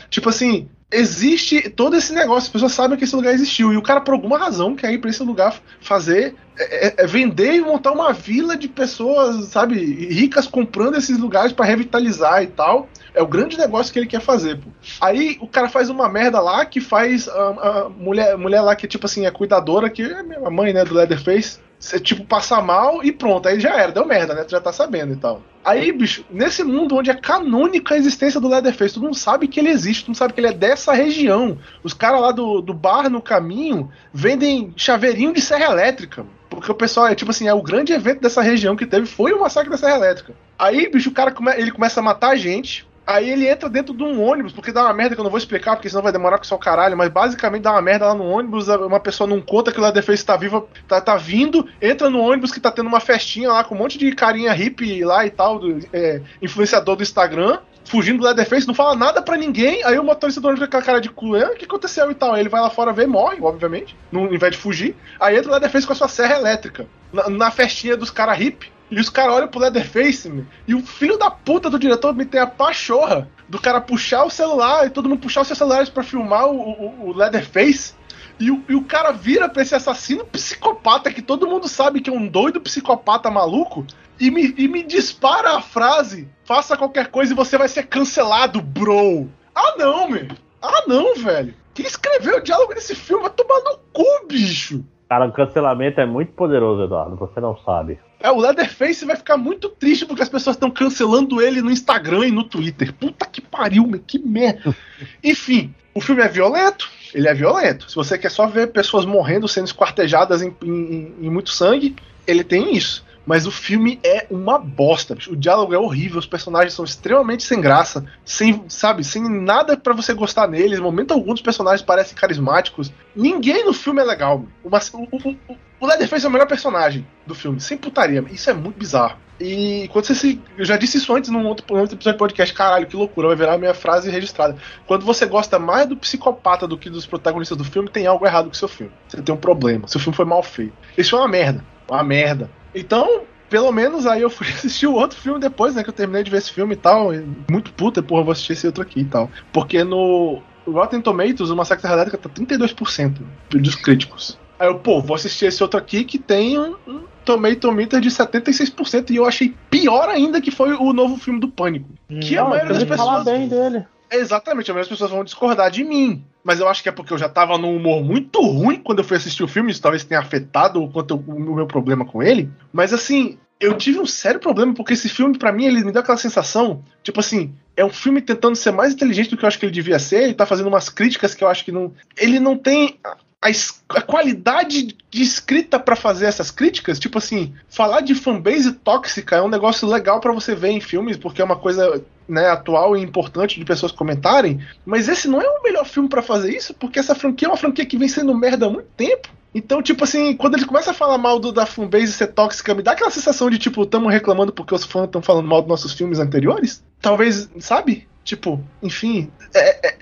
Tipo 0.09 0.29
assim, 0.29 0.69
existe 0.95 1.69
todo 1.69 1.95
esse 1.95 2.13
negócio, 2.13 2.47
as 2.47 2.49
pessoas 2.49 2.71
sabem 2.71 2.97
que 2.97 3.03
esse 3.03 3.15
lugar 3.15 3.33
existiu. 3.33 3.73
E 3.73 3.77
o 3.77 3.81
cara, 3.81 4.01
por 4.01 4.13
alguma 4.13 4.37
razão, 4.37 4.75
quer 4.75 4.91
ir 4.91 4.99
pra 4.99 5.09
esse 5.09 5.23
lugar 5.23 5.55
fazer. 5.81 6.35
É, 6.57 6.87
é, 6.87 6.93
é 6.99 7.07
vender 7.07 7.53
e 7.53 7.61
montar 7.61 7.91
uma 7.91 8.13
vila 8.13 8.55
de 8.55 8.69
pessoas, 8.69 9.47
sabe, 9.47 9.77
ricas 9.77 10.47
comprando 10.47 10.95
esses 10.95 11.17
lugares 11.17 11.51
para 11.51 11.65
revitalizar 11.65 12.41
e 12.43 12.47
tal. 12.47 12.87
É 13.13 13.21
o 13.21 13.27
grande 13.27 13.57
negócio 13.57 13.91
que 13.91 13.99
ele 13.99 14.07
quer 14.07 14.21
fazer. 14.21 14.57
Pô. 14.59 14.69
Aí 15.01 15.37
o 15.41 15.47
cara 15.47 15.67
faz 15.67 15.89
uma 15.89 16.07
merda 16.07 16.39
lá 16.39 16.65
que 16.65 16.79
faz 16.79 17.27
a, 17.27 17.33
a 17.33 17.89
mulher, 17.89 18.37
mulher 18.37 18.61
lá 18.61 18.75
que, 18.75 18.87
tipo 18.87 19.05
assim, 19.05 19.25
é 19.25 19.31
cuidadora, 19.31 19.89
que 19.89 20.01
é 20.01 20.25
a 20.45 20.49
mãe, 20.49 20.73
né, 20.73 20.85
do 20.85 20.93
Leatherface 20.93 21.59
você, 21.79 21.99
tipo, 21.99 22.25
passa 22.25 22.61
mal 22.61 23.03
e 23.03 23.11
pronto, 23.11 23.47
aí 23.47 23.59
já 23.59 23.75
era, 23.75 23.91
deu 23.91 24.05
merda, 24.05 24.33
né? 24.33 24.43
Tu 24.43 24.51
já 24.51 24.61
tá 24.61 24.71
sabendo 24.71 25.13
e 25.13 25.17
tal. 25.17 25.41
Aí, 25.63 25.91
bicho, 25.91 26.23
nesse 26.29 26.63
mundo 26.63 26.95
onde 26.95 27.09
é 27.09 27.15
canônica 27.15 27.93
a 27.93 27.97
existência 27.97 28.39
do 28.39 28.47
Leatherface, 28.47 28.93
tu 28.93 29.01
não 29.01 29.13
sabe 29.13 29.47
que 29.47 29.59
ele 29.59 29.69
existe, 29.69 30.05
tu 30.05 30.09
não 30.09 30.15
sabe 30.15 30.33
que 30.33 30.39
ele 30.39 30.47
é 30.47 30.53
dessa 30.53 30.93
região. 30.93 31.57
Os 31.83 31.93
caras 31.93 32.21
lá 32.21 32.31
do, 32.31 32.61
do 32.61 32.73
bar 32.73 33.09
no 33.09 33.21
caminho 33.21 33.91
vendem 34.13 34.73
chaveirinho 34.75 35.33
de 35.33 35.41
serra 35.41 35.71
elétrica. 35.71 36.25
Porque 36.49 36.71
o 36.71 36.75
pessoal 36.75 37.07
é 37.07 37.15
tipo 37.15 37.31
assim, 37.31 37.47
é 37.47 37.53
o 37.53 37.61
grande 37.61 37.91
evento 37.91 38.21
dessa 38.21 38.41
região 38.41 38.75
que 38.75 38.85
teve 38.85 39.05
foi 39.05 39.33
o 39.33 39.41
massacre 39.41 39.69
da 39.69 39.77
Serra 39.77 39.97
Elétrica. 39.97 40.33
Aí, 40.57 40.89
bicho, 40.89 41.09
o 41.09 41.13
cara 41.13 41.31
come, 41.31 41.51
ele 41.57 41.71
começa 41.71 41.99
a 41.99 42.03
matar 42.03 42.29
a 42.29 42.35
gente, 42.35 42.87
Aí 43.05 43.29
ele 43.29 43.47
entra 43.47 43.69
dentro 43.69 43.93
de 43.93 44.03
um 44.03 44.23
ônibus, 44.23 44.51
porque 44.51 44.71
dá 44.71 44.83
uma 44.83 44.93
merda 44.93 45.13
que 45.13 45.21
eu 45.21 45.23
não 45.23 45.29
vou 45.29 45.37
explicar, 45.37 45.75
porque 45.75 45.87
senão 45.87 46.01
vai 46.01 46.11
demorar 46.11 46.37
com 46.37 46.43
o 46.43 46.47
seu 46.47 46.57
caralho, 46.57 46.97
mas 46.97 47.09
basicamente 47.09 47.61
dá 47.61 47.71
uma 47.71 47.81
merda 47.81 48.07
lá 48.07 48.15
no 48.15 48.23
ônibus, 48.23 48.67
uma 48.67 48.99
pessoa 48.99 49.27
não 49.27 49.39
conta 49.39 49.71
que 49.71 49.79
o 49.79 49.83
Leatherface 49.83 50.25
tá 50.25 50.35
viva, 50.35 50.65
tá, 50.87 50.99
tá 50.99 51.15
vindo, 51.15 51.67
entra 51.79 52.09
no 52.09 52.19
ônibus 52.19 52.51
que 52.51 52.59
tá 52.59 52.71
tendo 52.71 52.87
uma 52.87 52.99
festinha 52.99 53.51
lá 53.51 53.63
com 53.63 53.75
um 53.75 53.77
monte 53.77 53.99
de 53.99 54.11
carinha 54.13 54.51
hippie 54.53 55.03
lá 55.03 55.23
e 55.23 55.29
tal, 55.29 55.59
do, 55.59 55.79
é, 55.93 56.21
influenciador 56.41 56.95
do 56.95 57.03
Instagram, 57.03 57.59
fugindo 57.83 58.17
do 58.17 58.25
Leatherface, 58.25 58.65
não 58.65 58.73
fala 58.73 58.95
nada 58.95 59.21
para 59.21 59.37
ninguém, 59.37 59.83
aí 59.83 59.99
o 59.99 60.03
motorista 60.03 60.41
do 60.41 60.47
ônibus 60.47 60.65
fica 60.65 60.77
com 60.77 60.83
a 60.83 60.85
cara 60.85 60.99
de 60.99 61.09
cu, 61.09 61.35
é, 61.35 61.45
o 61.45 61.55
que 61.55 61.65
aconteceu? 61.65 62.09
e 62.09 62.15
tal, 62.15 62.33
aí 62.33 62.41
ele 62.41 62.49
vai 62.49 62.61
lá 62.61 62.71
fora 62.71 62.91
ver, 62.91 63.07
morre, 63.07 63.37
obviamente, 63.39 63.95
no, 64.11 64.33
invés 64.33 64.53
de 64.53 64.57
fugir, 64.57 64.95
aí 65.19 65.37
entra 65.37 65.49
o 65.49 65.51
Leatherface 65.51 65.85
com 65.85 65.93
a 65.93 65.95
sua 65.95 66.07
serra 66.07 66.37
elétrica, 66.37 66.87
na, 67.13 67.29
na 67.29 67.51
festinha 67.51 67.95
dos 67.95 68.09
caras 68.09 68.37
hippie, 68.39 68.74
e 68.95 68.99
os 69.01 69.09
caras 69.09 69.35
olham 69.35 69.49
pro 69.49 69.59
Leatherface, 69.59 70.29
meu, 70.29 70.45
e 70.65 70.73
o 70.73 70.81
filho 70.81 71.17
da 71.17 71.29
puta 71.29 71.69
do 71.69 71.77
diretor 71.77 72.15
me 72.15 72.23
tem 72.23 72.39
a 72.39 72.47
pachorra 72.47 73.29
do 73.49 73.59
cara 73.59 73.81
puxar 73.81 74.23
o 74.23 74.29
celular 74.29 74.87
e 74.87 74.89
todo 74.89 75.09
mundo 75.09 75.19
puxar 75.19 75.41
os 75.41 75.47
seus 75.47 75.57
celulares 75.57 75.89
para 75.89 76.01
filmar 76.01 76.45
o, 76.45 76.55
o, 76.55 77.09
o 77.09 77.13
Leatherface. 77.13 77.93
E 78.39 78.49
o, 78.49 78.63
e 78.69 78.73
o, 78.73 78.85
cara 78.85 79.11
vira 79.11 79.49
pra 79.49 79.61
esse 79.61 79.75
assassino 79.75 80.23
psicopata, 80.23 81.11
que 81.11 81.21
todo 81.21 81.45
mundo 81.45 81.67
sabe 81.67 81.99
que 81.99 82.09
é 82.09 82.13
um 82.13 82.25
doido 82.25 82.61
psicopata 82.61 83.29
maluco, 83.29 83.85
e 84.17 84.31
me, 84.31 84.55
e 84.57 84.65
me 84.65 84.81
dispara 84.81 85.57
a 85.57 85.61
frase: 85.61 86.29
faça 86.45 86.77
qualquer 86.77 87.07
coisa 87.07 87.33
e 87.33 87.35
você 87.35 87.57
vai 87.57 87.67
ser 87.67 87.87
cancelado, 87.87 88.61
bro. 88.61 89.29
Ah, 89.53 89.75
não, 89.77 90.09
meu. 90.09 90.27
Ah, 90.61 90.83
não, 90.87 91.15
velho. 91.15 91.53
Quem 91.73 91.85
escreveu 91.85 92.37
o 92.37 92.41
diálogo 92.41 92.73
nesse 92.73 92.95
filme 92.95 93.23
vai 93.23 93.31
tomar 93.31 93.59
no 93.59 93.77
cu, 93.91 94.27
bicho. 94.27 94.85
Cara, 95.07 95.27
o 95.27 95.31
cancelamento 95.31 96.01
é 96.01 96.05
muito 96.05 96.31
poderoso, 96.33 96.83
Eduardo. 96.83 97.15
Você 97.15 97.39
não 97.39 97.55
sabe. 97.57 97.99
É, 98.19 98.31
o 98.31 98.39
Leatherface 98.39 99.05
vai 99.05 99.15
ficar 99.15 99.37
muito 99.37 99.69
triste 99.69 100.05
porque 100.05 100.23
as 100.23 100.29
pessoas 100.29 100.55
estão 100.55 100.71
cancelando 100.71 101.39
ele 101.39 101.61
no 101.61 101.69
Instagram 101.69 102.27
e 102.27 102.31
no 102.31 102.43
Twitter. 102.43 102.91
Puta 102.91 103.25
que 103.25 103.39
pariu, 103.39 103.87
que 104.07 104.17
merda. 104.17 104.75
Enfim, 105.23 105.73
o 105.93 106.01
filme 106.01 106.23
é 106.23 106.27
violento, 106.27 106.89
ele 107.13 107.27
é 107.27 107.33
violento. 107.35 107.89
Se 107.89 107.95
você 107.95 108.17
quer 108.17 108.31
só 108.31 108.47
ver 108.47 108.71
pessoas 108.71 109.05
morrendo, 109.05 109.47
sendo 109.47 109.67
esquartejadas 109.67 110.41
em, 110.41 110.55
em, 110.63 111.13
em 111.21 111.29
muito 111.29 111.51
sangue, 111.51 111.95
ele 112.25 112.43
tem 112.43 112.75
isso. 112.75 113.04
Mas 113.25 113.47
o 113.47 113.51
filme 113.51 113.99
é 114.03 114.27
uma 114.29 114.57
bosta. 114.59 115.15
Bicho. 115.15 115.33
O 115.33 115.35
diálogo 115.35 115.73
é 115.73 115.77
horrível, 115.77 116.19
os 116.19 116.27
personagens 116.27 116.73
são 116.73 116.85
extremamente 116.85 117.43
sem 117.43 117.59
graça, 117.59 118.05
sem, 118.23 118.63
sabe, 118.67 119.03
sem 119.03 119.23
nada 119.23 119.75
para 119.75 119.93
você 119.93 120.13
gostar 120.13 120.47
neles. 120.47 120.79
Em 120.79 120.81
momento 120.81 121.13
algum 121.13 121.33
dos 121.33 121.41
personagens 121.41 121.81
parecem 121.81 122.15
carismáticos. 122.15 122.91
Ninguém 123.15 123.65
no 123.65 123.73
filme 123.73 124.01
é 124.01 124.05
legal. 124.05 124.45
o, 124.63 124.69
o, 124.69 125.57
o 125.79 125.87
Leatherface 125.87 126.25
é 126.25 126.29
o 126.29 126.31
melhor 126.31 126.47
personagem 126.47 127.05
do 127.25 127.35
filme, 127.35 127.59
sem 127.59 127.77
putaria. 127.77 128.23
Isso 128.31 128.49
é 128.49 128.53
muito 128.53 128.77
bizarro. 128.77 129.17
E 129.39 129.89
quando 129.91 130.05
você 130.05 130.15
se. 130.15 130.41
Eu 130.57 130.63
já 130.63 130.77
disse 130.77 130.97
isso 130.97 131.13
antes 131.13 131.29
num 131.29 131.45
outro, 131.45 131.65
num 131.69 131.81
outro 131.81 131.95
episódio 131.95 132.15
de 132.15 132.19
podcast, 132.19 132.53
caralho, 132.53 132.87
que 132.87 132.95
loucura, 132.95 133.27
vai 133.27 133.35
virar 133.35 133.53
a 133.53 133.57
minha 133.57 133.73
frase 133.73 134.09
registrada. 134.09 134.55
Quando 134.87 135.05
você 135.05 135.25
gosta 135.25 135.59
mais 135.59 135.87
do 135.87 135.97
psicopata 135.97 136.65
do 136.65 136.77
que 136.77 136.89
dos 136.89 137.05
protagonistas 137.05 137.57
do 137.57 137.65
filme, 137.65 137.89
tem 137.89 138.07
algo 138.07 138.25
errado 138.25 138.45
com 138.45 138.53
o 138.53 138.55
seu 138.55 138.69
filme. 138.69 138.93
Você 139.07 139.21
tem 139.21 139.35
um 139.35 139.37
problema. 139.37 139.87
Seu 139.87 139.99
filme 139.99 140.15
foi 140.15 140.25
mal 140.25 140.41
feito. 140.41 140.73
Isso 140.97 141.15
é 141.15 141.19
uma 141.19 141.27
merda. 141.27 141.65
Uma 141.89 142.03
merda. 142.03 142.49
Então, 142.75 143.21
pelo 143.49 143.71
menos 143.71 144.05
aí 144.05 144.21
eu 144.21 144.29
fui 144.29 144.47
assistir 144.53 144.87
o 144.87 144.93
outro 144.93 145.17
filme 145.17 145.39
depois, 145.39 145.75
né? 145.75 145.83
Que 145.83 145.89
eu 145.89 145.93
terminei 145.93 146.23
de 146.23 146.29
ver 146.29 146.37
esse 146.37 146.51
filme 146.51 146.73
e 146.73 146.77
tal. 146.77 147.13
E 147.13 147.25
muito 147.49 147.71
puta, 147.73 148.03
porra, 148.03 148.23
vou 148.23 148.31
assistir 148.31 148.53
esse 148.53 148.67
outro 148.67 148.83
aqui 148.83 149.01
e 149.01 149.05
tal. 149.05 149.31
Porque 149.51 149.83
no 149.83 150.41
Rotten 150.67 151.01
Tomatoes, 151.01 151.49
o 151.49 151.55
Massacre 151.55 151.83
da 151.87 151.93
Elétrica 151.93 152.17
tá 152.17 152.29
32% 152.29 153.21
dos 153.49 153.75
críticos. 153.75 154.37
Aí 154.59 154.67
eu, 154.67 154.79
pô, 154.79 155.01
vou 155.01 155.15
assistir 155.15 155.45
esse 155.45 155.61
outro 155.61 155.77
aqui 155.77 156.03
que 156.03 156.17
tem 156.17 156.57
um, 156.57 156.75
um 156.87 157.03
Tomato 157.25 157.71
Meter 157.71 157.99
de 157.99 158.09
76%. 158.09 159.09
E 159.09 159.17
eu 159.17 159.25
achei 159.25 159.53
pior 159.69 160.09
ainda 160.09 160.39
que 160.39 160.51
foi 160.51 160.73
o 160.73 160.93
novo 160.93 161.17
filme 161.17 161.39
do 161.39 161.49
Pânico. 161.49 161.89
que 162.21 162.35
Não, 162.35 162.47
a 162.47 162.49
maioria 162.49 162.73
das 162.73 162.83
pessoas. 162.83 163.25
bem 163.25 163.47
dele. 163.47 163.85
Exatamente, 164.17 164.69
a 164.69 164.73
maioria 164.73 164.89
das 164.89 164.97
pessoas 164.97 165.11
vão 165.11 165.23
discordar 165.23 165.69
de 165.69 165.83
mim. 165.83 166.23
Mas 166.43 166.59
eu 166.59 166.67
acho 166.67 166.83
que 166.83 166.89
é 166.89 166.91
porque 166.91 167.11
eu 167.11 167.17
já 167.17 167.27
tava 167.27 167.57
num 167.57 167.75
humor 167.75 168.03
muito 168.03 168.39
ruim 168.41 168.79
quando 168.79 168.99
eu 168.99 169.05
fui 169.05 169.17
assistir 169.17 169.43
o 169.43 169.47
filme. 169.47 169.71
Isso 169.71 169.81
talvez 169.81 170.03
tenha 170.03 170.19
afetado 170.19 170.81
o, 170.83 170.89
quanto, 170.91 171.15
o 171.15 171.55
meu 171.55 171.65
problema 171.65 172.05
com 172.05 172.21
ele. 172.21 172.49
Mas 172.71 172.93
assim, 172.93 173.37
eu 173.59 173.77
tive 173.77 173.99
um 173.99 174.05
sério 174.05 174.39
problema 174.39 174.73
porque 174.73 174.93
esse 174.93 175.09
filme, 175.09 175.37
para 175.37 175.51
mim, 175.51 175.65
ele 175.65 175.83
me 175.83 175.91
deu 175.91 176.01
aquela 176.01 176.17
sensação, 176.17 176.83
tipo 177.01 177.19
assim, 177.19 177.53
é 177.75 177.83
um 177.83 177.89
filme 177.89 178.21
tentando 178.21 178.55
ser 178.55 178.71
mais 178.71 178.93
inteligente 178.93 179.29
do 179.29 179.37
que 179.37 179.43
eu 179.43 179.47
acho 179.47 179.57
que 179.57 179.65
ele 179.65 179.71
devia 179.71 179.99
ser, 179.99 180.23
ele 180.23 180.33
tá 180.33 180.45
fazendo 180.45 180.67
umas 180.67 180.89
críticas 180.89 181.33
que 181.33 181.43
eu 181.43 181.47
acho 181.47 181.63
que 181.63 181.71
não. 181.71 181.93
Ele 182.17 182.39
não 182.39 182.57
tem 182.57 182.99
a, 183.41 183.49
a 183.89 184.01
qualidade 184.01 184.95
de 185.09 185.21
escrita 185.21 185.79
para 185.79 185.95
fazer 185.95 186.25
essas 186.25 186.51
críticas, 186.51 186.99
tipo 186.99 187.17
assim, 187.17 187.53
falar 187.69 188.01
de 188.01 188.15
fanbase 188.15 188.73
tóxica 188.73 189.37
é 189.37 189.41
um 189.41 189.49
negócio 189.49 189.87
legal 189.87 190.19
para 190.19 190.33
você 190.33 190.55
ver 190.55 190.69
em 190.69 190.81
filmes, 190.81 191.17
porque 191.17 191.41
é 191.41 191.45
uma 191.45 191.57
coisa 191.57 192.03
né, 192.27 192.49
atual 192.49 192.95
e 192.95 193.01
importante 193.01 193.59
de 193.59 193.65
pessoas 193.65 193.91
comentarem, 193.91 194.59
mas 194.85 195.07
esse 195.07 195.27
não 195.27 195.41
é 195.41 195.47
o 195.47 195.63
melhor 195.63 195.85
filme 195.85 196.09
para 196.09 196.21
fazer 196.21 196.55
isso, 196.55 196.73
porque 196.73 196.99
essa 196.99 197.15
franquia 197.15 197.47
é 197.47 197.51
uma 197.51 197.57
franquia 197.57 197.85
que 197.85 197.97
vem 197.97 198.07
sendo 198.07 198.35
merda 198.35 198.65
há 198.65 198.69
muito 198.69 198.89
tempo. 198.97 199.29
Então, 199.53 199.81
tipo 199.81 200.03
assim, 200.03 200.35
quando 200.35 200.55
ele 200.55 200.65
começa 200.65 200.91
a 200.91 200.93
falar 200.93 201.17
mal 201.17 201.39
do, 201.39 201.49
da 201.49 201.65
fanbase 201.65 202.11
ser 202.11 202.27
tóxica, 202.27 202.75
me 202.75 202.83
dá 202.83 202.91
aquela 202.91 203.09
sensação 203.09 203.49
de, 203.49 203.57
tipo, 203.57 203.83
estamos 203.83 204.11
reclamando 204.11 204.51
porque 204.51 204.75
os 204.75 204.83
fãs 204.83 205.05
estão 205.05 205.21
falando 205.21 205.47
mal 205.47 205.61
dos 205.61 205.69
nossos 205.69 205.93
filmes 205.93 206.19
anteriores? 206.19 206.83
Talvez, 206.99 207.49
sabe? 207.59 208.05
Tipo, 208.25 208.61
enfim. 208.83 209.31
É, 209.53 209.87
é, 209.87 209.97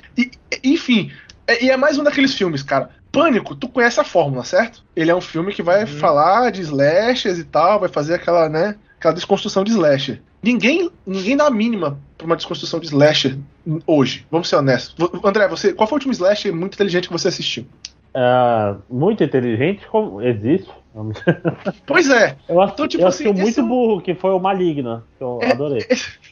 enfim. 0.64 1.12
É, 1.46 1.64
e 1.64 1.70
é 1.70 1.78
mais 1.78 2.00
um 2.00 2.04
daqueles 2.04 2.34
filmes, 2.34 2.64
cara. 2.64 2.90
Pânico, 3.12 3.56
tu 3.56 3.70
conhece 3.70 4.00
a 4.00 4.04
fórmula, 4.04 4.44
certo? 4.44 4.84
Ele 4.96 5.12
é 5.12 5.16
um 5.16 5.22
filme 5.22 5.54
que 5.54 5.62
vai 5.62 5.82
uhum. 5.82 6.00
falar 6.00 6.52
de 6.52 6.62
slashers 6.62 7.38
e 7.38 7.44
tal, 7.44 7.80
vai 7.80 7.90
fazer 7.90 8.16
aquela, 8.16 8.50
né? 8.50 8.76
Aquela 8.98 9.14
desconstrução 9.14 9.64
de 9.64 9.70
slasher. 9.70 10.20
Ninguém, 10.42 10.90
ninguém 11.06 11.38
dá 11.38 11.46
a 11.46 11.52
mínima 11.52 12.00
pra 12.24 12.32
uma 12.32 12.36
desconstrução 12.38 12.80
de 12.80 12.88
slasher 12.88 13.38
hoje. 13.86 14.26
Vamos 14.32 14.50
ser 14.50 14.56
honestos. 14.56 14.96
André, 15.24 15.48
você, 15.48 15.74
qual 15.74 15.88
foi 15.88 15.98
o 15.98 15.98
último 15.98 16.14
slasher 16.14 16.54
muito 16.54 16.76
inteligente 16.76 17.08
que 17.08 17.14
você 17.14 17.28
assistiu? 17.28 17.66
é, 18.14 18.76
muito 18.90 19.24
inteligente, 19.24 19.86
como 19.88 20.22
existe. 20.22 20.70
Pois 21.88 22.08
é. 22.08 22.38
Eu 22.48 22.62
acho, 22.62 22.74
então, 22.74 22.88
tipo 22.88 23.04
eu 23.04 23.08
assim, 23.08 23.34
muito 23.34 23.60
é 23.60 23.64
um... 23.64 23.68
burro, 23.68 24.00
que 24.00 24.14
foi 24.14 24.30
o 24.30 24.40
Maligna, 24.40 25.04
que 25.18 25.24
eu 25.24 25.40
é, 25.42 25.52
adorei. 25.52 25.84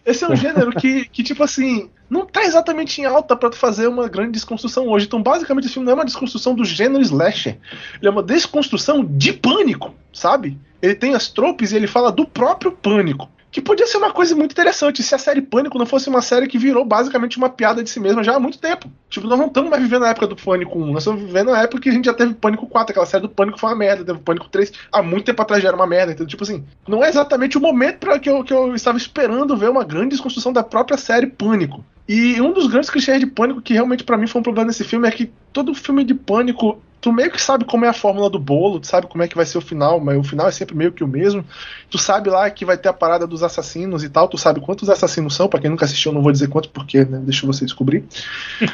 Esse 0.05 0.23
é 0.23 0.29
um 0.29 0.35
gênero 0.35 0.71
que, 0.71 1.05
que, 1.09 1.23
tipo 1.23 1.43
assim, 1.43 1.89
não 2.07 2.27
tá 2.27 2.43
exatamente 2.43 3.01
em 3.01 3.05
alta 3.05 3.35
para 3.35 3.49
tu 3.49 3.57
fazer 3.57 3.87
uma 3.87 4.07
grande 4.07 4.33
desconstrução 4.33 4.87
hoje. 4.87 5.07
Então, 5.07 5.21
basicamente, 5.21 5.65
esse 5.65 5.73
filme 5.73 5.87
não 5.87 5.93
é 5.93 5.95
uma 5.95 6.05
desconstrução 6.05 6.53
do 6.53 6.63
gênero 6.63 7.01
slasher. 7.01 7.57
Ele 7.99 8.07
é 8.07 8.11
uma 8.11 8.21
desconstrução 8.21 9.03
de 9.03 9.33
pânico, 9.33 9.95
sabe? 10.13 10.59
Ele 10.79 10.93
tem 10.93 11.15
as 11.15 11.27
tropes 11.27 11.71
e 11.71 11.75
ele 11.75 11.87
fala 11.87 12.11
do 12.11 12.27
próprio 12.27 12.71
pânico. 12.71 13.27
Que 13.51 13.59
podia 13.59 13.85
ser 13.85 13.97
uma 13.97 14.13
coisa 14.13 14.33
muito 14.33 14.53
interessante 14.53 15.03
se 15.03 15.13
a 15.13 15.17
série 15.17 15.41
Pânico 15.41 15.77
não 15.77 15.85
fosse 15.85 16.07
uma 16.07 16.21
série 16.21 16.47
que 16.47 16.57
virou 16.57 16.85
basicamente 16.85 17.37
uma 17.37 17.49
piada 17.49 17.83
de 17.83 17.89
si 17.89 17.99
mesma 17.99 18.23
já 18.23 18.35
há 18.35 18.39
muito 18.39 18.57
tempo. 18.57 18.89
Tipo, 19.09 19.27
nós 19.27 19.37
não 19.37 19.47
estamos 19.47 19.69
mais 19.69 19.83
vivendo 19.83 20.05
a 20.05 20.09
época 20.09 20.25
do 20.25 20.37
Pânico 20.37 20.79
1, 20.79 20.93
nós 20.93 21.03
estamos 21.03 21.21
vivendo 21.21 21.51
a 21.51 21.59
época 21.59 21.81
que 21.81 21.89
a 21.89 21.91
gente 21.91 22.05
já 22.05 22.13
teve 22.13 22.33
Pânico 22.33 22.65
4, 22.65 22.91
aquela 22.91 23.05
série 23.05 23.23
do 23.23 23.29
Pânico 23.29 23.59
foi 23.59 23.69
uma 23.69 23.75
merda, 23.75 24.05
teve 24.05 24.19
Pânico 24.19 24.47
3, 24.47 24.71
há 24.89 25.03
muito 25.03 25.25
tempo 25.25 25.41
atrás 25.41 25.61
já 25.61 25.67
era 25.67 25.75
uma 25.75 25.85
merda, 25.85 26.13
então, 26.13 26.25
tipo 26.25 26.43
assim, 26.43 26.63
não 26.87 27.03
é 27.03 27.09
exatamente 27.09 27.57
o 27.57 27.61
momento 27.61 27.97
para 27.97 28.17
que 28.17 28.29
eu, 28.29 28.41
que 28.41 28.53
eu 28.53 28.73
estava 28.73 28.97
esperando 28.97 29.57
ver 29.57 29.69
uma 29.69 29.83
grande 29.83 30.11
desconstrução 30.11 30.53
da 30.53 30.63
própria 30.63 30.97
série 30.97 31.27
Pânico. 31.27 31.83
E 32.07 32.41
um 32.41 32.53
dos 32.53 32.67
grandes 32.67 32.89
clichês 32.89 33.19
de 33.19 33.25
Pânico 33.25 33.61
que 33.61 33.73
realmente 33.73 34.03
para 34.03 34.17
mim 34.17 34.27
foi 34.27 34.39
um 34.39 34.43
problema 34.43 34.67
nesse 34.67 34.83
filme 34.83 35.07
é 35.07 35.11
que 35.11 35.31
todo 35.51 35.75
filme 35.75 36.03
de 36.03 36.13
Pânico 36.13 36.81
tu 37.01 37.11
meio 37.11 37.31
que 37.31 37.41
sabe 37.41 37.65
como 37.65 37.83
é 37.83 37.89
a 37.89 37.93
fórmula 37.93 38.29
do 38.29 38.37
bolo, 38.37 38.79
tu 38.79 38.85
sabe 38.85 39.07
como 39.07 39.23
é 39.23 39.27
que 39.27 39.35
vai 39.35 39.45
ser 39.45 39.57
o 39.57 39.61
final, 39.61 39.99
mas 39.99 40.17
o 40.17 40.23
final 40.23 40.47
é 40.47 40.51
sempre 40.51 40.75
meio 40.75 40.91
que 40.91 41.03
o 41.03 41.07
mesmo. 41.07 41.43
Tu 41.89 41.97
sabe 41.97 42.29
lá 42.29 42.49
que 42.49 42.63
vai 42.63 42.77
ter 42.77 42.89
a 42.89 42.93
parada 42.93 43.25
dos 43.25 43.41
assassinos 43.41 44.03
e 44.03 44.09
tal, 44.09 44.27
tu 44.27 44.37
sabe 44.37 44.61
quantos 44.61 44.87
assassinos 44.89 45.35
são, 45.35 45.49
para 45.49 45.59
quem 45.59 45.69
nunca 45.69 45.85
assistiu, 45.85 46.11
eu 46.11 46.15
não 46.15 46.21
vou 46.21 46.31
dizer 46.31 46.47
quantos 46.47 46.69
porque, 46.69 47.03
né, 47.03 47.19
deixa 47.23 47.47
você 47.47 47.65
descobrir. 47.65 48.05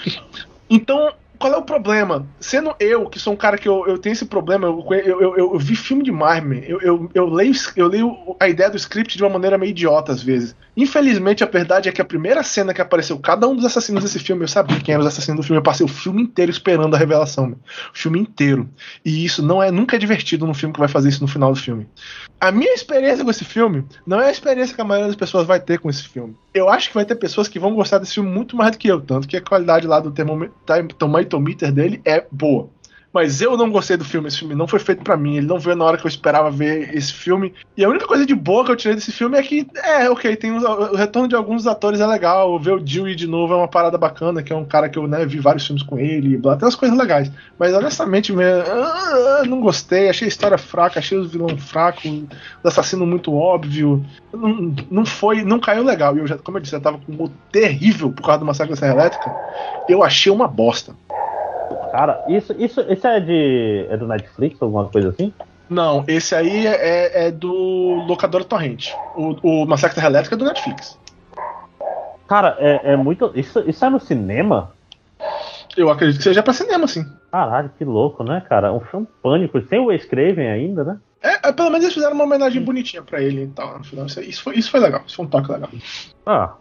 então, 0.69 1.13
qual 1.37 1.53
é 1.53 1.57
o 1.57 1.61
problema? 1.61 2.27
Sendo 2.39 2.75
eu, 2.79 3.09
que 3.09 3.19
sou 3.19 3.33
um 3.33 3.37
cara 3.37 3.57
que 3.57 3.67
eu, 3.67 3.85
eu 3.87 3.97
tenho 3.97 4.13
esse 4.13 4.25
problema, 4.25 4.67
eu, 4.67 4.85
eu, 4.91 5.21
eu, 5.21 5.37
eu 5.53 5.59
vi 5.59 5.75
filme 5.75 6.03
demais, 6.03 6.43
man. 6.43 6.57
Eu, 6.57 6.81
eu, 6.81 7.09
eu, 7.13 7.29
leio, 7.29 7.53
eu 7.75 7.87
leio 7.87 8.35
a 8.39 8.47
ideia 8.47 8.69
do 8.69 8.77
script 8.77 9.17
de 9.17 9.23
uma 9.23 9.29
maneira 9.29 9.57
meio 9.57 9.69
idiota 9.69 10.11
às 10.11 10.21
vezes. 10.21 10.55
Infelizmente, 10.75 11.43
a 11.43 11.47
verdade 11.47 11.89
é 11.89 11.91
que 11.91 12.01
a 12.01 12.05
primeira 12.05 12.43
cena 12.43 12.73
que 12.73 12.81
apareceu 12.81 13.17
cada 13.19 13.47
um 13.47 13.55
dos 13.55 13.65
assassinos 13.65 14.03
desse 14.03 14.19
filme, 14.19 14.43
eu 14.43 14.47
sabia 14.47 14.79
quem 14.79 14.93
eram 14.93 15.03
os 15.03 15.07
assassinos 15.07 15.41
do 15.41 15.43
filme. 15.43 15.57
Eu 15.57 15.63
passei 15.63 15.85
o 15.85 15.89
filme 15.89 16.21
inteiro 16.21 16.51
esperando 16.51 16.95
a 16.95 16.99
revelação, 16.99 17.47
man. 17.47 17.55
o 17.93 17.97
filme 17.97 18.19
inteiro. 18.19 18.69
E 19.03 19.25
isso 19.25 19.41
não 19.41 19.61
é 19.61 19.71
nunca 19.71 19.95
é 19.95 19.99
divertido 19.99 20.45
num 20.45 20.53
filme 20.53 20.73
que 20.73 20.79
vai 20.79 20.89
fazer 20.89 21.09
isso 21.09 21.21
no 21.21 21.27
final 21.27 21.51
do 21.51 21.59
filme. 21.59 21.87
A 22.39 22.51
minha 22.51 22.73
experiência 22.73 23.23
com 23.23 23.31
esse 23.31 23.43
filme 23.43 23.83
não 24.05 24.21
é 24.21 24.27
a 24.27 24.31
experiência 24.31 24.75
que 24.75 24.81
a 24.81 24.85
maioria 24.85 25.07
das 25.07 25.15
pessoas 25.15 25.47
vai 25.47 25.59
ter 25.59 25.79
com 25.79 25.89
esse 25.89 26.07
filme. 26.07 26.35
Eu 26.53 26.69
acho 26.69 26.89
que 26.89 26.95
vai 26.95 27.05
ter 27.05 27.15
pessoas 27.15 27.47
que 27.47 27.59
vão 27.59 27.73
gostar 27.73 27.97
desse 27.97 28.13
filme 28.13 28.29
muito 28.29 28.55
mais 28.55 28.71
do 28.71 28.77
que 28.77 28.87
eu, 28.87 29.01
tanto 29.01 29.27
que 29.27 29.37
a 29.37 29.41
qualidade 29.41 29.87
lá 29.87 29.99
do 29.99 30.11
termômetro 30.11 30.55
meter 31.39 31.71
dele 31.71 32.01
é 32.05 32.25
boa. 32.31 32.69
Mas 33.17 33.41
eu 33.41 33.57
não 33.57 33.71
gostei 33.71 33.97
do 33.97 34.05
filme. 34.05 34.27
Esse 34.27 34.37
filme 34.37 34.53
não 34.53 34.67
foi 34.67 34.77
feito 34.77 35.03
para 35.03 35.17
mim. 35.17 35.37
Ele 35.37 35.47
não 35.47 35.57
veio 35.57 35.75
na 35.75 35.83
hora 35.83 35.97
que 35.97 36.05
eu 36.05 36.07
esperava 36.07 36.51
ver 36.51 36.95
esse 36.95 37.11
filme. 37.11 37.51
E 37.75 37.83
a 37.83 37.89
única 37.89 38.05
coisa 38.05 38.23
de 38.27 38.35
boa 38.35 38.63
que 38.63 38.69
eu 38.69 38.75
tirei 38.75 38.93
desse 38.93 39.11
filme 39.11 39.35
é 39.35 39.41
que, 39.41 39.65
é, 39.75 40.07
ok, 40.07 40.35
tem 40.35 40.51
o 40.51 40.95
retorno 40.95 41.27
de 41.27 41.35
alguns 41.35 41.65
atores 41.65 41.99
é 41.99 42.05
legal. 42.05 42.59
Ver 42.59 42.73
o 42.73 42.79
Dewey 42.79 43.15
de 43.15 43.25
novo 43.25 43.55
é 43.55 43.57
uma 43.57 43.67
parada 43.67 43.97
bacana, 43.97 44.43
que 44.43 44.53
é 44.53 44.55
um 44.55 44.63
cara 44.63 44.87
que 44.87 44.99
eu 44.99 45.07
né, 45.07 45.25
vi 45.25 45.39
vários 45.39 45.65
filmes 45.65 45.81
com 45.81 45.97
ele. 45.97 46.37
Blá, 46.37 46.55
tem 46.55 46.67
umas 46.67 46.75
coisas 46.75 46.95
legais. 46.95 47.31
Mas 47.57 47.73
honestamente, 47.73 48.31
mesmo, 48.31 48.71
ah, 48.71 49.41
não 49.47 49.61
gostei. 49.61 50.09
Achei 50.09 50.27
a 50.27 50.29
história 50.29 50.57
fraca, 50.59 50.99
achei 50.99 51.17
os 51.17 51.31
vilão 51.31 51.57
fraco, 51.57 52.07
o 52.07 52.67
assassino 52.67 53.03
muito 53.03 53.33
óbvio. 53.33 54.05
Não, 54.31 54.75
não 54.91 55.05
foi, 55.07 55.43
não 55.43 55.59
caiu 55.59 55.83
legal. 55.83 56.15
E 56.15 56.19
eu 56.19 56.27
já, 56.27 56.37
como 56.37 56.59
eu 56.59 56.61
disse, 56.61 56.75
eu 56.75 56.81
tava 56.81 56.99
com 56.99 57.13
um 57.13 57.31
terrível 57.51 58.11
por 58.11 58.23
causa 58.23 58.37
do 58.37 58.45
massacre 58.45 58.75
da 58.75 58.79
Serra 58.79 58.93
Elétrica. 58.93 59.35
Eu 59.89 60.03
achei 60.03 60.31
uma 60.31 60.47
bosta. 60.47 60.93
Cara, 61.91 62.23
isso, 62.27 62.53
isso, 62.57 62.81
isso 62.81 63.07
é 63.07 63.19
de. 63.19 63.87
é 63.89 63.97
do 63.97 64.07
Netflix, 64.07 64.61
alguma 64.61 64.85
coisa 64.85 65.09
assim? 65.09 65.33
Não, 65.69 66.03
esse 66.07 66.33
aí 66.33 66.65
é, 66.65 67.27
é 67.27 67.31
do 67.31 68.03
Locadora 68.07 68.43
Torrente. 68.43 68.95
O, 69.15 69.35
o 69.43 69.65
Massacre 69.65 69.99
da 69.99 70.07
Elétrica 70.07 70.35
é 70.35 70.37
do 70.37 70.45
Netflix. 70.45 70.97
Cara, 72.27 72.55
é, 72.59 72.93
é 72.93 72.95
muito. 72.95 73.31
Isso, 73.35 73.63
isso 73.67 73.83
é 73.83 73.89
no 73.89 73.99
cinema? 73.99 74.71
Eu 75.75 75.89
acredito 75.89 76.17
que 76.17 76.23
seja 76.23 76.41
pra 76.41 76.53
cinema, 76.53 76.87
sim. 76.87 77.05
Caralho, 77.31 77.71
que 77.77 77.85
louco, 77.85 78.23
né, 78.23 78.41
cara? 78.47 78.73
Um 78.73 78.79
filme 78.79 79.07
pânico, 79.21 79.61
sem 79.67 79.79
o 79.79 79.87
Craven 80.09 80.49
ainda, 80.49 80.83
né? 80.83 80.97
É, 81.21 81.49
é, 81.49 81.51
pelo 81.51 81.69
menos 81.69 81.83
eles 81.83 81.93
fizeram 81.93 82.13
uma 82.13 82.23
homenagem 82.23 82.63
bonitinha 82.63 83.01
pra 83.01 83.21
ele 83.21 83.43
e 83.43 83.47
tal. 83.47 83.77
No 83.77 83.83
final. 83.83 84.05
Isso, 84.05 84.21
isso, 84.21 84.43
foi, 84.43 84.55
isso 84.55 84.71
foi 84.71 84.79
legal, 84.79 85.01
isso 85.05 85.15
foi 85.15 85.25
um 85.25 85.29
toque 85.29 85.51
legal. 85.51 85.69
Ah, 86.25 86.53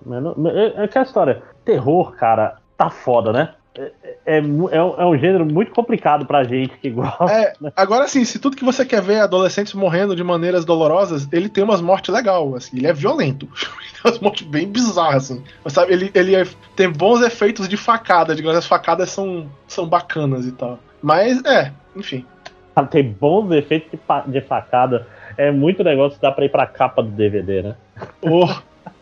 é, 0.55 0.85
é 0.85 0.89
que 0.89 0.99
a 0.99 1.03
história. 1.03 1.43
Terror, 1.65 2.15
cara, 2.17 2.59
tá 2.77 2.91
foda, 2.91 3.33
né? 3.33 3.55
É, 3.79 3.93
é, 4.25 4.39
é, 4.39 4.77
é, 4.77 5.05
um 5.05 5.19
gênero 5.19 5.45
muito 5.45 5.71
complicado 5.71 6.25
pra 6.25 6.45
gente 6.45 6.77
que 6.79 6.91
gosta. 6.91 7.25
É, 7.31 7.53
agora 7.77 8.09
sim, 8.09 8.25
se 8.25 8.39
tudo 8.39 8.57
que 8.57 8.65
você 8.65 8.85
quer 8.85 9.03
ver 9.03 9.15
é 9.15 9.21
adolescentes 9.21 9.75
morrendo 9.75 10.17
de 10.17 10.25
maneiras 10.25 10.65
dolorosas, 10.65 11.29
ele 11.31 11.49
tem 11.49 11.63
umas 11.63 11.81
mortes 11.81 12.13
legais, 12.13 12.55
assim, 12.55 12.79
ele 12.79 12.87
é 12.87 12.93
violento. 12.93 13.47
tem 14.03 14.11
umas 14.11 14.19
mortes 14.19 14.47
bem 14.47 14.69
bizarras, 14.69 15.31
assim. 15.31 15.45
Mas, 15.63 15.75
sabe, 15.75 15.93
ele, 15.93 16.11
ele 16.15 16.35
é, 16.35 16.45
tem 16.75 16.91
bons 16.91 17.21
efeitos 17.21 17.69
de 17.69 17.77
facada, 17.77 18.35
digamos, 18.35 18.57
as 18.57 18.67
facadas 18.67 19.11
são, 19.11 19.49
são 19.69 19.87
bacanas 19.87 20.47
e 20.47 20.53
tal. 20.53 20.79
Mas, 21.03 21.45
é, 21.45 21.73
enfim. 21.95 22.25
Tem 22.91 23.11
bons 23.11 23.51
efeitos 23.53 23.91
de, 23.91 24.33
de 24.33 24.41
facada. 24.43 25.07
É 25.39 25.51
muito 25.51 25.83
negócio 25.83 26.17
que 26.17 26.23
dá 26.23 26.31
pra 26.31 26.45
ir 26.45 26.51
pra 26.51 26.67
capa 26.67 27.03
do 27.03 27.09
DVD, 27.09 27.63
né? 27.63 27.77
Oh. 28.21 28.49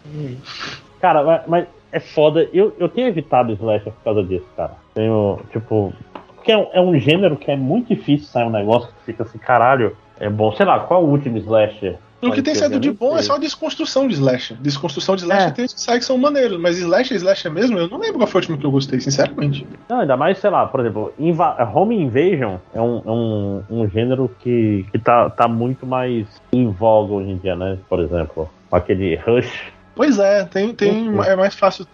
Cara, 1.01 1.23
mas, 1.23 1.43
mas 1.47 1.67
é 1.95 2.01
foda. 2.01 2.49
Eu, 2.53 2.75
eu 2.79 2.89
tenho 2.89 3.07
evitado 3.07 3.53
slasher 3.53 3.93
por 3.93 4.03
causa 4.03 4.25
disso, 4.25 4.47
cara. 4.57 4.73
Tenho, 4.93 5.39
tipo. 5.53 5.95
Porque 6.35 6.51
é 6.53 6.59
um, 6.59 6.67
é 6.73 6.81
um 6.81 6.99
gênero 6.99 7.37
que 7.37 7.51
é 7.51 7.57
muito 7.57 7.95
difícil 7.95 8.27
sair 8.27 8.45
um 8.45 8.51
negócio 8.51 8.89
que 8.89 9.05
fica 9.07 9.23
assim, 9.23 9.39
caralho, 9.39 9.97
é 10.19 10.29
bom. 10.29 10.53
Sei 10.53 10.67
lá, 10.67 10.81
qual 10.81 11.01
é 11.01 11.05
o 11.05 11.09
último 11.09 11.39
slasher? 11.39 11.97
O 12.21 12.33
que 12.33 12.43
tem 12.43 12.55
sido 12.55 12.81
de 12.81 12.91
bom 12.91 13.17
é 13.17 13.23
só 13.23 13.35
a 13.35 13.39
desconstrução 13.39 14.09
de 14.09 14.15
slasher. 14.15 14.57
Desconstrução 14.59 15.15
de 15.15 15.23
slasher 15.23 15.49
é. 15.49 15.51
tem 15.51 15.67
que 15.67 15.81
sai 15.81 15.99
que 15.99 16.05
são 16.05 16.17
maneiros, 16.17 16.59
mas 16.59 16.79
slasher, 16.79 17.17
slasher 17.17 17.53
mesmo, 17.53 17.79
eu 17.79 17.89
não 17.89 17.99
lembro 17.99 18.19
qual 18.19 18.27
foi 18.27 18.41
o 18.41 18.43
último 18.43 18.59
que 18.59 18.65
eu 18.65 18.71
gostei, 18.71 18.99
sinceramente. 18.99 19.67
Não, 19.89 20.01
ainda 20.01 20.17
mais, 20.17 20.39
sei 20.39 20.51
lá, 20.51 20.67
por 20.67 20.81
exemplo, 20.81 21.13
Inva 21.19 21.71
Home 21.75 21.97
Invasion 21.97 22.57
é 22.75 22.81
um, 22.81 23.03
é 23.05 23.11
um, 23.11 23.63
um 23.71 23.89
gênero 23.89 24.31
que, 24.41 24.87
que 24.91 24.99
tá, 24.99 25.29
tá 25.31 25.47
muito 25.47 25.87
mais 25.87 26.27
em 26.53 26.69
voga 26.71 27.13
hoje 27.13 27.31
em 27.31 27.37
dia, 27.37 27.55
né? 27.55 27.79
Por 27.89 28.01
exemplo, 28.01 28.49
aquele 28.73 29.17
Rush 29.17 29.74
Pois 29.95 30.19
é, 30.19 30.45
tem, 30.45 30.75
tem 30.75 31.09
é 31.25 31.37
mais 31.37 31.55
fácil. 31.55 31.87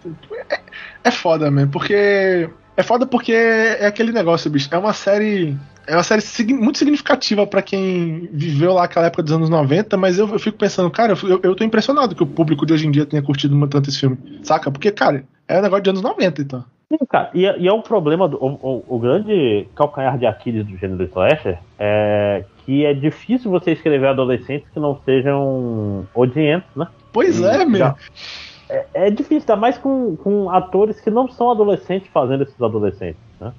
É, 0.49 0.59
é 1.03 1.11
foda 1.11 1.49
mesmo, 1.51 1.71
porque. 1.71 2.49
É 2.75 2.83
foda 2.83 3.05
porque 3.05 3.33
é 3.33 3.85
aquele 3.85 4.11
negócio, 4.11 4.49
bicho. 4.49 4.69
É 4.71 4.77
uma 4.77 4.93
série. 4.93 5.55
É 5.85 5.95
uma 5.95 6.03
série 6.03 6.23
muito 6.53 6.77
significativa 6.77 7.45
para 7.45 7.61
quem 7.61 8.29
viveu 8.31 8.73
lá 8.73 8.85
aquela 8.85 9.07
época 9.07 9.23
dos 9.23 9.33
anos 9.33 9.49
90, 9.49 9.97
mas 9.97 10.17
eu, 10.17 10.29
eu 10.29 10.39
fico 10.39 10.57
pensando, 10.57 10.89
cara, 10.89 11.13
eu, 11.23 11.39
eu 11.43 11.55
tô 11.55 11.63
impressionado 11.63 12.15
que 12.15 12.23
o 12.23 12.27
público 12.27 12.65
de 12.65 12.73
hoje 12.73 12.87
em 12.87 12.91
dia 12.91 13.05
tenha 13.05 13.21
curtido 13.21 13.67
tanto 13.67 13.89
esse 13.89 13.99
filme, 13.99 14.17
saca? 14.43 14.71
Porque, 14.71 14.91
cara, 14.91 15.23
é 15.47 15.57
um 15.57 15.61
negócio 15.61 15.83
de 15.83 15.89
anos 15.89 16.01
90, 16.01 16.41
então. 16.41 16.63
Sim, 16.91 17.05
cara, 17.09 17.31
e, 17.33 17.45
é, 17.45 17.57
e 17.57 17.67
é 17.67 17.73
o 17.73 17.81
problema, 17.81 18.27
do, 18.27 18.37
o, 18.37 18.59
o, 18.61 18.95
o, 18.95 18.99
grande 18.99 19.67
calcanhar 19.75 20.17
de 20.17 20.25
Aquiles 20.25 20.65
do 20.65 20.77
gênero 20.77 21.03
slasher 21.05 21.57
é 21.79 22.43
que 22.65 22.85
é 22.85 22.93
difícil 22.93 23.49
você 23.49 23.71
escrever 23.71 24.07
adolescentes 24.07 24.67
que 24.73 24.79
não 24.79 24.99
sejam 25.05 26.05
odientos, 26.13 26.69
né? 26.75 26.87
Pois 27.11 27.39
e 27.39 27.45
é, 27.45 27.65
meu. 27.65 27.93
É, 28.69 28.85
é, 28.93 29.09
difícil, 29.09 29.41
ainda 29.41 29.55
mais 29.57 29.77
com, 29.77 30.15
com 30.15 30.49
atores 30.49 30.99
que 31.01 31.09
não 31.09 31.27
são 31.29 31.51
adolescentes 31.51 32.09
fazendo 32.13 32.43
esses 32.43 32.61
adolescentes, 32.61 33.19
né? 33.39 33.51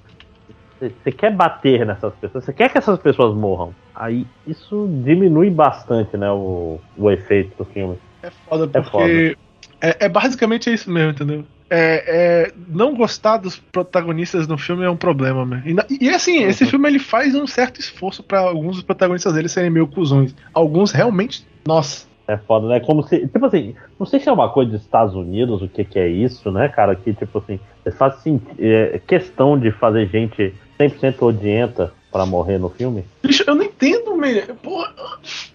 Você 0.80 1.12
quer 1.12 1.30
bater 1.32 1.86
nessas 1.86 2.12
pessoas, 2.14 2.44
você 2.44 2.52
quer 2.52 2.68
que 2.68 2.76
essas 2.76 2.98
pessoas 2.98 3.36
morram. 3.36 3.72
Aí 3.94 4.26
isso 4.46 4.88
diminui 5.04 5.48
bastante, 5.48 6.16
né, 6.16 6.28
o, 6.32 6.80
o 6.96 7.10
efeito 7.10 7.56
do 7.56 7.64
filme. 7.64 7.96
É 8.20 8.30
foda, 8.30 8.64
é 8.64 8.82
porque 8.82 9.36
é, 9.80 9.90
foda. 9.90 9.96
é, 10.00 10.06
é 10.06 10.08
basicamente 10.08 10.72
isso 10.72 10.90
mesmo, 10.90 11.10
entendeu? 11.10 11.44
É, 11.70 12.04
é, 12.48 12.52
não 12.68 12.94
gostar 12.94 13.36
dos 13.36 13.56
protagonistas 13.56 14.48
no 14.48 14.58
filme 14.58 14.84
é 14.84 14.90
um 14.90 14.96
problema, 14.96 15.44
né? 15.44 15.62
E, 15.64 16.06
e 16.06 16.10
assim, 16.10 16.42
uhum. 16.42 16.50
esse 16.50 16.66
filme 16.66 16.88
ele 16.88 16.98
faz 16.98 17.34
um 17.34 17.46
certo 17.46 17.80
esforço 17.80 18.22
para 18.22 18.40
alguns 18.40 18.76
dos 18.76 18.82
protagonistas 18.84 19.32
dele 19.34 19.48
serem 19.48 19.70
meio 19.70 19.86
cuzões. 19.86 20.34
Alguns 20.52 20.90
realmente, 20.90 21.46
nossa, 21.66 22.06
é 22.26 22.36
foda, 22.36 22.68
né? 22.68 22.80
Como 22.80 23.02
se. 23.02 23.26
Tipo 23.26 23.46
assim, 23.46 23.74
não 23.98 24.06
sei 24.06 24.20
se 24.20 24.28
é 24.28 24.32
uma 24.32 24.48
coisa 24.48 24.72
dos 24.72 24.82
Estados 24.82 25.14
Unidos, 25.14 25.62
o 25.62 25.68
que, 25.68 25.84
que 25.84 25.98
é 25.98 26.08
isso, 26.08 26.50
né, 26.50 26.68
cara? 26.68 26.94
Que, 26.94 27.12
tipo 27.12 27.38
assim, 27.38 27.58
faz 27.96 28.14
assim, 28.14 28.40
é, 28.58 29.00
questão 29.06 29.58
de 29.58 29.70
fazer 29.72 30.06
gente 30.08 30.54
100% 30.78 31.22
odienta 31.22 31.92
para 32.10 32.26
morrer 32.26 32.58
no 32.58 32.68
filme. 32.68 33.04
Bicho, 33.22 33.44
eu 33.46 33.54
não 33.54 33.64
entendo, 33.64 34.16
man. 34.16 34.54
Porra. 34.62 34.92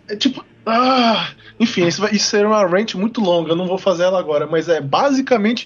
É 0.10 0.15
tipo. 0.15 0.44
Ah, 0.65 1.30
enfim, 1.57 1.88
isso, 1.88 2.02
vai, 2.02 2.11
isso 2.11 2.38
uma 2.45 2.65
rant 2.65 2.95
muito 2.95 3.22
longa, 3.22 3.52
eu 3.52 3.56
não 3.56 3.68
vou 3.68 3.77
fazer 3.77 4.03
ela 4.03 4.19
agora, 4.19 4.45
mas 4.45 4.68
é 4.68 4.81
basicamente 4.81 5.65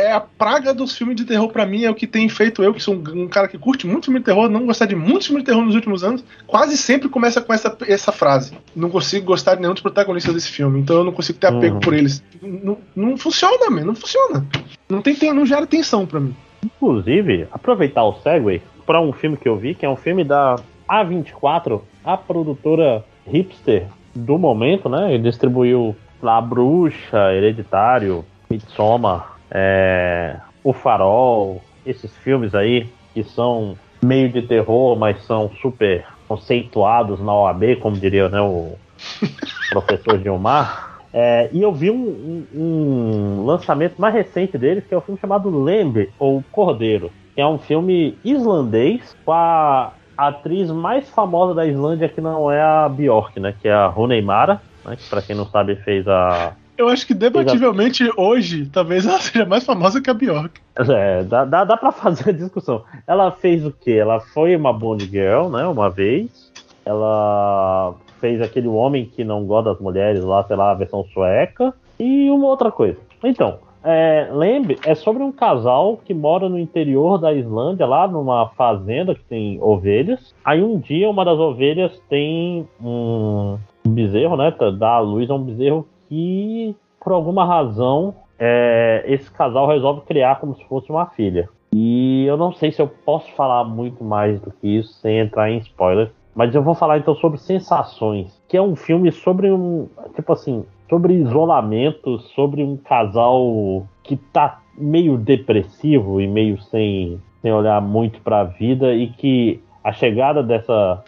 é 0.00 0.12
a 0.12 0.20
praga 0.20 0.72
dos 0.72 0.96
filmes 0.96 1.16
de 1.16 1.24
terror 1.24 1.48
para 1.48 1.66
mim, 1.66 1.84
é 1.84 1.90
o 1.90 1.94
que 1.94 2.06
tem 2.06 2.28
feito 2.28 2.62
eu, 2.62 2.72
que 2.72 2.82
sou 2.82 2.94
um, 2.94 3.22
um, 3.24 3.28
cara 3.28 3.46
que 3.46 3.58
curte 3.58 3.86
muito 3.86 4.06
filme 4.06 4.20
de 4.20 4.24
terror, 4.24 4.48
não 4.48 4.66
gostar 4.66 4.86
de 4.86 4.96
muitos 4.96 5.26
filmes 5.26 5.44
de 5.44 5.50
terror 5.50 5.64
nos 5.64 5.74
últimos 5.74 6.02
anos, 6.02 6.24
quase 6.46 6.76
sempre 6.76 7.08
começa 7.08 7.40
com 7.40 7.52
essa, 7.52 7.76
essa 7.86 8.10
frase. 8.10 8.56
Não 8.74 8.90
consigo 8.90 9.26
gostar 9.26 9.54
de 9.54 9.60
nenhum 9.60 9.74
dos 9.74 9.82
protagonistas 9.82 10.34
desse 10.34 10.48
filme, 10.48 10.80
então 10.80 10.96
eu 10.96 11.04
não 11.04 11.12
consigo 11.12 11.38
ter 11.38 11.48
apego 11.48 11.74
uhum. 11.74 11.80
por 11.80 11.94
eles. 11.94 12.22
Não, 12.42 12.78
não 12.96 13.16
funciona, 13.16 13.70
man, 13.70 13.84
não 13.84 13.94
funciona. 13.94 14.46
Não, 14.88 15.02
tem, 15.02 15.14
tem, 15.14 15.32
não 15.32 15.46
gera 15.46 15.66
tensão 15.66 16.06
para 16.06 16.20
mim. 16.20 16.34
Inclusive, 16.64 17.46
aproveitar 17.52 18.04
o 18.04 18.14
segue, 18.20 18.62
para 18.86 19.00
um 19.00 19.12
filme 19.12 19.36
que 19.36 19.48
eu 19.48 19.56
vi, 19.56 19.74
que 19.74 19.86
é 19.86 19.88
um 19.88 19.96
filme 19.96 20.24
da 20.24 20.56
A24, 20.88 21.80
a 22.04 22.16
produtora 22.16 23.04
hipster 23.26 23.86
do 24.14 24.36
momento, 24.36 24.88
né? 24.88 25.14
Ele 25.14 25.22
distribuiu 25.22 25.94
La 26.20 26.40
Bruxa, 26.40 27.32
Hereditário, 27.32 28.24
Midsommar, 28.50 29.39
é, 29.50 30.36
O 30.62 30.72
Farol, 30.72 31.62
esses 31.84 32.14
filmes 32.18 32.54
aí 32.54 32.88
que 33.12 33.24
são 33.24 33.76
meio 34.02 34.30
de 34.30 34.42
terror, 34.42 34.96
mas 34.96 35.22
são 35.24 35.50
super 35.60 36.04
conceituados 36.28 37.20
na 37.20 37.34
OAB, 37.34 37.76
como 37.80 37.96
diria 37.96 38.28
né, 38.28 38.40
o 38.40 38.74
professor 39.70 40.18
Gilmar. 40.20 41.00
É, 41.12 41.50
e 41.52 41.60
eu 41.60 41.72
vi 41.72 41.90
um, 41.90 42.46
um, 42.54 42.60
um, 42.60 43.44
lançamento 43.44 44.00
mais 44.00 44.14
recente 44.14 44.56
deles, 44.56 44.84
que 44.86 44.94
é 44.94 44.96
o 44.96 45.00
um 45.00 45.02
filme 45.02 45.20
chamado 45.20 45.50
Lembre, 45.50 46.10
ou 46.18 46.42
Cordeiro, 46.52 47.10
que 47.34 47.40
é 47.40 47.46
um 47.46 47.58
filme 47.58 48.16
islandês 48.24 49.16
com 49.24 49.32
a 49.32 49.92
atriz 50.16 50.70
mais 50.70 51.10
famosa 51.10 51.52
da 51.52 51.66
Islândia, 51.66 52.08
que 52.08 52.20
não 52.20 52.50
é 52.50 52.62
a 52.62 52.88
Bjork, 52.88 53.40
né, 53.40 53.54
que 53.60 53.66
é 53.66 53.72
a 53.72 53.88
Rooney 53.88 54.22
Mara, 54.22 54.62
né, 54.84 54.94
que 54.94 55.08
pra 55.08 55.20
quem 55.20 55.34
não 55.34 55.46
sabe 55.46 55.74
fez 55.76 56.06
a 56.06 56.52
eu 56.80 56.88
acho 56.88 57.06
que 57.06 57.12
debativelmente 57.12 58.10
hoje, 58.16 58.66
talvez 58.66 59.06
ela 59.06 59.18
seja 59.20 59.44
mais 59.44 59.64
famosa 59.64 60.00
que 60.00 60.08
a 60.08 60.14
Bjork. 60.14 60.60
É, 60.76 61.22
dá, 61.24 61.44
dá, 61.44 61.64
dá 61.64 61.76
pra 61.76 61.92
fazer 61.92 62.30
a 62.30 62.32
discussão. 62.32 62.82
Ela 63.06 63.30
fez 63.30 63.66
o 63.66 63.70
quê? 63.70 63.92
Ela 63.92 64.18
foi 64.18 64.56
uma 64.56 64.72
Bond 64.72 65.04
Girl, 65.04 65.48
né? 65.50 65.66
Uma 65.66 65.90
vez. 65.90 66.50
Ela 66.84 67.94
fez 68.18 68.40
aquele 68.40 68.66
homem 68.66 69.04
que 69.04 69.22
não 69.22 69.44
gosta 69.44 69.72
das 69.72 69.80
mulheres 69.80 70.24
lá, 70.24 70.42
sei 70.44 70.56
lá, 70.56 70.70
a 70.70 70.74
versão 70.74 71.04
sueca. 71.12 71.74
E 71.98 72.30
uma 72.30 72.46
outra 72.46 72.72
coisa. 72.72 72.96
Então, 73.22 73.58
é, 73.84 74.30
lembre, 74.32 74.78
é 74.84 74.94
sobre 74.94 75.22
um 75.22 75.30
casal 75.30 76.00
que 76.02 76.14
mora 76.14 76.48
no 76.48 76.58
interior 76.58 77.18
da 77.18 77.32
Islândia, 77.34 77.84
lá 77.84 78.08
numa 78.08 78.48
fazenda 78.56 79.14
que 79.14 79.24
tem 79.24 79.58
ovelhas. 79.62 80.34
Aí 80.42 80.62
um 80.62 80.78
dia 80.78 81.10
uma 81.10 81.26
das 81.26 81.38
ovelhas 81.38 82.00
tem 82.08 82.66
um 82.82 83.58
bezerro, 83.86 84.36
né? 84.38 84.50
Dá 84.78 84.92
a 84.92 85.00
luz 85.00 85.28
a 85.28 85.34
um 85.34 85.42
bezerro 85.42 85.86
que, 86.10 86.76
por 87.00 87.12
alguma 87.12 87.44
razão, 87.46 88.14
é, 88.36 89.04
esse 89.06 89.30
casal 89.30 89.68
resolve 89.68 90.00
criar 90.02 90.40
como 90.40 90.56
se 90.56 90.64
fosse 90.64 90.90
uma 90.90 91.06
filha. 91.06 91.48
E 91.72 92.24
eu 92.26 92.36
não 92.36 92.52
sei 92.52 92.72
se 92.72 92.82
eu 92.82 92.88
posso 92.88 93.32
falar 93.34 93.62
muito 93.62 94.02
mais 94.02 94.40
do 94.40 94.50
que 94.50 94.66
isso 94.66 94.92
sem 94.94 95.20
entrar 95.20 95.48
em 95.50 95.58
spoilers. 95.58 96.10
Mas 96.34 96.54
eu 96.54 96.62
vou 96.62 96.74
falar 96.74 96.98
então 96.98 97.14
sobre 97.14 97.38
Sensações, 97.38 98.42
que 98.48 98.56
é 98.56 98.62
um 98.62 98.74
filme 98.74 99.12
sobre 99.12 99.52
um. 99.52 99.88
Tipo 100.14 100.32
assim, 100.32 100.64
sobre 100.88 101.14
isolamento, 101.14 102.18
sobre 102.34 102.62
um 102.62 102.76
casal 102.76 103.86
que 104.02 104.16
tá 104.16 104.60
meio 104.76 105.16
depressivo 105.16 106.20
e 106.20 106.26
meio 106.26 106.60
sem, 106.62 107.20
sem 107.40 107.52
olhar 107.52 107.80
muito 107.80 108.20
para 108.20 108.40
a 108.40 108.44
vida 108.44 108.94
e 108.94 109.08
que 109.08 109.62
a 109.82 109.92
chegada 109.92 110.42
dessa 110.42 111.02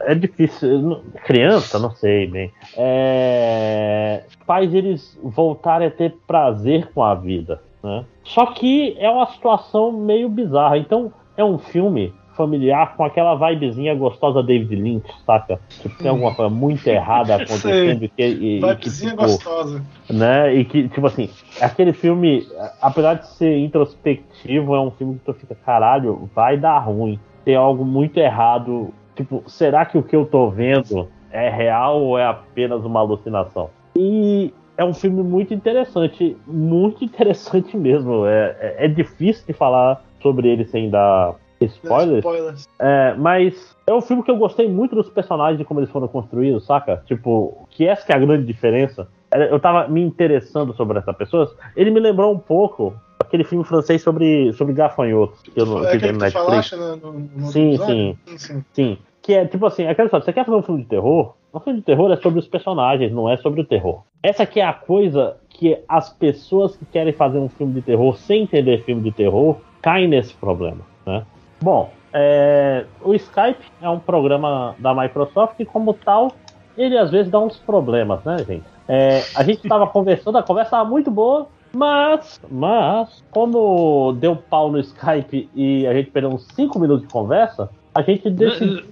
é 0.00 0.14
difícil. 0.14 1.02
Criança, 1.24 1.78
não 1.78 1.90
sei 1.90 2.26
bem. 2.26 2.52
É, 2.76 4.24
faz 4.46 4.72
eles 4.72 5.18
voltarem 5.22 5.88
a 5.88 5.90
ter 5.90 6.16
prazer 6.26 6.90
com 6.94 7.02
a 7.02 7.14
vida. 7.14 7.60
Né? 7.82 8.04
Só 8.24 8.46
que 8.46 8.96
é 8.98 9.10
uma 9.10 9.26
situação 9.26 9.92
meio 9.92 10.28
bizarra. 10.28 10.78
Então, 10.78 11.12
é 11.36 11.44
um 11.44 11.58
filme 11.58 12.14
familiar 12.36 12.94
com 12.96 13.04
aquela 13.04 13.34
vibezinha 13.34 13.94
gostosa 13.94 14.42
David 14.42 14.76
Lynch, 14.76 15.10
saca? 15.24 15.58
Tipo, 15.68 15.96
tem 15.96 16.08
alguma 16.08 16.34
coisa 16.34 16.54
muito 16.54 16.86
errada 16.86 17.34
acontecendo. 17.42 18.08
que, 18.08 18.22
e, 18.22 18.60
vibezinha 18.60 18.76
que, 18.76 18.90
tipo, 18.90 19.16
gostosa. 19.16 19.82
Né? 20.10 20.54
E 20.54 20.64
que, 20.64 20.88
tipo 20.88 21.06
assim, 21.06 21.30
aquele 21.60 21.92
filme, 21.92 22.46
apesar 22.80 23.14
de 23.14 23.28
ser 23.28 23.58
introspectivo, 23.58 24.74
é 24.74 24.80
um 24.80 24.90
filme 24.90 25.14
que 25.14 25.24
tu 25.24 25.32
fica, 25.32 25.54
caralho, 25.54 26.28
vai 26.34 26.56
dar 26.58 26.78
ruim. 26.78 27.18
Tem 27.44 27.56
algo 27.56 27.84
muito 27.84 28.18
errado 28.18 28.92
Tipo, 29.16 29.42
será 29.46 29.84
que 29.86 29.96
o 29.96 30.02
que 30.02 30.14
eu 30.14 30.26
tô 30.26 30.50
vendo 30.50 31.08
é 31.30 31.48
real 31.48 32.02
ou 32.02 32.18
é 32.18 32.26
apenas 32.26 32.84
uma 32.84 33.00
alucinação? 33.00 33.70
E 33.96 34.52
é 34.76 34.84
um 34.84 34.92
filme 34.92 35.22
muito 35.22 35.54
interessante, 35.54 36.36
muito 36.46 37.02
interessante 37.04 37.76
mesmo. 37.78 38.26
É, 38.26 38.56
é, 38.60 38.84
é 38.84 38.88
difícil 38.88 39.44
de 39.46 39.52
falar 39.54 40.04
sobre 40.20 40.48
ele 40.48 40.66
sem 40.66 40.90
dar 40.90 41.34
spoilers. 41.60 42.18
spoilers. 42.18 42.68
É, 42.78 43.14
mas 43.14 43.74
é 43.86 43.94
um 43.94 44.02
filme 44.02 44.22
que 44.22 44.30
eu 44.30 44.36
gostei 44.36 44.68
muito 44.68 44.94
dos 44.94 45.08
personagens 45.08 45.60
e 45.60 45.64
como 45.64 45.80
eles 45.80 45.90
foram 45.90 46.08
construídos, 46.08 46.66
saca? 46.66 47.02
Tipo, 47.06 47.66
que 47.70 47.86
essa 47.86 48.04
que 48.04 48.12
é 48.12 48.16
a 48.16 48.18
grande 48.18 48.44
diferença. 48.44 49.08
Eu 49.32 49.58
tava 49.58 49.88
me 49.88 50.00
interessando 50.00 50.74
sobre 50.74 50.98
essas 50.98 51.16
pessoas. 51.16 51.50
Ele 51.74 51.90
me 51.90 52.00
lembrou 52.00 52.32
um 52.32 52.38
pouco 52.38 52.94
aquele 53.18 53.44
filme 53.44 53.64
francês 53.64 54.02
sobre, 54.02 54.52
sobre 54.52 54.72
gafanhotos. 54.72 55.42
Que 55.42 55.60
eu 55.60 55.66
não 55.66 55.84
é 55.84 55.98
que 55.98 56.12
Netflix. 56.12 56.32
Falaste, 56.32 56.76
né, 56.76 56.98
no, 57.02 57.12
no 57.12 57.46
sim, 57.46 57.76
sim, 57.78 58.18
sim, 58.36 58.64
sim. 58.72 58.98
Que 59.26 59.34
é 59.34 59.44
tipo 59.44 59.66
assim, 59.66 59.84
aquela 59.88 60.06
história, 60.06 60.24
você 60.24 60.32
quer 60.32 60.44
fazer 60.44 60.56
um 60.56 60.62
filme 60.62 60.82
de 60.84 60.88
terror? 60.88 61.34
Um 61.52 61.58
filme 61.58 61.80
de 61.80 61.84
terror 61.84 62.12
é 62.12 62.16
sobre 62.16 62.38
os 62.38 62.46
personagens, 62.46 63.10
não 63.10 63.28
é 63.28 63.36
sobre 63.36 63.60
o 63.60 63.64
terror. 63.64 64.02
Essa 64.22 64.44
aqui 64.44 64.60
é 64.60 64.64
a 64.64 64.72
coisa 64.72 65.36
que 65.48 65.76
as 65.88 66.10
pessoas 66.12 66.76
que 66.76 66.84
querem 66.84 67.12
fazer 67.12 67.38
um 67.38 67.48
filme 67.48 67.74
de 67.74 67.82
terror 67.82 68.16
sem 68.16 68.44
entender 68.44 68.84
filme 68.84 69.02
de 69.02 69.10
terror 69.10 69.56
caem 69.82 70.06
nesse 70.06 70.32
problema, 70.34 70.78
né? 71.04 71.24
Bom, 71.60 71.90
é, 72.12 72.84
o 73.02 73.14
Skype 73.14 73.64
é 73.82 73.90
um 73.90 73.98
programa 73.98 74.76
da 74.78 74.94
Microsoft 74.94 75.58
e 75.58 75.64
como 75.64 75.92
tal, 75.92 76.30
ele 76.78 76.96
às 76.96 77.10
vezes 77.10 77.28
dá 77.28 77.40
uns 77.40 77.56
problemas, 77.56 78.22
né, 78.22 78.38
gente? 78.46 78.64
É, 78.86 79.24
a 79.34 79.42
gente 79.42 79.56
estava 79.64 79.88
conversando, 79.90 80.38
a 80.38 80.42
conversa 80.44 80.68
estava 80.68 80.88
muito 80.88 81.10
boa, 81.10 81.48
mas, 81.74 82.40
mas, 82.48 83.24
como 83.32 84.12
deu 84.12 84.36
pau 84.36 84.70
no 84.70 84.78
Skype 84.78 85.50
e 85.52 85.84
a 85.84 85.92
gente 85.92 86.12
perdeu 86.12 86.30
uns 86.30 86.46
5 86.54 86.78
minutos 86.78 87.02
de 87.02 87.12
conversa, 87.12 87.68
a 87.98 88.02
gente 88.02 88.30
decidiu. 88.30 88.82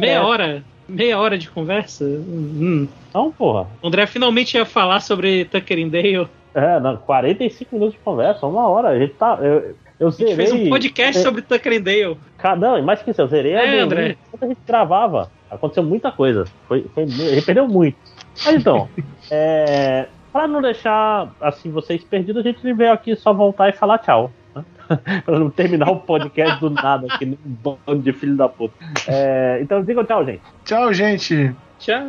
meia 0.00 0.24
hora? 0.24 0.64
Meia 0.88 1.18
hora 1.18 1.38
de 1.38 1.48
conversa? 1.48 2.04
Hum. 2.04 2.86
Não, 3.12 3.32
porra. 3.32 3.66
O 3.82 3.88
André 3.88 4.06
finalmente 4.06 4.56
ia 4.56 4.66
falar 4.66 5.00
sobre 5.00 5.46
Tucker 5.46 5.78
and 5.78 5.88
Dale. 5.88 6.28
É, 6.54 6.78
não, 6.78 6.96
45 6.96 7.74
minutos 7.74 7.94
de 7.94 8.00
conversa, 8.00 8.46
uma 8.46 8.68
hora. 8.68 8.88
A 8.88 8.98
gente 8.98 9.14
tá. 9.14 9.38
Eu, 9.40 9.74
eu 9.98 10.10
zerei. 10.10 10.34
A 10.34 10.36
gente 10.36 10.50
fez 10.50 10.52
um 10.52 10.68
podcast 10.68 11.22
sobre 11.22 11.42
Tucker 11.42 11.72
and 11.72 11.82
Dale. 11.82 12.16
Não, 12.58 12.82
mais 12.82 13.02
que 13.02 13.10
isso, 13.10 13.22
eu 13.22 13.26
zerei 13.26 13.52
é, 13.52 13.80
a 13.80 13.84
André. 13.84 14.16
Enquanto 14.28 14.44
a 14.44 14.48
gente 14.48 14.60
gravava. 14.66 15.30
Aconteceu 15.50 15.82
muita 15.82 16.10
coisa. 16.10 16.44
Foi, 16.66 16.84
foi, 16.94 17.04
a 17.04 17.06
gente 17.06 17.46
perdeu 17.46 17.66
muito. 17.68 17.96
Mas 18.44 18.56
então, 18.56 18.88
é, 19.30 20.06
Pra 20.34 20.48
não 20.48 20.60
deixar 20.60 21.32
assim 21.40 21.70
vocês 21.70 22.02
perdidos, 22.02 22.44
a 22.44 22.50
gente 22.50 22.72
veio 22.72 22.92
aqui 22.92 23.14
só 23.14 23.32
voltar 23.32 23.68
e 23.68 23.72
falar 23.72 23.98
tchau. 23.98 24.32
Pra 25.24 25.38
não 25.38 25.50
terminar 25.50 25.90
o 25.90 26.00
podcast 26.00 26.60
do 26.60 26.70
nada, 26.70 27.06
que 27.18 27.24
nem 27.24 27.38
um 27.44 27.76
bando 27.86 28.02
de 28.02 28.12
filho 28.12 28.36
da 28.36 28.48
puta. 28.48 28.74
É, 29.06 29.58
então 29.60 29.82
digam 29.82 30.04
tchau, 30.04 30.24
gente. 30.24 30.42
Tchau, 30.64 30.92
gente. 30.92 31.54
Tchau. 31.78 32.02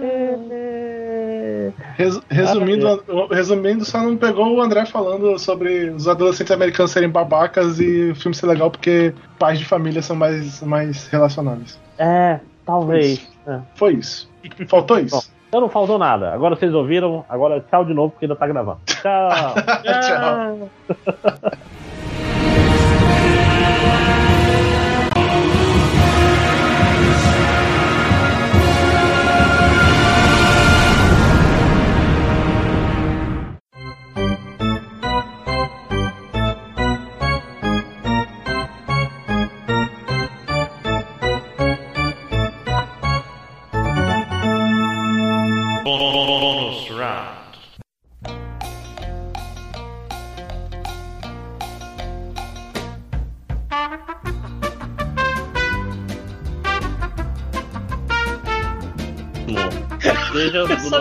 Res, 1.97 2.19
resumindo, 2.30 3.03
resumindo, 3.31 3.84
só 3.84 4.02
não 4.02 4.15
pegou 4.15 4.56
o 4.56 4.61
André 4.61 4.85
falando 4.85 5.38
sobre 5.38 5.89
os 5.89 6.07
adolescentes 6.07 6.52
americanos 6.52 6.91
serem 6.91 7.10
babacas 7.10 7.80
e 7.80 8.11
o 8.11 8.15
filme 8.15 8.35
ser 8.35 8.47
legal 8.47 8.72
porque 8.72 9.14
pais 9.38 9.60
de 9.60 9.65
família 9.65 10.02
são 10.02 10.15
mais, 10.15 10.61
mais 10.61 11.07
relacionáveis. 11.07 11.80
É, 11.97 12.39
talvez. 12.65 13.19
Foi 13.19 13.23
isso. 13.23 13.30
É. 13.47 13.60
Foi 13.76 13.93
isso. 13.93 14.30
Faltou 14.68 14.99
isso. 14.99 15.15
Bom. 15.15 15.35
Então 15.47 15.61
não 15.61 15.69
faltou 15.69 15.97
nada. 15.97 16.34
Agora 16.34 16.56
vocês 16.56 16.73
ouviram, 16.73 17.26
agora 17.30 17.61
tchau 17.69 17.85
de 17.85 17.93
novo 17.93 18.11
porque 18.11 18.26
ainda 18.26 18.35
tá 18.35 18.47
gravando. 18.47 18.80
Tchau. 18.85 19.56
tchau. 19.84 20.69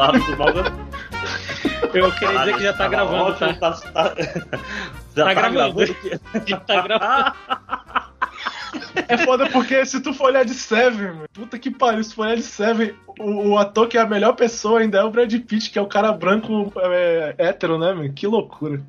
lado 0.07 0.19
do 0.25 0.37
bagulho. 0.37 0.73
Eu 1.95 2.13
queria 2.13 2.39
dizer 2.41 2.57
que 2.57 2.63
já 2.63 2.73
tá, 2.73 2.89
gravando, 2.89 3.35
tá? 3.39 3.55
Tá, 3.55 3.73
tá, 3.73 4.15
já 5.17 5.25
tá, 5.25 5.35
tá 5.35 5.35
gravando. 5.35 5.97
Já 6.47 6.61
tá 6.61 6.81
gravando. 6.83 7.35
É 9.09 9.17
foda 9.19 9.49
porque 9.51 9.85
se 9.87 10.01
tu 10.01 10.13
for 10.13 10.27
olhar 10.27 10.45
de 10.45 10.55
Seven, 10.55 11.09
mano, 11.09 11.29
puta 11.33 11.59
que 11.59 11.71
pariu, 11.71 12.03
se 12.03 12.11
tu 12.11 12.17
for 12.17 12.27
olhar 12.27 12.37
de 12.37 12.43
Seven, 12.43 12.95
o, 13.19 13.51
o, 13.51 13.59
ator 13.59 13.87
que 13.87 13.97
é 13.97 14.01
a 14.01 14.07
melhor 14.07 14.33
pessoa 14.33 14.81
ainda 14.81 14.99
é 14.99 15.05
o 15.05 15.11
Brad 15.11 15.33
Pitt, 15.33 15.71
que 15.71 15.79
é 15.79 15.83
o 15.83 15.87
cara 15.87 16.13
branco 16.13 16.73
é, 16.77 17.35
hétero, 17.39 17.79
né, 17.79 17.93
mano? 17.93 18.13
Que 18.13 18.27
loucura. 18.27 18.83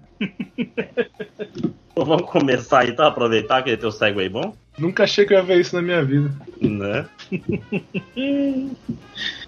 Vamos 1.95 2.29
começar 2.29 2.87
então, 2.87 3.05
aproveitar 3.05 3.61
que 3.61 3.69
ele 3.69 3.77
tem 3.77 3.87
o 3.87 3.91
segue 3.91 4.19
aí 4.19 4.29
bom? 4.29 4.55
Nunca 4.77 5.03
achei 5.03 5.25
que 5.25 5.33
eu 5.33 5.37
ia 5.37 5.43
ver 5.43 5.61
isso 5.61 5.75
na 5.75 5.81
minha 5.81 6.03
vida. 6.03 6.31
Né? 6.59 7.05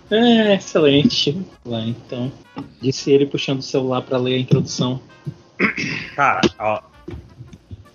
É, 0.10 0.56
excelente. 0.56 1.46
Lá 1.66 1.82
então. 1.82 2.32
Disse 2.82 3.12
ele 3.12 3.26
puxando 3.26 3.60
o 3.60 3.64
celular 3.64 4.02
pra 4.02 4.18
ler 4.18 4.36
a 4.36 4.40
introdução. 4.40 5.02
Cara, 6.16 6.42
ó, 6.60 6.82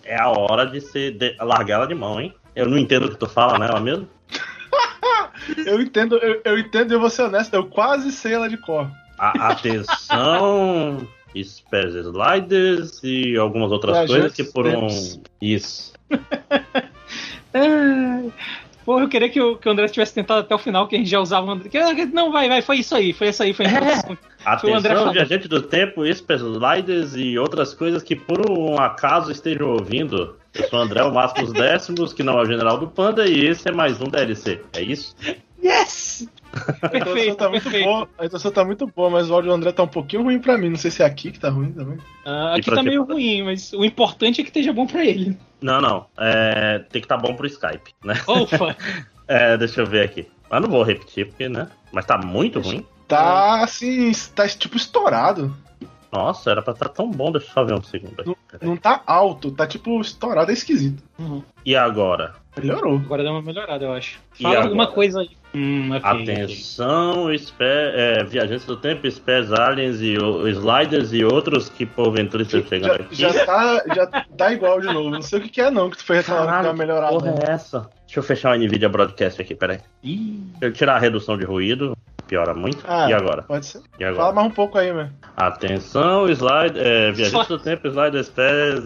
é 0.04 0.20
a 0.20 0.28
hora 0.28 0.66
de 0.66 0.80
se 0.80 1.10
de, 1.10 1.34
largar 1.40 1.76
ela 1.76 1.86
de 1.86 1.94
mão, 1.94 2.20
hein? 2.20 2.34
Eu 2.54 2.68
não 2.68 2.76
entendo 2.76 3.06
o 3.06 3.10
que 3.10 3.16
tu 3.16 3.26
fala 3.26 3.58
nela 3.58 3.80
mesmo. 3.80 4.08
Eu 5.66 5.80
entendo, 5.80 6.16
eu, 6.18 6.40
eu 6.44 6.56
entendo 6.56 6.92
e 6.92 6.94
eu 6.94 7.00
vou 7.00 7.10
ser 7.10 7.22
honesto, 7.22 7.52
eu 7.52 7.66
quase 7.66 8.12
sei 8.12 8.34
ela 8.34 8.48
de 8.48 8.56
cor. 8.56 8.88
A, 9.18 9.48
atenção, 9.48 11.04
Space 11.34 11.98
Sliders 11.98 13.00
e 13.02 13.36
algumas 13.36 13.72
outras 13.72 14.06
coisas 14.06 14.32
que 14.32 14.44
por 14.44 14.68
um. 14.68 14.86
Isso. 15.40 15.92
É. 18.82 18.84
Porra, 18.84 19.04
eu 19.04 19.08
queria 19.08 19.28
que 19.28 19.40
o, 19.40 19.56
que 19.56 19.68
o 19.68 19.72
André 19.72 19.86
tivesse 19.88 20.14
tentado 20.14 20.40
até 20.40 20.54
o 20.54 20.58
final, 20.58 20.86
que 20.88 20.96
a 20.96 20.98
gente 20.98 21.10
já 21.10 21.20
usava 21.20 21.46
o 21.46 21.50
André. 21.50 21.70
Não, 22.12 22.32
vai, 22.32 22.48
vai, 22.48 22.62
foi 22.62 22.78
isso 22.78 22.94
aí, 22.94 23.12
foi 23.12 23.28
isso 23.28 23.42
aí, 23.42 23.52
foi 23.52 23.66
a 23.66 23.70
introdução. 23.70 24.18
Foi 24.60 24.70
o 24.70 24.74
André 24.74 24.90
Atenção, 24.90 24.96
falando. 24.96 25.12
viajante 25.12 25.48
do 25.48 25.62
tempo, 25.62 26.12
Space 26.12 26.44
Sliders 26.44 27.14
e 27.14 27.38
outras 27.38 27.72
coisas 27.72 28.02
que 28.02 28.16
por 28.16 28.50
um 28.50 28.78
acaso 28.78 29.30
estejam 29.30 29.68
ouvindo. 29.68 30.36
Eu 30.52 30.68
sou 30.68 30.80
o 30.80 30.82
André, 30.82 31.02
o 31.02 31.12
Máximos 31.12 31.52
Décimos, 31.52 32.12
que 32.12 32.22
não 32.22 32.38
é 32.38 32.42
o 32.42 32.44
general 32.44 32.76
do 32.76 32.88
Panda, 32.88 33.26
e 33.26 33.46
esse 33.46 33.68
é 33.68 33.72
mais 33.72 34.00
um 34.00 34.04
DLC. 34.04 34.60
É 34.74 34.82
isso? 34.82 35.14
Yes! 35.62 36.28
Perfeito, 36.90 37.36
tá 37.36 37.48
muito 37.48 37.62
perfeito. 37.62 37.84
boa. 37.84 38.08
A 38.18 38.24
introdução 38.24 38.52
tá 38.52 38.64
muito 38.64 38.86
boa, 38.86 39.10
mas 39.10 39.30
o 39.30 39.34
áudio 39.34 39.50
do 39.50 39.54
André 39.54 39.72
tá 39.72 39.82
um 39.82 39.88
pouquinho 39.88 40.22
ruim 40.22 40.38
pra 40.38 40.58
mim. 40.58 40.68
Não 40.70 40.76
sei 40.76 40.90
se 40.90 41.02
é 41.02 41.06
aqui 41.06 41.32
que 41.32 41.40
tá 41.40 41.48
ruim 41.48 41.72
também. 41.72 41.98
Ah, 42.24 42.54
aqui 42.54 42.70
tá 42.70 42.82
meio 42.82 43.04
ruim, 43.04 43.42
mas 43.42 43.72
o 43.72 43.84
importante 43.84 44.40
é 44.40 44.44
que 44.44 44.50
esteja 44.50 44.72
bom 44.72 44.86
pra 44.86 45.04
ele. 45.04 45.36
Não, 45.60 45.80
não. 45.80 46.06
É, 46.18 46.80
tem 46.90 47.00
que 47.00 47.06
estar 47.06 47.16
bom 47.16 47.34
pro 47.34 47.46
Skype, 47.46 47.94
né? 48.04 48.14
Ufa! 48.28 48.76
É, 49.28 49.56
deixa 49.56 49.80
eu 49.80 49.86
ver 49.86 50.04
aqui. 50.04 50.28
Mas 50.50 50.60
não 50.60 50.68
vou 50.68 50.82
repetir, 50.82 51.26
porque, 51.26 51.48
né? 51.48 51.68
Mas 51.90 52.04
tá 52.04 52.18
muito 52.18 52.60
ruim. 52.60 52.84
Tá 53.08 53.62
assim, 53.62 54.12
tá 54.34 54.46
tipo 54.48 54.76
estourado. 54.76 55.56
Nossa, 56.12 56.50
era 56.50 56.60
pra 56.60 56.74
estar 56.74 56.88
tão 56.90 57.10
bom. 57.10 57.32
Deixa 57.32 57.48
eu 57.48 57.52
só 57.52 57.64
ver 57.64 57.74
um 57.74 57.82
segundo 57.82 58.14
aí. 58.20 58.24
Peraí. 58.50 58.68
Não 58.68 58.76
tá 58.76 59.02
alto, 59.06 59.50
tá 59.50 59.66
tipo 59.66 60.00
estourado, 60.00 60.50
é 60.50 60.54
esquisito. 60.54 61.02
Uhum. 61.18 61.42
E 61.64 61.74
agora? 61.74 62.34
Melhorou. 62.56 62.96
Agora 62.96 63.22
deu 63.22 63.32
uma 63.32 63.40
melhorada, 63.40 63.82
eu 63.82 63.92
acho. 63.94 64.20
E 64.38 64.42
Fala 64.42 64.54
agora? 64.56 64.68
alguma 64.68 64.86
coisa 64.88 65.20
aí. 65.20 65.30
Hum, 65.54 65.90
ok, 65.90 66.10
ok. 66.22 66.34
Atenção, 66.34 67.32
espe- 67.32 67.64
é, 67.64 68.24
viajantes 68.24 68.64
do 68.66 68.76
tempo, 68.76 69.10
Space 69.10 69.52
Aliens 69.54 70.00
e 70.02 70.16
o- 70.18 70.46
Sliders 70.48 71.12
e 71.12 71.24
outros 71.24 71.68
que 71.70 71.84
porventura 71.86 72.42
estão 72.42 72.62
chegando 72.62 72.88
Já, 72.90 72.94
aqui. 72.96 73.14
já 73.14 73.46
tá, 73.46 73.84
já 73.94 74.06
tá 74.06 74.52
igual 74.52 74.80
de 74.80 74.86
novo. 74.88 75.10
Não 75.10 75.22
sei 75.22 75.38
o 75.38 75.42
que, 75.42 75.48
que 75.48 75.60
é, 75.60 75.70
não, 75.70 75.88
que 75.90 75.96
tu 75.98 76.04
foi 76.04 76.16
reclamando 76.16 76.46
que 76.48 76.62
deu 76.62 76.70
uma 76.70 76.72
que 76.72 76.78
melhorada. 76.78 77.12
porra 77.12 77.34
é 77.46 77.50
essa? 77.52 77.90
Deixa 78.06 78.18
eu 78.20 78.22
fechar 78.22 78.52
o 78.52 78.54
NVIDIA 78.58 78.88
Broadcast 78.88 79.40
aqui, 79.40 79.54
peraí. 79.54 79.80
Ih, 80.02 80.42
Deixa 80.58 80.64
eu 80.66 80.72
tirar 80.72 80.96
a 80.96 80.98
redução 80.98 81.36
de 81.38 81.44
ruído, 81.44 81.96
piora 82.26 82.54
muito. 82.54 82.84
Ah, 82.86 83.10
e 83.10 83.12
agora? 83.14 83.42
Pode 83.42 83.66
ser. 83.66 83.80
E 83.98 84.04
agora? 84.04 84.22
Fala 84.22 84.34
mais 84.34 84.46
um 84.48 84.50
pouco 84.50 84.78
aí, 84.78 84.92
mano. 84.92 85.12
Atenção, 85.36 86.28
slide, 86.28 86.78
é, 86.78 87.10
viajantes 87.12 87.48
Só- 87.48 87.56
do 87.56 87.58
tempo, 87.58 87.88
Sliders, 87.88 88.26
Space... 88.26 88.82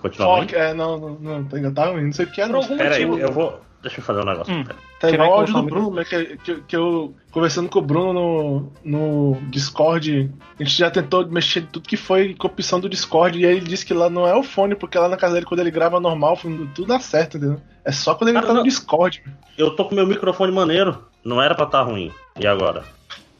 Continua 0.00 0.36
ruim? 0.36 0.46
Foca, 0.48 0.56
é, 0.58 0.74
não, 0.74 0.98
não, 0.98 1.10
não, 1.20 1.48
ainda 1.52 1.70
tá 1.72 1.86
ruim. 1.86 2.04
Não 2.06 2.12
sei 2.12 2.26
o 2.26 2.30
que 2.30 2.40
é, 2.40 2.46
Por 2.46 2.52
não. 2.52 2.60
algum 2.60 2.76
Pera 2.76 2.94
aí, 2.96 3.06
motivo. 3.06 3.26
eu 3.26 3.32
vou... 3.32 3.60
Deixa 3.82 4.00
eu 4.00 4.04
fazer 4.04 4.20
um 4.20 4.24
negócio. 4.24 4.52
Hum. 4.54 4.64
Tá 5.00 5.10
igual 5.10 5.30
o 5.30 5.32
áudio 5.34 5.54
do 5.54 5.62
Bruno, 5.62 5.90
né? 5.94 6.04
Que, 6.04 6.36
que, 6.36 6.54
que 6.62 6.76
eu, 6.76 7.14
conversando 7.30 7.68
com 7.70 7.78
o 7.78 7.82
Bruno 7.82 8.12
no, 8.12 8.72
no 8.84 9.40
Discord, 9.48 10.30
a 10.58 10.62
gente 10.62 10.76
já 10.76 10.90
tentou 10.90 11.26
mexer 11.26 11.60
em 11.60 11.66
tudo 11.66 11.88
que 11.88 11.96
foi 11.96 12.34
com 12.34 12.46
a 12.46 12.50
opção 12.50 12.78
do 12.78 12.88
Discord, 12.90 13.38
e 13.38 13.46
aí 13.46 13.56
ele 13.56 13.66
disse 13.66 13.86
que 13.86 13.94
lá 13.94 14.10
não 14.10 14.26
é 14.26 14.34
o 14.34 14.42
fone, 14.42 14.74
porque 14.74 14.98
lá 14.98 15.08
na 15.08 15.16
casa 15.16 15.34
dele, 15.34 15.46
quando 15.46 15.60
ele 15.60 15.70
grava 15.70 15.98
normal, 15.98 16.36
tudo 16.74 16.86
dá 16.86 17.00
certo, 17.00 17.38
entendeu? 17.38 17.60
É 17.82 17.90
só 17.90 18.14
quando 18.14 18.28
ele 18.28 18.38
Ah, 18.38 18.42
tá 18.42 18.48
no 18.48 18.54
não. 18.56 18.62
Discord. 18.62 19.22
Eu 19.56 19.74
tô 19.74 19.86
com 19.86 19.94
meu 19.94 20.06
microfone 20.06 20.52
maneiro. 20.52 21.02
Não 21.24 21.40
era 21.40 21.54
pra 21.54 21.64
estar 21.64 21.82
ruim. 21.82 22.12
E 22.38 22.46
agora? 22.46 22.84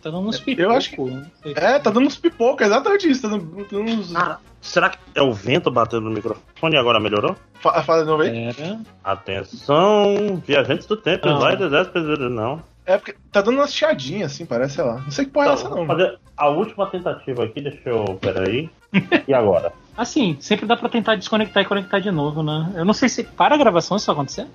Tá 0.03 0.11
dando 0.11 0.29
uns 0.29 0.39
Eu 0.39 0.45
pipocos. 0.45 0.77
acho 0.77 0.91
que- 0.91 1.01
não 1.01 1.27
sei. 1.43 1.53
É, 1.57 1.79
tá 1.79 1.91
dando 1.91 2.07
uns 2.07 2.17
pipocos, 2.17 2.63
é 2.63 2.67
exatamente 2.67 3.11
isso. 3.11 3.23
Tá 3.23 3.29
dando, 3.29 3.67
dando 3.71 3.91
uns. 3.91 4.15
Ah, 4.17 4.39
será 4.61 4.89
que 4.91 4.99
é 5.15 5.23
o 5.23 5.33
vento 5.33 5.71
batendo 5.71 6.03
no 6.03 6.11
microfone 6.11 6.75
e 6.75 6.79
agora 6.79 6.99
melhorou? 7.01 7.37
Fa- 7.55 7.83
Fala 7.83 8.03
de 8.03 8.09
novo 8.09 8.23
aí. 8.23 8.55
Pera. 8.55 8.81
Atenção, 9.05 10.43
viajantes 10.47 10.87
do 10.87 10.97
tempo, 10.97 11.27
Não. 11.27 11.39
sliders, 11.39 11.73
Espes, 11.73 12.03
não. 12.31 12.63
É 12.87 12.97
porque 12.97 13.15
tá 13.31 13.41
dando 13.41 13.57
umas 13.59 13.73
chiadinhas, 13.73 14.33
assim, 14.33 14.45
parece, 14.47 14.77
sei 14.77 14.85
lá. 14.85 14.95
Não 14.95 15.11
sei 15.11 15.25
que 15.27 15.31
porra 15.31 15.49
é 15.49 15.53
essa, 15.53 15.65
Então, 15.67 15.77
não. 15.79 15.87
vou 15.87 15.97
fazer 15.97 16.19
a 16.37 16.49
última 16.49 16.87
tentativa 16.87 17.45
aqui, 17.45 17.61
deixa 17.61 17.89
eu. 17.89 18.05
Peraí. 18.21 18.69
E 19.29 19.33
agora? 19.35 19.73
Assim, 19.97 20.37
sempre 20.41 20.67
dá 20.67 20.77
pra 20.77 20.89
tentar 20.89 21.15
desconectar 21.15 21.63
e 21.63 21.67
conectar 21.67 22.01
de 22.01 22.11
novo, 22.11 22.43
né? 22.43 22.73
Eu 22.75 22.85
não 22.85 22.95
sei 22.95 23.09
se 23.09 23.23
para 23.23 23.55
a 23.55 23.59
gravação 23.59 23.97
isso 23.97 24.11
acontecer. 24.11 24.47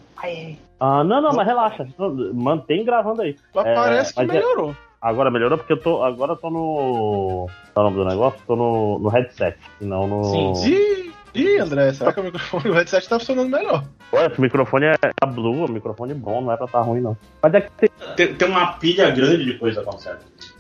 Ah, 0.80 1.04
não, 1.04 1.22
não, 1.22 1.32
mas 1.34 1.46
relaxa. 1.48 1.88
Mantém 2.34 2.84
gravando 2.84 3.22
aí. 3.22 3.38
Mas 3.54 3.66
É, 3.66 3.76
parece 3.76 4.14
que 4.14 4.20
mas 4.22 4.30
é- 4.30 4.34
melhorou. 4.34 4.76
Agora 5.06 5.30
melhorou 5.30 5.56
porque 5.60 5.73
eu 5.73 5.77
tô. 5.80 6.03
Agora 6.03 6.32
eu 6.32 6.36
tô 6.36 6.49
no. 6.49 7.48
Qual 7.76 7.86
é 7.86 7.88
o 7.88 7.91
nome 7.91 8.03
do 8.03 8.10
negócio? 8.10 8.40
Tô 8.48 8.56
no, 8.56 8.98
no 8.98 9.07
headset. 9.10 9.56
E 9.80 9.86
não 9.86 10.07
no. 10.07 10.56
Sim, 10.56 10.64
Ih, 10.68 11.11
ih, 11.36 11.57
André, 11.60 11.94
será 11.94 12.11
que 12.11 12.19
o 12.22 12.23
microfone, 12.23 12.69
o 12.72 12.73
headset 12.73 13.07
tá 13.07 13.19
funcionando 13.19 13.49
melhor? 13.52 13.84
Olha, 14.11 14.26
esse 14.32 14.41
microfone 14.41 14.86
é 14.88 14.95
a 15.22 15.26
Blue, 15.27 15.61
é 15.61 15.69
um 15.69 15.73
microfone 15.73 16.15
bom, 16.15 16.41
não 16.41 16.52
é 16.52 16.57
pra 16.57 16.65
estar 16.65 16.82
ruim, 16.82 17.02
não. 17.02 17.15
Mas 17.40 17.53
é 17.53 17.61
que 17.61 17.72
tem, 17.73 17.90
tem, 18.15 18.34
tem 18.34 18.48
uma 18.49 18.73
pilha 18.73 19.11
grande 19.11 19.45
de 19.45 19.53
coisa 19.60 19.82
acontecendo. 19.82 20.18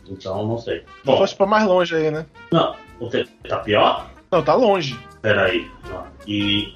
Então, 0.07 0.45
não 0.45 0.59
sei. 0.59 0.83
Bom. 1.03 1.17
Fosse 1.17 1.35
pra 1.35 1.47
mais 1.47 1.65
longe 1.65 1.95
aí, 1.95 2.11
né? 2.11 2.27
não. 2.51 2.75
O 2.99 3.09
tá 3.49 3.57
pior? 3.57 4.05
Não, 4.31 4.43
tá 4.43 4.53
longe. 4.53 4.99
Peraí. 5.23 5.67
E. 6.27 6.75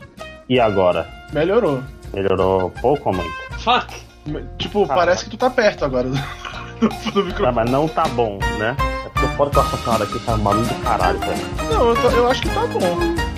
E 0.49 0.59
agora? 0.59 1.07
Melhorou. 1.31 1.83
Melhorou 2.15 2.71
pouco 2.81 3.09
ou 3.09 3.15
muito? 3.15 3.31
Fuck! 3.59 3.93
Tipo, 4.57 4.85
Ah. 4.89 4.95
parece 4.95 5.25
que 5.25 5.29
tu 5.29 5.37
tá 5.37 5.49
perto 5.51 5.85
agora 5.85 6.09
do, 6.80 6.89
microfone. 7.26 7.56
mas 7.56 7.69
não 7.69 7.88
tá 7.88 8.03
bom, 8.10 8.38
né? 8.57 8.76
É 9.06 9.10
porque 9.10 9.26
o 9.26 9.30
fora 9.38 9.49
do 9.49 9.60
ar-condicionado 9.60 10.03
aqui 10.03 10.19
tá 10.19 10.38
barulho 10.38 10.65
do 10.65 10.76
caralho, 10.84 11.19
velho. 11.19 11.47
Não, 11.72 11.89
eu, 11.89 11.95
tô- 12.01 12.10
eu 12.10 12.27
acho 12.30 12.41
que 12.41 12.49
tá 12.49 12.61
bom. 12.68 13.28